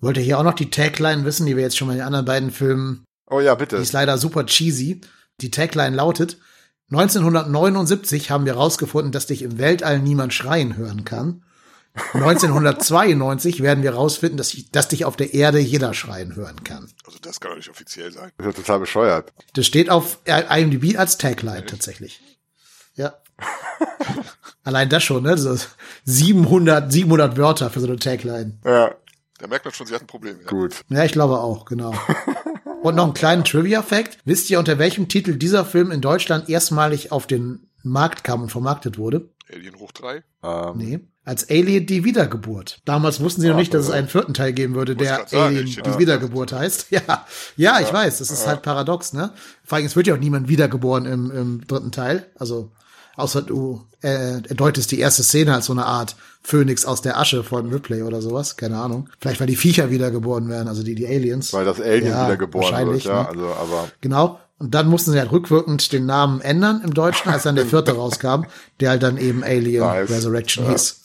wollt 0.00 0.18
ihr 0.18 0.22
hier 0.22 0.38
auch 0.38 0.44
noch 0.44 0.54
die 0.54 0.70
Tagline 0.70 1.24
wissen, 1.24 1.46
die 1.46 1.56
wir 1.56 1.64
jetzt 1.64 1.76
schon 1.76 1.88
mal 1.88 1.94
in 1.94 1.98
den 1.98 2.06
anderen 2.06 2.26
beiden 2.26 2.50
Filmen 2.52 3.04
Oh 3.28 3.40
ja, 3.40 3.56
Die 3.56 3.58
bitte. 3.58 3.76
ist 3.76 3.92
leider 3.92 4.18
super 4.18 4.46
cheesy. 4.46 5.00
Die 5.40 5.50
Tagline 5.50 5.96
lautet, 5.96 6.38
1979 6.90 8.30
haben 8.30 8.44
wir 8.46 8.54
herausgefunden, 8.54 9.12
dass 9.12 9.26
dich 9.26 9.42
im 9.42 9.58
Weltall 9.58 10.00
niemand 10.00 10.34
schreien 10.34 10.76
hören 10.76 11.04
kann. 11.04 11.44
1992 12.14 13.62
werden 13.62 13.82
wir 13.82 13.92
herausfinden, 13.92 14.36
dass, 14.36 14.54
ich, 14.54 14.70
dass 14.70 14.88
dich 14.88 15.04
auf 15.04 15.16
der 15.16 15.34
Erde 15.34 15.58
jeder 15.58 15.92
schreien 15.94 16.36
hören 16.36 16.62
kann. 16.62 16.88
Also 17.04 17.18
das 17.20 17.40
kann 17.40 17.50
doch 17.50 17.56
nicht 17.56 17.70
offiziell 17.70 18.12
sein. 18.12 18.30
Das 18.38 18.46
ist 18.46 18.56
ja 18.56 18.62
total 18.62 18.80
bescheuert. 18.80 19.32
Das 19.54 19.66
steht 19.66 19.90
auf 19.90 20.18
IMDb 20.24 20.98
als 20.98 21.18
Tagline 21.18 21.66
tatsächlich. 21.66 22.20
Ja. 22.94 23.14
Allein 24.64 24.88
das 24.88 25.02
schon, 25.02 25.22
ne? 25.24 25.36
So 25.36 25.56
700, 26.04 26.92
700 26.92 27.36
Wörter 27.36 27.70
für 27.70 27.80
so 27.80 27.86
eine 27.86 27.96
Tagline. 27.96 28.58
Ja, 28.64 28.94
Da 29.38 29.46
merkt 29.46 29.64
man 29.64 29.74
schon, 29.74 29.86
sie 29.86 29.94
hat 29.94 30.02
ein 30.02 30.06
Problem. 30.06 30.38
Ja. 30.40 30.46
gut. 30.48 30.84
Ja, 30.90 31.04
ich 31.04 31.12
glaube 31.12 31.38
auch, 31.40 31.64
genau. 31.64 31.92
Und 32.82 32.94
noch 32.94 33.04
einen 33.04 33.14
kleinen 33.14 33.44
Trivia-Fact. 33.44 34.18
Wisst 34.24 34.48
ihr, 34.50 34.58
unter 34.58 34.78
welchem 34.78 35.08
Titel 35.08 35.36
dieser 35.36 35.64
Film 35.64 35.90
in 35.90 36.00
Deutschland 36.00 36.48
erstmalig 36.48 37.12
auf 37.12 37.26
den 37.26 37.66
Markt 37.82 38.24
kam 38.24 38.42
und 38.42 38.50
vermarktet 38.50 38.96
wurde? 38.98 39.28
Alien 39.52 39.76
hoch 39.78 39.92
3. 39.92 40.22
Ähm, 40.42 40.72
Nee. 40.76 41.00
Als 41.22 41.48
Alien 41.50 41.84
die 41.86 42.02
Wiedergeburt. 42.04 42.80
Damals 42.86 43.20
wussten 43.20 43.42
sie 43.42 43.48
noch 43.48 43.54
Ach, 43.56 43.58
nicht, 43.58 43.74
dass 43.74 43.84
es 43.84 43.90
äh, 43.90 43.94
einen 43.96 44.08
vierten 44.08 44.32
Teil 44.32 44.54
geben 44.54 44.74
würde, 44.74 44.96
der 44.96 45.26
sagen, 45.28 45.36
Alien 45.36 45.66
ich- 45.66 45.76
die 45.82 45.90
ja. 45.90 45.98
Wiedergeburt 45.98 46.52
heißt. 46.52 46.86
Ja, 46.90 47.26
ja, 47.56 47.80
ich 47.80 47.92
weiß, 47.92 48.18
das 48.18 48.30
ist 48.30 48.46
halt 48.46 48.62
paradox, 48.62 49.12
ne? 49.12 49.30
Vor 49.62 49.76
allem, 49.76 49.86
es 49.86 49.94
wird 49.96 50.06
ja 50.06 50.14
auch 50.14 50.18
niemand 50.18 50.48
wiedergeboren 50.48 51.04
im, 51.04 51.30
im 51.30 51.66
dritten 51.66 51.92
Teil. 51.92 52.26
Also, 52.36 52.72
außer 53.20 53.42
du 53.42 53.84
äh, 54.02 54.40
deutest 54.54 54.90
die 54.92 54.98
erste 54.98 55.22
Szene 55.22 55.54
als 55.54 55.66
so 55.66 55.72
eine 55.72 55.86
Art 55.86 56.16
Phönix 56.42 56.84
aus 56.86 57.02
der 57.02 57.18
Asche 57.18 57.44
von 57.44 57.70
Ripley 57.72 58.02
oder 58.02 58.22
sowas. 58.22 58.56
Keine 58.56 58.78
Ahnung. 58.78 59.08
Vielleicht, 59.20 59.40
weil 59.40 59.46
die 59.46 59.56
Viecher 59.56 59.90
wiedergeboren 59.90 60.48
werden, 60.48 60.68
also 60.68 60.82
die, 60.82 60.94
die 60.94 61.06
Aliens. 61.06 61.52
Weil 61.52 61.64
das 61.66 61.80
Alien 61.80 62.08
Ja, 62.08 62.26
wieder 62.26 62.36
geboren 62.36 62.64
wird, 62.64 62.72
wahrscheinlich, 62.72 63.04
ja. 63.04 63.22
ne? 63.22 63.28
Also, 63.28 63.46
aber 63.46 63.88
Genau. 64.00 64.40
Und 64.58 64.74
dann 64.74 64.88
mussten 64.88 65.12
sie 65.12 65.18
halt 65.18 65.32
rückwirkend 65.32 65.90
den 65.92 66.04
Namen 66.06 66.40
ändern 66.42 66.82
im 66.84 66.92
Deutschen, 66.92 67.30
als 67.30 67.44
dann 67.44 67.56
der 67.56 67.64
vierte 67.66 67.92
rauskam, 67.92 68.44
der 68.80 68.90
halt 68.90 69.02
dann 69.02 69.16
eben 69.16 69.42
Alien 69.42 69.84
Nice. 69.84 70.10
Resurrection 70.10 70.64
Ja. 70.66 70.72
hieß. 70.72 71.00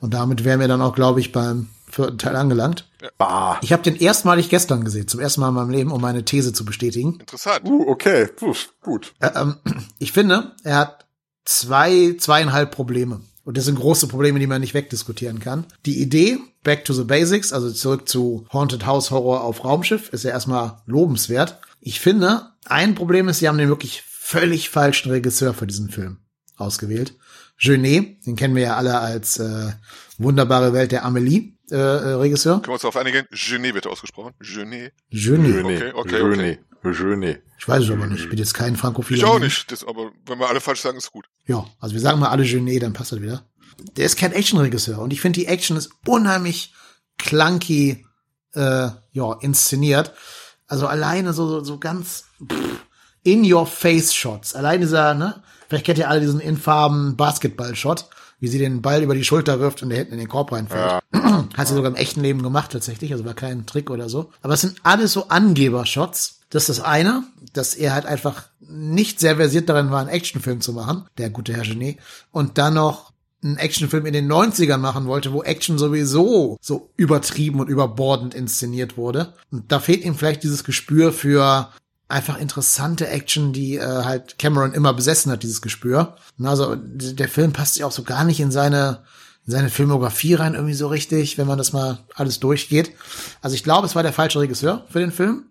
Und 0.00 0.14
damit 0.14 0.44
wären 0.44 0.60
wir 0.60 0.68
dann 0.68 0.80
auch, 0.82 0.94
glaube 0.94 1.20
ich, 1.20 1.32
beim 1.32 1.68
vierten 1.90 2.18
Teil 2.18 2.36
angelangt. 2.36 2.86
bah. 3.16 3.58
Ich 3.62 3.72
habe 3.72 3.82
den 3.82 3.96
erstmalig 3.96 4.48
gestern 4.50 4.84
gesehen, 4.84 5.08
zum 5.08 5.20
ersten 5.20 5.40
Mal 5.40 5.48
in 5.48 5.54
meinem 5.54 5.70
Leben, 5.70 5.90
um 5.92 6.00
meine 6.02 6.24
These 6.24 6.52
zu 6.52 6.64
bestätigen. 6.66 7.16
Interessant. 7.20 7.60
Uh, 7.64 7.88
okay. 7.88 8.28
Puh, 8.36 8.54
gut. 8.82 9.14
Ä- 9.22 9.40
ähm, 9.40 9.56
ich 9.98 10.12
finde, 10.12 10.52
er 10.64 10.76
hat 10.78 11.05
zwei, 11.46 12.14
zweieinhalb 12.18 12.70
Probleme. 12.70 13.22
Und 13.44 13.56
das 13.56 13.64
sind 13.64 13.78
große 13.78 14.08
Probleme, 14.08 14.40
die 14.40 14.48
man 14.48 14.60
nicht 14.60 14.74
wegdiskutieren 14.74 15.38
kann. 15.38 15.64
Die 15.86 16.02
Idee, 16.02 16.38
back 16.64 16.84
to 16.84 16.92
the 16.92 17.04
basics, 17.04 17.52
also 17.52 17.70
zurück 17.70 18.08
zu 18.08 18.44
Haunted 18.52 18.84
House 18.84 19.10
Horror 19.10 19.42
auf 19.42 19.64
Raumschiff, 19.64 20.12
ist 20.12 20.24
ja 20.24 20.32
erstmal 20.32 20.82
lobenswert. 20.84 21.58
Ich 21.80 22.00
finde, 22.00 22.50
ein 22.64 22.96
Problem 22.96 23.28
ist, 23.28 23.38
sie 23.38 23.48
haben 23.48 23.58
den 23.58 23.68
wirklich 23.68 24.02
völlig 24.02 24.68
falschen 24.68 25.12
Regisseur 25.12 25.54
für 25.54 25.68
diesen 25.68 25.88
Film 25.90 26.18
ausgewählt. 26.56 27.14
Genet, 27.58 28.26
den 28.26 28.34
kennen 28.34 28.56
wir 28.56 28.64
ja 28.64 28.76
alle 28.76 28.98
als 28.98 29.38
äh, 29.38 29.70
wunderbare 30.18 30.72
Welt 30.72 30.90
der 30.90 31.04
Amelie 31.04 31.52
äh, 31.70 31.76
äh, 31.76 32.14
Regisseur. 32.14 32.54
Können 32.54 32.66
wir 32.66 32.72
uns 32.72 32.82
darauf 32.82 32.96
einigen? 32.96 33.26
Genet 33.30 33.74
wird 33.74 33.86
ausgesprochen. 33.86 34.34
Genet. 34.40 34.92
Genet. 35.10 35.64
Okay, 35.64 35.92
okay, 35.94 36.18
Genet. 36.18 36.58
Genet. 36.92 37.42
Ich 37.58 37.66
weiß 37.68 37.84
es 37.84 37.90
aber 37.90 38.06
nicht. 38.06 38.24
Ich 38.24 38.28
bin 38.30 38.38
jetzt 38.38 38.54
kein 38.54 38.76
Frankophiler. 38.76 39.18
Ich 39.18 39.24
auch 39.24 39.38
nicht. 39.38 39.70
Das, 39.72 39.86
aber 39.86 40.10
wenn 40.26 40.38
wir 40.38 40.48
alle 40.48 40.60
falsch 40.60 40.80
sagen, 40.80 40.98
ist 40.98 41.10
gut. 41.12 41.26
Ja, 41.46 41.64
also 41.80 41.94
wir 41.94 42.00
sagen 42.00 42.20
mal 42.20 42.28
alle 42.28 42.44
Genet, 42.44 42.82
dann 42.82 42.92
passt 42.92 43.12
das 43.12 43.20
wieder. 43.22 43.42
der 43.96 44.06
ist 44.06 44.16
kein 44.16 44.32
Actionregisseur 44.32 44.98
und 44.98 45.12
ich 45.12 45.20
finde 45.20 45.40
die 45.40 45.46
Action 45.46 45.76
ist 45.76 45.90
unheimlich 46.06 46.72
clunky, 47.18 48.06
äh, 48.54 48.88
ja, 49.12 49.32
inszeniert. 49.40 50.12
Also 50.66 50.86
alleine 50.86 51.32
so, 51.32 51.48
so, 51.48 51.64
so 51.64 51.78
ganz 51.78 52.24
pff, 52.44 52.80
in 53.22 53.50
your 53.50 53.66
face 53.66 54.14
Shots. 54.14 54.54
Allein 54.54 54.80
dieser, 54.80 55.14
ne? 55.14 55.42
Vielleicht 55.68 55.86
kennt 55.86 55.98
ihr 55.98 56.08
alle 56.08 56.20
diesen 56.20 56.40
infarben 56.40 57.16
Basketball-Shot, 57.16 58.08
wie 58.38 58.48
sie 58.48 58.58
den 58.58 58.82
Ball 58.82 59.02
über 59.02 59.14
die 59.14 59.24
Schulter 59.24 59.60
wirft 59.60 59.82
und 59.82 59.88
der 59.88 59.98
hinten 59.98 60.14
in 60.14 60.18
den 60.18 60.28
Korb 60.28 60.52
reinfällt. 60.52 61.02
Ja. 61.14 61.48
Hat 61.56 61.68
sie 61.68 61.74
sogar 61.74 61.90
im 61.90 61.96
echten 61.96 62.20
Leben 62.20 62.42
gemacht 62.42 62.72
tatsächlich, 62.72 63.12
also 63.12 63.24
war 63.24 63.34
kein 63.34 63.66
Trick 63.66 63.90
oder 63.90 64.08
so. 64.08 64.30
Aber 64.42 64.54
es 64.54 64.60
sind 64.60 64.76
alles 64.82 65.12
so 65.12 65.28
Angeber-Shots. 65.28 66.40
Das 66.50 66.68
ist 66.68 66.78
das 66.78 66.84
eine, 66.84 67.24
dass 67.52 67.74
er 67.74 67.92
halt 67.92 68.06
einfach 68.06 68.48
nicht 68.60 69.20
sehr 69.20 69.36
versiert 69.36 69.68
darin 69.68 69.90
war, 69.90 70.00
einen 70.00 70.08
Actionfilm 70.08 70.60
zu 70.60 70.72
machen, 70.72 71.06
der 71.18 71.30
gute 71.30 71.54
Herr 71.54 71.64
Genet. 71.64 71.98
Und 72.30 72.58
dann 72.58 72.74
noch 72.74 73.12
einen 73.42 73.58
Actionfilm 73.58 74.06
in 74.06 74.12
den 74.12 74.30
90ern 74.30 74.78
machen 74.78 75.06
wollte, 75.06 75.32
wo 75.32 75.42
Action 75.42 75.78
sowieso 75.78 76.58
so 76.60 76.90
übertrieben 76.96 77.60
und 77.60 77.68
überbordend 77.68 78.34
inszeniert 78.34 78.96
wurde. 78.96 79.34
Und 79.50 79.70
da 79.70 79.78
fehlt 79.80 80.04
ihm 80.04 80.14
vielleicht 80.14 80.42
dieses 80.42 80.64
Gespür 80.64 81.12
für 81.12 81.70
einfach 82.08 82.38
interessante 82.38 83.08
Action, 83.08 83.52
die 83.52 83.76
äh, 83.76 84.04
halt 84.04 84.38
Cameron 84.38 84.72
immer 84.72 84.92
besessen 84.92 85.32
hat, 85.32 85.42
dieses 85.42 85.60
Gespür. 85.60 86.16
Also 86.42 86.76
der 86.76 87.28
Film 87.28 87.52
passt 87.52 87.74
sich 87.74 87.84
auch 87.84 87.92
so 87.92 88.02
gar 88.02 88.24
nicht 88.24 88.40
in 88.40 88.50
seine 88.50 89.02
in 89.46 89.52
seine 89.52 89.70
Filmografie 89.70 90.34
rein 90.34 90.54
irgendwie 90.54 90.74
so 90.74 90.88
richtig, 90.88 91.38
wenn 91.38 91.46
man 91.46 91.58
das 91.58 91.72
mal 91.72 91.98
alles 92.14 92.40
durchgeht. 92.40 92.90
Also 93.40 93.54
ich 93.54 93.62
glaube, 93.62 93.86
es 93.86 93.94
war 93.94 94.02
der 94.02 94.12
falsche 94.12 94.40
Regisseur 94.40 94.84
für 94.90 94.98
den 94.98 95.12
Film. 95.12 95.44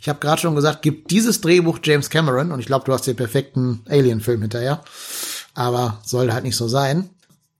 Ich 0.00 0.08
habe 0.08 0.18
gerade 0.18 0.40
schon 0.40 0.56
gesagt, 0.56 0.82
gibt 0.82 1.12
dieses 1.12 1.40
Drehbuch 1.40 1.78
James 1.82 2.10
Cameron 2.10 2.50
und 2.50 2.58
ich 2.58 2.66
glaube, 2.66 2.84
du 2.84 2.92
hast 2.92 3.06
den 3.06 3.14
perfekten 3.14 3.84
Alien-Film 3.88 4.42
hinterher. 4.42 4.82
Aber 5.54 6.00
soll 6.04 6.32
halt 6.32 6.42
nicht 6.42 6.56
so 6.56 6.66
sein. 6.66 7.08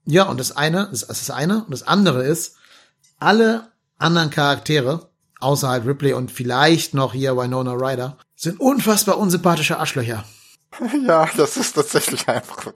Ja, 0.05 0.23
und 0.23 0.39
das 0.39 0.55
eine, 0.55 0.87
das 0.91 1.03
ist 1.03 1.09
das 1.09 1.31
eine. 1.31 1.63
Und 1.63 1.71
das 1.71 1.83
andere 1.83 2.23
ist, 2.25 2.55
alle 3.19 3.69
anderen 3.97 4.29
Charaktere, 4.29 5.09
außer 5.39 5.69
halt 5.69 5.85
Ripley 5.85 6.13
und 6.13 6.31
vielleicht 6.31 6.93
noch 6.93 7.13
hier 7.13 7.37
Winona 7.37 7.73
Ryder, 7.73 8.17
sind 8.35 8.59
unfassbar 8.59 9.17
unsympathische 9.17 9.79
Arschlöcher. 9.79 10.23
Ja, 11.07 11.27
das 11.35 11.57
ist 11.57 11.73
tatsächlich 11.73 12.27
einfach. 12.27 12.73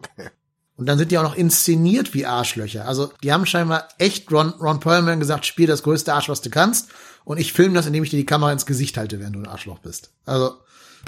Und 0.78 0.86
dann 0.88 0.98
sind 0.98 1.12
die 1.12 1.18
auch 1.18 1.24
noch 1.24 1.36
inszeniert 1.36 2.14
wie 2.14 2.26
Arschlöcher. 2.26 2.88
Also 2.88 3.12
die 3.22 3.32
haben 3.32 3.46
scheinbar 3.46 3.88
echt 4.00 4.32
Ron, 4.32 4.50
Ron 4.60 4.80
Perlman 4.80 5.20
gesagt, 5.20 5.46
spiel 5.46 5.68
das 5.68 5.84
größte 5.84 6.14
Arsch, 6.14 6.30
was 6.30 6.42
du 6.42 6.50
kannst. 6.50 6.90
Und 7.24 7.38
ich 7.38 7.54
filme 7.54 7.76
das, 7.76 7.86
indem 7.86 8.04
ich 8.04 8.10
dir 8.10 8.18
die 8.18 8.26
Kamera 8.26 8.52
ins 8.52 8.66
Gesicht 8.66 8.98
halte, 8.98 9.20
während 9.20 9.36
du 9.36 9.42
ein 9.42 9.48
Arschloch 9.48 9.80
bist. 9.80 10.12
Also 10.26 10.56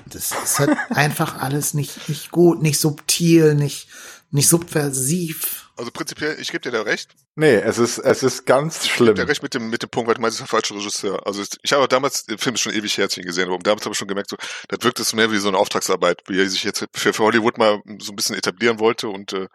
das 0.06 0.32
ist 0.32 0.60
halt 0.60 0.78
einfach 0.90 1.42
alles 1.42 1.74
nicht, 1.74 2.08
nicht 2.08 2.32
gut, 2.32 2.62
nicht 2.62 2.80
subtil, 2.80 3.56
nicht, 3.56 3.88
nicht 4.30 4.48
subversiv. 4.48 5.63
Also 5.76 5.90
prinzipiell, 5.92 6.38
ich 6.40 6.52
gebe 6.52 6.62
dir 6.62 6.72
da 6.72 6.84
recht. 6.84 7.10
Nee, 7.36 7.56
es 7.56 7.80
ist, 7.80 7.98
es 7.98 8.22
ist 8.22 8.46
ganz 8.46 8.88
schlimm. 8.88 9.10
Ich 9.10 9.16
gebe 9.16 9.26
dir 9.26 9.32
recht 9.32 9.42
mit 9.42 9.54
dem, 9.56 9.70
mit 9.70 9.82
dem 9.82 9.90
Punkt, 9.90 10.08
weil 10.08 10.16
du 10.16 10.22
meinst, 10.22 10.40
das 10.40 10.46
ist 10.46 10.52
der 10.52 10.60
falsche 10.60 10.76
Regisseur. 10.76 11.26
Also 11.26 11.44
ich 11.62 11.74
habe 11.74 11.88
damals, 11.88 12.26
den 12.26 12.38
Film 12.38 12.56
ist 12.56 12.62
schon 12.62 12.74
ewig 12.74 12.96
her, 12.98 13.06
als 13.06 13.14
ich 13.14 13.24
ihn 13.24 13.28
gesehen 13.28 13.50
habe, 13.50 13.64
damals 13.64 13.84
habe 13.86 13.94
ich 13.94 13.98
schon 13.98 14.08
gemerkt, 14.08 14.30
so, 14.30 14.38
das 14.68 14.80
wirkt 14.84 15.00
es 15.00 15.14
mehr 15.14 15.32
wie 15.32 15.40
so 15.40 15.48
eine 15.48 15.58
Auftragsarbeit, 15.58 16.22
wie 16.28 16.40
er 16.40 16.50
sich 16.50 16.64
jetzt 16.64 16.86
für, 16.94 17.14
für 17.14 17.24
Hollywood 17.24 17.58
mal 17.58 17.82
so 18.00 18.12
ein 18.12 18.16
bisschen 18.16 18.36
etablieren 18.36 18.80
wollte 18.80 19.08
und 19.08 19.34
äh, 19.34 19.48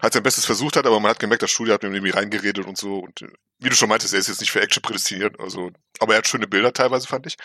halt 0.00 0.12
sein 0.12 0.22
Bestes 0.22 0.44
versucht 0.44 0.76
hat, 0.76 0.86
aber 0.86 0.98
man 0.98 1.10
hat 1.10 1.20
gemerkt, 1.20 1.42
das 1.42 1.50
Studio 1.50 1.74
hat 1.74 1.84
ihm 1.84 1.94
irgendwie 1.94 2.10
reingeredet 2.10 2.66
und 2.66 2.76
so. 2.76 2.96
Und 2.96 3.22
äh, 3.22 3.28
wie 3.60 3.68
du 3.68 3.76
schon 3.76 3.88
meintest, 3.88 4.12
er 4.12 4.20
ist 4.20 4.28
jetzt 4.28 4.40
nicht 4.40 4.50
für 4.50 4.60
Action 4.60 4.82
prädestiniert, 4.82 5.38
also, 5.38 5.70
aber 6.00 6.14
er 6.14 6.18
hat 6.18 6.26
schöne 6.26 6.48
Bilder 6.48 6.72
teilweise, 6.72 7.06
fand 7.06 7.26
ich. 7.26 7.36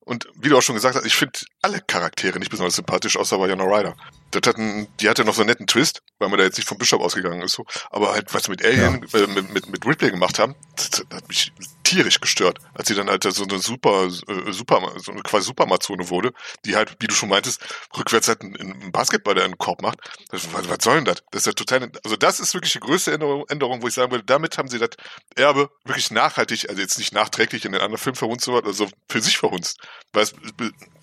Und 0.00 0.28
wie 0.36 0.48
du 0.48 0.56
auch 0.56 0.62
schon 0.62 0.76
gesagt 0.76 0.94
hast, 0.94 1.04
ich 1.04 1.16
finde 1.16 1.40
alle 1.62 1.80
Charaktere 1.80 2.38
nicht 2.38 2.50
besonders 2.50 2.76
sympathisch, 2.76 3.16
außer 3.16 3.40
Winona 3.40 3.64
Ryder. 3.64 3.96
Das 4.30 4.42
hat 4.46 4.58
ein, 4.58 4.88
die 5.00 5.08
hatte 5.08 5.24
noch 5.24 5.34
so 5.34 5.42
einen 5.42 5.50
netten 5.50 5.66
Twist, 5.66 6.02
weil 6.18 6.28
man 6.28 6.38
da 6.38 6.44
jetzt 6.44 6.56
nicht 6.56 6.68
vom 6.68 6.78
Bishop 6.78 7.00
ausgegangen 7.00 7.42
ist. 7.42 7.52
So. 7.52 7.64
Aber 7.90 8.12
halt, 8.12 8.32
was 8.34 8.44
sie 8.44 8.50
mit 8.50 8.64
Alien, 8.64 9.06
ja. 9.12 9.20
äh, 9.20 9.26
mit, 9.26 9.52
mit, 9.52 9.68
mit 9.68 9.86
Ripley 9.86 10.10
gemacht 10.10 10.38
haben, 10.38 10.54
das, 10.76 10.90
das 10.90 11.06
hat 11.12 11.28
mich 11.28 11.52
tierisch 11.86 12.20
gestört, 12.20 12.58
als 12.74 12.88
sie 12.88 12.94
dann 12.94 13.08
halt 13.08 13.22
so 13.22 13.44
eine 13.44 13.58
super, 13.60 14.06
äh, 14.06 14.52
super, 14.52 14.92
so 14.96 15.12
eine 15.12 15.22
quasi 15.22 15.46
Superamazone 15.46 16.10
wurde, 16.10 16.32
die 16.64 16.74
halt, 16.74 16.96
wie 16.98 17.06
du 17.06 17.14
schon 17.14 17.28
meintest, 17.28 17.60
rückwärts 17.96 18.28
halt 18.28 18.42
einen, 18.42 18.56
einen 18.56 18.92
Basketball 18.92 19.36
in 19.38 19.52
den 19.52 19.58
Korb 19.58 19.82
macht. 19.82 20.00
Das, 20.30 20.52
was, 20.52 20.68
was 20.68 20.78
soll 20.82 20.96
denn 20.96 21.04
das? 21.04 21.22
Das 21.30 21.42
ist 21.42 21.46
ja 21.46 21.52
total, 21.52 21.90
also 22.04 22.16
das 22.16 22.40
ist 22.40 22.54
wirklich 22.54 22.72
die 22.72 22.80
größte 22.80 23.12
Änderung, 23.12 23.44
Änderung, 23.48 23.82
wo 23.82 23.88
ich 23.88 23.94
sagen 23.94 24.10
würde, 24.10 24.24
damit 24.24 24.58
haben 24.58 24.68
sie 24.68 24.78
das 24.78 24.90
Erbe 25.36 25.70
wirklich 25.84 26.10
nachhaltig, 26.10 26.68
also 26.68 26.80
jetzt 26.80 26.98
nicht 26.98 27.12
nachträglich 27.12 27.64
in 27.64 27.72
den 27.72 27.80
anderen 27.80 28.02
Film 28.02 28.16
verhunzt, 28.16 28.48
also 28.48 28.88
für 29.08 29.20
sich 29.20 29.38
verhunzt. 29.38 29.78
Weil 30.12 30.24
es, 30.24 30.34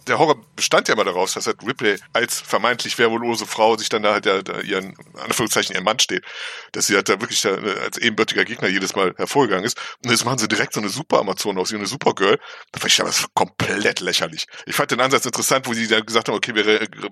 der 0.08 0.20
Horror 0.20 0.42
bestand 0.56 0.88
ja 0.88 0.96
immer 0.96 1.06
daraus, 1.06 1.34
dass 1.34 1.48
halt 1.48 1.64
Ripley 1.66 1.98
als 2.12 2.42
vermeintlich 2.42 2.98
wehrwohlose 3.14 3.46
Frau 3.46 3.78
sich 3.78 3.90
dann 3.90 4.04
da 4.04 4.14
halt 4.14 4.26
der, 4.26 4.44
der 4.44 4.64
ihren, 4.64 4.96
Anführungszeichen, 5.24 5.76
ihren 5.76 5.84
Mann 5.84 6.00
steht. 6.00 6.24
Dass 6.72 6.88
sie 6.88 6.96
halt 6.96 7.10
da 7.10 7.20
wirklich 7.20 7.42
da, 7.42 7.50
äh, 7.50 7.80
als 7.80 7.98
ebenbürtiger 7.98 8.46
Gegner 8.46 8.68
jedes 8.68 8.96
Mal 8.96 9.14
hervorgegangen 9.18 9.66
ist. 9.66 9.78
Und 10.04 10.12
jetzt 10.12 10.26
machen 10.26 10.40
sie 10.40 10.48
direkt 10.48 10.74
so 10.74 10.80
eine 10.80 10.90
Super-Amazon 10.90 11.58
aus, 11.58 11.72
wie 11.72 11.76
eine 11.76 11.86
Supergirl. 11.86 12.40
Da 12.72 12.80
fand 12.80 12.92
ich 12.92 12.98
das 12.98 13.28
komplett 13.34 14.00
lächerlich. 14.00 14.48
Ich 14.66 14.76
fand 14.76 14.92
den 14.92 15.02
Ansatz 15.02 15.26
interessant, 15.26 15.68
wo 15.68 15.74
sie 15.74 15.88
dann 15.88 16.06
gesagt 16.06 16.28
haben, 16.28 16.36
okay, 16.36 16.56
wir, 16.56 16.66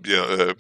wir 0.04 0.30
äh, 0.30 0.56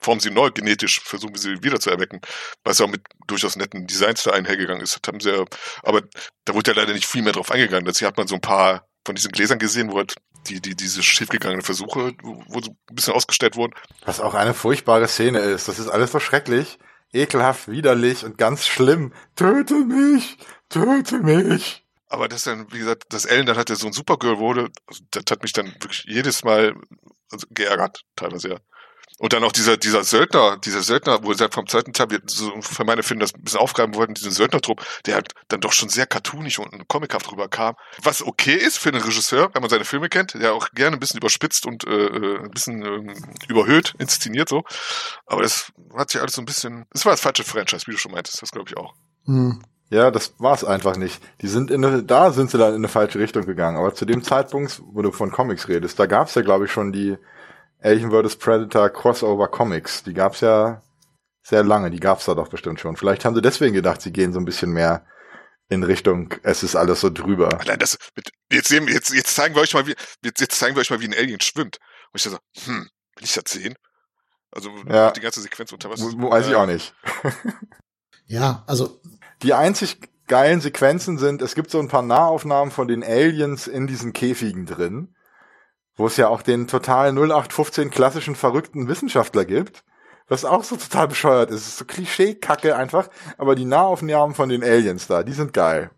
formen 0.00 0.20
sie 0.20 0.30
neu 0.30 0.50
genetisch, 0.50 1.00
versuchen 1.00 1.34
wir 1.34 1.40
sie 1.40 1.62
wieder 1.62 1.78
zu 1.78 1.90
erwecken, 1.90 2.20
was 2.64 2.78
ja 2.78 2.86
auch 2.86 2.90
mit 2.90 3.02
durchaus 3.26 3.56
netten 3.56 3.86
Designs 3.86 4.24
da 4.24 4.32
einhergegangen 4.32 4.82
ist. 4.82 4.98
Das 5.00 5.08
haben 5.08 5.20
sie 5.20 5.30
ja, 5.30 5.44
aber 5.82 6.02
da 6.44 6.54
wurde 6.54 6.72
ja 6.72 6.76
leider 6.76 6.92
nicht 6.92 7.06
viel 7.06 7.22
mehr 7.22 7.32
drauf 7.32 7.50
eingegangen. 7.50 7.84
Dazu 7.84 8.04
hat 8.04 8.16
man 8.16 8.26
so 8.26 8.34
ein 8.34 8.40
paar 8.40 8.86
von 9.04 9.14
diesen 9.14 9.32
Gläsern 9.32 9.58
gesehen, 9.58 9.90
wo 9.92 9.98
halt 9.98 10.14
die, 10.48 10.60
die, 10.60 10.74
diese 10.74 11.02
schiefgegangenen 11.02 11.62
Versuche, 11.62 12.14
wo 12.22 12.60
so 12.60 12.70
ein 12.70 12.94
bisschen 12.94 13.14
ausgestellt 13.14 13.56
wurden. 13.56 13.74
Was 14.04 14.20
auch 14.20 14.34
eine 14.34 14.54
furchtbare 14.54 15.08
Szene 15.08 15.38
ist. 15.38 15.68
Das 15.68 15.78
ist 15.78 15.88
alles 15.88 16.12
so 16.12 16.20
schrecklich, 16.20 16.78
ekelhaft, 17.12 17.68
widerlich 17.68 18.24
und 18.24 18.38
ganz 18.38 18.66
schlimm. 18.66 19.12
Töte 19.36 19.74
mich! 19.74 20.38
Töte 20.68 21.18
mich! 21.18 21.84
Aber 22.08 22.28
das 22.28 22.44
dann, 22.44 22.70
wie 22.72 22.78
gesagt, 22.78 23.04
dass 23.10 23.24
Ellen 23.24 23.46
dann 23.46 23.56
halt 23.56 23.68
so 23.68 23.86
ein 23.86 23.92
Supergirl 23.92 24.38
wurde, 24.38 24.70
also 24.86 25.02
das 25.10 25.24
hat 25.30 25.42
mich 25.42 25.52
dann 25.52 25.66
wirklich 25.66 26.04
jedes 26.06 26.44
Mal 26.44 26.74
also 27.30 27.46
geärgert, 27.50 28.04
teilweise 28.16 28.50
ja. 28.50 28.56
Und 29.18 29.32
dann 29.32 29.44
auch 29.44 29.52
dieser, 29.52 29.76
dieser 29.76 30.04
Söldner, 30.04 30.56
dieser 30.56 30.82
Söldner, 30.82 31.22
wo 31.22 31.32
sie 31.32 31.42
halt 31.42 31.54
vom 31.54 31.66
zweiten 31.66 31.92
Teil, 31.92 32.08
so 32.26 32.52
für 32.60 32.84
meine 32.84 33.02
Finden 33.02 33.20
das 33.20 33.34
ein 33.34 33.42
bisschen 33.42 33.60
aufgreifen 33.60 33.94
wollten, 33.94 34.14
diesen 34.14 34.32
Söldnertrupp, 34.32 34.84
der 35.06 35.14
halt 35.14 35.32
dann 35.48 35.60
doch 35.60 35.72
schon 35.72 35.88
sehr 35.88 36.06
cartoonig 36.06 36.58
und 36.58 36.88
comichaft 36.88 37.30
rüberkam. 37.30 37.76
Was 38.02 38.22
okay 38.22 38.54
ist 38.54 38.78
für 38.78 38.88
einen 38.88 39.02
Regisseur, 39.02 39.50
wenn 39.52 39.62
man 39.62 39.70
seine 39.70 39.84
Filme 39.84 40.08
kennt, 40.08 40.34
der 40.34 40.54
auch 40.54 40.70
gerne 40.70 40.96
ein 40.96 41.00
bisschen 41.00 41.18
überspitzt 41.18 41.66
und 41.66 41.86
äh, 41.86 42.06
äh 42.06 42.38
ein 42.38 42.50
bisschen 42.50 42.82
äh, 42.82 43.14
überhöht 43.48 43.94
inszeniert 43.98 44.48
so. 44.48 44.64
Aber 45.26 45.42
das 45.42 45.72
hat 45.96 46.10
sich 46.10 46.20
alles 46.20 46.34
so 46.34 46.42
ein 46.42 46.46
bisschen, 46.46 46.86
das 46.90 47.04
war 47.04 47.12
das 47.12 47.20
falsche 47.20 47.44
Franchise, 47.44 47.86
wie 47.86 47.92
du 47.92 47.98
schon 47.98 48.12
meintest, 48.12 48.42
das 48.42 48.50
glaube 48.50 48.70
ich 48.70 48.76
auch. 48.76 48.94
Hm. 49.26 49.62
Ja, 49.90 50.10
das 50.10 50.34
war's 50.38 50.64
einfach 50.64 50.96
nicht. 50.96 51.22
Die 51.42 51.48
sind 51.48 51.70
in 51.70 51.84
eine, 51.84 52.02
da 52.02 52.32
sind 52.32 52.50
sie 52.50 52.56
dann 52.56 52.70
in 52.70 52.76
eine 52.76 52.88
falsche 52.88 53.18
Richtung 53.18 53.44
gegangen. 53.44 53.76
Aber 53.76 53.94
zu 53.94 54.06
dem 54.06 54.24
Zeitpunkt, 54.24 54.80
wo 54.86 55.02
du 55.02 55.12
von 55.12 55.30
Comics 55.30 55.68
redest, 55.68 56.00
da 56.00 56.06
gab's 56.06 56.34
ja, 56.34 56.40
glaube 56.40 56.64
ich, 56.64 56.72
schon 56.72 56.92
die 56.92 57.18
Alien 57.82 58.10
vs. 58.10 58.36
Predator 58.36 58.90
Crossover 58.90 59.48
Comics. 59.48 60.02
Die 60.04 60.14
gab's 60.14 60.40
ja 60.40 60.82
sehr 61.42 61.64
lange, 61.64 61.90
die 61.90 62.00
gab's 62.00 62.24
da 62.24 62.34
doch 62.34 62.48
bestimmt 62.48 62.80
schon. 62.80 62.96
Vielleicht 62.96 63.24
haben 63.24 63.34
sie 63.34 63.42
deswegen 63.42 63.74
gedacht, 63.74 64.00
sie 64.00 64.12
gehen 64.12 64.32
so 64.32 64.38
ein 64.38 64.44
bisschen 64.44 64.72
mehr 64.72 65.04
in 65.68 65.82
Richtung, 65.82 66.34
es 66.42 66.62
ist 66.62 66.76
alles 66.76 67.00
so 67.00 67.10
drüber. 67.10 67.60
Allein 67.60 67.78
das, 67.78 67.98
mit, 68.14 68.30
jetzt 68.50 68.68
sehen 68.68 68.86
wir, 68.86 68.94
jetzt, 68.94 69.12
jetzt 69.12 69.34
zeigen 69.34 69.54
wir 69.54 69.62
euch 69.62 69.74
mal, 69.74 69.86
wie, 69.86 69.94
jetzt, 70.22 70.40
jetzt 70.40 70.58
zeigen 70.58 70.76
wir 70.76 70.80
euch 70.80 70.90
mal, 70.90 71.00
wie 71.00 71.06
ein 71.06 71.14
Alien 71.14 71.40
schwimmt. 71.40 71.78
Und 72.12 72.16
ich 72.16 72.22
so, 72.22 72.38
hm, 72.64 72.88
will 73.16 73.24
ich 73.24 73.32
das 73.32 73.44
sehen? 73.50 73.74
Also, 74.50 74.70
ja. 74.86 75.10
die 75.12 75.20
ganze 75.20 75.40
Sequenz 75.40 75.72
unter 75.72 75.88
was? 75.88 76.00
Weiß 76.02 76.46
ich 76.46 76.54
auch 76.54 76.66
nicht. 76.66 76.94
ja, 78.26 78.64
also. 78.66 79.00
Die 79.42 79.54
einzig 79.54 79.98
geilen 80.28 80.60
Sequenzen 80.60 81.18
sind, 81.18 81.42
es 81.42 81.54
gibt 81.54 81.70
so 81.70 81.80
ein 81.80 81.88
paar 81.88 82.02
Nahaufnahmen 82.02 82.70
von 82.70 82.86
den 82.86 83.02
Aliens 83.02 83.66
in 83.66 83.86
diesen 83.86 84.12
Käfigen 84.12 84.66
drin 84.66 85.14
wo 85.96 86.06
es 86.06 86.16
ja 86.16 86.28
auch 86.28 86.42
den 86.42 86.66
total 86.66 87.10
0815 87.10 87.90
klassischen 87.90 88.34
verrückten 88.34 88.88
Wissenschaftler 88.88 89.44
gibt, 89.44 89.84
was 90.28 90.44
auch 90.44 90.64
so 90.64 90.76
total 90.76 91.08
bescheuert 91.08 91.50
ist. 91.50 91.60
Es 91.60 91.68
ist 91.68 91.78
so 91.78 91.84
Klischee-Kacke 91.84 92.76
einfach, 92.76 93.08
aber 93.38 93.54
die 93.54 93.64
Nahaufnahmen 93.64 94.34
von 94.34 94.48
den 94.48 94.62
Aliens 94.62 95.06
da, 95.06 95.22
die 95.22 95.32
sind 95.32 95.52
geil. 95.52 95.90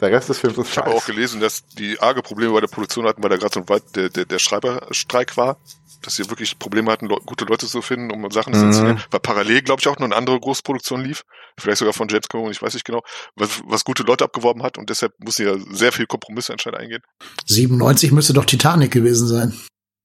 Der 0.00 0.10
Rest 0.10 0.28
des 0.30 0.38
Films 0.38 0.56
ist 0.56 0.70
Ich 0.70 0.78
habe 0.78 0.90
auch 0.90 1.04
gelesen, 1.04 1.40
dass 1.40 1.66
die 1.66 2.00
arge 2.00 2.22
Probleme 2.22 2.54
bei 2.54 2.60
der 2.60 2.68
Produktion 2.68 3.06
hatten, 3.06 3.22
weil 3.22 3.30
da 3.30 3.36
gerade 3.36 3.52
so 3.52 3.60
ein 3.60 3.80
der, 3.94 4.08
der, 4.08 4.24
der 4.24 4.38
Schreiberstreik 4.38 5.36
war 5.36 5.58
dass 6.02 6.16
sie 6.16 6.28
wirklich 6.30 6.58
Probleme 6.58 6.90
hatten, 6.90 7.06
le 7.06 7.16
gute 7.26 7.44
Leute 7.44 7.66
zu 7.66 7.82
finden, 7.82 8.10
um 8.10 8.30
Sachen 8.30 8.54
zu 8.54 8.64
inszenieren. 8.64 8.96
Mhm. 8.96 9.02
Weil 9.10 9.20
parallel, 9.20 9.62
glaube 9.62 9.80
ich, 9.80 9.88
auch 9.88 9.98
noch 9.98 10.06
eine 10.06 10.16
andere 10.16 10.38
Großproduktion 10.40 11.02
lief. 11.02 11.24
Vielleicht 11.58 11.78
sogar 11.78 11.92
von 11.92 12.08
James 12.08 12.28
Cameron, 12.28 12.50
ich 12.50 12.62
weiß 12.62 12.74
nicht 12.74 12.84
genau, 12.84 13.02
was, 13.34 13.60
was 13.66 13.84
gute 13.84 14.02
Leute 14.02 14.24
abgeworben 14.24 14.62
hat 14.62 14.78
und 14.78 14.88
deshalb 14.90 15.12
muss 15.18 15.36
sie 15.36 15.44
ja 15.44 15.56
sehr 15.70 15.92
viel 15.92 16.06
Kompromisse 16.06 16.52
anscheinend 16.52 16.80
eingehen. 16.80 17.02
97 17.46 18.12
müsste 18.12 18.32
doch 18.32 18.44
Titanic 18.44 18.90
gewesen 18.90 19.28
sein. 19.28 19.54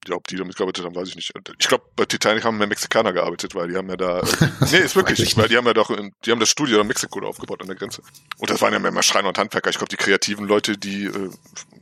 Ja, 0.08 0.16
ob 0.16 0.28
die 0.28 0.36
damit 0.36 0.56
gearbeitet 0.56 0.86
haben, 0.86 0.96
weiß 0.96 1.10
ich 1.10 1.16
nicht. 1.16 1.34
Ich 1.58 1.68
glaube, 1.68 1.84
bei 1.96 2.06
Titanic 2.06 2.44
haben 2.44 2.58
mehr 2.60 2.68
Mexikaner 2.68 3.12
gearbeitet, 3.12 3.56
weil 3.56 3.70
die 3.70 3.76
haben 3.76 3.90
ja 3.90 3.98
da. 3.98 4.22
nee, 4.72 4.78
ist 4.78 4.96
wirklich, 4.96 5.36
weil 5.36 5.48
die 5.48 5.58
haben 5.58 5.66
ja 5.66 5.74
doch, 5.74 5.90
die 6.24 6.32
haben 6.32 6.40
das 6.40 6.50
Studio 6.50 6.80
in 6.80 6.88
Mexiko 6.88 7.22
da 7.22 7.28
aufgebaut 7.28 7.62
an 7.62 7.68
der 7.68 7.76
Grenze. 7.76 8.04
Und 8.38 8.52
das 8.52 8.62
waren 8.62 8.72
ja 8.72 8.80
mehr 8.80 9.02
Schreiner 9.02 9.30
und 9.30 9.38
Handwerker. 9.40 9.72
Ich 9.72 9.78
glaube, 9.78 9.90
die 9.90 9.96
kreativen 9.96 10.46
Leute, 10.46 10.78
die, 10.78 11.06
äh, 11.06 11.30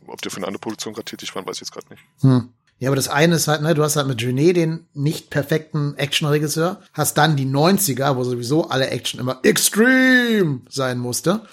ob 0.08 0.22
die 0.22 0.30
für 0.30 0.38
eine 0.38 0.48
andere 0.48 0.62
Produktion 0.62 0.94
gerade 0.94 1.06
tätig 1.06 1.36
waren, 1.36 1.46
weiß 1.46 1.58
ich 1.58 1.62
jetzt 1.62 1.74
gerade 1.74 1.88
nicht. 1.90 2.04
Hm. 2.22 2.54
Ja, 2.84 2.90
aber 2.90 2.98
das 2.98 3.08
eine 3.08 3.36
ist 3.36 3.48
halt, 3.48 3.62
ne, 3.62 3.74
du 3.76 3.82
hast 3.82 3.96
halt 3.96 4.10
mit 4.10 4.18
Genet 4.18 4.58
den 4.58 4.88
nicht 4.94 5.30
perfekten 5.30 5.96
Actionregisseur, 5.96 6.82
hast 6.92 7.18
dann 7.18 7.38
die 7.38 7.46
90er, 7.46 8.18
wo 8.18 8.26
sowieso 8.26 8.68
alle 8.68 8.90
Action 8.90 9.22
immer 9.22 9.40
extreme 9.44 10.60
sein 10.68 11.00
musste. 11.00 11.46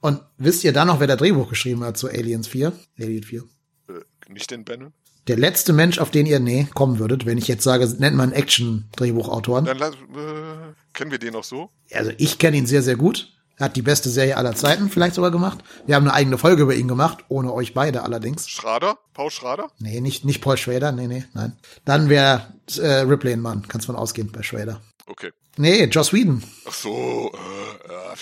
Und 0.00 0.22
wisst 0.38 0.64
ihr 0.64 0.72
dann 0.72 0.88
noch, 0.88 0.98
wer 0.98 1.06
der 1.06 1.14
Drehbuch 1.14 1.48
geschrieben 1.48 1.84
hat 1.84 1.98
zu 1.98 2.08
Aliens 2.08 2.48
4? 2.48 2.72
Alien 2.98 3.22
4. 3.22 3.44
Äh, 3.90 3.92
nicht 4.32 4.50
den 4.50 4.64
Bannon? 4.64 4.92
Der 5.28 5.36
letzte 5.36 5.72
Mensch, 5.72 6.00
auf 6.00 6.10
den 6.10 6.26
ihr, 6.26 6.40
nee, 6.40 6.66
kommen 6.74 6.98
würdet, 6.98 7.26
wenn 7.26 7.38
ich 7.38 7.46
jetzt 7.46 7.62
sage, 7.62 7.86
nennt 8.00 8.16
man 8.16 8.32
Action-Drehbuchautoren. 8.32 9.66
Dann 9.66 9.80
äh, 9.80 10.72
kennen 10.94 11.12
wir 11.12 11.20
den 11.20 11.34
noch 11.34 11.44
so? 11.44 11.70
Also 11.92 12.10
ich 12.18 12.40
kenne 12.40 12.56
ihn 12.56 12.66
sehr, 12.66 12.82
sehr 12.82 12.96
gut. 12.96 13.32
Er 13.58 13.66
hat 13.66 13.76
die 13.76 13.82
beste 13.82 14.08
Serie 14.08 14.36
aller 14.36 14.54
Zeiten 14.54 14.88
vielleicht 14.88 15.14
sogar 15.14 15.30
gemacht. 15.30 15.58
Wir 15.86 15.94
haben 15.94 16.04
eine 16.04 16.14
eigene 16.14 16.38
Folge 16.38 16.62
über 16.62 16.74
ihn 16.74 16.88
gemacht, 16.88 17.24
ohne 17.28 17.52
euch 17.52 17.74
beide 17.74 18.02
allerdings. 18.02 18.48
Schrader? 18.48 18.98
Paul 19.14 19.30
Schrader? 19.30 19.68
Nee, 19.78 20.00
nicht, 20.00 20.24
nicht 20.24 20.40
Paul 20.40 20.56
Schrader, 20.56 20.90
nee, 20.92 21.06
nee, 21.06 21.24
nein. 21.34 21.56
Dann 21.84 22.08
wäre 22.08 22.54
äh, 22.78 23.00
Ripley 23.00 23.34
ein 23.34 23.40
Mann, 23.40 23.68
kannst 23.68 23.86
von 23.86 23.96
ausgehen 23.96 24.32
bei 24.32 24.42
Schrader. 24.42 24.80
Okay. 25.06 25.30
Nee, 25.58 25.84
Joss 25.84 26.12
Whedon. 26.12 26.42
Ach 26.66 26.72
so, 26.72 27.30
äh, 27.34 27.92
ja. 27.92 28.14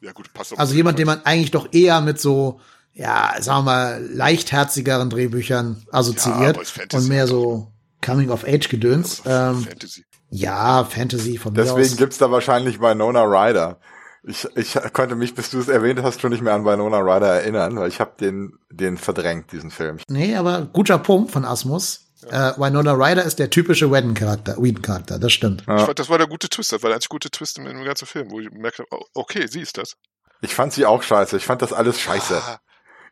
ja 0.00 0.12
gut, 0.12 0.32
passt 0.32 0.52
auf. 0.52 0.58
Also 0.58 0.74
jemand, 0.74 0.98
den 0.98 1.06
man 1.06 1.24
eigentlich 1.24 1.50
doch 1.50 1.72
eher 1.72 2.00
mit 2.00 2.20
so, 2.20 2.60
ja, 2.94 3.34
sagen 3.40 3.60
wir 3.60 3.62
mal, 3.70 4.08
leichtherzigeren 4.12 5.10
Drehbüchern 5.10 5.84
assoziiert 5.90 6.54
aber 6.54 6.62
ist 6.62 6.70
Fantasy 6.70 7.02
und 7.02 7.08
mehr 7.08 7.20
halt 7.20 7.28
so 7.30 7.72
Coming-of-Age-Gedöns. 8.00 9.22
Ähm, 9.26 9.64
Fantasy. 9.64 10.04
ja, 10.30 10.84
Fantasy 10.84 11.36
von 11.36 11.52
mir 11.52 11.62
Deswegen 11.62 11.92
aus. 11.92 11.96
gibt's 11.96 12.18
da 12.18 12.30
wahrscheinlich 12.30 12.80
Winona 12.80 13.24
Ryder. 13.24 13.80
Ich, 14.28 14.46
ich 14.56 14.92
konnte 14.92 15.16
mich, 15.16 15.34
bis 15.34 15.50
du 15.50 15.58
es 15.58 15.68
erwähnt 15.68 16.02
hast, 16.02 16.20
schon 16.20 16.30
nicht 16.32 16.42
mehr 16.42 16.52
an 16.54 16.64
Winona 16.64 16.98
Ryder 16.98 17.28
erinnern, 17.40 17.76
weil 17.76 17.88
ich 17.88 17.98
habe 17.98 18.12
den, 18.20 18.58
den 18.70 18.98
verdrängt, 18.98 19.52
diesen 19.52 19.70
Film. 19.70 19.98
Nee, 20.08 20.36
aber 20.36 20.66
guter 20.66 20.98
Punkt 20.98 21.30
von 21.30 21.44
Asmus. 21.46 22.04
Äh, 22.30 22.52
Winona 22.58 22.92
Ryder 22.92 23.22
ist 23.24 23.38
der 23.38 23.48
typische 23.48 23.90
Whedon-Charakter, 23.90 24.56
Whedon-Charakter, 24.58 25.18
das 25.18 25.32
stimmt. 25.32 25.62
Ich 25.62 25.66
fand, 25.82 25.98
das 25.98 26.10
war 26.10 26.18
der 26.18 26.26
gute 26.26 26.48
Twist, 26.48 26.72
das 26.72 26.82
war 26.82 26.88
der 26.90 26.96
einzig 26.96 27.08
gute 27.08 27.30
Twist 27.30 27.58
im, 27.58 27.84
ganzen 27.84 28.06
Film, 28.06 28.30
wo 28.30 28.38
ich 28.40 28.50
merkte, 28.50 28.84
oh, 28.90 29.00
okay, 29.14 29.46
sie 29.46 29.60
ist 29.60 29.78
das. 29.78 29.96
Ich 30.40 30.54
fand 30.54 30.72
sie 30.72 30.84
auch 30.84 31.02
scheiße. 31.02 31.36
Ich 31.36 31.46
fand 31.46 31.62
das 31.62 31.72
alles 31.72 31.98
scheiße. 32.00 32.36
Ah, 32.36 32.60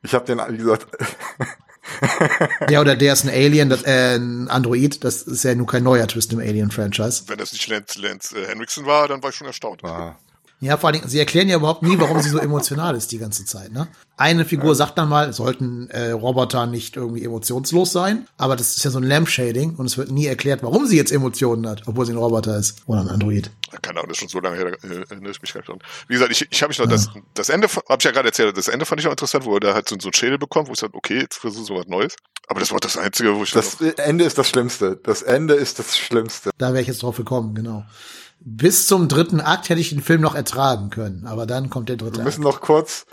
Ich 0.03 0.13
habe 0.15 0.25
den, 0.27 0.39
wie 0.51 0.59
gesagt, 0.59 0.87
Der 2.69 2.81
oder 2.81 2.97
der 2.97 3.13
ist 3.13 3.25
ein 3.25 3.31
Alien, 3.31 3.71
das, 3.71 3.85
äh, 3.85 4.17
ein 4.17 4.49
Android, 4.49 5.05
das 5.05 5.23
ist 5.23 5.45
ja 5.45 5.55
nun 5.55 5.67
kein 5.67 5.85
neuer 5.85 6.07
Twist 6.09 6.33
im 6.33 6.41
Alien-Franchise. 6.41 7.25
wenn 7.29 7.39
das 7.39 7.53
nicht 7.53 7.67
Lance, 7.69 8.01
Lance 8.01 8.37
äh, 8.37 8.47
Henriksen 8.49 8.87
war, 8.87 9.07
dann 9.09 9.23
war 9.23 9.31
ich 9.31 9.37
schon 9.37 9.47
erstaunt. 9.47 9.85
ah, 9.85 10.17
Ja, 10.61 10.79
vor 10.79 10.89
allen 10.89 10.99
Dingen, 10.99 11.09
sie 11.09 11.19
erklären 11.19 11.49
ja 11.49 11.57
überhaupt 11.57 11.83
nie, 11.83 11.99
warum 11.99 12.21
sie 12.23 12.31
so 12.31 12.39
emotional 12.39 12.97
ist 12.97 13.13
die 13.13 13.19
ganze 13.19 13.45
Zeit. 13.45 13.73
Ne? 13.73 13.89
Eine 14.17 14.47
Figur 14.47 14.75
sagt 14.75 14.97
dann 14.97 15.11
mal, 15.11 15.35
sollten 15.35 15.91
äh, 15.91 16.13
Roboter 16.13 16.67
nicht 16.67 16.97
irgendwie 16.97 17.25
emotionslos 17.25 17.93
sein, 17.93 18.27
aber 18.39 18.57
das 18.57 18.79
ist 18.79 18.85
ja 18.85 18.91
so 18.91 18.99
ein 18.99 19.05
Lampshading 19.05 19.75
und 19.75 19.85
es 19.85 19.99
wird 19.99 20.11
nie 20.11 20.25
erklärt, 20.25 20.63
warum 20.63 20.87
sie 20.87 20.97
jetzt 20.97 21.13
Emotionen 21.13 21.69
hat, 21.69 21.83
obwohl 21.87 22.07
sie 22.07 22.13
ein 22.13 22.19
Roboter 22.19 22.57
ist 22.57 22.83
oder 22.87 23.01
ein 23.01 23.09
Android. 23.09 23.51
Keine 23.83 23.99
Ahnung, 23.99 24.09
das 24.09 24.17
ist 24.17 24.21
schon 24.21 24.29
so 24.29 24.41
lange 24.41 24.57
her, 24.57 24.77
da 24.81 24.89
äh, 24.89 25.05
erinnere 25.11 25.33
ich 25.33 25.43
mich 25.43 25.55
nicht 25.55 25.69
dran. 25.69 25.79
Wie 26.09 26.15
gesagt, 26.15 26.33
ich, 26.33 26.49
ich 26.51 26.63
habe 26.63 26.71
mich 26.71 26.79
noch, 26.79 26.87
das, 26.87 27.11
das 27.35 27.51
Ende, 27.51 27.69
habe 27.69 27.97
ich 27.99 28.05
ja 28.05 28.13
gerade 28.13 28.29
erzählt, 28.29 28.57
das 28.57 28.69
Ende 28.69 28.87
fand 28.87 29.01
ich 29.01 29.05
noch 29.05 29.13
interessant, 29.13 29.45
wo 29.45 29.55
er 29.55 29.61
da 29.61 29.75
halt 29.75 29.87
so, 29.87 29.97
so 30.01 30.09
einen 30.09 30.15
Schädel 30.15 30.39
bekommt, 30.39 30.69
wo 30.69 30.73
ich 30.73 30.79
sage, 30.79 30.95
okay, 30.95 31.21
jetzt 31.21 31.37
versuche 31.37 31.63
ich 31.63 31.69
so 31.69 31.75
was 31.77 31.87
Neues. 31.87 32.17
Aber 32.49 32.61
das 32.61 32.71
war 32.73 32.79
das 32.79 32.97
Einzige, 32.97 33.37
wo 33.37 33.43
ich 33.43 33.51
das 33.51 33.81
Ende 33.81 34.25
ist 34.25 34.39
das 34.39 34.49
Schlimmste. 34.49 34.99
Das 35.03 35.23
Ende 35.23 35.55
ist 35.55 35.79
das 35.79 35.99
Schlimmste. 35.99 36.51
Da 36.57 36.69
wäre 36.69 36.81
ich 36.81 36.89
jetzt 36.89 37.03
drauf 37.03 37.17
gekommen, 37.17 37.55
genau. 37.55 37.85
Bis 38.41 38.87
zum 38.87 39.09
dritten 39.09 39.41
Akt 39.41 39.69
hätte 39.69 39.81
ich 39.81 39.91
den 39.91 40.03
Film 40.03 40.21
noch 40.21 40.35
ertragen 40.35 40.91
können, 40.91 41.27
aber 41.27 41.47
dann 41.47 41.71
kommt 41.71 41.89
der 41.89 41.97
dritte 41.97 42.19
Wir 42.19 42.25
müssen 42.25 42.47
Akt. 42.47 42.55
noch 42.55 42.61
kurz, 42.61 43.07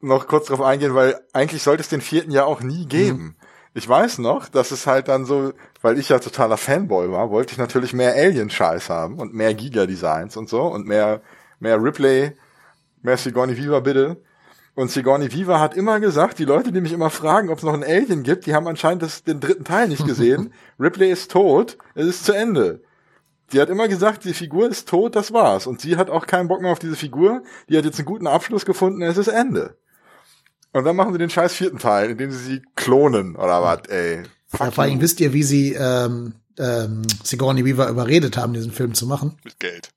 noch 0.00 0.26
kurz 0.26 0.46
drauf 0.46 0.60
eingehen, 0.60 0.94
weil 0.94 1.20
eigentlich 1.32 1.62
sollte 1.62 1.82
es 1.82 1.88
den 1.88 2.00
vierten 2.00 2.30
ja 2.30 2.44
auch 2.44 2.60
nie 2.60 2.86
geben. 2.86 3.18
Mhm. 3.18 3.36
Ich 3.74 3.88
weiß 3.88 4.18
noch, 4.18 4.48
dass 4.48 4.70
es 4.70 4.86
halt 4.86 5.08
dann 5.08 5.24
so, 5.24 5.52
weil 5.80 5.98
ich 5.98 6.10
ja 6.10 6.18
totaler 6.18 6.58
Fanboy 6.58 7.10
war, 7.10 7.30
wollte 7.30 7.52
ich 7.52 7.58
natürlich 7.58 7.94
mehr 7.94 8.14
Alien-Scheiß 8.14 8.90
haben 8.90 9.18
und 9.18 9.32
mehr 9.32 9.54
Giga-Designs 9.54 10.36
und 10.36 10.48
so 10.48 10.62
und 10.62 10.86
mehr, 10.86 11.22
mehr 11.58 11.82
Ripley, 11.82 12.36
mehr 13.00 13.16
Sigourney 13.16 13.56
Viva 13.56 13.80
bitte. 13.80 14.22
Und 14.74 14.90
Sigourney 14.90 15.32
Viva 15.32 15.58
hat 15.58 15.74
immer 15.74 16.00
gesagt, 16.00 16.38
die 16.38 16.44
Leute, 16.44 16.72
die 16.72 16.80
mich 16.80 16.92
immer 16.92 17.10
fragen, 17.10 17.50
ob 17.50 17.58
es 17.58 17.64
noch 17.64 17.74
ein 17.74 17.84
Alien 17.84 18.22
gibt, 18.22 18.46
die 18.46 18.54
haben 18.54 18.66
anscheinend 18.68 19.02
das, 19.02 19.22
den 19.22 19.40
dritten 19.40 19.64
Teil 19.64 19.88
nicht 19.88 20.06
gesehen. 20.06 20.52
Ripley 20.80 21.10
ist 21.10 21.30
tot, 21.30 21.78
es 21.94 22.06
ist 22.06 22.24
zu 22.24 22.32
Ende. 22.32 22.82
Die 23.52 23.60
hat 23.60 23.68
immer 23.68 23.88
gesagt, 23.88 24.24
die 24.24 24.34
Figur 24.34 24.68
ist 24.68 24.88
tot, 24.88 25.14
das 25.14 25.32
war's. 25.32 25.66
Und 25.66 25.80
sie 25.80 25.96
hat 25.96 26.10
auch 26.10 26.26
keinen 26.26 26.48
Bock 26.48 26.62
mehr 26.62 26.72
auf 26.72 26.78
diese 26.78 26.96
Figur. 26.96 27.42
Die 27.68 27.76
hat 27.76 27.84
jetzt 27.84 27.98
einen 27.98 28.06
guten 28.06 28.26
Abschluss 28.26 28.64
gefunden, 28.64 29.02
es 29.02 29.18
ist 29.18 29.28
Ende. 29.28 29.76
Und 30.72 30.84
dann 30.84 30.96
machen 30.96 31.12
sie 31.12 31.18
den 31.18 31.30
scheiß 31.30 31.52
vierten 31.52 31.78
Teil, 31.78 32.10
in 32.10 32.18
dem 32.18 32.30
sie 32.30 32.38
sie 32.38 32.62
klonen, 32.76 33.36
oder 33.36 33.62
was, 33.62 33.88
ey. 33.88 34.22
Ja, 34.58 34.70
vor 34.70 34.84
allem 34.84 35.00
wisst 35.00 35.20
ihr, 35.20 35.32
wie 35.32 35.42
sie 35.42 35.74
ähm, 35.74 36.34
ähm, 36.58 37.02
Sigourney 37.22 37.64
Weaver 37.64 37.88
überredet 37.88 38.36
haben, 38.36 38.54
diesen 38.54 38.72
Film 38.72 38.94
zu 38.94 39.06
machen? 39.06 39.36
mit 39.44 39.58
Geld. 39.58 39.90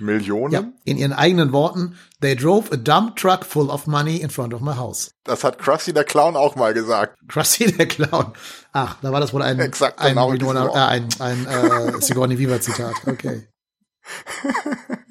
Millionen? 0.00 0.52
Ja, 0.52 0.64
in 0.84 0.96
ihren 0.96 1.12
eigenen 1.12 1.52
Worten, 1.52 1.96
they 2.20 2.34
drove 2.36 2.72
a 2.72 2.76
dump 2.76 3.16
truck 3.16 3.44
full 3.44 3.68
of 3.70 3.86
money 3.86 4.16
in 4.16 4.30
front 4.30 4.54
of 4.54 4.60
my 4.60 4.74
house. 4.76 5.12
Das 5.24 5.44
hat 5.44 5.58
Krusty 5.58 5.92
der 5.92 6.04
Clown 6.04 6.36
auch 6.36 6.56
mal 6.56 6.74
gesagt. 6.74 7.18
Krusty 7.28 7.72
der 7.72 7.86
Clown. 7.86 8.32
Ach, 8.72 8.96
da 9.02 9.12
war 9.12 9.20
das 9.20 9.32
wohl 9.32 9.42
ein, 9.42 9.58
Exakt, 9.58 9.98
ein, 9.98 10.10
genau 10.10 10.32
Winona, 10.32 10.68
äh, 10.68 10.88
ein, 10.88 11.08
ein 11.18 11.46
äh, 11.46 12.00
Sigourney 12.00 12.38
Weaver 12.38 12.60
Zitat. 12.60 12.94
Okay. 13.06 13.48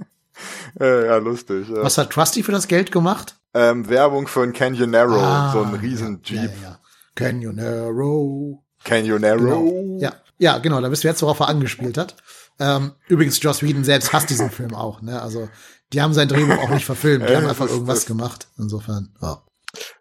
Äh, 0.79 1.07
ja, 1.07 1.17
lustig. 1.17 1.67
Ja. 1.69 1.81
Was 1.81 1.97
hat 1.97 2.11
Krusty 2.11 2.43
für 2.43 2.51
das 2.51 2.67
Geld 2.67 2.91
gemacht? 2.91 3.35
Ähm, 3.55 3.89
Werbung 3.89 4.27
für 4.27 4.43
ein 4.43 4.53
Canyonero, 4.53 5.15
Ah, 5.19 5.51
so 5.51 5.63
ein 5.63 5.73
riesen 5.73 6.21
Jeep. 6.23 6.37
Ja, 6.37 6.43
ja, 6.43 6.61
ja. 6.61 6.79
Canyonero. 7.15 8.63
Canyonero. 8.83 9.39
Genau. 9.39 9.97
Ja, 9.99 10.13
ja, 10.37 10.59
genau, 10.59 10.79
da 10.79 10.89
bist 10.89 11.03
du 11.03 11.07
jetzt, 11.07 11.21
worauf 11.23 11.39
er 11.39 11.47
angespielt 11.47 11.97
hat. 11.97 12.15
Ähm, 12.59 12.93
übrigens, 13.07 13.41
Joss 13.41 13.61
Whedon 13.61 13.83
selbst 13.83 14.13
hasst 14.13 14.29
diesen 14.29 14.49
Film 14.49 14.73
auch. 14.73 15.01
Ne? 15.01 15.21
Also, 15.21 15.49
die 15.93 16.01
haben 16.01 16.13
sein 16.13 16.27
Drehbuch 16.27 16.57
auch 16.57 16.69
nicht 16.69 16.85
verfilmt. 16.85 17.29
Die 17.29 17.35
haben 17.35 17.47
einfach 17.47 17.69
irgendwas 17.69 18.05
gemacht. 18.05 18.47
Insofern, 18.57 19.15
ja. 19.21 19.41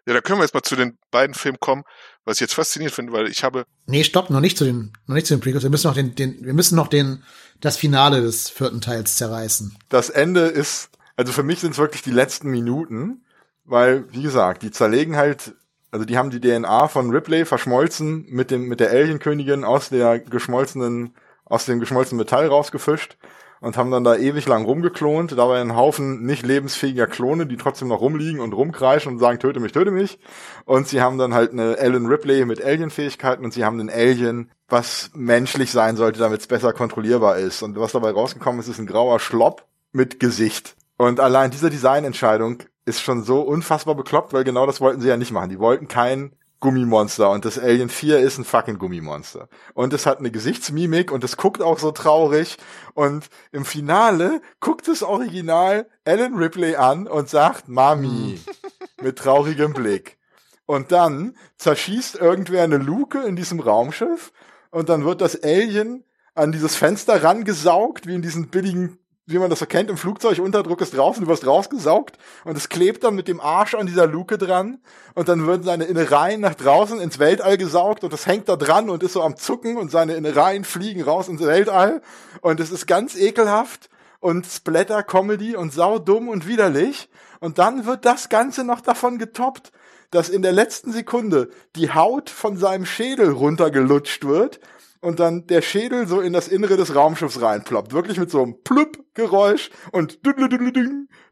Ja, 0.05 0.13
da 0.13 0.21
können 0.21 0.39
wir 0.39 0.43
jetzt 0.43 0.53
mal 0.53 0.63
zu 0.63 0.75
den 0.75 0.97
beiden 1.11 1.35
Filmen 1.35 1.59
kommen, 1.59 1.83
was 2.25 2.37
ich 2.37 2.41
jetzt 2.41 2.55
faszinierend 2.55 2.95
finde, 2.95 3.13
weil 3.13 3.27
ich 3.27 3.43
habe, 3.43 3.65
Nee, 3.85 4.03
stopp, 4.03 4.29
noch 4.29 4.39
nicht 4.39 4.57
zu 4.57 4.65
den, 4.65 4.93
noch 5.05 5.15
nicht 5.15 5.27
zu 5.27 5.35
den 5.35 5.41
Prequels. 5.41 5.63
Wir 5.63 5.69
müssen 5.69 5.87
noch 5.87 5.93
den, 5.93 6.15
den, 6.15 6.43
wir 6.43 6.53
müssen 6.53 6.75
noch 6.75 6.87
den, 6.87 7.23
das 7.61 7.77
Finale 7.77 8.21
des 8.21 8.49
vierten 8.49 8.81
Teils 8.81 9.17
zerreißen. 9.17 9.77
Das 9.89 10.09
Ende 10.09 10.41
ist, 10.41 10.89
also 11.15 11.31
für 11.31 11.43
mich 11.43 11.59
sind 11.59 11.71
es 11.71 11.77
wirklich 11.77 12.01
die 12.01 12.11
letzten 12.11 12.49
Minuten, 12.49 13.23
weil, 13.65 14.11
wie 14.13 14.23
gesagt, 14.23 14.63
die 14.63 14.71
zerlegen 14.71 15.15
halt, 15.15 15.53
also 15.91 16.05
die 16.05 16.17
haben 16.17 16.29
die 16.29 16.41
DNA 16.41 16.87
von 16.87 17.11
Ripley 17.11 17.45
verschmolzen 17.45 18.25
mit 18.29 18.51
dem, 18.51 18.67
mit 18.67 18.79
der 18.79 18.91
Alienkönigin 18.91 19.63
aus 19.63 19.89
der 19.89 20.19
geschmolzenen, 20.19 21.15
aus 21.49 21.65
dem 21.65 21.79
geschmolzenen 21.79 22.19
Metall 22.19 22.47
rausgefischt 22.47 23.17
und 23.59 23.77
haben 23.77 23.91
dann 23.91 24.03
da 24.03 24.15
ewig 24.15 24.47
lang 24.47 24.65
rumgeklont, 24.65 25.37
dabei 25.37 25.59
einen 25.59 25.75
Haufen 25.75 26.23
nicht 26.25 26.45
lebensfähiger 26.45 27.07
Klone, 27.07 27.47
die 27.47 27.57
trotzdem 27.57 27.87
noch 27.87 28.01
rumliegen 28.01 28.39
und 28.39 28.53
rumkreischen 28.53 29.13
und 29.13 29.19
sagen, 29.19 29.39
töte 29.39 29.59
mich, 29.59 29.71
töte 29.71 29.91
mich. 29.91 30.19
Und 30.65 30.87
sie 30.87 31.01
haben 31.01 31.17
dann 31.17 31.33
halt 31.33 31.51
eine 31.51 31.77
Ellen 31.77 32.05
Ripley 32.05 32.45
mit 32.45 32.63
Alien-Fähigkeiten 32.63 33.43
und 33.43 33.53
sie 33.53 33.65
haben 33.65 33.79
einen 33.79 33.89
Alien, 33.89 34.51
was 34.67 35.11
menschlich 35.13 35.71
sein 35.71 35.95
sollte, 35.95 36.19
damit 36.19 36.41
es 36.41 36.47
besser 36.47 36.73
kontrollierbar 36.73 37.37
ist. 37.37 37.63
Und 37.63 37.79
was 37.79 37.93
dabei 37.93 38.11
rausgekommen 38.11 38.59
ist, 38.59 38.67
ist 38.67 38.79
ein 38.79 38.87
grauer 38.87 39.19
Schlopp 39.19 39.65
mit 39.91 40.19
Gesicht. 40.19 40.75
Und 40.97 41.19
allein 41.19 41.51
diese 41.51 41.69
Designentscheidung 41.69 42.63
ist 42.85 43.01
schon 43.01 43.23
so 43.23 43.41
unfassbar 43.41 43.95
bekloppt, 43.95 44.33
weil 44.33 44.43
genau 44.43 44.65
das 44.65 44.81
wollten 44.81 45.01
sie 45.01 45.09
ja 45.09 45.17
nicht 45.17 45.31
machen. 45.31 45.49
Die 45.49 45.59
wollten 45.59 45.87
kein 45.87 46.36
Gummimonster 46.59 47.29
und 47.29 47.45
das 47.45 47.59
Alien 47.59 47.89
4 47.89 48.19
ist 48.19 48.39
ein 48.39 48.45
fucking 48.45 48.79
Gummimonster. 48.79 49.47
Und 49.73 49.93
es 49.93 50.05
hat 50.05 50.19
eine 50.19 50.31
Gesichtsmimik 50.31 51.11
und 51.11 51.23
es 51.23 51.37
guckt 51.37 51.61
auch 51.61 51.77
so 51.77 51.91
traurig 51.91 52.57
und 52.93 53.27
im 53.51 53.63
Finale 53.63 54.41
guckt 54.59 54.87
das 54.87 55.03
Original 55.03 55.87
Ellen 56.03 56.35
Ripley 56.35 56.75
an 56.75 57.07
und 57.07 57.29
sagt 57.29 57.67
Mami 57.67 58.39
mit 59.01 59.19
traurigem 59.19 59.73
Blick. 59.73 60.17
Und 60.65 60.91
dann 60.91 61.37
zerschießt 61.57 62.15
irgendwer 62.15 62.63
eine 62.63 62.77
Luke 62.77 63.19
in 63.19 63.35
diesem 63.35 63.59
Raumschiff 63.59 64.33
und 64.71 64.89
dann 64.89 65.05
wird 65.05 65.21
das 65.21 65.41
Alien 65.43 66.03
an 66.33 66.51
dieses 66.51 66.75
Fenster 66.75 67.23
rangesaugt, 67.23 68.07
wie 68.07 68.15
in 68.15 68.21
diesen 68.21 68.49
billigen, 68.49 68.99
wie 69.27 69.37
man 69.37 69.49
das 69.49 69.59
so 69.59 69.65
kennt, 69.65 69.89
im 69.89 69.97
Flugzeug, 69.97 70.39
Unterdruck 70.39 70.79
ist 70.79 70.95
draußen, 70.95 71.25
du 71.25 71.29
wirst 71.29 71.45
rausgesaugt 71.45 72.17
und 72.45 72.57
es 72.57 72.69
klebt 72.69 73.03
dann 73.03 73.13
mit 73.13 73.27
dem 73.27 73.41
Arsch 73.41 73.75
an 73.75 73.85
dieser 73.85 74.07
Luke 74.07 74.37
dran 74.37 74.79
und 75.15 75.27
dann 75.27 75.45
würden 75.45 75.63
seine 75.63 75.83
Innereien 75.83 76.39
nach 76.39 76.55
draußen 76.55 77.01
ins 77.01 77.19
Weltall 77.19 77.57
gesaugt 77.57 78.05
und 78.05 78.13
das 78.13 78.25
hängt 78.25 78.47
da 78.47 78.55
dran 78.55 78.89
und 78.89 79.03
ist 79.03 79.13
so 79.13 79.21
am 79.21 79.35
Zucken 79.35 79.75
und 79.75 79.91
seine 79.91 80.15
Innereien 80.15 80.63
fliegen 80.63 81.03
raus 81.03 81.27
ins 81.27 81.41
Weltall 81.41 82.01
und 82.39 82.61
es 82.61 82.71
ist 82.71 82.87
ganz 82.87 83.17
ekelhaft 83.17 83.89
und 84.21 84.45
Splatter-Comedy 84.45 85.57
und 85.57 85.73
saudumm 85.73 86.29
und 86.29 86.47
widerlich 86.47 87.09
und 87.41 87.59
dann 87.59 87.85
wird 87.85 88.05
das 88.05 88.29
Ganze 88.29 88.63
noch 88.63 88.79
davon 88.79 89.17
getoppt, 89.17 89.73
dass 90.09 90.29
in 90.29 90.41
der 90.41 90.53
letzten 90.53 90.93
Sekunde 90.93 91.49
die 91.75 91.93
Haut 91.93 92.29
von 92.29 92.55
seinem 92.55 92.85
Schädel 92.85 93.31
runtergelutscht 93.31 94.23
wird 94.23 94.61
und 95.07 95.21
dann 95.21 95.47
der 95.47 95.61
Schädel 95.61 96.05
so 96.05 96.19
in 96.19 96.33
das 96.33 96.49
Innere 96.49 96.75
des 96.75 96.93
Raumschiffs 96.93 97.39
reinploppt. 97.41 97.93
Wirklich 97.93 98.19
mit 98.19 98.29
so 98.29 98.43
einem 98.43 98.61
Plüpp-Geräusch 98.61 99.69
und 99.93 100.19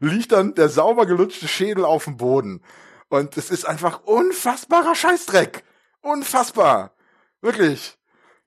liegt 0.00 0.32
dann 0.32 0.54
der 0.54 0.70
sauber 0.70 1.04
gelutschte 1.04 1.46
Schädel 1.46 1.84
auf 1.84 2.04
dem 2.04 2.16
Boden. 2.16 2.62
Und 3.10 3.36
es 3.36 3.50
ist 3.50 3.66
einfach 3.66 4.02
unfassbarer 4.04 4.94
Scheißdreck. 4.94 5.62
Unfassbar. 6.00 6.96
Wirklich. 7.42 7.98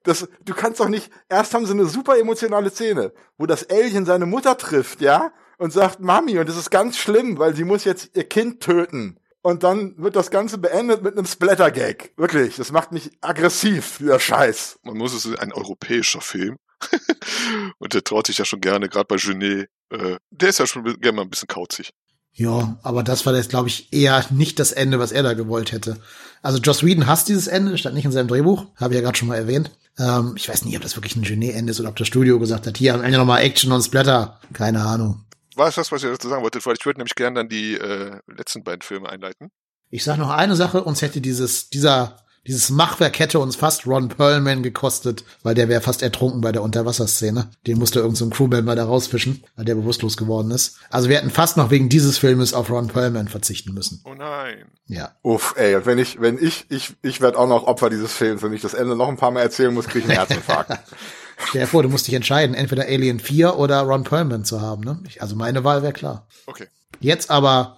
Das, 0.02 0.28
du 0.46 0.56
kannst 0.56 0.80
doch 0.80 0.90
nicht, 0.90 1.12
erst 1.30 1.54
haben 1.54 1.68
sie 1.68 1.74
eine 1.74 1.86
super 1.86 2.18
emotionale 2.18 2.72
Szene, 2.72 3.14
wo 3.38 3.46
das 3.46 3.70
Alien 3.70 4.08
seine 4.08 4.26
Mutter 4.26 4.58
trifft, 4.58 5.00
ja, 5.00 5.32
und 5.60 5.72
sagt 5.72 6.00
Mami, 6.00 6.40
und 6.40 6.50
das 6.50 6.58
ist 6.58 6.72
ganz 6.72 6.98
schlimm, 6.98 7.38
weil 7.38 7.56
sie 7.56 7.66
muss 7.66 7.84
jetzt 7.84 8.18
ihr 8.18 8.28
Kind 8.28 8.62
töten. 8.62 9.20
Und 9.50 9.64
dann 9.64 9.96
wird 9.98 10.16
das 10.16 10.30
Ganze 10.30 10.60
beendet 10.60 11.02
mit 11.02 11.18
einem 11.18 11.26
Splatter-Gag. 11.26 12.14
Wirklich, 12.18 12.58
das 12.58 12.72
macht 12.72 12.92
mich 12.92 13.10
aggressiv, 13.22 13.98
dieser 13.98 14.20
Scheiß. 14.20 14.78
Man 14.84 14.96
muss 14.96 15.14
es 15.14 15.26
ein 15.40 15.52
europäischer 15.52 16.22
Film. 16.22 16.58
und 17.80 17.96
der 17.96 18.04
traut 18.04 18.28
sich 18.28 18.38
ja 18.38 18.46
schon 18.46 18.62
gerne, 18.62 18.90
gerade 18.90 19.06
bei 19.08 19.16
Genet. 19.16 19.70
Äh, 19.90 20.18
der 20.30 20.50
ist 20.50 20.60
ja 20.60 20.68
schon 20.68 20.84
gerne 20.84 21.16
mal 21.16 21.22
ein 21.24 21.32
bisschen 21.32 21.48
kauzig. 21.48 21.90
Ja, 22.32 22.78
aber 22.84 23.02
das 23.02 23.26
war 23.26 23.36
jetzt, 23.36 23.50
glaube 23.50 23.70
ich, 23.70 23.92
eher 23.92 24.24
nicht 24.30 24.60
das 24.60 24.72
Ende, 24.72 25.00
was 25.00 25.12
er 25.12 25.24
da 25.24 25.34
gewollt 25.34 25.72
hätte. 25.72 25.98
Also 26.44 26.60
Joss 26.60 26.86
Whedon 26.86 27.08
hasst 27.08 27.28
dieses 27.28 27.48
Ende, 27.48 27.76
stand 27.78 27.96
nicht 27.96 28.06
in 28.06 28.12
seinem 28.12 28.28
Drehbuch, 28.28 28.68
habe 28.76 28.94
ich 28.94 29.00
ja 29.00 29.02
gerade 29.04 29.18
schon 29.18 29.30
mal 29.30 29.36
erwähnt. 29.36 29.72
Ähm, 29.98 30.34
ich 30.38 30.48
weiß 30.48 30.64
nicht, 30.64 30.76
ob 30.76 30.84
das 30.84 30.96
wirklich 30.96 31.16
ein 31.16 31.24
Genet-Ende 31.24 31.72
ist 31.72 31.80
oder 31.80 31.90
ob 31.90 31.96
das 31.96 32.08
Studio 32.08 32.40
gesagt 32.40 32.68
hat, 32.68 32.78
hier 32.78 32.94
am 32.94 33.04
Ende 33.04 33.18
nochmal 33.18 33.42
Action 33.42 33.72
und 33.72 33.82
Splatter. 33.82 34.40
Keine 34.54 34.82
Ahnung. 34.86 35.26
War 35.60 35.68
es 35.68 35.76
das, 35.76 35.92
was 35.92 36.04
ich 36.04 36.10
dazu 36.10 36.30
sagen 36.30 36.42
wollte? 36.42 36.66
Weil 36.66 36.76
ich 36.80 36.86
würde 36.86 37.00
nämlich 37.00 37.16
gerne 37.16 37.42
dann 37.42 37.50
die 37.50 37.76
äh, 37.76 38.20
letzten 38.28 38.64
beiden 38.64 38.82
Filme 38.82 39.10
einleiten. 39.10 39.52
Ich 39.92 40.04
sag 40.04 40.18
noch 40.18 40.30
eine 40.30 40.56
Sache, 40.56 40.84
uns 40.84 41.02
hätte 41.02 41.22
dieses, 41.22 41.70
dieser 41.70 42.18
dieses 42.48 42.70
Machwerk 42.70 43.20
hätte 43.20 43.40
uns 43.40 43.56
fast 43.56 43.86
Ron 43.86 44.08
Perlman 44.08 44.64
gekostet, 44.64 45.24
weil 45.44 45.56
der 45.56 45.68
wäre 45.68 45.82
fast 45.82 46.02
ertrunken 46.02 46.42
bei 46.42 46.52
der 46.52 46.64
Unterwasserszene. 46.64 47.52
Den 47.68 47.78
musste 47.78 48.00
irgendein 48.00 48.30
so 48.30 48.30
Crewmember 48.30 48.76
da 48.76 48.86
rausfischen, 48.86 49.44
weil 49.56 49.66
der 49.66 49.76
bewusstlos 49.76 50.16
geworden 50.16 50.50
ist. 50.52 50.78
Also 50.90 51.10
wir 51.10 51.18
hätten 51.18 51.30
fast 51.30 51.58
noch 51.58 51.70
wegen 51.70 51.90
dieses 51.90 52.18
Filmes 52.18 52.54
auf 52.54 52.72
Ron 52.72 52.88
Perlman 52.88 53.28
verzichten 53.28 53.74
müssen. 53.74 54.02
Oh 54.06 54.14
nein. 54.14 54.66
Ja. 54.88 55.12
Uff, 55.22 55.54
ey, 55.58 55.86
wenn 55.86 56.00
ich, 56.00 56.22
wenn 56.22 56.44
ich, 56.44 56.66
ich, 56.70 56.96
ich 57.02 57.22
werde 57.22 57.38
auch 57.38 57.48
noch 57.48 57.68
Opfer 57.68 57.90
dieses 57.90 58.14
Films. 58.14 58.42
Wenn 58.42 58.54
ich 58.54 58.62
das 58.62 58.74
Ende 58.74 58.96
noch 58.96 59.10
ein 59.10 59.18
paar 59.18 59.32
Mal 59.32 59.42
erzählen 59.42 59.74
muss, 59.74 59.88
kriege 59.88 60.00
ich 60.00 60.06
einen 60.06 60.18
Herzinfarkt. 60.18 60.80
Stell 61.48 61.62
dir 61.62 61.68
vor, 61.68 61.84
du 61.84 61.90
musst 61.90 62.08
dich 62.08 62.14
entscheiden, 62.14 62.56
entweder 62.56 62.84
Alien 62.84 63.20
4 63.20 63.58
oder 63.58 63.82
Ron 63.82 64.04
Perlman 64.04 64.46
zu 64.46 64.62
haben. 64.62 64.84
Ne? 64.84 65.00
Ich, 65.08 65.22
also 65.22 65.36
meine 65.36 65.64
Wahl 65.64 65.82
wäre 65.82 65.94
klar. 65.94 66.28
Okay. 66.46 66.68
Jetzt 67.00 67.32
aber 67.32 67.78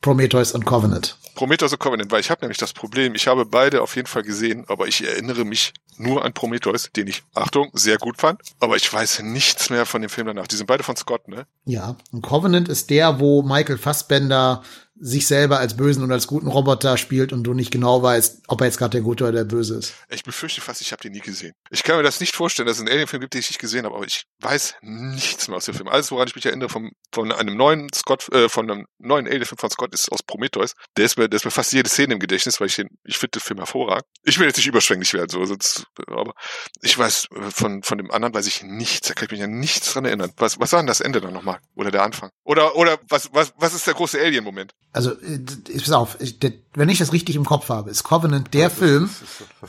Prometheus 0.00 0.52
und 0.52 0.64
Covenant. 0.64 1.16
Prometheus 1.34 1.72
und 1.72 1.78
Covenant, 1.78 2.10
weil 2.10 2.20
ich 2.20 2.30
habe 2.30 2.40
nämlich 2.42 2.58
das 2.58 2.72
Problem, 2.72 3.14
ich 3.14 3.28
habe 3.28 3.46
beide 3.46 3.82
auf 3.82 3.96
jeden 3.96 4.08
Fall 4.08 4.22
gesehen, 4.22 4.64
aber 4.68 4.88
ich 4.88 5.06
erinnere 5.06 5.44
mich 5.44 5.72
nur 5.96 6.24
an 6.24 6.32
Prometheus, 6.32 6.90
den 6.94 7.06
ich, 7.06 7.22
Achtung, 7.34 7.70
sehr 7.74 7.98
gut 7.98 8.18
fand, 8.18 8.40
aber 8.60 8.76
ich 8.76 8.92
weiß 8.92 9.22
nichts 9.22 9.70
mehr 9.70 9.86
von 9.86 10.00
dem 10.02 10.10
Film 10.10 10.26
danach. 10.28 10.46
Die 10.46 10.56
sind 10.56 10.66
beide 10.66 10.82
von 10.82 10.96
Scott, 10.96 11.28
ne? 11.28 11.46
Ja, 11.64 11.96
und 12.12 12.22
Covenant 12.22 12.68
ist 12.68 12.90
der, 12.90 13.20
wo 13.20 13.42
Michael 13.42 13.78
Fassbender 13.78 14.62
sich 15.00 15.26
selber 15.26 15.58
als 15.58 15.76
bösen 15.76 16.02
und 16.02 16.12
als 16.12 16.26
guten 16.26 16.48
Roboter 16.48 16.96
spielt 16.96 17.32
und 17.32 17.44
du 17.44 17.54
nicht 17.54 17.70
genau 17.70 18.02
weißt, 18.02 18.42
ob 18.48 18.60
er 18.60 18.66
jetzt 18.66 18.78
gerade 18.78 18.92
der 18.92 19.00
Gute 19.00 19.24
oder 19.24 19.32
der 19.32 19.44
Böse 19.44 19.76
ist. 19.76 19.94
Ich 20.08 20.22
befürchte 20.22 20.60
fast, 20.60 20.80
ich 20.80 20.92
habe 20.92 21.02
den 21.02 21.12
nie 21.12 21.20
gesehen. 21.20 21.52
Ich 21.70 21.82
kann 21.82 21.96
mir 21.96 22.02
das 22.02 22.20
nicht 22.20 22.34
vorstellen, 22.34 22.66
dass 22.66 22.76
es 22.76 22.80
einen 22.80 22.90
Alien-Film 22.90 23.20
gibt, 23.20 23.34
den 23.34 23.40
ich 23.40 23.50
nicht 23.50 23.58
gesehen 23.58 23.84
habe, 23.84 23.94
aber 23.94 24.06
ich 24.06 24.24
weiß 24.40 24.76
nichts 24.82 25.48
mehr 25.48 25.56
aus 25.56 25.66
dem 25.66 25.74
Film. 25.74 25.88
Alles, 25.88 26.10
woran 26.10 26.28
ich 26.28 26.34
mich 26.34 26.46
erinnere 26.46 26.68
vom, 26.68 26.90
von 27.12 27.32
einem 27.32 27.56
neuen 27.56 27.88
Scott, 27.94 28.28
äh, 28.32 28.48
von 28.48 28.70
einem 28.70 28.86
neuen 28.98 29.26
Alien-Film 29.26 29.58
von 29.58 29.70
Scott 29.70 29.94
ist 29.94 30.10
aus 30.10 30.22
Prometheus. 30.22 30.74
Der 30.96 31.04
ist 31.04 31.16
mir, 31.16 31.28
der 31.28 31.36
ist 31.36 31.44
mir 31.44 31.50
fast 31.50 31.72
jede 31.72 31.88
Szene 31.88 32.14
im 32.14 32.20
Gedächtnis, 32.20 32.60
weil 32.60 32.68
ich 32.68 32.76
den, 32.76 32.88
ich 33.04 33.18
finde 33.18 33.38
den 33.38 33.42
Film 33.42 33.58
hervorragend. 33.58 34.04
Ich 34.24 34.38
will 34.38 34.46
jetzt 34.46 34.56
nicht 34.56 34.66
überschwänglich 34.66 35.12
werden, 35.14 35.28
so, 35.30 35.44
sonst, 35.44 35.86
aber 36.06 36.34
ich 36.82 36.98
weiß, 36.98 37.28
von, 37.54 37.82
von 37.82 37.98
dem 37.98 38.10
anderen 38.10 38.34
weiß 38.34 38.46
ich 38.46 38.62
nichts, 38.62 39.08
da 39.08 39.14
kann 39.14 39.26
ich 39.26 39.32
mich 39.32 39.42
an 39.42 39.58
nichts 39.58 39.92
dran 39.92 40.04
erinnern. 40.04 40.32
Was, 40.36 40.58
was 40.58 40.72
war 40.72 40.80
denn 40.80 40.86
das 40.86 41.00
Ende 41.00 41.20
dann 41.20 41.32
nochmal? 41.32 41.60
Oder 41.74 41.90
der 41.90 42.02
Anfang? 42.02 42.30
Oder, 42.44 42.76
oder 42.76 42.98
was, 43.08 43.30
was, 43.32 43.52
was 43.56 43.74
ist 43.74 43.86
der 43.86 43.94
große 43.94 44.18
Alien-Moment? 44.20 44.72
Also, 44.92 45.12
äh, 45.12 45.38
pass 45.78 45.92
auf, 45.92 46.16
ich, 46.20 46.38
der, 46.38 46.52
wenn 46.74 46.88
ich 46.88 46.98
das 46.98 47.12
richtig 47.12 47.36
im 47.36 47.44
Kopf 47.44 47.68
habe, 47.68 47.90
ist 47.90 48.04
Covenant 48.04 48.54
der 48.54 48.70
Film, 48.70 49.10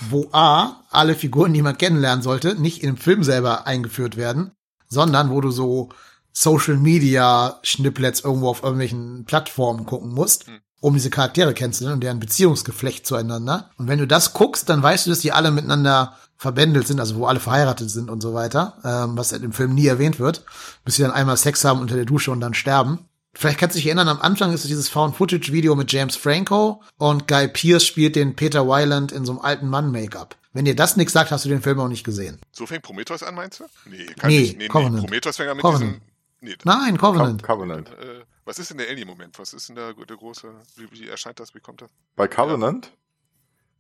wo 0.10 0.30
A, 0.32 0.82
alle 0.90 1.16
Figuren, 1.16 1.54
die 1.54 1.62
man 1.62 1.78
kennenlernen 1.78 2.24
sollte, 2.24 2.56
nicht 2.56 2.82
in 2.84 2.92
dem 2.92 2.98
Film 2.98 3.24
selber 3.24 3.68
eingeführt 3.68 4.16
werden, 4.18 4.52
sondern 4.88 5.30
wo 5.30 5.42
du 5.42 5.52
so 5.52 5.90
Social 6.32 6.78
Media 6.78 7.60
Schnipplets 7.64 8.22
irgendwo 8.22 8.50
auf 8.50 8.64
irgendwelchen 8.64 9.26
Plattformen 9.26 9.86
gucken 9.86 10.14
musst, 10.14 10.48
Hm. 10.48 10.60
um 10.80 10.94
diese 10.94 11.10
Charaktere 11.10 11.54
kennenzulernen 11.54 11.96
und 11.96 12.04
deren 12.04 12.20
Beziehungsgeflecht 12.20 13.06
zueinander. 13.06 13.72
Und 13.78 13.88
wenn 13.88 14.00
du 14.00 14.08
das 14.08 14.34
guckst, 14.34 14.70
dann 14.70 14.82
weißt 14.82 15.06
du, 15.06 15.10
dass 15.10 15.20
die 15.20 15.34
alle 15.34 15.52
miteinander 15.52 16.16
verbändelt 16.38 16.88
sind, 16.88 17.02
also 17.02 17.18
wo 17.18 17.26
alle 17.26 17.42
verheiratet 17.42 17.92
sind 17.92 18.10
und 18.10 18.22
so 18.22 18.34
weiter, 18.34 18.78
ähm, 18.86 19.18
was 19.18 19.34
im 19.34 19.52
Film 19.52 19.76
nie 19.76 19.88
erwähnt 19.88 20.20
wird, 20.20 20.46
bis 20.86 20.96
sie 20.96 21.02
dann 21.02 21.12
einmal 21.12 21.36
Sex 21.36 21.66
haben 21.66 21.82
unter 21.82 21.96
der 21.96 22.06
Dusche 22.06 22.32
und 22.32 22.40
dann 22.40 22.54
sterben. 22.54 23.00
Vielleicht 23.40 23.58
kannst 23.58 23.74
du 23.74 23.78
dich 23.78 23.86
erinnern, 23.86 24.10
am 24.10 24.20
Anfang 24.20 24.52
ist 24.52 24.66
es 24.66 24.68
dieses 24.68 24.90
Found-Footage-Video 24.90 25.74
mit 25.74 25.90
James 25.94 26.18
Franco 26.18 26.84
und 26.98 27.26
Guy 27.30 27.48
Pearce 27.48 27.86
spielt 27.86 28.18
den 28.18 28.36
Peter 28.36 28.68
Wyland 28.68 29.14
in 29.14 29.24
so 29.24 29.32
einem 29.32 29.40
alten 29.40 29.70
Mann-Make-up. 29.70 30.36
Wenn 30.52 30.66
dir 30.66 30.76
das 30.76 30.98
nichts 30.98 31.14
sagt, 31.14 31.32
hast 31.32 31.46
du 31.46 31.50
den 31.50 31.62
Film 31.62 31.80
auch 31.80 31.88
nicht 31.88 32.04
gesehen. 32.04 32.38
So 32.52 32.66
fängt 32.68 32.82
Prometheus 32.82 33.24
an, 33.24 33.36
meinst 33.36 33.62
du? 33.62 33.64
Nee, 33.86 34.08
kann 34.08 34.30
Nee, 34.30 34.40
nicht. 34.42 34.58
Nee, 34.58 34.64
nee, 34.64 34.68
Covenant. 34.68 35.06
Prometheus 35.06 35.38
fängt 35.38 35.52
an 35.52 35.56
mit 35.56 35.64
Covenant. 35.64 36.02
diesem, 36.42 36.50
nee, 36.50 36.56
Nein, 36.66 36.98
Covenant. 36.98 37.42
Co 37.42 37.54
Covenant. 37.56 37.88
Äh, 37.92 38.26
was 38.44 38.60
ist 38.60 38.72
denn 38.72 38.78
der 38.80 38.90
Alien-Moment? 38.90 39.40
Was 39.40 39.54
ist 39.54 39.70
denn 39.70 39.78
der, 39.78 39.94
der 39.94 40.18
große, 40.18 40.50
wie, 40.76 40.92
wie 41.00 41.08
erscheint 41.08 41.40
das, 41.40 41.56
wie 41.56 41.62
kommt 41.62 41.82
das? 41.82 41.90
Bei 42.18 42.28
Covenant? 42.28 42.92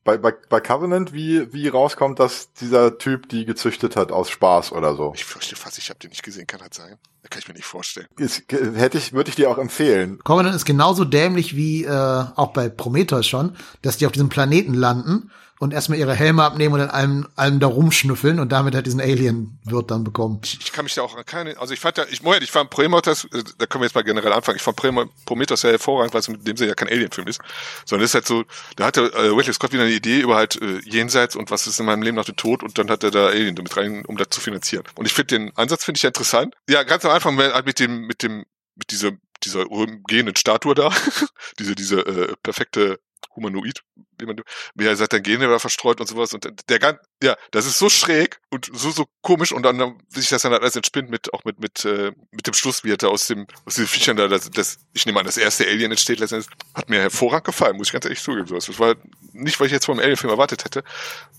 Bei, 0.03 0.17
bei, 0.17 0.33
bei 0.49 0.59
Covenant, 0.59 1.13
wie, 1.13 1.51
wie 1.53 1.67
rauskommt, 1.67 2.19
dass 2.19 2.53
dieser 2.53 2.97
Typ 2.97 3.29
die 3.29 3.45
gezüchtet 3.45 3.95
hat 3.95 4.11
aus 4.11 4.29
Spaß 4.29 4.71
oder 4.71 4.95
so? 4.95 5.11
Ich 5.15 5.25
fürchte 5.25 5.55
fast, 5.55 5.77
ich 5.77 5.89
habe 5.89 5.99
den 5.99 6.09
nicht 6.09 6.23
gesehen, 6.23 6.47
kann 6.47 6.59
das 6.59 6.77
sein? 6.77 6.97
Das 7.21 7.29
kann 7.29 7.39
ich 7.39 7.47
mir 7.47 7.53
nicht 7.53 7.65
vorstellen. 7.65 8.07
Ist, 8.17 8.43
hätte 8.49 8.97
ich, 8.97 9.13
würde 9.13 9.29
ich 9.29 9.35
dir 9.35 9.51
auch 9.51 9.57
empfehlen. 9.57 10.19
Covenant 10.23 10.55
ist 10.55 10.65
genauso 10.65 11.03
dämlich 11.03 11.55
wie 11.55 11.83
äh, 11.83 11.89
auch 11.91 12.53
bei 12.53 12.69
Prometheus 12.69 13.27
schon, 13.27 13.55
dass 13.81 13.97
die 13.97 14.05
auf 14.05 14.13
diesem 14.13 14.29
Planeten 14.29 14.73
landen 14.73 15.31
und 15.59 15.73
erstmal 15.73 15.99
ihre 15.99 16.15
Helme 16.15 16.43
abnehmen 16.43 16.73
und 16.73 16.79
dann 16.79 16.89
allem, 16.89 17.27
allem 17.35 17.59
da 17.59 17.67
rumschnüffeln 17.67 18.39
und 18.39 18.49
damit 18.49 18.75
halt 18.75 18.85
diesen 18.85 19.01
Alien-Wirt 19.01 19.91
dann 19.91 20.05
bekommen. 20.05 20.39
Ich, 20.41 20.57
ich 20.61 20.71
kann 20.71 20.85
mich 20.85 20.95
da 20.95 21.01
auch 21.01 21.17
an 21.17 21.25
keine, 21.25 21.59
also 21.59 21.73
ich 21.73 21.81
fand 21.81 21.97
ja, 21.97 22.05
ich, 22.09 22.23
ich 22.23 22.51
fand 22.51 22.69
Prometheus, 22.69 23.25
äh, 23.25 23.43
da 23.57 23.65
können 23.65 23.81
wir 23.81 23.87
jetzt 23.87 23.93
mal 23.93 24.03
generell 24.03 24.31
anfangen, 24.31 24.55
ich 24.55 24.61
fand 24.61 24.77
Prometheus 25.25 25.61
sehr 25.61 25.71
hervorragend, 25.71 26.13
weil 26.13 26.21
es 26.21 26.29
mit 26.29 26.47
dem 26.47 26.55
Sinne 26.55 26.69
ja 26.69 26.75
kein 26.75 26.87
Alien-Film 26.87 27.27
ist, 27.27 27.41
sondern 27.85 28.05
es 28.05 28.11
ist 28.11 28.15
halt 28.15 28.25
so, 28.25 28.45
da 28.77 28.85
hatte 28.85 29.11
äh, 29.13 29.27
Ridley 29.27 29.53
Scott 29.53 29.73
wieder 29.73 29.83
eine 29.83 29.91
Idee 29.91 30.21
über 30.21 30.37
halt 30.37 30.61
äh, 30.61 30.79
Jenseits 30.85 31.35
und 31.35 31.51
was 31.51 31.67
ist 31.67 31.77
in 31.77 31.85
meinem 31.85 32.03
Leben 32.03 32.15
nach 32.15 32.25
dem 32.25 32.37
Tod 32.37 32.63
und 32.63 32.77
dann 32.77 32.89
hat 32.89 33.03
er 33.03 33.11
da 33.11 33.27
Alien 33.27 33.55
damit 33.55 33.75
rein, 33.75 34.05
um 34.05 34.15
das 34.15 34.29
zu 34.29 34.39
finanzieren. 34.39 34.85
Und 34.95 35.07
ich 35.07 35.13
finde 35.13 35.37
den 35.37 35.57
Ansatz 35.57 35.83
finde 35.83 35.97
ich 35.97 36.03
ja 36.03 36.07
interessant. 36.07 36.55
Ja, 36.69 36.83
ganz 36.83 37.03
am 37.03 37.11
Anfang 37.11 37.37
halt 37.37 37.65
mit 37.65 37.81
dem, 37.81 38.07
mit 38.07 38.23
dem, 38.23 38.45
mit 38.75 38.91
dieser, 38.91 39.11
dieser 39.43 39.65
gehenden 40.07 40.37
Statue 40.37 40.73
da, 40.73 40.89
diese, 41.59 41.75
diese 41.75 41.99
äh, 41.99 42.33
perfekte 42.43 42.99
Humanoid, 43.35 43.81
wie 44.17 44.25
man, 44.25 44.41
wie 44.75 44.85
er 44.85 44.95
sagt, 44.95 45.13
dann 45.13 45.23
Gene 45.23 45.47
da 45.47 45.59
verstreut 45.59 45.99
und 45.99 46.07
sowas 46.07 46.33
und 46.33 46.47
der 46.69 46.79
ganz, 46.79 46.99
ja, 47.23 47.35
das 47.51 47.65
ist 47.65 47.77
so 47.77 47.89
schräg 47.89 48.39
und 48.49 48.69
so, 48.73 48.91
so 48.91 49.05
komisch 49.21 49.51
und 49.51 49.63
dann, 49.63 49.79
wie 50.09 50.19
sich 50.19 50.29
das 50.29 50.41
dann 50.41 50.51
halt 50.51 50.61
alles 50.61 50.75
entspinnt 50.75 51.09
mit, 51.09 51.33
auch 51.33 51.43
mit, 51.43 51.59
mit, 51.59 51.85
äh, 51.85 52.11
mit 52.31 52.47
dem 52.47 52.53
Schluss, 52.53 52.83
wie 52.83 52.91
er 52.91 52.97
da 52.97 53.07
aus 53.07 53.27
dem, 53.27 53.47
aus 53.65 53.75
den 53.75 53.87
Viechern 53.87 54.17
da, 54.17 54.27
das, 54.27 54.49
das, 54.51 54.79
ich 54.93 55.05
nehme 55.05 55.19
an, 55.19 55.25
das 55.25 55.37
erste 55.37 55.65
Alien 55.65 55.91
entsteht 55.91 56.19
letztendlich, 56.19 56.51
hat 56.73 56.89
mir 56.89 56.99
hervorragend 56.99 57.45
gefallen, 57.45 57.77
muss 57.77 57.87
ich 57.87 57.93
ganz 57.93 58.05
ehrlich 58.05 58.21
zugeben, 58.21 58.47
sowas. 58.47 58.65
Das 58.65 58.79
war 58.79 58.95
nicht, 59.33 59.59
was 59.59 59.67
ich 59.67 59.73
jetzt 59.73 59.85
vom 59.85 59.99
Alien-Film 59.99 60.31
erwartet 60.31 60.65
hätte, 60.65 60.83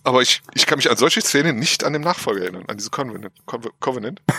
aber 0.04 0.22
ich, 0.22 0.42
ich 0.54 0.66
kann 0.66 0.78
mich 0.78 0.90
an 0.90 0.96
solche 0.96 1.20
Szenen 1.20 1.56
nicht 1.56 1.84
an 1.84 1.92
dem 1.92 2.02
Nachfolger 2.02 2.42
erinnern, 2.42 2.64
an 2.68 2.76
diese 2.76 2.90
Covenant, 2.90 3.32
Covenant. 3.80 4.22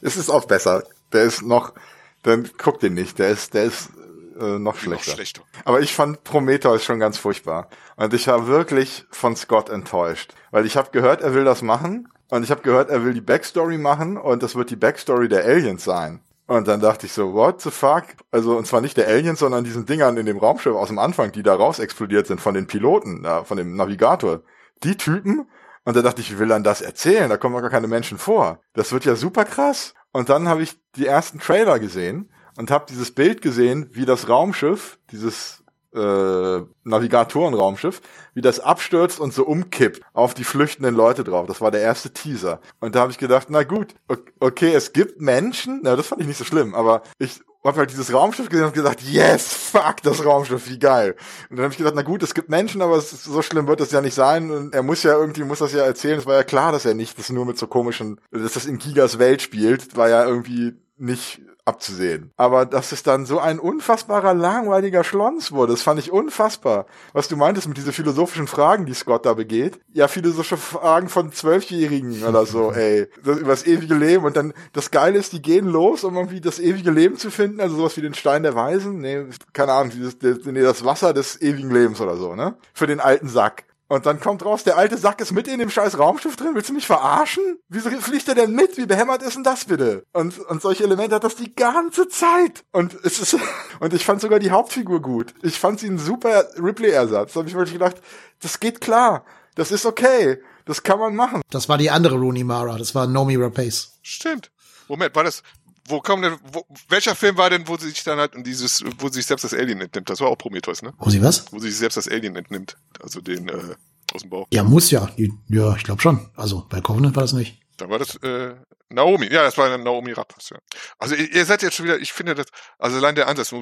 Es 0.00 0.16
ist 0.16 0.30
auch 0.30 0.46
besser. 0.46 0.84
Der 1.12 1.24
ist 1.24 1.42
noch, 1.42 1.74
dann 2.22 2.50
guck 2.58 2.80
den 2.80 2.94
nicht. 2.94 3.18
Der 3.18 3.28
ist, 3.30 3.54
der 3.54 3.64
ist 3.64 3.90
äh, 4.38 4.58
noch 4.58 4.58
Noch 4.58 4.78
schlechter. 4.78 5.12
schlechter. 5.12 5.42
Aber 5.64 5.80
ich 5.80 5.94
fand 5.94 6.24
Prometheus 6.24 6.84
schon 6.84 7.00
ganz 7.00 7.18
furchtbar. 7.18 7.68
Und 7.96 8.14
ich 8.14 8.26
war 8.28 8.46
wirklich 8.46 9.06
von 9.10 9.36
Scott 9.36 9.68
enttäuscht. 9.68 10.34
Weil 10.50 10.66
ich 10.66 10.76
habe 10.76 10.90
gehört, 10.90 11.20
er 11.22 11.34
will 11.34 11.44
das 11.44 11.62
machen. 11.62 12.08
Und 12.30 12.42
ich 12.42 12.50
habe 12.50 12.62
gehört, 12.62 12.90
er 12.90 13.04
will 13.04 13.14
die 13.14 13.20
Backstory 13.20 13.78
machen. 13.78 14.16
Und 14.16 14.42
das 14.42 14.54
wird 14.54 14.70
die 14.70 14.76
Backstory 14.76 15.28
der 15.28 15.44
Aliens 15.44 15.84
sein. 15.84 16.20
Und 16.46 16.66
dann 16.66 16.80
dachte 16.80 17.04
ich 17.06 17.12
so, 17.12 17.34
what 17.34 17.60
the 17.60 17.70
fuck? 17.70 18.04
Also, 18.30 18.56
und 18.56 18.66
zwar 18.66 18.80
nicht 18.80 18.96
der 18.96 19.06
Aliens, 19.06 19.38
sondern 19.40 19.64
diesen 19.64 19.84
Dingern 19.84 20.16
in 20.16 20.24
dem 20.24 20.38
Raumschiff 20.38 20.74
aus 20.74 20.88
dem 20.88 20.98
Anfang, 20.98 21.30
die 21.30 21.42
da 21.42 21.54
raus 21.54 21.78
explodiert 21.78 22.26
sind 22.26 22.40
von 22.40 22.54
den 22.54 22.66
Piloten, 22.66 23.22
ja, 23.24 23.44
von 23.44 23.58
dem 23.58 23.76
Navigator. 23.76 24.40
Die 24.82 24.96
Typen. 24.96 25.46
Und 25.84 25.96
da 25.96 26.02
dachte 26.02 26.22
ich, 26.22 26.32
wie 26.32 26.38
will 26.38 26.50
er 26.50 26.60
das 26.60 26.80
erzählen? 26.80 27.28
Da 27.28 27.36
kommen 27.36 27.54
doch 27.54 27.60
gar 27.60 27.70
keine 27.70 27.86
Menschen 27.86 28.16
vor. 28.18 28.60
Das 28.72 28.92
wird 28.92 29.04
ja 29.04 29.14
super 29.14 29.44
krass. 29.44 29.94
Und 30.12 30.30
dann 30.30 30.48
habe 30.48 30.62
ich 30.62 30.78
die 30.96 31.06
ersten 31.06 31.38
Trailer 31.38 31.78
gesehen 31.78 32.30
und 32.58 32.72
habe 32.72 32.86
dieses 32.88 33.12
Bild 33.12 33.40
gesehen, 33.40 33.88
wie 33.92 34.04
das 34.04 34.28
Raumschiff, 34.28 34.98
dieses 35.12 35.62
äh, 35.94 36.60
Navigatorenraumschiff, 36.84 38.00
wie 38.34 38.40
das 38.40 38.58
abstürzt 38.58 39.20
und 39.20 39.32
so 39.32 39.44
umkippt 39.44 40.02
auf 40.12 40.34
die 40.34 40.42
flüchtenden 40.42 40.94
Leute 40.94 41.22
drauf. 41.22 41.46
Das 41.46 41.60
war 41.60 41.70
der 41.70 41.82
erste 41.82 42.12
Teaser. 42.12 42.60
Und 42.80 42.96
da 42.96 43.00
habe 43.00 43.12
ich 43.12 43.18
gedacht, 43.18 43.46
na 43.48 43.62
gut, 43.62 43.94
okay, 44.40 44.74
es 44.74 44.92
gibt 44.92 45.20
Menschen, 45.20 45.80
na, 45.84 45.94
das 45.94 46.08
fand 46.08 46.20
ich 46.20 46.26
nicht 46.26 46.36
so 46.36 46.44
schlimm, 46.44 46.74
aber 46.74 47.02
ich 47.18 47.40
habe 47.64 47.78
halt 47.78 47.90
dieses 47.90 48.12
Raumschiff 48.12 48.48
gesehen 48.48 48.66
und 48.66 48.74
gesagt, 48.74 49.02
yes, 49.02 49.52
fuck, 49.52 50.02
das 50.02 50.24
Raumschiff, 50.24 50.68
wie 50.68 50.80
geil. 50.80 51.14
Und 51.50 51.56
dann 51.56 51.64
habe 51.64 51.72
ich 51.72 51.78
gedacht, 51.78 51.94
na 51.96 52.02
gut, 52.02 52.24
es 52.24 52.34
gibt 52.34 52.48
Menschen, 52.48 52.82
aber 52.82 52.98
ist, 52.98 53.22
so 53.22 53.40
schlimm 53.42 53.68
wird 53.68 53.80
es 53.80 53.92
ja 53.92 54.00
nicht 54.00 54.14
sein. 54.14 54.50
Und 54.50 54.74
er 54.74 54.82
muss 54.82 55.04
ja 55.04 55.12
irgendwie, 55.12 55.44
muss 55.44 55.60
das 55.60 55.72
ja 55.72 55.84
erzählen. 55.84 56.18
Es 56.18 56.26
war 56.26 56.34
ja 56.34 56.44
klar, 56.44 56.72
dass 56.72 56.84
er 56.84 56.94
nicht 56.94 57.18
das 57.18 57.30
nur 57.30 57.46
mit 57.46 57.56
so 57.58 57.68
komischen, 57.68 58.20
dass 58.32 58.54
das 58.54 58.66
in 58.66 58.78
Gigas 58.78 59.20
Welt 59.20 59.42
spielt, 59.42 59.96
war 59.96 60.08
ja 60.08 60.24
irgendwie 60.24 60.74
nicht 60.98 61.40
abzusehen. 61.64 62.32
Aber 62.36 62.64
dass 62.66 62.92
es 62.92 63.02
dann 63.02 63.26
so 63.26 63.38
ein 63.38 63.58
unfassbarer, 63.58 64.32
langweiliger 64.34 65.04
Schlons 65.04 65.52
wurde, 65.52 65.72
das 65.72 65.82
fand 65.82 66.00
ich 66.00 66.10
unfassbar. 66.10 66.86
Was 67.12 67.28
du 67.28 67.36
meintest 67.36 67.68
mit 67.68 67.76
diesen 67.76 67.92
philosophischen 67.92 68.46
Fragen, 68.46 68.86
die 68.86 68.94
Scott 68.94 69.26
da 69.26 69.34
begeht. 69.34 69.78
Ja, 69.92 70.08
philosophische 70.08 70.56
Fragen 70.56 71.08
von 71.08 71.30
Zwölfjährigen 71.30 72.24
oder 72.24 72.46
so, 72.46 72.72
ey. 72.72 73.06
Das, 73.22 73.38
über 73.38 73.50
das 73.50 73.66
ewige 73.66 73.94
Leben. 73.94 74.24
Und 74.24 74.36
dann, 74.36 74.54
das 74.72 74.90
Geile 74.90 75.18
ist, 75.18 75.32
die 75.32 75.42
gehen 75.42 75.66
los, 75.66 76.04
um 76.04 76.16
irgendwie 76.16 76.40
das 76.40 76.58
ewige 76.58 76.90
Leben 76.90 77.18
zu 77.18 77.30
finden. 77.30 77.60
Also 77.60 77.76
sowas 77.76 77.96
wie 77.96 78.02
den 78.02 78.14
Stein 78.14 78.42
der 78.42 78.54
Weisen. 78.54 79.00
Nee, 79.00 79.26
keine 79.52 79.72
Ahnung, 79.72 79.92
das, 80.00 80.16
nee, 80.44 80.62
das 80.62 80.84
Wasser 80.84 81.12
des 81.12 81.40
ewigen 81.40 81.70
Lebens 81.70 82.00
oder 82.00 82.16
so, 82.16 82.34
ne? 82.34 82.56
Für 82.72 82.86
den 82.86 83.00
alten 83.00 83.28
Sack. 83.28 83.64
Und 83.88 84.04
dann 84.04 84.20
kommt 84.20 84.44
raus, 84.44 84.64
der 84.64 84.76
alte 84.76 84.98
Sack 84.98 85.20
ist 85.22 85.32
mit 85.32 85.48
in 85.48 85.58
dem 85.58 85.70
scheiß 85.70 85.98
Raumschiff 85.98 86.36
drin. 86.36 86.50
Willst 86.52 86.68
du 86.68 86.74
mich 86.74 86.86
verarschen? 86.86 87.42
Wieso 87.68 87.88
fliegt 87.88 88.28
er 88.28 88.34
denn 88.34 88.52
mit? 88.52 88.76
Wie 88.76 88.84
behämmert 88.84 89.22
ist 89.22 89.36
denn 89.36 89.44
das 89.44 89.64
bitte? 89.64 90.04
Und, 90.12 90.38
und 90.38 90.60
solche 90.60 90.84
Elemente 90.84 91.14
hat 91.14 91.24
das 91.24 91.36
die 91.36 91.54
ganze 91.54 92.06
Zeit. 92.08 92.64
Und 92.70 92.94
es 93.02 93.18
ist, 93.18 93.36
und 93.80 93.94
ich 93.94 94.04
fand 94.04 94.20
sogar 94.20 94.40
die 94.40 94.50
Hauptfigur 94.50 95.00
gut. 95.00 95.32
Ich 95.42 95.58
fand 95.58 95.80
sie 95.80 95.88
ein 95.88 95.98
super 95.98 96.44
Ripley-Ersatz. 96.62 97.32
Da 97.32 97.38
habe 97.40 97.48
ich 97.48 97.54
wirklich 97.54 97.72
gedacht, 97.72 97.96
das 98.40 98.60
geht 98.60 98.82
klar. 98.82 99.24
Das 99.54 99.72
ist 99.72 99.86
okay. 99.86 100.42
Das 100.66 100.82
kann 100.82 100.98
man 100.98 101.16
machen. 101.16 101.40
Das 101.50 101.70
war 101.70 101.78
die 101.78 101.90
andere 101.90 102.16
Rooney 102.16 102.44
Mara. 102.44 102.76
Das 102.76 102.94
war 102.94 103.06
Nomi 103.06 103.36
Rapace. 103.36 103.98
Stimmt. 104.02 104.50
Moment, 104.86 105.14
war 105.14 105.24
das, 105.24 105.42
wo 105.88 106.00
kommen 106.00 106.22
denn, 106.22 106.38
wo, 106.52 106.64
welcher 106.88 107.14
Film 107.14 107.36
war 107.36 107.50
denn, 107.50 107.66
wo 107.66 107.76
sie 107.76 107.88
sich 107.88 108.04
dann 108.04 108.18
halt 108.18 108.34
in 108.34 108.44
dieses, 108.44 108.84
wo 108.98 109.08
sie 109.08 109.14
sich 109.14 109.26
selbst 109.26 109.44
das 109.44 109.54
Alien 109.54 109.80
entnimmt? 109.80 110.08
Das 110.10 110.20
war 110.20 110.28
auch 110.28 110.36
Prometheus, 110.36 110.82
ne? 110.82 110.92
Wo 110.98 111.10
sie 111.10 111.22
was? 111.22 111.52
Wo 111.52 111.58
sie 111.58 111.68
sich 111.68 111.78
selbst 111.78 111.96
das 111.96 112.08
Alien 112.08 112.36
entnimmt. 112.36 112.76
Also 113.00 113.20
den, 113.20 113.48
äh, 113.48 113.74
aus 114.14 114.22
dem 114.22 114.30
Bauch. 114.30 114.46
Ja, 114.52 114.62
muss 114.62 114.90
ja. 114.90 115.10
Ja, 115.48 115.76
ich 115.76 115.84
glaube 115.84 116.00
schon. 116.00 116.30
Also 116.36 116.66
bei 116.68 116.80
Covenant 116.80 117.16
war 117.16 117.22
das 117.22 117.32
nicht. 117.32 117.60
Dann 117.76 117.90
war 117.90 117.98
das 117.98 118.16
äh, 118.16 118.54
Naomi. 118.90 119.26
Ja, 119.32 119.42
das 119.42 119.56
war 119.58 119.76
Naomi 119.76 120.12
Rapace, 120.12 120.50
ja. 120.50 120.58
Also 120.98 121.14
ihr, 121.14 121.32
ihr 121.32 121.44
seid 121.44 121.62
jetzt 121.62 121.74
schon 121.74 121.86
wieder, 121.86 121.98
ich 121.98 122.12
finde 122.12 122.34
das, 122.34 122.46
also 122.78 122.96
allein 122.96 123.14
der 123.14 123.28
Ansatz, 123.28 123.54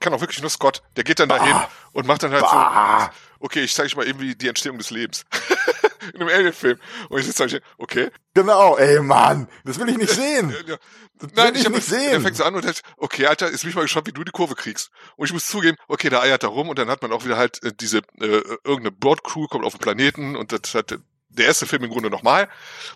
kann 0.00 0.12
auch 0.12 0.20
wirklich 0.20 0.40
nur 0.40 0.50
Scott, 0.50 0.82
der 0.96 1.04
geht 1.04 1.20
dann 1.20 1.28
dahin 1.28 1.52
bah. 1.52 1.68
und 1.92 2.06
macht 2.06 2.22
dann 2.22 2.32
halt 2.32 2.42
bah. 2.42 3.10
so, 3.12 3.44
okay, 3.44 3.60
ich 3.60 3.74
zeige 3.74 3.86
euch 3.86 3.96
mal 3.96 4.06
irgendwie 4.06 4.34
die 4.34 4.48
Entstehung 4.48 4.78
des 4.78 4.90
Lebens. 4.90 5.24
in 6.14 6.20
einem 6.20 6.28
Alien-Film. 6.28 6.78
Und 7.08 7.20
ich 7.20 7.26
sitze 7.26 7.46
da, 7.46 7.58
okay. 7.78 8.10
Genau, 8.34 8.76
ey 8.76 9.00
Mann, 9.00 9.48
das 9.64 9.78
will 9.78 9.88
ich 9.88 9.96
nicht 9.96 10.10
sehen. 10.14 10.54
Das 11.18 11.30
Nein, 11.34 11.54
ich, 11.54 11.62
ich 11.62 11.68
nicht 11.68 11.84
sehen. 11.84 12.10
Der 12.10 12.20
fängt 12.20 12.36
so 12.36 12.44
an 12.44 12.54
und 12.54 12.64
sagt, 12.64 12.82
okay, 12.96 13.26
Alter, 13.26 13.48
ist 13.48 13.64
mich 13.64 13.74
mal 13.74 13.82
gespannt, 13.82 14.06
wie 14.06 14.12
du 14.12 14.22
die 14.22 14.30
Kurve 14.30 14.54
kriegst. 14.54 14.90
Und 15.16 15.26
ich 15.26 15.32
muss 15.32 15.46
zugeben, 15.46 15.76
okay, 15.88 16.10
der 16.10 16.22
eiert 16.22 16.42
da 16.42 16.48
rum 16.48 16.68
und 16.68 16.78
dann 16.78 16.88
hat 16.88 17.02
man 17.02 17.12
auch 17.12 17.24
wieder 17.24 17.36
halt 17.36 17.62
äh, 17.64 17.72
diese, 17.72 17.98
äh, 18.20 18.42
irgendeine 18.64 18.92
Board-Crew 18.92 19.46
kommt 19.48 19.64
auf 19.64 19.74
den 19.74 19.80
Planeten 19.80 20.36
und 20.36 20.52
das 20.52 20.74
hat 20.74 20.98
der 21.38 21.46
erste 21.46 21.66
Film 21.66 21.84
im 21.84 21.90
Grunde 21.90 22.10
nochmal. 22.10 22.48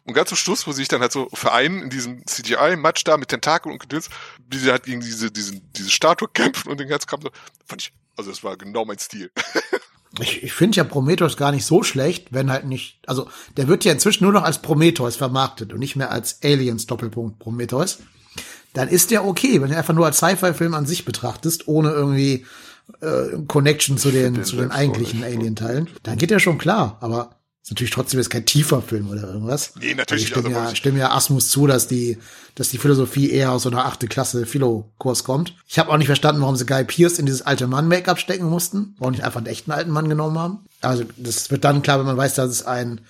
Und 0.05 0.15
ganz 0.15 0.29
zum 0.29 0.39
Schluss, 0.39 0.67
wo 0.67 0.73
sie 0.73 0.79
sich 0.79 0.89
dann 0.89 1.01
halt 1.01 1.13
so 1.13 1.29
vereinen 1.33 1.83
in 1.83 1.91
diesem 1.91 2.27
CGI-Match 2.27 3.05
da 3.05 3.17
mit 3.17 3.29
Tentakeln 3.29 3.73
und 3.73 3.81
Gedöns, 3.81 4.09
wie 4.49 4.59
sie 4.59 4.71
halt 4.71 4.85
gegen 4.85 5.01
diese, 5.01 5.31
diesen, 5.31 5.73
diese 5.73 5.91
Statue 5.91 6.29
kämpfen 6.33 6.71
und 6.71 6.79
den 6.79 6.89
ganzen 6.89 7.07
Kampf 7.07 7.25
fand 7.67 7.83
ich, 7.83 7.93
also 8.17 8.31
das 8.31 8.45
war 8.45 8.57
genau 8.57 8.85
mein 8.85 8.99
Stil. 8.99 9.31
Ich, 10.21 10.43
ich 10.43 10.53
finde 10.53 10.77
ja 10.77 10.85
Prometheus 10.85 11.37
gar 11.37 11.53
nicht 11.53 11.65
so 11.65 11.83
schlecht, 11.83 12.29
wenn 12.33 12.51
halt 12.51 12.67
nicht, 12.67 12.99
also 13.07 13.29
der 13.57 13.69
wird 13.69 13.85
ja 13.85 13.93
inzwischen 13.93 14.25
nur 14.25 14.33
noch 14.33 14.43
als 14.43 14.61
Prometheus 14.61 15.17
vermarktet 15.17 15.73
und 15.73 15.79
nicht 15.79 15.97
mehr 15.97 16.11
als 16.11 16.43
Aliens 16.43 16.87
Doppelpunkt 16.87 17.39
Prometheus. 17.39 17.99
Dann 18.75 18.89
ist 18.89 19.11
der 19.11 19.25
okay, 19.25 19.61
wenn 19.61 19.71
du 19.71 19.77
einfach 19.77 19.95
nur 19.95 20.07
als 20.07 20.19
Sci-Fi-Film 20.19 20.75
an 20.75 20.87
sich 20.87 21.05
betrachtest, 21.05 21.69
ohne 21.69 21.91
irgendwie 21.91 22.47
äh, 23.01 23.39
Connection 23.47 23.99
zu 23.99 24.11
den, 24.11 24.35
den 24.35 24.45
zu 24.45 24.57
den 24.57 24.71
eigentlichen 24.71 25.25
Alien-Teilen. 25.25 25.89
Dann 26.03 26.19
geht 26.19 26.31
der 26.31 26.39
schon 26.41 26.59
klar, 26.59 26.99
aber 27.01 27.42
ist 27.63 27.71
natürlich 27.71 27.93
trotzdem 27.93 28.19
jetzt 28.19 28.31
kein 28.31 28.45
tiefer 28.45 28.83
Film 28.83 29.09
oder 29.09 29.23
irgendwas. 29.23 29.75
Nee, 29.79 29.95
natürlich. 29.95 30.03
Also 30.11 30.17
ich 30.25 30.29
stimme, 30.29 30.57
also, 30.57 30.71
ja, 30.71 30.77
stimme 30.77 30.99
ja 30.99 31.11
Asmus 31.13 31.49
zu, 31.49 31.69
dass 31.69 31.87
die, 31.87 32.19
dass 32.57 32.71
die 32.71 32.79
Philosophie 32.79 33.31
eher 33.31 33.53
aus 33.53 33.63
so 33.63 33.71
einer 33.71 33.85
achte 33.85 34.09
Klasse 34.09 34.47
Philo-Kurs 34.47 35.23
kommt. 35.23 35.55
Ich 35.69 35.79
habe 35.79 35.91
auch 35.91 35.97
nicht 35.97 36.09
verstanden, 36.09 36.43
warum 36.43 36.57
sie 36.57 36.67
Guy 36.67 36.83
Pierce 36.85 37.21
in 37.21 37.27
dieses 37.27 37.43
alte 37.43 37.69
Mann-Make-up 37.69 38.19
stecken 38.19 38.47
mussten. 38.47 38.97
Warum 38.99 39.13
nicht 39.13 39.23
einfach 39.23 39.39
einen 39.39 39.47
echten 39.47 39.71
alten 39.71 39.93
Mann 39.93 40.09
genommen 40.09 40.39
haben. 40.39 40.59
Also 40.81 41.05
das 41.17 41.53
wird 41.53 41.63
dann 41.63 41.83
klar, 41.83 42.01
wenn 42.01 42.07
man 42.07 42.17
weiß, 42.17 42.35
dass 42.35 42.51
es 42.51 42.67
ein 42.67 43.01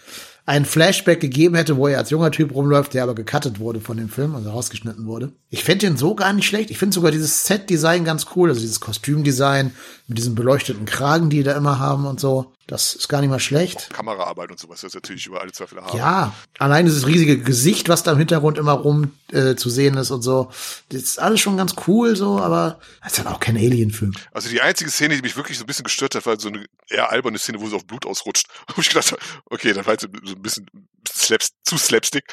ein 0.44 0.64
Flashback 0.64 1.20
gegeben 1.20 1.54
hätte, 1.54 1.76
wo 1.76 1.86
er 1.86 1.98
als 1.98 2.10
junger 2.10 2.32
Typ 2.32 2.52
rumläuft, 2.54 2.94
der 2.94 3.04
aber 3.04 3.14
gecuttet 3.14 3.60
wurde 3.60 3.80
von 3.80 3.96
dem 3.96 4.08
Film, 4.08 4.34
also 4.34 4.50
rausgeschnitten 4.50 5.06
wurde. 5.06 5.32
Ich 5.50 5.62
fände 5.62 5.86
den 5.86 5.96
so 5.96 6.16
gar 6.16 6.32
nicht 6.32 6.46
schlecht. 6.46 6.70
Ich 6.70 6.78
finde 6.78 6.94
sogar 6.94 7.12
dieses 7.12 7.46
Set-Design 7.46 8.04
ganz 8.04 8.26
cool, 8.34 8.48
also 8.48 8.60
dieses 8.60 8.80
Kostümdesign 8.80 9.72
mit 10.12 10.18
diesen 10.18 10.34
beleuchteten 10.34 10.84
Kragen, 10.86 11.30
die 11.30 11.42
die 11.42 11.48
da 11.48 11.56
immer 11.56 11.78
haben 11.78 12.06
und 12.06 12.20
so. 12.20 12.52
Das 12.66 12.94
ist 12.94 13.08
gar 13.08 13.20
nicht 13.20 13.30
mal 13.30 13.40
schlecht. 13.40 13.88
Auch 13.90 13.96
Kameraarbeit 13.96 14.50
und 14.50 14.58
sowas, 14.58 14.80
das 14.80 14.90
ist 14.90 14.94
natürlich 14.94 15.26
über 15.26 15.40
alle 15.40 15.52
Zweifel 15.52 15.82
haben. 15.82 15.96
Ja, 15.96 16.32
allein 16.58 16.86
dieses 16.86 17.06
riesige 17.06 17.38
Gesicht, 17.38 17.88
was 17.88 18.02
da 18.02 18.12
im 18.12 18.18
Hintergrund 18.18 18.56
immer 18.56 18.72
rum 18.72 19.12
äh, 19.32 19.56
zu 19.56 19.68
sehen 19.68 19.96
ist 19.96 20.10
und 20.10 20.22
so. 20.22 20.50
Das 20.90 21.02
ist 21.02 21.18
alles 21.18 21.40
schon 21.40 21.56
ganz 21.56 21.74
cool 21.86 22.14
so, 22.14 22.38
aber 22.38 22.78
es 23.04 23.12
ist 23.12 23.18
halt 23.18 23.28
auch 23.28 23.40
kein 23.40 23.56
Alien-Film. 23.56 24.12
Also 24.32 24.48
die 24.48 24.60
einzige 24.60 24.90
Szene, 24.90 25.16
die 25.16 25.22
mich 25.22 25.36
wirklich 25.36 25.58
so 25.58 25.64
ein 25.64 25.66
bisschen 25.66 25.84
gestört 25.84 26.14
hat, 26.14 26.24
war 26.24 26.38
so 26.38 26.48
eine 26.48 26.64
eher 26.88 27.10
alberne 27.10 27.38
Szene, 27.38 27.60
wo 27.60 27.68
sie 27.68 27.74
auf 27.74 27.86
Blut 27.86 28.06
ausrutscht. 28.06 28.46
Wo 28.74 28.80
ich 28.80 28.88
gedacht 28.88 29.12
habe, 29.12 29.20
okay, 29.46 29.72
dann 29.72 29.84
war 29.86 29.94
jetzt 29.94 30.02
so 30.02 30.34
ein 30.34 30.42
bisschen, 30.42 30.66
Slaps, 31.08 31.52
zu 31.64 31.76
Slapstick. 31.76 32.24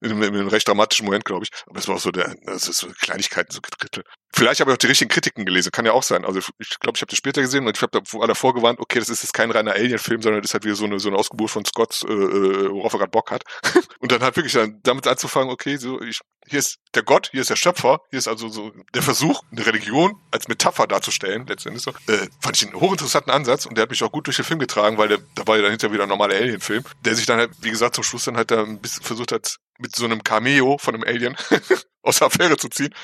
In, 0.00 0.10
in 0.10 0.22
einem 0.22 0.48
recht 0.48 0.66
dramatischen 0.66 1.06
Moment, 1.06 1.24
glaube 1.24 1.44
ich. 1.44 1.50
Aber 1.66 1.78
es 1.78 1.88
war 1.88 1.96
auch 1.96 2.00
so 2.00 2.10
der, 2.10 2.34
das 2.44 2.68
ist 2.68 2.78
so 2.78 2.88
Kleinigkeiten, 2.88 3.52
so 3.52 3.60
Drittel. 3.60 4.04
Vielleicht 4.34 4.60
habe 4.60 4.70
ich 4.70 4.74
auch 4.74 4.78
die 4.78 4.86
richtigen 4.86 5.08
Kritiken 5.08 5.44
gelesen, 5.44 5.72
kann 5.72 5.86
ja 5.86 5.92
auch 5.92 6.02
sein. 6.02 6.24
Also 6.24 6.38
ich 6.38 6.78
glaube, 6.80 6.96
ich 6.96 7.00
habe 7.00 7.10
das 7.10 7.16
später 7.16 7.40
gesehen 7.40 7.66
und 7.66 7.76
ich 7.76 7.82
habe 7.82 8.00
da 8.00 8.26
davor 8.26 8.54
gewarnt, 8.54 8.78
okay, 8.78 8.98
das 8.98 9.08
ist 9.08 9.22
jetzt 9.22 9.32
kein 9.32 9.50
reiner 9.50 9.72
Alien-Film, 9.72 10.22
sondern 10.22 10.42
das 10.42 10.50
ist 10.50 10.54
halt 10.54 10.64
wieder 10.64 10.74
so 10.74 10.84
eine, 10.84 11.00
so 11.00 11.08
eine 11.08 11.16
Ausgeburt 11.16 11.50
von 11.50 11.64
Scott, 11.64 12.02
äh, 12.06 12.12
äh 12.12 12.70
worauf 12.70 12.92
er 12.92 12.98
gerade 12.98 13.10
Bock 13.10 13.30
hat. 13.30 13.44
und 14.00 14.12
dann 14.12 14.22
halt 14.22 14.36
wirklich 14.36 14.52
dann 14.52 14.80
damit 14.82 15.06
anzufangen, 15.06 15.50
okay, 15.50 15.76
so 15.76 16.00
ich, 16.02 16.20
hier 16.46 16.58
ist 16.58 16.78
der 16.94 17.02
Gott, 17.02 17.30
hier 17.32 17.40
ist 17.40 17.50
der 17.50 17.56
Schöpfer, 17.56 18.00
hier 18.10 18.18
ist 18.18 18.28
also 18.28 18.48
so 18.48 18.72
der 18.94 19.02
Versuch, 19.02 19.42
eine 19.50 19.64
Religion 19.64 20.14
als 20.30 20.48
Metapher 20.48 20.86
darzustellen, 20.86 21.46
letztendlich 21.46 21.82
so, 21.82 21.90
äh, 22.12 22.28
fand 22.40 22.56
ich 22.56 22.66
einen 22.66 22.80
hochinteressanten 22.80 23.32
Ansatz 23.32 23.66
und 23.66 23.76
der 23.76 23.82
hat 23.82 23.90
mich 23.90 24.02
auch 24.02 24.12
gut 24.12 24.26
durch 24.26 24.36
den 24.36 24.44
Film 24.44 24.58
getragen, 24.58 24.98
weil 24.98 25.08
der, 25.08 25.18
da 25.34 25.46
war 25.46 25.56
ja 25.56 25.62
dann 25.62 25.70
hinterher 25.70 25.94
wieder 25.94 26.04
ein 26.04 26.08
normaler 26.08 26.36
Alien-Film, 26.36 26.84
der 27.04 27.14
sich 27.14 27.26
dann 27.26 27.38
halt, 27.38 27.50
wie 27.60 27.70
gesagt, 27.70 27.94
zum 27.94 28.04
Schluss 28.04 28.24
dann 28.24 28.36
halt 28.36 28.50
da 28.50 28.62
ein 28.62 28.80
bisschen 28.80 29.02
versucht 29.02 29.32
hat, 29.32 29.58
mit 29.78 29.94
so 29.94 30.04
einem 30.04 30.22
Cameo 30.22 30.76
von 30.78 30.94
einem 30.94 31.04
Alien 31.04 31.36
aus 32.02 32.18
der 32.18 32.26
Affäre 32.26 32.56
zu 32.56 32.68
ziehen. 32.68 32.94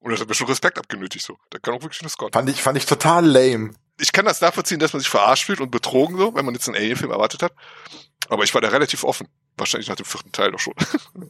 Und 0.00 0.12
das 0.12 0.20
hat 0.20 0.28
mir 0.28 0.34
schon 0.34 0.46
Respekt 0.46 0.78
abgenötigt, 0.78 1.24
so. 1.24 1.36
Da 1.50 1.58
kann 1.58 1.74
auch 1.74 1.82
wirklich 1.82 2.00
eine 2.00 2.10
Scott. 2.10 2.34
Fand 2.34 2.48
ich, 2.48 2.62
fand 2.62 2.78
ich 2.78 2.86
total 2.86 3.26
lame. 3.26 3.72
Ich 4.00 4.12
kann 4.12 4.26
das 4.26 4.40
nachvollziehen, 4.40 4.78
dass 4.78 4.92
man 4.92 5.00
sich 5.00 5.08
verarscht 5.08 5.44
fühlt 5.46 5.60
und 5.60 5.70
betrogen, 5.70 6.16
so, 6.16 6.34
wenn 6.34 6.44
man 6.44 6.54
jetzt 6.54 6.68
einen 6.68 6.76
Alien-Film 6.76 7.10
erwartet 7.10 7.42
hat. 7.42 7.52
Aber 8.28 8.44
ich 8.44 8.54
war 8.54 8.60
da 8.60 8.68
relativ 8.68 9.04
offen. 9.04 9.28
Wahrscheinlich 9.56 9.88
nach 9.88 9.96
dem 9.96 10.06
vierten 10.06 10.32
Teil 10.32 10.52
doch 10.52 10.60
schon. 10.60 10.74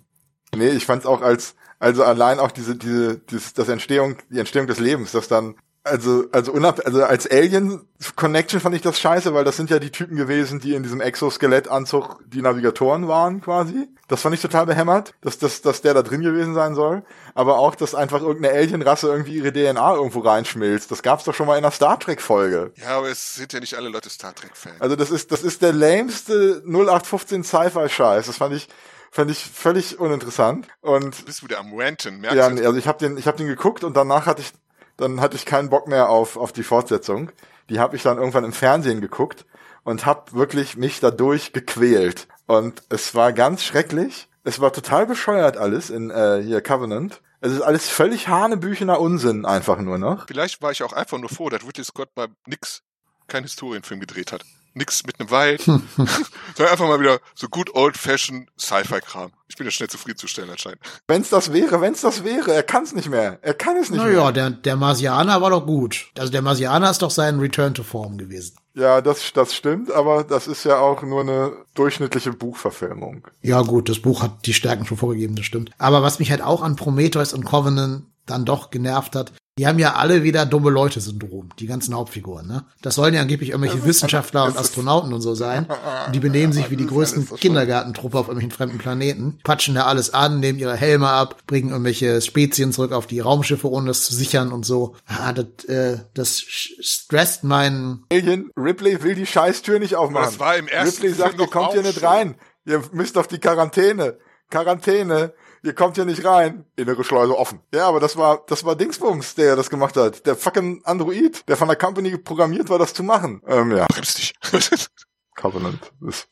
nee, 0.54 0.70
ich 0.70 0.84
fand's 0.84 1.06
auch 1.06 1.22
als, 1.22 1.54
also 1.78 2.04
allein 2.04 2.38
auch 2.40 2.50
diese, 2.50 2.76
diese, 2.76 3.18
dieses, 3.18 3.54
das 3.54 3.68
Entstehung, 3.68 4.18
die 4.30 4.38
Entstehung 4.38 4.66
des 4.66 4.80
Lebens, 4.80 5.12
dass 5.12 5.28
dann 5.28 5.56
also, 5.88 6.26
also, 6.32 6.52
unab 6.52 6.80
also 6.84 7.04
als 7.04 7.30
Alien 7.30 7.86
Connection 8.16 8.60
fand 8.60 8.74
ich 8.74 8.82
das 8.82 9.00
scheiße, 9.00 9.34
weil 9.34 9.44
das 9.44 9.56
sind 9.56 9.70
ja 9.70 9.78
die 9.78 9.90
Typen 9.90 10.16
gewesen, 10.16 10.60
die 10.60 10.74
in 10.74 10.82
diesem 10.82 11.00
Exoskelettanzug 11.00 12.20
die 12.26 12.42
Navigatoren 12.42 13.08
waren, 13.08 13.40
quasi. 13.40 13.88
Das 14.06 14.22
fand 14.22 14.34
ich 14.34 14.40
total 14.40 14.66
behämmert, 14.66 15.14
dass, 15.20 15.38
dass, 15.38 15.60
dass 15.60 15.82
der 15.82 15.94
da 15.94 16.02
drin 16.02 16.22
gewesen 16.22 16.54
sein 16.54 16.74
soll. 16.74 17.02
Aber 17.34 17.58
auch, 17.58 17.74
dass 17.74 17.94
einfach 17.94 18.22
irgendeine 18.22 18.54
Alienrasse 18.54 19.08
irgendwie 19.08 19.34
ihre 19.34 19.52
DNA 19.52 19.94
irgendwo 19.94 20.20
reinschmilzt. 20.20 20.90
Das 20.90 21.02
gab's 21.02 21.24
doch 21.24 21.34
schon 21.34 21.46
mal 21.46 21.58
in 21.58 21.64
einer 21.64 21.72
Star 21.72 21.98
Trek 21.98 22.22
Folge. 22.22 22.72
Ja, 22.76 22.98
aber 22.98 23.08
es 23.08 23.34
sind 23.34 23.52
ja 23.52 23.60
nicht 23.60 23.74
alle 23.74 23.88
Leute 23.88 24.08
Star 24.08 24.34
Trek 24.34 24.56
Fans. 24.56 24.80
Also 24.80 24.96
das 24.96 25.10
ist, 25.10 25.30
das 25.32 25.42
ist 25.42 25.60
der 25.60 25.72
lameste 25.72 26.62
0815 26.66 27.44
Sci-Fi 27.44 27.88
Scheiß. 27.88 28.26
Das 28.26 28.36
fand 28.36 28.54
ich, 28.54 28.68
fand 29.10 29.30
ich 29.30 29.44
völlig 29.44 29.98
uninteressant. 29.98 30.66
Und 30.80 31.26
bist 31.26 31.42
du 31.42 31.46
wieder 31.46 31.58
am 31.58 31.74
Ranten, 31.74 32.20
merkst 32.20 32.36
Ja, 32.36 32.46
also 32.46 32.76
ich 32.76 32.88
habe 32.88 32.98
den, 32.98 33.18
ich 33.18 33.26
habe 33.26 33.36
den 33.36 33.46
geguckt 33.46 33.84
und 33.84 33.96
danach 33.96 34.26
hatte 34.26 34.40
ich 34.40 34.52
dann 34.98 35.20
hatte 35.20 35.36
ich 35.36 35.46
keinen 35.46 35.70
Bock 35.70 35.88
mehr 35.88 36.10
auf, 36.10 36.36
auf 36.36 36.52
die 36.52 36.62
Fortsetzung. 36.62 37.30
Die 37.70 37.80
habe 37.80 37.96
ich 37.96 38.02
dann 38.02 38.18
irgendwann 38.18 38.44
im 38.44 38.52
Fernsehen 38.52 39.00
geguckt 39.00 39.46
und 39.84 40.04
habe 40.04 40.32
wirklich 40.34 40.76
mich 40.76 41.00
dadurch 41.00 41.52
gequält. 41.52 42.28
Und 42.46 42.82
es 42.90 43.14
war 43.14 43.32
ganz 43.32 43.64
schrecklich. 43.64 44.28
Es 44.44 44.60
war 44.60 44.72
total 44.72 45.06
bescheuert 45.06 45.56
alles 45.56 45.88
in 45.88 46.10
äh, 46.10 46.42
hier 46.42 46.60
Covenant. 46.60 47.22
Es 47.40 47.52
ist 47.52 47.60
alles 47.62 47.88
völlig 47.88 48.28
hanebüchener 48.28 49.00
Unsinn 49.00 49.46
einfach 49.46 49.78
nur 49.78 49.98
noch. 49.98 50.26
Vielleicht 50.26 50.60
war 50.60 50.72
ich 50.72 50.82
auch 50.82 50.92
einfach 50.92 51.18
nur 51.18 51.28
froh, 51.28 51.48
dass 51.48 51.64
Ridley 51.66 51.84
Scott 51.84 52.10
mal 52.16 52.28
nix, 52.46 52.82
kein 53.28 53.44
Historienfilm 53.44 54.00
gedreht 54.00 54.32
hat 54.32 54.44
nix 54.78 55.04
mit 55.04 55.20
einem 55.20 55.30
Wald, 55.30 55.60
sondern 55.62 56.72
einfach 56.72 56.88
mal 56.88 57.00
wieder 57.00 57.20
so 57.34 57.48
gut 57.48 57.74
old-fashioned 57.74 58.48
Sci-Fi-Kram. 58.58 59.32
Ich 59.48 59.56
bin 59.56 59.66
ja 59.66 59.70
schnell 59.70 59.88
zufriedenzustellen 59.88 60.50
anscheinend. 60.50 60.80
Wenn's 61.06 61.28
das 61.28 61.52
wäre, 61.52 61.80
wenn's 61.80 62.00
das 62.00 62.24
wäre, 62.24 62.54
er 62.54 62.62
kann's 62.62 62.94
nicht 62.94 63.08
mehr. 63.08 63.38
Er 63.42 63.54
kann 63.54 63.76
es 63.76 63.90
nicht 63.90 63.98
naja, 63.98 64.08
mehr. 64.08 64.20
Naja, 64.20 64.32
der, 64.32 64.50
der 64.50 64.76
Marsianer 64.76 65.40
war 65.40 65.50
doch 65.50 65.66
gut. 65.66 66.06
Also 66.18 66.32
der 66.32 66.42
Marsianer 66.42 66.90
ist 66.90 67.02
doch 67.02 67.10
sein 67.10 67.38
Return 67.38 67.74
to 67.74 67.82
Form 67.82 68.18
gewesen. 68.18 68.56
Ja, 68.74 69.00
das, 69.00 69.32
das 69.32 69.54
stimmt, 69.54 69.90
aber 69.90 70.22
das 70.22 70.46
ist 70.46 70.64
ja 70.64 70.78
auch 70.78 71.02
nur 71.02 71.22
eine 71.22 71.52
durchschnittliche 71.74 72.32
Buchverfilmung. 72.32 73.26
Ja 73.42 73.62
gut, 73.62 73.88
das 73.88 73.98
Buch 73.98 74.22
hat 74.22 74.46
die 74.46 74.54
Stärken 74.54 74.86
schon 74.86 74.96
vorgegeben, 74.96 75.34
das 75.34 75.46
stimmt. 75.46 75.72
Aber 75.78 76.02
was 76.02 76.20
mich 76.20 76.30
halt 76.30 76.42
auch 76.42 76.62
an 76.62 76.76
Prometheus 76.76 77.32
und 77.32 77.44
Covenant 77.44 78.04
dann 78.30 78.44
doch 78.44 78.70
genervt 78.70 79.16
hat. 79.16 79.32
Die 79.58 79.66
haben 79.66 79.80
ja 79.80 79.94
alle 79.94 80.22
wieder 80.22 80.46
dumme 80.46 80.70
Leute-Syndrom, 80.70 81.48
die 81.58 81.66
ganzen 81.66 81.92
Hauptfiguren, 81.92 82.46
ne? 82.46 82.64
Das 82.80 82.94
sollen 82.94 83.12
ja 83.12 83.22
angeblich 83.22 83.50
irgendwelche 83.50 83.84
Wissenschaftler 83.84 84.44
und 84.44 84.56
Astronauten 84.56 85.12
und 85.12 85.20
so 85.20 85.34
sein. 85.34 85.66
Und 86.06 86.14
die 86.14 86.20
benehmen 86.20 86.52
sich 86.52 86.70
wie 86.70 86.76
die 86.76 86.86
größten 86.86 87.28
Kindergartentruppe 87.34 88.18
auf 88.18 88.28
irgendwelchen 88.28 88.56
fremden 88.56 88.78
Planeten, 88.78 89.40
patschen 89.42 89.74
da 89.74 89.86
alles 89.86 90.14
an, 90.14 90.38
nehmen 90.38 90.60
ihre 90.60 90.76
Helme 90.76 91.08
ab, 91.08 91.42
bringen 91.48 91.70
irgendwelche 91.70 92.20
Spezien 92.20 92.72
zurück 92.72 92.92
auf 92.92 93.08
die 93.08 93.18
Raumschiffe, 93.18 93.68
ohne 93.68 93.88
das 93.88 94.04
zu 94.04 94.14
sichern 94.14 94.52
und 94.52 94.64
so. 94.64 94.94
Ah, 95.06 95.32
das, 95.32 95.64
äh, 95.64 95.98
das 96.14 96.38
stresst 96.40 97.42
meinen 97.42 98.04
Alien, 98.12 98.52
Ripley 98.56 99.02
will 99.02 99.16
die 99.16 99.26
Scheißtür 99.26 99.80
nicht 99.80 99.96
aufmachen. 99.96 100.26
Das 100.26 100.38
war 100.38 100.56
im 100.56 100.68
ersten 100.68 101.02
Ripley 101.02 101.14
sagt, 101.14 101.40
ihr 101.40 101.48
kommt 101.48 101.72
hier 101.72 101.82
nicht 101.82 102.04
rein. 102.04 102.36
Ihr 102.64 102.80
müsst 102.92 103.18
auf 103.18 103.26
die 103.26 103.38
Quarantäne. 103.38 104.18
Quarantäne. 104.50 105.32
Ihr 105.62 105.74
kommt 105.74 105.96
hier 105.96 106.04
nicht 106.04 106.24
rein. 106.24 106.64
Innere 106.76 107.04
Schleuse 107.04 107.36
offen. 107.36 107.60
Ja, 107.74 107.88
aber 107.88 108.00
das 108.00 108.16
war, 108.16 108.44
das 108.46 108.64
war 108.64 108.76
Dingsbums, 108.76 109.34
der 109.34 109.56
das 109.56 109.70
gemacht 109.70 109.96
hat. 109.96 110.26
Der 110.26 110.36
fucking 110.36 110.82
Android, 110.84 111.42
der 111.48 111.56
von 111.56 111.68
der 111.68 111.76
Company 111.76 112.16
programmiert 112.18 112.68
war, 112.68 112.78
das 112.78 112.94
zu 112.94 113.02
machen. 113.02 113.42
Ähm, 113.46 113.76
ja. 113.76 113.86
Bremst 113.86 114.18
dich. 114.18 114.34
Covenant. 115.36 115.92
Das, 116.00 116.28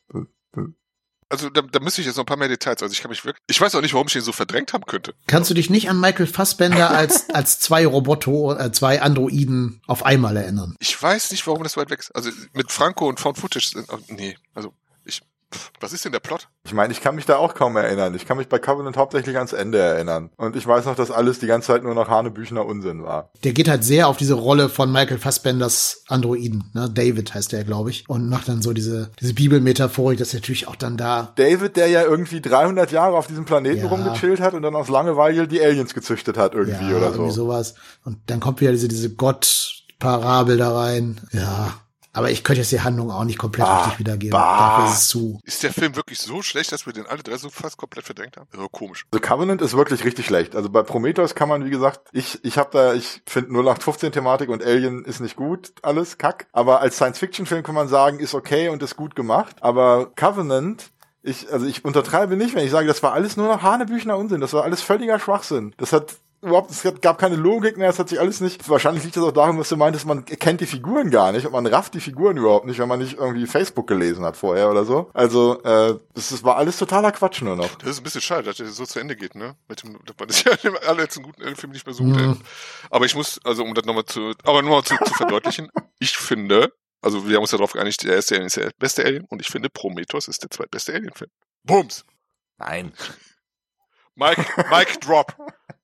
Also 1.29 1.49
da, 1.49 1.61
da 1.61 1.79
müsste 1.81 1.99
ich 2.01 2.07
jetzt 2.07 2.15
noch 2.15 2.23
ein 2.23 2.27
paar 2.27 2.37
mehr 2.37 2.47
Details. 2.47 2.81
Also 2.81 2.93
ich 2.93 3.01
kann 3.01 3.09
mich 3.09 3.25
wirklich. 3.25 3.43
Ich 3.49 3.59
weiß 3.59 3.75
auch 3.75 3.81
nicht, 3.81 3.93
warum 3.93 4.07
ich 4.07 4.13
den 4.13 4.21
so 4.21 4.31
verdrängt 4.31 4.71
haben 4.73 4.85
könnte. 4.85 5.13
Kannst 5.27 5.49
du 5.49 5.53
dich 5.53 5.69
nicht 5.69 5.89
an 5.89 5.99
Michael 5.99 6.27
Fassbender 6.27 6.89
als, 6.89 7.29
als 7.33 7.59
zwei 7.59 7.85
Roboto, 7.85 8.53
äh, 8.53 8.71
zwei 8.71 9.01
Androiden 9.01 9.81
auf 9.87 10.05
einmal 10.05 10.37
erinnern? 10.37 10.75
Ich 10.79 11.01
weiß 11.01 11.31
nicht, 11.31 11.45
warum 11.45 11.63
das 11.63 11.75
weit 11.75 11.89
weg 11.89 11.99
ist. 11.99 12.15
Also 12.15 12.31
mit 12.53 12.71
Franco 12.71 13.09
und 13.09 13.19
Found 13.19 13.37
Footage 13.37 13.67
sind. 13.67 13.87
oh, 13.91 13.97
Nee, 14.07 14.37
also 14.53 14.73
Was 15.79 15.93
ist 15.93 16.03
denn 16.03 16.11
der 16.11 16.19
Plot? 16.19 16.49
ich 16.65 16.73
meine, 16.73 16.91
ich 16.91 16.99
kann 16.99 17.15
mich 17.15 17.25
da 17.25 17.37
auch 17.37 17.53
kaum 17.55 17.77
erinnern. 17.77 18.13
Ich 18.15 18.25
kann 18.25 18.35
mich 18.37 18.49
bei 18.49 18.59
Covenant 18.59 18.97
hauptsächlich 18.97 19.37
ans 19.37 19.53
Ende 19.53 19.77
erinnern. 19.77 20.29
Und 20.35 20.57
ich 20.57 20.67
weiß 20.67 20.83
noch, 20.85 20.95
dass 20.95 21.11
alles 21.11 21.39
die 21.39 21.47
ganze 21.47 21.67
Zeit 21.67 21.83
nur 21.83 21.95
noch 21.95 22.09
Hanebüchner 22.09 22.65
Unsinn 22.65 23.03
war. 23.03 23.31
Der 23.45 23.53
geht 23.53 23.69
halt 23.69 23.85
sehr 23.85 24.09
auf 24.09 24.17
diese 24.17 24.33
Rolle 24.33 24.67
von 24.67 24.91
Michael 24.91 25.17
Fassbenders 25.19 26.03
Androiden, 26.09 26.69
ne? 26.73 26.89
David 26.93 27.33
heißt 27.33 27.53
der, 27.53 27.63
glaube 27.63 27.91
ich. 27.91 28.03
Und 28.09 28.27
macht 28.27 28.49
dann 28.49 28.61
so 28.61 28.73
diese, 28.73 29.11
diese 29.21 29.33
Bibelmetaphorik, 29.33 30.19
dass 30.19 30.33
er 30.33 30.41
natürlich 30.41 30.67
auch 30.67 30.75
dann 30.75 30.97
da 30.97 31.31
David, 31.37 31.77
der 31.77 31.87
ja 31.87 32.01
irgendwie 32.03 32.41
300 32.41 32.91
Jahre 32.91 33.15
auf 33.15 33.27
diesem 33.27 33.45
Planeten 33.45 33.83
Ja. 33.83 33.87
rumgechillt 33.87 34.41
hat 34.41 34.53
und 34.53 34.63
dann 34.63 34.75
aus 34.75 34.89
Langeweile 34.89 35.47
die 35.47 35.61
Aliens 35.61 35.93
gezüchtet 35.93 36.37
hat 36.37 36.53
irgendwie 36.55 36.89
ja, 36.91 36.97
oder 36.97 37.07
so. 37.13 37.19
irgendwie 37.19 37.33
sowas. 37.33 37.75
Und 38.03 38.17
dann 38.25 38.41
kommt 38.41 38.59
wieder 38.59 38.71
diese, 38.71 38.89
diese 38.89 39.13
Gott-Parabel 39.13 40.57
da 40.57 40.77
rein. 40.77 41.21
Ja. 41.31 41.73
Aber 42.17 42.31
ich 42.31 42.43
könnte 42.43 42.61
jetzt 42.61 42.71
die 42.71 42.81
Handlung 42.81 43.11
auch 43.11 43.23
nicht 43.23 43.37
komplett 43.37 43.65
Bah, 43.67 43.83
richtig 43.83 43.99
wiedergeben. 43.99 44.31
bah. 44.31 44.57
Dafür 44.79 44.85
ist 44.91 45.01
es 45.03 45.07
zu. 45.07 45.39
Ist 45.43 45.63
der 45.63 45.71
Film 45.71 45.95
wirklich 45.95 46.19
so 46.19 46.41
schlecht, 46.41 46.71
dass 46.71 46.85
wir 46.85 46.93
den 46.93 47.05
alle 47.05 47.21
drei 47.23 47.37
so 47.37 47.49
fast 47.49 47.77
komplett 47.77 48.05
verdrängt 48.05 48.37
haben? 48.37 48.47
So 48.53 48.67
komisch. 48.69 49.05
Also 49.11 49.21
Covenant 49.21 49.61
ist 49.61 49.77
wirklich 49.77 50.03
richtig 50.03 50.25
schlecht. 50.25 50.55
Also 50.55 50.69
bei 50.69 50.81
Prometheus 50.83 51.35
kann 51.35 51.47
man, 51.47 51.63
wie 51.65 51.69
gesagt, 51.69 52.01
ich, 52.11 52.43
ich 52.43 52.57
habe 52.57 52.69
da, 52.73 52.93
ich 52.93 53.21
finde 53.25 53.51
0815-Thematik 53.51 54.49
und 54.49 54.63
Alien 54.63 55.05
ist 55.05 55.19
nicht 55.19 55.35
gut, 55.35 55.73
alles 55.83 56.17
kack. 56.17 56.47
Aber 56.51 56.81
als 56.81 56.95
Science-Fiction-Film 56.95 57.63
kann 57.63 57.75
man 57.75 57.87
sagen, 57.87 58.19
ist 58.19 58.33
okay 58.33 58.69
und 58.69 58.81
ist 58.83 58.95
gut 58.95 59.15
gemacht. 59.15 59.55
Aber 59.61 60.11
Covenant, 60.15 60.89
ich, 61.21 61.51
also 61.51 61.65
ich 61.65 61.85
untertreibe 61.85 62.35
nicht, 62.35 62.55
wenn 62.55 62.65
ich 62.65 62.71
sage, 62.71 62.87
das 62.87 63.03
war 63.03 63.13
alles 63.13 63.37
nur 63.37 63.47
noch 63.47 63.61
Hanebüchner 63.61 64.17
Unsinn. 64.17 64.41
Das 64.41 64.53
war 64.53 64.63
alles 64.63 64.81
völliger 64.81 65.19
Schwachsinn. 65.19 65.73
Das 65.77 65.93
hat 65.93 66.15
überhaupt, 66.41 66.71
es 66.71 66.83
gab 67.01 67.17
keine 67.17 67.35
Logik 67.35 67.77
mehr, 67.77 67.89
es 67.89 67.99
hat 67.99 68.09
sich 68.09 68.19
alles 68.19 68.41
nicht, 68.41 68.67
wahrscheinlich 68.69 69.03
liegt 69.03 69.17
das 69.17 69.23
auch 69.23 69.31
daran, 69.31 69.57
was 69.57 69.69
du 69.69 69.77
meintest, 69.77 70.05
man 70.05 70.25
kennt 70.25 70.61
die 70.61 70.65
Figuren 70.65 71.09
gar 71.09 71.31
nicht 71.31 71.45
und 71.45 71.51
man 71.51 71.65
rafft 71.65 71.93
die 71.93 71.99
Figuren 71.99 72.37
überhaupt 72.37 72.65
nicht, 72.65 72.79
wenn 72.79 72.87
man 72.87 72.99
nicht 72.99 73.17
irgendwie 73.17 73.47
Facebook 73.47 73.87
gelesen 73.87 74.23
hat 74.23 74.37
vorher 74.37 74.69
oder 74.69 74.85
so. 74.85 75.09
Also, 75.13 75.61
äh, 75.63 75.97
das, 76.13 76.29
das 76.29 76.43
war 76.43 76.57
alles 76.57 76.77
totaler 76.77 77.11
Quatsch 77.11 77.41
nur 77.41 77.55
noch. 77.55 77.75
Das 77.75 77.89
ist 77.89 77.99
ein 77.99 78.03
bisschen 78.03 78.21
schade, 78.21 78.43
dass 78.43 78.57
der 78.57 78.67
so 78.67 78.85
zu 78.85 78.99
Ende 78.99 79.15
geht, 79.15 79.35
ne? 79.35 79.55
Mit 79.67 79.83
dem, 79.83 79.99
dass 80.05 80.15
man 80.17 80.27
das 80.27 80.43
ja 80.43 80.51
alle 80.87 81.03
jetzt 81.03 81.17
einen 81.17 81.25
guten 81.25 81.55
Film 81.55 81.71
nicht 81.71 81.85
mehr 81.85 81.93
so 81.93 82.03
gut 82.03 82.17
Mhm. 82.17 82.39
Aber 82.89 83.05
ich 83.05 83.15
muss, 83.15 83.39
also 83.43 83.63
um 83.63 83.73
das 83.73 83.85
nochmal 83.85 84.05
zu, 84.05 84.33
aber 84.43 84.61
nur 84.61 84.71
mal 84.77 84.83
zu, 84.83 84.95
zu 84.97 85.13
verdeutlichen, 85.13 85.69
ich 85.99 86.17
finde, 86.17 86.73
also 87.01 87.27
wir 87.27 87.35
haben 87.35 87.43
uns 87.43 87.51
ja 87.51 87.57
darauf 87.57 87.73
geeinigt, 87.73 88.03
der 88.03 88.15
erste 88.15 88.35
Alien 88.35 88.47
ist 88.47 88.57
der 88.57 88.71
beste 88.77 89.03
Alien 89.05 89.25
und 89.25 89.41
ich 89.41 89.47
finde 89.47 89.69
Prometheus 89.69 90.27
ist 90.27 90.41
der 90.41 90.49
zweitbeste 90.49 90.93
Alien-Film. 90.93 91.29
Bums! 91.63 92.05
Nein. 92.57 92.93
Mike, 94.15 94.45
Mike 94.69 94.99
Drop. 94.99 95.35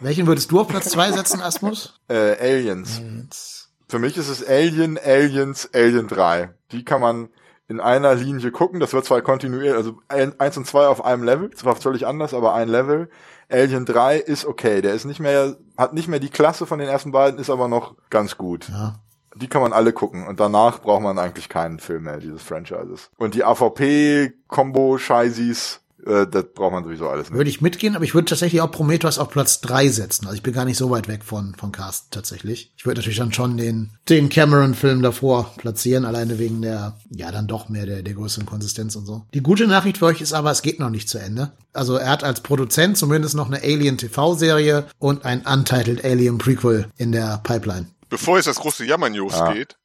Welchen 0.00 0.26
würdest 0.26 0.50
du 0.50 0.60
auf 0.60 0.68
Platz 0.68 0.90
zwei 0.90 1.12
setzen, 1.12 1.40
Asmus? 1.40 2.00
Äh, 2.08 2.36
Aliens. 2.40 3.00
Jetzt. 3.22 3.70
Für 3.88 3.98
mich 3.98 4.16
ist 4.16 4.28
es 4.28 4.46
Alien, 4.46 4.98
Aliens, 4.98 5.68
Alien 5.74 6.08
3. 6.08 6.50
Die 6.72 6.84
kann 6.84 7.00
man 7.00 7.28
in 7.68 7.80
einer 7.80 8.14
Linie 8.14 8.50
gucken. 8.50 8.80
Das 8.80 8.92
wird 8.92 9.04
zwar 9.04 9.20
kontinuierlich, 9.22 9.74
also 9.74 9.98
ein- 10.08 10.38
eins 10.40 10.56
und 10.56 10.66
zwei 10.66 10.86
auf 10.86 11.04
einem 11.04 11.22
Level, 11.22 11.50
zwar 11.50 11.76
völlig 11.76 12.06
anders, 12.06 12.34
aber 12.34 12.54
ein 12.54 12.68
Level. 12.68 13.10
Alien 13.48 13.84
3 13.84 14.16
ist 14.18 14.44
okay. 14.44 14.80
Der 14.80 14.94
ist 14.94 15.04
nicht 15.04 15.20
mehr, 15.20 15.56
hat 15.76 15.92
nicht 15.92 16.08
mehr 16.08 16.20
die 16.20 16.30
Klasse 16.30 16.66
von 16.66 16.78
den 16.78 16.88
ersten 16.88 17.12
beiden, 17.12 17.38
ist 17.40 17.50
aber 17.50 17.68
noch 17.68 17.94
ganz 18.10 18.36
gut. 18.38 18.68
Ja. 18.68 18.94
Die 19.36 19.48
kann 19.48 19.62
man 19.62 19.72
alle 19.72 19.92
gucken. 19.92 20.26
Und 20.26 20.40
danach 20.40 20.80
braucht 20.80 21.02
man 21.02 21.18
eigentlich 21.18 21.48
keinen 21.48 21.78
Film 21.78 22.04
mehr, 22.04 22.18
dieses 22.18 22.42
Franchises. 22.42 23.10
Und 23.16 23.34
die 23.34 23.44
AVP-Kombo-Scheißis, 23.44 25.80
äh, 26.06 26.26
das 26.26 26.44
braucht 26.54 26.72
man 26.72 26.84
sowieso 26.84 27.08
alles 27.08 27.28
nicht. 27.30 27.36
Würde 27.36 27.50
ich 27.50 27.60
mitgehen, 27.60 27.94
aber 27.96 28.04
ich 28.04 28.14
würde 28.14 28.26
tatsächlich 28.26 28.60
auch 28.60 28.70
Prometheus 28.70 29.18
auf 29.18 29.30
Platz 29.30 29.60
drei 29.60 29.88
setzen. 29.88 30.26
Also 30.26 30.36
ich 30.36 30.42
bin 30.42 30.52
gar 30.54 30.64
nicht 30.64 30.76
so 30.76 30.90
weit 30.90 31.08
weg 31.08 31.24
von, 31.24 31.54
von 31.56 31.72
Cast 31.72 32.12
tatsächlich. 32.12 32.72
Ich 32.76 32.86
würde 32.86 33.00
natürlich 33.00 33.18
dann 33.18 33.32
schon 33.32 33.56
den, 33.56 33.90
den 34.08 34.28
Cameron-Film 34.28 35.02
davor 35.02 35.52
platzieren, 35.56 36.04
alleine 36.04 36.38
wegen 36.38 36.62
der, 36.62 36.96
ja, 37.10 37.30
dann 37.30 37.46
doch 37.46 37.68
mehr 37.68 37.86
der, 37.86 38.02
der 38.02 38.14
größeren 38.14 38.46
Konsistenz 38.46 38.96
und 38.96 39.06
so. 39.06 39.26
Die 39.34 39.42
gute 39.42 39.66
Nachricht 39.66 39.98
für 39.98 40.06
euch 40.06 40.20
ist 40.20 40.32
aber, 40.32 40.50
es 40.50 40.62
geht 40.62 40.80
noch 40.80 40.90
nicht 40.90 41.08
zu 41.08 41.18
Ende. 41.18 41.52
Also 41.72 41.96
er 41.96 42.10
hat 42.10 42.24
als 42.24 42.40
Produzent 42.40 42.96
zumindest 42.98 43.34
noch 43.34 43.46
eine 43.46 43.62
Alien-TV-Serie 43.62 44.86
und 44.98 45.24
ein 45.24 45.42
Untitled 45.46 46.04
Alien 46.04 46.38
Prequel 46.38 46.86
in 46.96 47.12
der 47.12 47.40
Pipeline. 47.42 47.86
Bevor 48.08 48.36
jetzt 48.36 48.46
das 48.46 48.56
große 48.58 48.84
Jammern-News 48.84 49.34
Ah. 49.34 49.52
geht, 49.52 49.76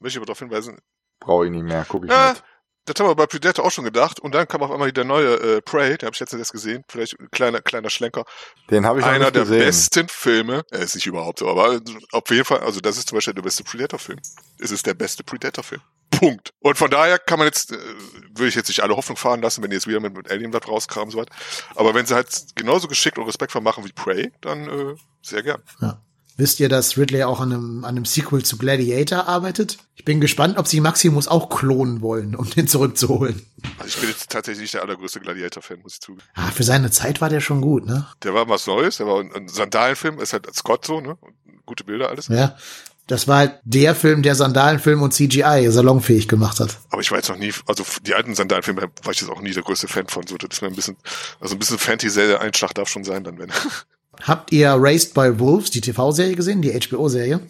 möchte 0.00 0.16
ich 0.16 0.16
aber 0.18 0.26
darauf 0.26 0.38
hinweisen, 0.38 0.78
Brauche 1.20 1.46
ich 1.46 1.50
nicht 1.52 1.64
mehr, 1.64 1.84
gucke 1.86 2.06
ich 2.06 2.12
Ja, 2.12 2.30
nicht. 2.32 2.42
Das 2.86 3.00
haben 3.00 3.08
wir 3.08 3.14
bei 3.14 3.26
Predator 3.26 3.64
auch 3.64 3.70
schon 3.70 3.84
gedacht. 3.84 4.20
Und 4.20 4.34
dann 4.34 4.46
kam 4.46 4.62
auf 4.62 4.70
einmal 4.70 4.92
der 4.92 5.04
neue 5.04 5.34
äh, 5.34 5.60
Prey, 5.62 5.96
den 5.96 6.06
habe 6.06 6.14
ich 6.14 6.20
letztens 6.20 6.40
erst 6.40 6.52
gesehen. 6.52 6.84
Vielleicht 6.88 7.18
ein 7.18 7.30
kleiner, 7.30 7.60
kleiner 7.60 7.90
Schlenker. 7.90 8.24
Den 8.70 8.86
habe 8.86 9.00
ich 9.00 9.06
noch 9.06 9.12
Einer 9.12 9.30
der 9.30 9.42
gesehen. 9.42 9.58
besten 9.60 10.08
Filme. 10.08 10.64
Er 10.70 10.80
ist 10.80 10.94
nicht 10.94 11.06
überhaupt 11.06 11.38
so, 11.38 11.48
aber 11.48 11.80
auf 12.12 12.30
jeden 12.30 12.44
Fall, 12.44 12.60
also 12.60 12.80
das 12.80 12.98
ist 12.98 13.08
zum 13.08 13.16
Beispiel 13.16 13.34
der 13.34 13.42
beste 13.42 13.64
Predator-Film. 13.64 14.18
Es 14.58 14.70
ist 14.70 14.86
der 14.86 14.94
beste 14.94 15.24
Predator-Film. 15.24 15.80
Punkt. 16.10 16.52
Und 16.60 16.78
von 16.78 16.90
daher 16.90 17.18
kann 17.18 17.38
man 17.38 17.48
jetzt, 17.48 17.72
äh, 17.72 17.78
würde 18.34 18.48
ich 18.48 18.54
jetzt 18.54 18.68
nicht 18.68 18.82
alle 18.82 18.96
Hoffnung 18.96 19.16
fahren 19.16 19.42
lassen, 19.42 19.62
wenn 19.62 19.70
die 19.70 19.74
jetzt 19.76 19.86
wieder 19.86 20.00
mit, 20.00 20.14
mit 20.16 20.30
Alien 20.30 20.50
Blood 20.50 20.68
rauskramen 20.68 21.06
und 21.06 21.10
so 21.12 21.18
was. 21.18 21.26
Aber 21.76 21.94
wenn 21.94 22.06
sie 22.06 22.14
halt 22.14 22.28
genauso 22.54 22.88
geschickt 22.88 23.18
und 23.18 23.26
respektvoll 23.26 23.62
machen 23.62 23.84
wie 23.84 23.92
Prey, 23.92 24.32
dann 24.40 24.68
äh, 24.68 24.94
sehr 25.22 25.42
gern. 25.42 25.62
Ja. 25.80 26.00
Wisst 26.36 26.58
ihr, 26.58 26.68
dass 26.68 26.98
Ridley 26.98 27.22
auch 27.22 27.40
an 27.40 27.52
einem, 27.52 27.84
an 27.84 27.96
einem 27.96 28.04
Sequel 28.04 28.44
zu 28.44 28.58
Gladiator 28.58 29.28
arbeitet? 29.28 29.78
Ich 29.94 30.04
bin 30.04 30.20
gespannt, 30.20 30.58
ob 30.58 30.66
sie 30.66 30.80
Maximus 30.80 31.28
auch 31.28 31.48
klonen 31.48 32.00
wollen, 32.00 32.34
um 32.34 32.50
den 32.50 32.66
zurückzuholen. 32.66 33.40
Also 33.78 33.88
ich 33.88 34.00
bin 34.00 34.08
jetzt 34.08 34.30
tatsächlich 34.30 34.62
nicht 34.62 34.74
der 34.74 34.82
allergrößte 34.82 35.20
Gladiator-Fan, 35.20 35.80
muss 35.82 35.94
ich 35.94 36.00
zugeben. 36.00 36.26
Ah, 36.34 36.50
für 36.50 36.64
seine 36.64 36.90
Zeit 36.90 37.20
war 37.20 37.28
der 37.28 37.40
schon 37.40 37.60
gut, 37.60 37.86
ne? 37.86 38.06
Der 38.24 38.34
war 38.34 38.48
was 38.48 38.66
Neues, 38.66 38.96
der 38.96 39.06
war 39.06 39.20
ein, 39.20 39.32
ein 39.32 39.48
Sandalenfilm, 39.48 40.18
ist 40.18 40.32
halt 40.32 40.52
Scott 40.54 40.84
so, 40.84 41.00
ne? 41.00 41.16
Gute 41.66 41.84
Bilder, 41.84 42.10
alles. 42.10 42.28
Ja. 42.28 42.56
Das 43.06 43.28
war 43.28 43.38
halt 43.38 43.60
der 43.64 43.94
Film, 43.94 44.22
der 44.22 44.34
Sandalenfilm 44.34 45.02
und 45.02 45.12
CGI 45.12 45.68
salonfähig 45.70 46.26
gemacht 46.26 46.58
hat. 46.58 46.78
Aber 46.88 47.02
ich 47.02 47.10
war 47.10 47.18
jetzt 47.18 47.28
noch 47.28 47.36
nie, 47.36 47.52
also 47.66 47.84
die 48.02 48.14
alten 48.14 48.34
Sandalenfilme 48.34 48.90
war 49.02 49.12
ich 49.12 49.20
jetzt 49.20 49.30
auch 49.30 49.42
nie 49.42 49.52
der 49.52 49.62
größte 49.62 49.88
Fan 49.88 50.08
von. 50.08 50.26
So, 50.26 50.38
das 50.38 50.48
ist 50.52 50.62
mir 50.62 50.68
ein 50.68 50.74
bisschen, 50.74 50.96
also 51.38 51.54
ein 51.54 51.58
bisschen 51.58 51.78
Fantasy-Einschlag 51.78 52.74
darf 52.74 52.88
schon 52.88 53.04
sein, 53.04 53.22
dann 53.22 53.38
wenn. 53.38 53.52
Habt 54.22 54.52
ihr 54.52 54.74
Raised 54.76 55.14
by 55.14 55.38
Wolves, 55.38 55.70
die 55.70 55.80
TV-Serie 55.80 56.36
gesehen, 56.36 56.62
die 56.62 56.72
HBO-Serie? 56.72 57.40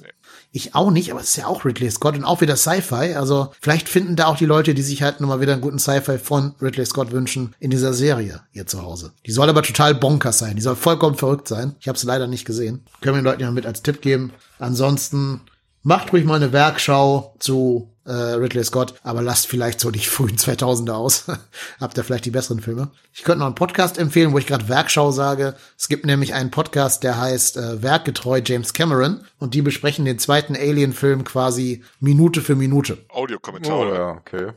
Ich 0.57 0.77
auch 0.77 0.93
nicht, 0.93 1.11
aber 1.11 1.21
es 1.21 1.31
ist 1.31 1.37
ja 1.37 1.49
auch 1.49 1.65
Ridley 1.65 1.91
Scott 1.91 2.15
und 2.15 2.25
auch 2.25 2.41
wieder 2.41 2.55
Sci-Fi. 2.55 3.15
Also 3.15 3.51
vielleicht 3.61 3.89
finden 3.89 4.15
da 4.15 4.27
auch 4.27 4.37
die 4.37 4.47
Leute, 4.47 4.73
die 4.73 4.83
sich 4.83 5.03
halt 5.03 5.21
nochmal 5.21 5.41
wieder 5.41 5.53
einen 5.53 5.61
guten 5.61 5.81
Sci-Fi 5.81 6.19
von 6.19 6.55
Ridley 6.63 6.87
Scott 6.87 7.11
wünschen, 7.11 7.57
in 7.59 7.71
dieser 7.71 7.93
Serie 7.93 8.41
ihr 8.53 8.65
zu 8.65 8.83
Hause. 8.83 9.11
Die 9.27 9.33
soll 9.33 9.49
aber 9.49 9.63
total 9.63 9.97
bonkers 9.97 10.39
sein. 10.39 10.55
Die 10.55 10.63
soll 10.63 10.77
vollkommen 10.77 11.17
verrückt 11.17 11.49
sein. 11.49 11.75
Ich 11.81 11.89
habe 11.89 11.99
sie 11.99 12.07
leider 12.07 12.29
nicht 12.29 12.45
gesehen. 12.45 12.85
Können 13.01 13.17
wir 13.17 13.23
den 13.23 13.25
Leuten 13.25 13.43
ja 13.43 13.51
mit 13.51 13.67
als 13.67 13.83
Tipp 13.83 14.01
geben. 14.01 14.33
Ansonsten 14.61 15.41
macht 15.83 16.13
ruhig 16.13 16.25
mal 16.25 16.37
eine 16.37 16.53
Werkschau 16.53 17.35
zu 17.41 17.94
äh, 18.07 18.13
Ridley 18.13 18.65
Scott, 18.65 18.95
aber 19.03 19.23
lasst 19.23 19.47
vielleicht 19.47 19.81
so 19.81 19.91
die 19.91 19.99
frühen 20.01 20.37
2000er 20.37 20.93
aus. 20.93 21.25
Habt 21.81 21.97
ihr 21.97 22.05
vielleicht 22.05 22.25
die 22.25 22.31
besseren 22.31 22.61
Filme? 22.61 22.91
Ich 23.13 23.23
könnte 23.25 23.41
noch 23.41 23.47
einen 23.47 23.55
Podcast 23.55 23.99
empfehlen, 23.99 24.33
wo 24.33 24.39
ich 24.39 24.47
gerade 24.47 24.69
Werkschau 24.69 25.11
sage. 25.11 25.55
Es 25.79 25.89
gibt 25.89 26.07
nämlich 26.07 26.35
einen 26.35 26.51
Podcast, 26.51 27.03
der 27.03 27.19
heißt 27.21 27.57
äh, 27.57 27.83
Werkgetreu 27.83 28.41
James 28.45 28.73
Cameron 28.73 29.25
und 29.39 29.55
die 29.55 29.63
besprechen 29.63 30.05
den 30.05 30.19
zweiten 30.19 30.55
Alien-Film 30.57 31.25
quasi 31.25 31.83
Minute 32.01 32.41
für 32.41 32.57
Minute. 32.57 32.99
Audiokommentar, 33.09 33.79
Oh 33.79 33.95
ja, 33.95 34.11
okay. 34.11 34.53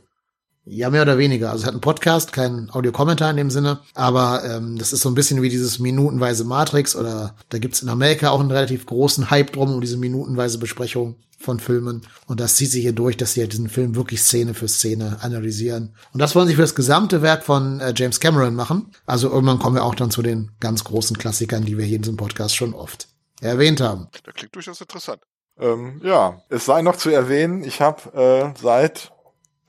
Ja, 0.70 0.90
mehr 0.90 1.02
oder 1.02 1.16
weniger. 1.16 1.50
Also 1.50 1.62
es 1.62 1.66
hat 1.66 1.72
einen 1.72 1.80
Podcast, 1.80 2.32
keinen 2.32 2.70
Audiokommentar 2.70 3.30
in 3.30 3.38
dem 3.38 3.50
Sinne, 3.50 3.80
aber 3.94 4.44
ähm, 4.44 4.76
das 4.78 4.92
ist 4.92 5.00
so 5.00 5.08
ein 5.08 5.14
bisschen 5.14 5.40
wie 5.40 5.48
dieses 5.48 5.78
minutenweise 5.78 6.44
Matrix 6.44 6.94
oder 6.94 7.34
da 7.48 7.58
gibt's 7.58 7.80
in 7.80 7.88
Amerika 7.88 8.30
auch 8.30 8.40
einen 8.40 8.50
relativ 8.50 8.84
großen 8.84 9.30
Hype 9.30 9.52
drum 9.52 9.72
um 9.72 9.80
diese 9.80 9.96
minutenweise 9.96 10.58
Besprechung 10.58 11.16
von 11.38 11.58
Filmen. 11.58 12.02
Und 12.26 12.40
das 12.40 12.56
zieht 12.56 12.70
sich 12.70 12.82
hier 12.82 12.92
durch, 12.92 13.16
dass 13.16 13.32
sie 13.32 13.40
halt 13.40 13.52
diesen 13.52 13.70
Film 13.70 13.94
wirklich 13.94 14.20
Szene 14.20 14.52
für 14.52 14.68
Szene 14.68 15.18
analysieren. 15.22 15.94
Und 16.12 16.20
das 16.20 16.34
wollen 16.34 16.48
sie 16.48 16.54
für 16.54 16.62
das 16.62 16.74
gesamte 16.74 17.22
Werk 17.22 17.44
von 17.44 17.80
äh, 17.80 17.94
James 17.96 18.20
Cameron 18.20 18.54
machen. 18.54 18.92
Also 19.06 19.30
irgendwann 19.30 19.58
kommen 19.58 19.76
wir 19.76 19.84
auch 19.84 19.94
dann 19.94 20.10
zu 20.10 20.20
den 20.20 20.50
ganz 20.60 20.84
großen 20.84 21.16
Klassikern, 21.16 21.64
die 21.64 21.78
wir 21.78 21.86
hier 21.86 21.96
in 21.96 22.02
diesem 22.02 22.18
Podcast 22.18 22.54
schon 22.54 22.74
oft 22.74 23.08
erwähnt 23.40 23.80
haben. 23.80 24.08
Das 24.24 24.34
klingt 24.34 24.54
durchaus 24.54 24.80
interessant. 24.82 25.22
Ähm, 25.58 26.00
ja, 26.04 26.42
es 26.50 26.66
sei 26.66 26.82
noch 26.82 26.96
zu 26.96 27.10
erwähnen, 27.10 27.64
ich 27.64 27.80
habe 27.80 28.12
äh, 28.14 28.60
seit 28.60 29.12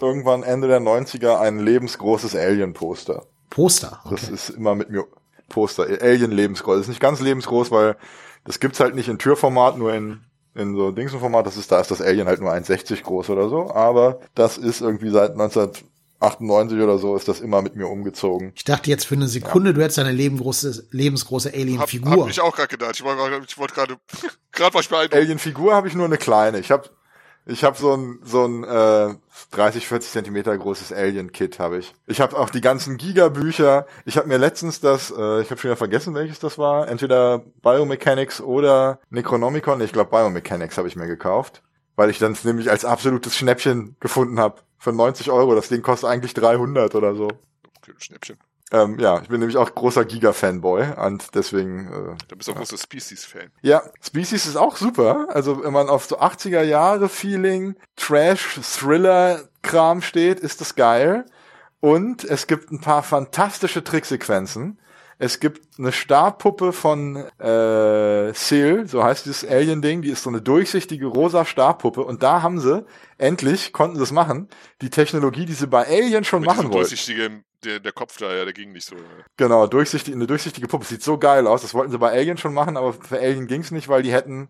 irgendwann 0.01 0.43
Ende 0.43 0.67
der 0.67 0.80
90er 0.80 1.39
ein 1.39 1.59
lebensgroßes 1.59 2.35
Alien-Poster. 2.35 3.26
Poster. 3.49 3.99
Okay. 4.05 4.15
Das 4.19 4.30
ist 4.30 4.49
immer 4.49 4.76
mit 4.76 4.89
mir 4.89 5.05
Poster. 5.49 5.88
Alien 6.01 6.31
lebensgroß. 6.31 6.76
Das 6.76 6.81
ist 6.84 6.89
nicht 6.89 7.01
ganz 7.01 7.19
lebensgroß, 7.19 7.71
weil 7.71 7.97
das 8.45 8.59
gibt's 8.59 8.80
halt 8.80 8.95
nicht 8.95 9.09
in 9.09 9.19
Türformat, 9.19 9.77
nur 9.77 9.93
in 9.93 10.21
in 10.55 10.76
so 10.76 10.91
Dingsenformat. 10.91 11.45
Das 11.45 11.57
ist 11.57 11.71
da 11.71 11.80
ist 11.80 11.91
das 11.91 12.01
Alien 12.01 12.27
halt 12.27 12.41
nur 12.41 12.51
1,60 12.51 13.03
groß 13.03 13.30
oder 13.30 13.49
so. 13.49 13.71
Aber 13.73 14.19
das 14.35 14.57
ist 14.57 14.81
irgendwie 14.81 15.09
seit 15.09 15.31
1998 15.31 16.80
oder 16.80 16.97
so 16.97 17.15
ist 17.15 17.27
das 17.27 17.39
immer 17.39 17.61
mit 17.61 17.76
mir 17.76 17.88
umgezogen. 17.88 18.51
Ich 18.55 18.63
dachte 18.63 18.89
jetzt 18.89 19.05
für 19.05 19.15
eine 19.15 19.27
Sekunde, 19.27 19.71
ja. 19.71 19.73
du 19.73 19.81
hättest 19.81 19.99
eine 19.99 20.11
lebensgroße, 20.11 20.88
lebensgroße 20.91 21.53
Alien-Figur. 21.53 22.11
Hab, 22.11 22.19
hab 22.21 22.30
ich 22.30 22.41
auch 22.41 22.55
gerade 22.55 22.67
gedacht. 22.67 22.91
Ich 22.95 23.03
wollte 23.03 23.41
ich 23.47 23.57
wollt 23.57 23.73
gerade, 23.73 23.97
gerade 24.51 24.73
war 24.73 24.81
ich 24.81 24.89
beeindruckt. 24.89 25.15
Alien-Figur 25.15 25.73
habe 25.73 25.88
ich 25.88 25.95
nur 25.95 26.05
eine 26.05 26.17
kleine. 26.17 26.59
Ich 26.59 26.71
habe 26.71 26.89
ich 27.49 27.63
habe 27.63 27.77
so 27.77 27.95
ein 27.95 28.19
so 28.23 28.45
ein 28.45 28.63
äh, 28.63 29.15
30, 29.51 29.88
40 29.88 30.11
Zentimeter 30.11 30.55
großes 30.57 30.93
Alien-Kit 30.93 31.59
habe 31.59 31.80
ich. 31.80 31.93
Ich 32.05 32.21
habe 32.21 32.38
auch 32.38 32.49
die 32.49 32.61
ganzen 32.61 32.97
Giga-Bücher. 32.97 33.88
Ich 34.05 34.17
habe 34.17 34.27
mir 34.27 34.38
letztens 34.38 34.80
das, 34.80 35.11
äh, 35.11 35.41
ich 35.41 35.49
habe 35.49 35.59
schon 35.59 35.69
wieder 35.69 35.76
vergessen, 35.76 36.13
welches 36.13 36.39
das 36.39 36.57
war. 36.57 36.88
Entweder 36.88 37.39
Biomechanics 37.61 38.41
oder 38.41 38.99
Necronomicon. 39.09 39.81
Ich 39.81 39.91
glaube 39.91 40.11
Biomechanics 40.11 40.77
habe 40.77 40.88
ich 40.88 40.95
mir 40.95 41.07
gekauft, 41.07 41.63
weil 41.95 42.09
ich 42.09 42.19
dann 42.19 42.38
nämlich 42.43 42.69
als 42.69 42.85
absolutes 42.85 43.35
Schnäppchen 43.35 43.95
gefunden 43.99 44.39
habe. 44.39 44.61
Für 44.77 44.93
90 44.93 45.31
Euro. 45.31 45.55
Das 45.55 45.69
Ding 45.69 45.81
kostet 45.81 46.09
eigentlich 46.09 46.34
300 46.34 46.95
oder 46.95 47.15
so. 47.15 47.30
Schnäppchen. 47.97 48.38
Ähm, 48.72 49.00
ja, 49.00 49.20
ich 49.22 49.30
bin 49.30 49.40
nämlich 49.40 49.58
auch 49.58 49.74
großer 49.74 50.06
Giga-Fanboy 50.06 50.94
und 50.98 51.34
deswegen. 51.34 51.88
Äh, 51.88 52.16
du 52.28 52.36
bist 52.36 52.50
auch 52.50 52.56
großer 52.56 52.78
Species-Fan. 52.78 53.52
Ja, 53.62 53.82
Species 54.02 54.46
ist 54.46 54.58
auch 54.58 54.78
super. 54.78 55.28
Also 55.30 55.64
wenn 55.64 55.74
man 55.74 55.90
auf 55.90 56.06
so 56.06 56.20
80er 56.20 56.62
Jahre 56.62 57.10
Feeling, 57.10 57.76
Trash, 57.96 58.60
Thriller-Kram 58.62 60.02
steht, 60.02 60.40
ist 60.40 60.62
das 60.62 60.76
geil. 60.76 61.26
Und 61.80 62.24
es 62.24 62.46
gibt 62.46 62.72
ein 62.72 62.82
paar 62.82 63.04
fantastische 63.04 63.84
Tricksequenzen. 63.84 64.78
Es 65.22 65.41
gibt 65.41 65.78
eine 65.78 65.91
Starpuppe 65.91 66.72
von 66.72 67.18
äh, 67.18 68.34
Seal, 68.34 68.88
so 68.88 69.04
heißt 69.04 69.26
dieses 69.26 69.46
Alien-Ding, 69.46 70.02
die 70.02 70.10
ist 70.10 70.24
so 70.24 70.30
eine 70.30 70.41
durchsichtige 70.41 71.08
rosa 71.08 71.44
Starpuppe 71.44 72.04
und 72.04 72.24
da 72.24 72.41
haben 72.41 72.60
sie 72.60 72.86
endlich, 73.18 73.74
konnten 73.74 73.98
sie 73.98 74.04
es 74.04 74.14
machen, 74.14 74.48
die 74.82 74.90
Technologie, 74.90 75.46
die 75.46 75.54
sie 75.54 75.68
bei 75.68 75.86
Alien 75.86 76.24
schon 76.24 76.41
Mit 76.41 76.48
machen 76.48 76.72
wollten 76.72 77.44
der, 77.64 77.80
der 77.80 77.91
Kopf 77.91 78.18
da, 78.18 78.34
ja, 78.34 78.46
der 78.46 78.54
ging 78.54 78.72
nicht 78.72 78.86
so. 78.86 78.96
Genau, 79.38 79.68
durchsichtig, 79.68 80.14
eine 80.14 80.28
durchsichtige 80.28 80.68
Puppe. 80.68 80.86
Sieht 80.86 81.04
so 81.04 81.18
geil 81.18 81.48
aus. 81.48 81.62
Das 81.62 81.74
wollten 81.74 81.91
sie 81.91 81.98
bei 81.98 82.12
Alien 82.12 82.38
schon 82.38 82.54
machen, 82.54 82.78
aber 82.78 82.94
für 82.94 83.20
Alien 83.20 83.48
ging's 83.48 83.72
nicht, 83.72 83.90
weil 83.90 84.04
die 84.04 84.14
hätten 84.14 84.50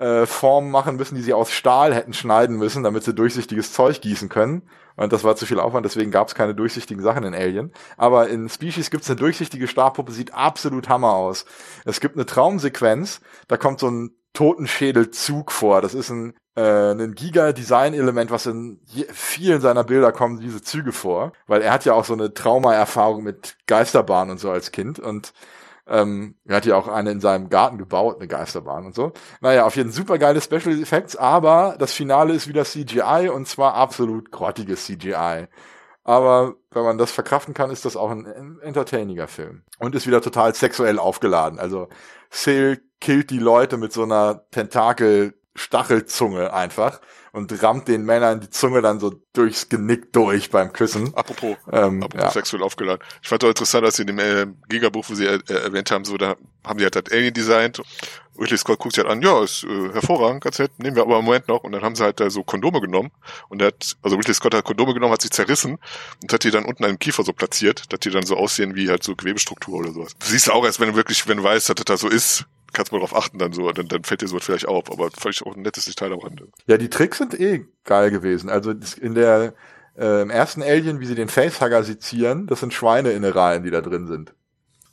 äh, 0.00 0.26
Formen 0.26 0.70
machen 0.70 0.96
müssen, 0.96 1.14
die 1.14 1.22
sie 1.22 1.34
aus 1.34 1.50
Stahl 1.50 1.94
hätten 1.94 2.14
schneiden 2.14 2.56
müssen, 2.56 2.82
damit 2.82 3.04
sie 3.04 3.14
durchsichtiges 3.14 3.72
Zeug 3.72 4.00
gießen 4.00 4.30
können. 4.30 4.62
Und 4.96 5.12
das 5.12 5.24
war 5.24 5.36
zu 5.36 5.46
viel 5.46 5.60
Aufwand, 5.60 5.84
deswegen 5.86 6.10
gab's 6.10 6.34
keine 6.34 6.54
durchsichtigen 6.54 7.02
Sachen 7.02 7.22
in 7.24 7.34
Alien. 7.34 7.72
Aber 7.96 8.28
in 8.28 8.48
Species 8.48 8.90
gibt's 8.90 9.08
eine 9.10 9.16
durchsichtige 9.16 9.68
Starpuppe, 9.68 10.12
sieht 10.12 10.34
absolut 10.34 10.88
Hammer 10.88 11.12
aus. 11.12 11.44
Es 11.84 12.00
gibt 12.00 12.16
eine 12.16 12.26
Traumsequenz, 12.26 13.20
da 13.46 13.56
kommt 13.56 13.80
so 13.80 13.90
ein 13.90 14.10
Totenschädelzug 14.32 15.52
vor. 15.52 15.82
Das 15.82 15.94
ist 15.94 16.08
ein, 16.10 16.34
äh, 16.54 16.92
ein 16.92 17.14
Giga-Design-Element, 17.14 18.30
was 18.30 18.46
in 18.46 18.80
vielen 19.12 19.60
seiner 19.60 19.84
Bilder 19.84 20.12
kommen 20.12 20.40
diese 20.40 20.62
Züge 20.62 20.92
vor. 20.92 21.32
Weil 21.46 21.62
er 21.62 21.72
hat 21.72 21.84
ja 21.84 21.94
auch 21.94 22.04
so 22.04 22.14
eine 22.14 22.32
Trauma-Erfahrung 22.32 23.22
mit 23.22 23.56
Geisterbahn 23.66 24.30
und 24.30 24.38
so 24.38 24.50
als 24.50 24.70
Kind. 24.70 24.98
Und 24.98 25.32
ähm, 25.90 26.36
er 26.46 26.56
hat 26.56 26.66
ja 26.66 26.76
auch 26.76 26.88
eine 26.88 27.10
in 27.10 27.20
seinem 27.20 27.50
Garten 27.50 27.76
gebaut, 27.76 28.16
eine 28.16 28.28
Geisterbahn 28.28 28.86
und 28.86 28.94
so. 28.94 29.12
Naja, 29.40 29.66
auf 29.66 29.76
jeden 29.76 29.90
Fall 29.90 29.96
super 29.96 30.18
geile 30.18 30.40
Special 30.40 30.80
Effects, 30.80 31.16
aber 31.16 31.76
das 31.78 31.92
Finale 31.92 32.32
ist 32.32 32.48
wieder 32.48 32.64
CGI 32.64 33.28
und 33.28 33.48
zwar 33.48 33.74
absolut 33.74 34.30
grottiges 34.30 34.86
CGI. 34.86 35.48
Aber 36.04 36.54
wenn 36.70 36.84
man 36.84 36.96
das 36.96 37.10
verkraften 37.10 37.54
kann, 37.54 37.70
ist 37.70 37.84
das 37.84 37.96
auch 37.96 38.10
ein 38.10 38.58
entertainiger 38.62 39.28
Film. 39.28 39.64
Und 39.78 39.94
ist 39.94 40.06
wieder 40.06 40.22
total 40.22 40.54
sexuell 40.54 40.98
aufgeladen. 40.98 41.58
Also 41.58 41.88
Sale 42.30 42.80
killt 43.00 43.30
die 43.30 43.38
Leute 43.38 43.76
mit 43.76 43.92
so 43.92 44.04
einer 44.04 44.48
Tentakel-Stachelzunge 44.50 46.52
einfach 46.52 47.00
und 47.32 47.62
rammt 47.62 47.88
den 47.88 48.04
Männern 48.04 48.40
die 48.40 48.50
Zunge 48.50 48.82
dann 48.82 49.00
so 49.00 49.14
durchs 49.32 49.68
Genick 49.68 50.12
durch 50.12 50.50
beim 50.50 50.72
Küssen. 50.72 51.14
Apropos, 51.14 51.56
ähm, 51.72 52.02
apropos 52.02 52.20
ja. 52.20 52.30
sexuell 52.30 52.62
aufgeladen. 52.62 53.04
Ich 53.22 53.28
fand 53.28 53.44
auch 53.44 53.48
interessant, 53.48 53.86
dass 53.86 53.96
sie 53.96 54.02
in 54.02 54.08
dem 54.08 54.18
äh, 54.18 54.46
Gigabuch, 54.68 55.04
wo 55.08 55.14
sie 55.14 55.26
äh, 55.26 55.40
erwähnt 55.48 55.90
haben, 55.90 56.04
so 56.04 56.16
da 56.16 56.36
haben 56.64 56.78
die 56.78 56.84
halt 56.84 56.96
das 56.96 57.12
Alien 57.12 57.32
designt. 57.32 57.80
Ridley 58.38 58.56
Scott 58.56 58.78
guckt 58.78 58.94
sich 58.94 59.04
halt 59.04 59.12
an, 59.12 59.20
ja, 59.20 59.42
ist 59.42 59.64
äh, 59.64 59.92
hervorragend, 59.92 60.42
ganz 60.42 60.58
nett, 60.58 60.70
nehmen 60.78 60.96
wir 60.96 61.02
aber 61.02 61.18
im 61.18 61.26
Moment 61.26 61.48
noch. 61.48 61.62
Und 61.62 61.72
dann 61.72 61.82
haben 61.82 61.94
sie 61.94 62.02
halt 62.02 62.20
da 62.20 62.30
so 62.30 62.42
Kondome 62.42 62.80
genommen. 62.80 63.10
Und 63.48 63.60
er 63.60 63.68
hat, 63.68 63.96
also 64.02 64.16
Ridley 64.16 64.34
Scott 64.34 64.54
hat 64.54 64.64
Kondome 64.64 64.94
genommen, 64.94 65.12
hat 65.12 65.20
sie 65.20 65.30
zerrissen 65.30 65.78
und 66.22 66.32
hat 66.32 66.42
die 66.44 66.50
dann 66.50 66.64
unten 66.64 66.84
an 66.84 66.92
dem 66.92 66.98
Kiefer 66.98 67.22
so 67.22 67.32
platziert, 67.32 67.92
dass 67.92 68.00
die 68.00 68.10
dann 68.10 68.24
so 68.24 68.36
aussehen 68.36 68.74
wie 68.74 68.88
halt 68.88 69.02
so 69.02 69.14
Gewebestruktur 69.14 69.80
oder 69.80 69.92
sowas. 69.92 70.14
Du 70.18 70.26
siehst 70.26 70.46
du 70.46 70.52
auch 70.52 70.64
erst, 70.64 70.80
wenn 70.80 70.88
du 70.88 70.96
wirklich, 70.96 71.28
wenn 71.28 71.36
du 71.36 71.44
weißt, 71.44 71.68
dass 71.68 71.76
das 71.76 71.84
da 71.84 71.96
so 71.98 72.08
ist, 72.08 72.46
kannst 72.72 72.92
mal 72.92 72.98
drauf 72.98 73.14
achten 73.14 73.38
dann 73.38 73.52
so, 73.52 73.70
dann, 73.72 73.88
dann 73.88 74.04
fällt 74.04 74.22
dir 74.22 74.28
sowas 74.28 74.44
vielleicht 74.44 74.68
auf, 74.68 74.90
aber 74.90 75.10
vielleicht 75.10 75.44
auch 75.44 75.56
ein 75.56 75.62
nettes 75.62 75.84
Detail 75.84 76.12
am 76.12 76.20
Rande. 76.20 76.48
Ja, 76.66 76.76
die 76.76 76.90
Tricks 76.90 77.18
sind 77.18 77.38
eh 77.38 77.66
geil 77.84 78.10
gewesen. 78.10 78.50
Also 78.50 78.72
in 79.00 79.14
der 79.14 79.54
äh, 79.96 80.22
im 80.22 80.30
ersten 80.30 80.62
Alien, 80.62 81.00
wie 81.00 81.06
sie 81.06 81.14
den 81.14 81.28
Facehugger 81.28 81.84
sezieren, 81.84 82.46
das 82.46 82.60
sind 82.60 82.72
Schweineinnereien, 82.72 83.62
die 83.62 83.70
da 83.70 83.80
drin 83.80 84.06
sind. 84.06 84.32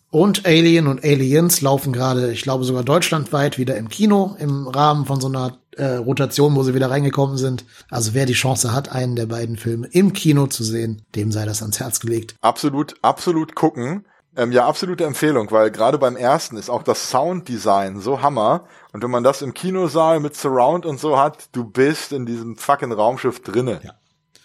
Und 0.10 0.46
Alien 0.46 0.88
und 0.88 1.04
Aliens 1.04 1.62
laufen 1.62 1.92
gerade, 1.92 2.32
ich 2.32 2.42
glaube 2.42 2.64
sogar 2.64 2.84
deutschlandweit 2.84 3.58
wieder 3.58 3.76
im 3.76 3.90
Kino 3.90 4.36
im 4.40 4.68
Rahmen 4.68 5.06
von 5.06 5.20
so 5.20 5.28
einer 5.28 5.58
äh, 5.76 5.96
Rotation, 5.96 6.56
wo 6.56 6.64
sie 6.64 6.74
wieder 6.74 6.90
reingekommen 6.90 7.38
sind. 7.38 7.66
Also 7.90 8.14
wer 8.14 8.26
die 8.26 8.34
Chance 8.34 8.74
hat, 8.74 8.90
einen 8.90 9.18
der 9.18 9.26
beiden 9.26 9.58
Filme 9.58 9.88
im 9.92 10.14
Kino 10.14 10.48
zu 10.48 10.64
sehen, 10.64 11.02
dem 11.16 11.32
sei 11.32 11.46
das 11.46 11.62
ans 11.62 11.80
Herz 11.80 12.00
gelegt. 12.00 12.36
Absolut, 12.42 12.96
absolut 13.02 13.54
gucken. 13.54 14.06
Ähm, 14.38 14.52
ja, 14.52 14.68
absolute 14.68 15.04
Empfehlung, 15.04 15.50
weil 15.50 15.72
gerade 15.72 15.98
beim 15.98 16.16
ersten 16.16 16.58
ist 16.58 16.70
auch 16.70 16.84
das 16.84 17.10
Sounddesign 17.10 18.00
so 18.00 18.22
Hammer. 18.22 18.68
Und 18.94 19.04
wenn 19.04 19.10
man 19.10 19.24
das 19.24 19.42
im 19.42 19.56
Kinosaal 19.56 20.20
mit 20.20 20.36
Surround 20.36 20.86
und 20.86 21.00
so 21.00 21.20
hat, 21.20 21.50
du 21.54 21.64
bist 21.64 22.12
in 22.12 22.28
diesem 22.28 22.56
fucking 22.56 22.92
Raumschiff 22.92 23.42
drinne. 23.42 23.82
Ja. 23.84 23.96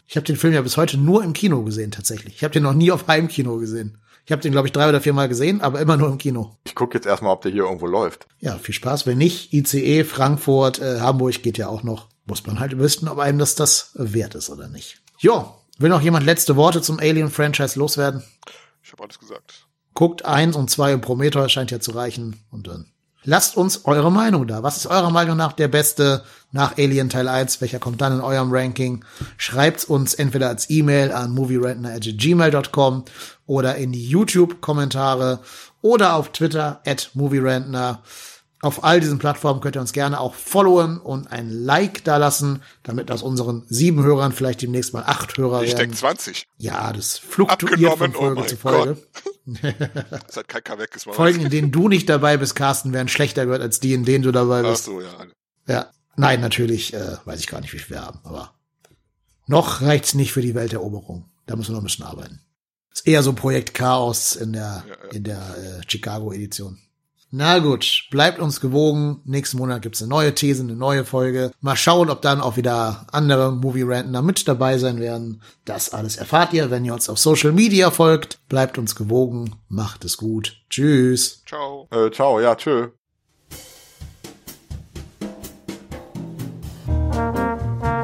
Ich 0.08 0.16
habe 0.16 0.24
den 0.24 0.36
Film 0.36 0.54
ja 0.54 0.62
bis 0.62 0.78
heute 0.78 0.96
nur 0.96 1.22
im 1.22 1.34
Kino 1.34 1.62
gesehen, 1.62 1.90
tatsächlich. 1.90 2.36
Ich 2.36 2.42
habe 2.42 2.52
den 2.52 2.62
noch 2.62 2.72
nie 2.72 2.90
auf 2.90 3.06
Heimkino 3.06 3.58
gesehen. 3.58 3.98
Ich 4.24 4.32
habe 4.32 4.40
den, 4.40 4.52
glaube 4.52 4.66
ich, 4.66 4.72
drei 4.72 4.88
oder 4.88 5.02
vier 5.02 5.12
Mal 5.12 5.28
gesehen, 5.28 5.60
aber 5.60 5.80
immer 5.80 5.98
nur 5.98 6.08
im 6.08 6.16
Kino. 6.16 6.56
Ich 6.64 6.74
gucke 6.74 6.96
jetzt 6.96 7.06
erstmal, 7.06 7.32
ob 7.32 7.42
der 7.42 7.52
hier 7.52 7.64
irgendwo 7.64 7.86
läuft. 7.86 8.28
Ja, 8.38 8.56
viel 8.56 8.74
Spaß. 8.74 9.06
Wenn 9.06 9.18
nicht, 9.18 9.52
ICE, 9.52 10.04
Frankfurt, 10.04 10.78
äh, 10.78 11.00
Hamburg 11.00 11.42
geht 11.42 11.58
ja 11.58 11.68
auch 11.68 11.82
noch. 11.82 12.08
Muss 12.24 12.46
man 12.46 12.60
halt 12.60 12.78
wissen, 12.78 13.08
ob 13.08 13.18
einem 13.18 13.38
das 13.38 13.56
das 13.56 13.90
wert 13.94 14.36
ist 14.36 14.48
oder 14.48 14.68
nicht. 14.68 15.02
Jo, 15.18 15.54
will 15.78 15.90
noch 15.90 16.00
jemand 16.00 16.24
letzte 16.24 16.56
Worte 16.56 16.80
zum 16.80 16.98
Alien-Franchise 16.98 17.78
loswerden? 17.78 18.22
Ich 18.82 18.92
habe 18.92 19.02
alles 19.02 19.18
gesagt. 19.18 19.66
Guckt 19.94 20.24
eins 20.24 20.56
und 20.56 20.70
zwei 20.70 20.92
im 20.92 21.00
Prometheus 21.00 21.52
scheint 21.52 21.70
ja 21.70 21.80
zu 21.80 21.92
reichen. 21.92 22.40
Und 22.50 22.66
dann 22.66 22.86
lasst 23.24 23.56
uns 23.56 23.84
eure 23.84 24.10
Meinung 24.10 24.46
da. 24.46 24.62
Was 24.62 24.76
ist 24.76 24.86
eurer 24.86 25.10
Meinung 25.10 25.36
nach 25.36 25.52
der 25.52 25.68
beste 25.68 26.22
nach 26.50 26.76
Alien 26.78 27.10
Teil 27.10 27.28
1? 27.28 27.60
Welcher 27.60 27.78
kommt 27.78 28.00
dann 28.00 28.14
in 28.14 28.20
eurem 28.20 28.52
Ranking? 28.52 29.04
Schreibt's 29.36 29.84
uns 29.84 30.14
entweder 30.14 30.48
als 30.48 30.70
E-Mail 30.70 31.12
an 31.12 31.32
movierentner.gmail.com 31.32 33.04
oder 33.46 33.76
in 33.76 33.92
die 33.92 34.08
YouTube-Kommentare 34.08 35.40
oder 35.82 36.14
auf 36.14 36.30
Twitter 36.32 36.80
at 36.86 37.10
movierentner. 37.14 38.02
Auf 38.64 38.84
all 38.84 39.00
diesen 39.00 39.18
Plattformen 39.18 39.60
könnt 39.60 39.76
ihr 39.76 39.80
uns 39.80 39.92
gerne 39.92 40.20
auch 40.20 40.34
followen 40.34 40.98
und 40.98 41.26
ein 41.32 41.50
Like 41.50 42.04
da 42.04 42.16
lassen, 42.16 42.62
damit 42.84 43.10
aus 43.10 43.20
unseren 43.20 43.64
sieben 43.68 44.04
Hörern 44.04 44.30
vielleicht 44.30 44.62
demnächst 44.62 44.94
mal 44.94 45.02
acht 45.02 45.36
Hörer 45.36 45.64
ich 45.64 45.70
werden. 45.70 45.72
Ich 45.72 45.74
denke 45.74 45.96
20. 45.96 46.46
Ja, 46.58 46.92
das 46.92 47.18
fluktuiert 47.18 47.98
von 47.98 48.12
Folge 48.12 48.40
oh 48.40 48.44
zu 48.44 48.56
Folge. 48.56 48.96
das 49.44 50.36
hat 50.36 50.46
kein 50.46 50.78
weg, 50.78 50.94
ist 50.94 51.08
Folgen, 51.10 51.40
in 51.40 51.50
denen 51.50 51.72
du 51.72 51.88
nicht 51.88 52.08
dabei 52.08 52.36
bist, 52.36 52.54
Carsten, 52.54 52.92
werden 52.92 53.08
schlechter 53.08 53.46
gehört 53.46 53.62
als 53.62 53.80
die, 53.80 53.94
in 53.94 54.04
denen 54.04 54.22
du 54.22 54.30
dabei 54.30 54.62
bist. 54.62 54.82
Ach 54.82 54.92
so, 54.92 55.00
ja. 55.00 55.26
Ja, 55.66 55.90
nein, 56.14 56.40
natürlich, 56.40 56.94
äh, 56.94 57.16
weiß 57.24 57.40
ich 57.40 57.48
gar 57.48 57.60
nicht, 57.60 57.72
wie 57.72 57.78
viel 57.78 57.96
wir 57.96 58.06
haben, 58.06 58.20
aber 58.22 58.54
noch 59.48 59.82
reicht's 59.82 60.14
nicht 60.14 60.32
für 60.32 60.40
die 60.40 60.54
Welteroberung. 60.54 61.28
Da 61.46 61.56
müssen 61.56 61.70
wir 61.70 61.74
noch 61.74 61.82
ein 61.82 61.86
bisschen 61.86 62.04
arbeiten. 62.04 62.40
Ist 62.92 63.08
eher 63.08 63.24
so 63.24 63.32
Projekt 63.32 63.74
Chaos 63.74 64.36
in 64.36 64.52
der, 64.52 64.84
ja, 64.86 64.94
ja. 65.04 65.10
in 65.10 65.24
der 65.24 65.40
äh, 65.40 65.82
Chicago-Edition. 65.90 66.78
Na 67.34 67.60
gut, 67.60 68.08
bleibt 68.10 68.40
uns 68.40 68.60
gewogen. 68.60 69.22
Nächsten 69.24 69.56
Monat 69.56 69.80
gibt's 69.80 70.02
eine 70.02 70.10
neue 70.10 70.34
These, 70.34 70.62
eine 70.62 70.76
neue 70.76 71.06
Folge. 71.06 71.50
Mal 71.62 71.76
schauen, 71.76 72.10
ob 72.10 72.20
dann 72.20 72.42
auch 72.42 72.58
wieder 72.58 73.06
andere 73.10 73.52
Movie 73.52 73.84
Rantner 73.84 74.20
mit 74.20 74.46
dabei 74.46 74.76
sein 74.76 75.00
werden. 75.00 75.40
Das 75.64 75.94
alles 75.94 76.16
erfahrt 76.16 76.52
ihr, 76.52 76.70
wenn 76.70 76.84
ihr 76.84 76.92
uns 76.92 77.08
auf 77.08 77.18
Social 77.18 77.52
Media 77.52 77.90
folgt. 77.90 78.46
Bleibt 78.50 78.76
uns 78.76 78.94
gewogen. 78.94 79.54
Macht 79.68 80.04
es 80.04 80.18
gut. 80.18 80.58
Tschüss. 80.68 81.42
Ciao. 81.46 81.88
Äh, 81.90 82.10
ciao, 82.10 82.38
ja, 82.38 82.54
tschö. 82.54 82.88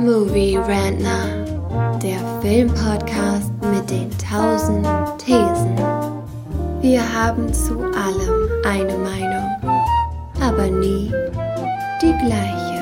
Movie 0.00 0.56
Rantner, 0.56 1.98
der 2.02 2.40
Filmpodcast 2.40 3.52
mit 3.60 3.90
den 3.90 4.10
tausend 4.16 4.86
Thesen. 5.18 5.97
Wir 6.80 7.02
haben 7.12 7.52
zu 7.52 7.76
allem 7.76 8.48
eine 8.64 8.96
Meinung, 8.96 9.82
aber 10.40 10.68
nie 10.68 11.12
die 12.00 12.14
gleiche. 12.24 12.77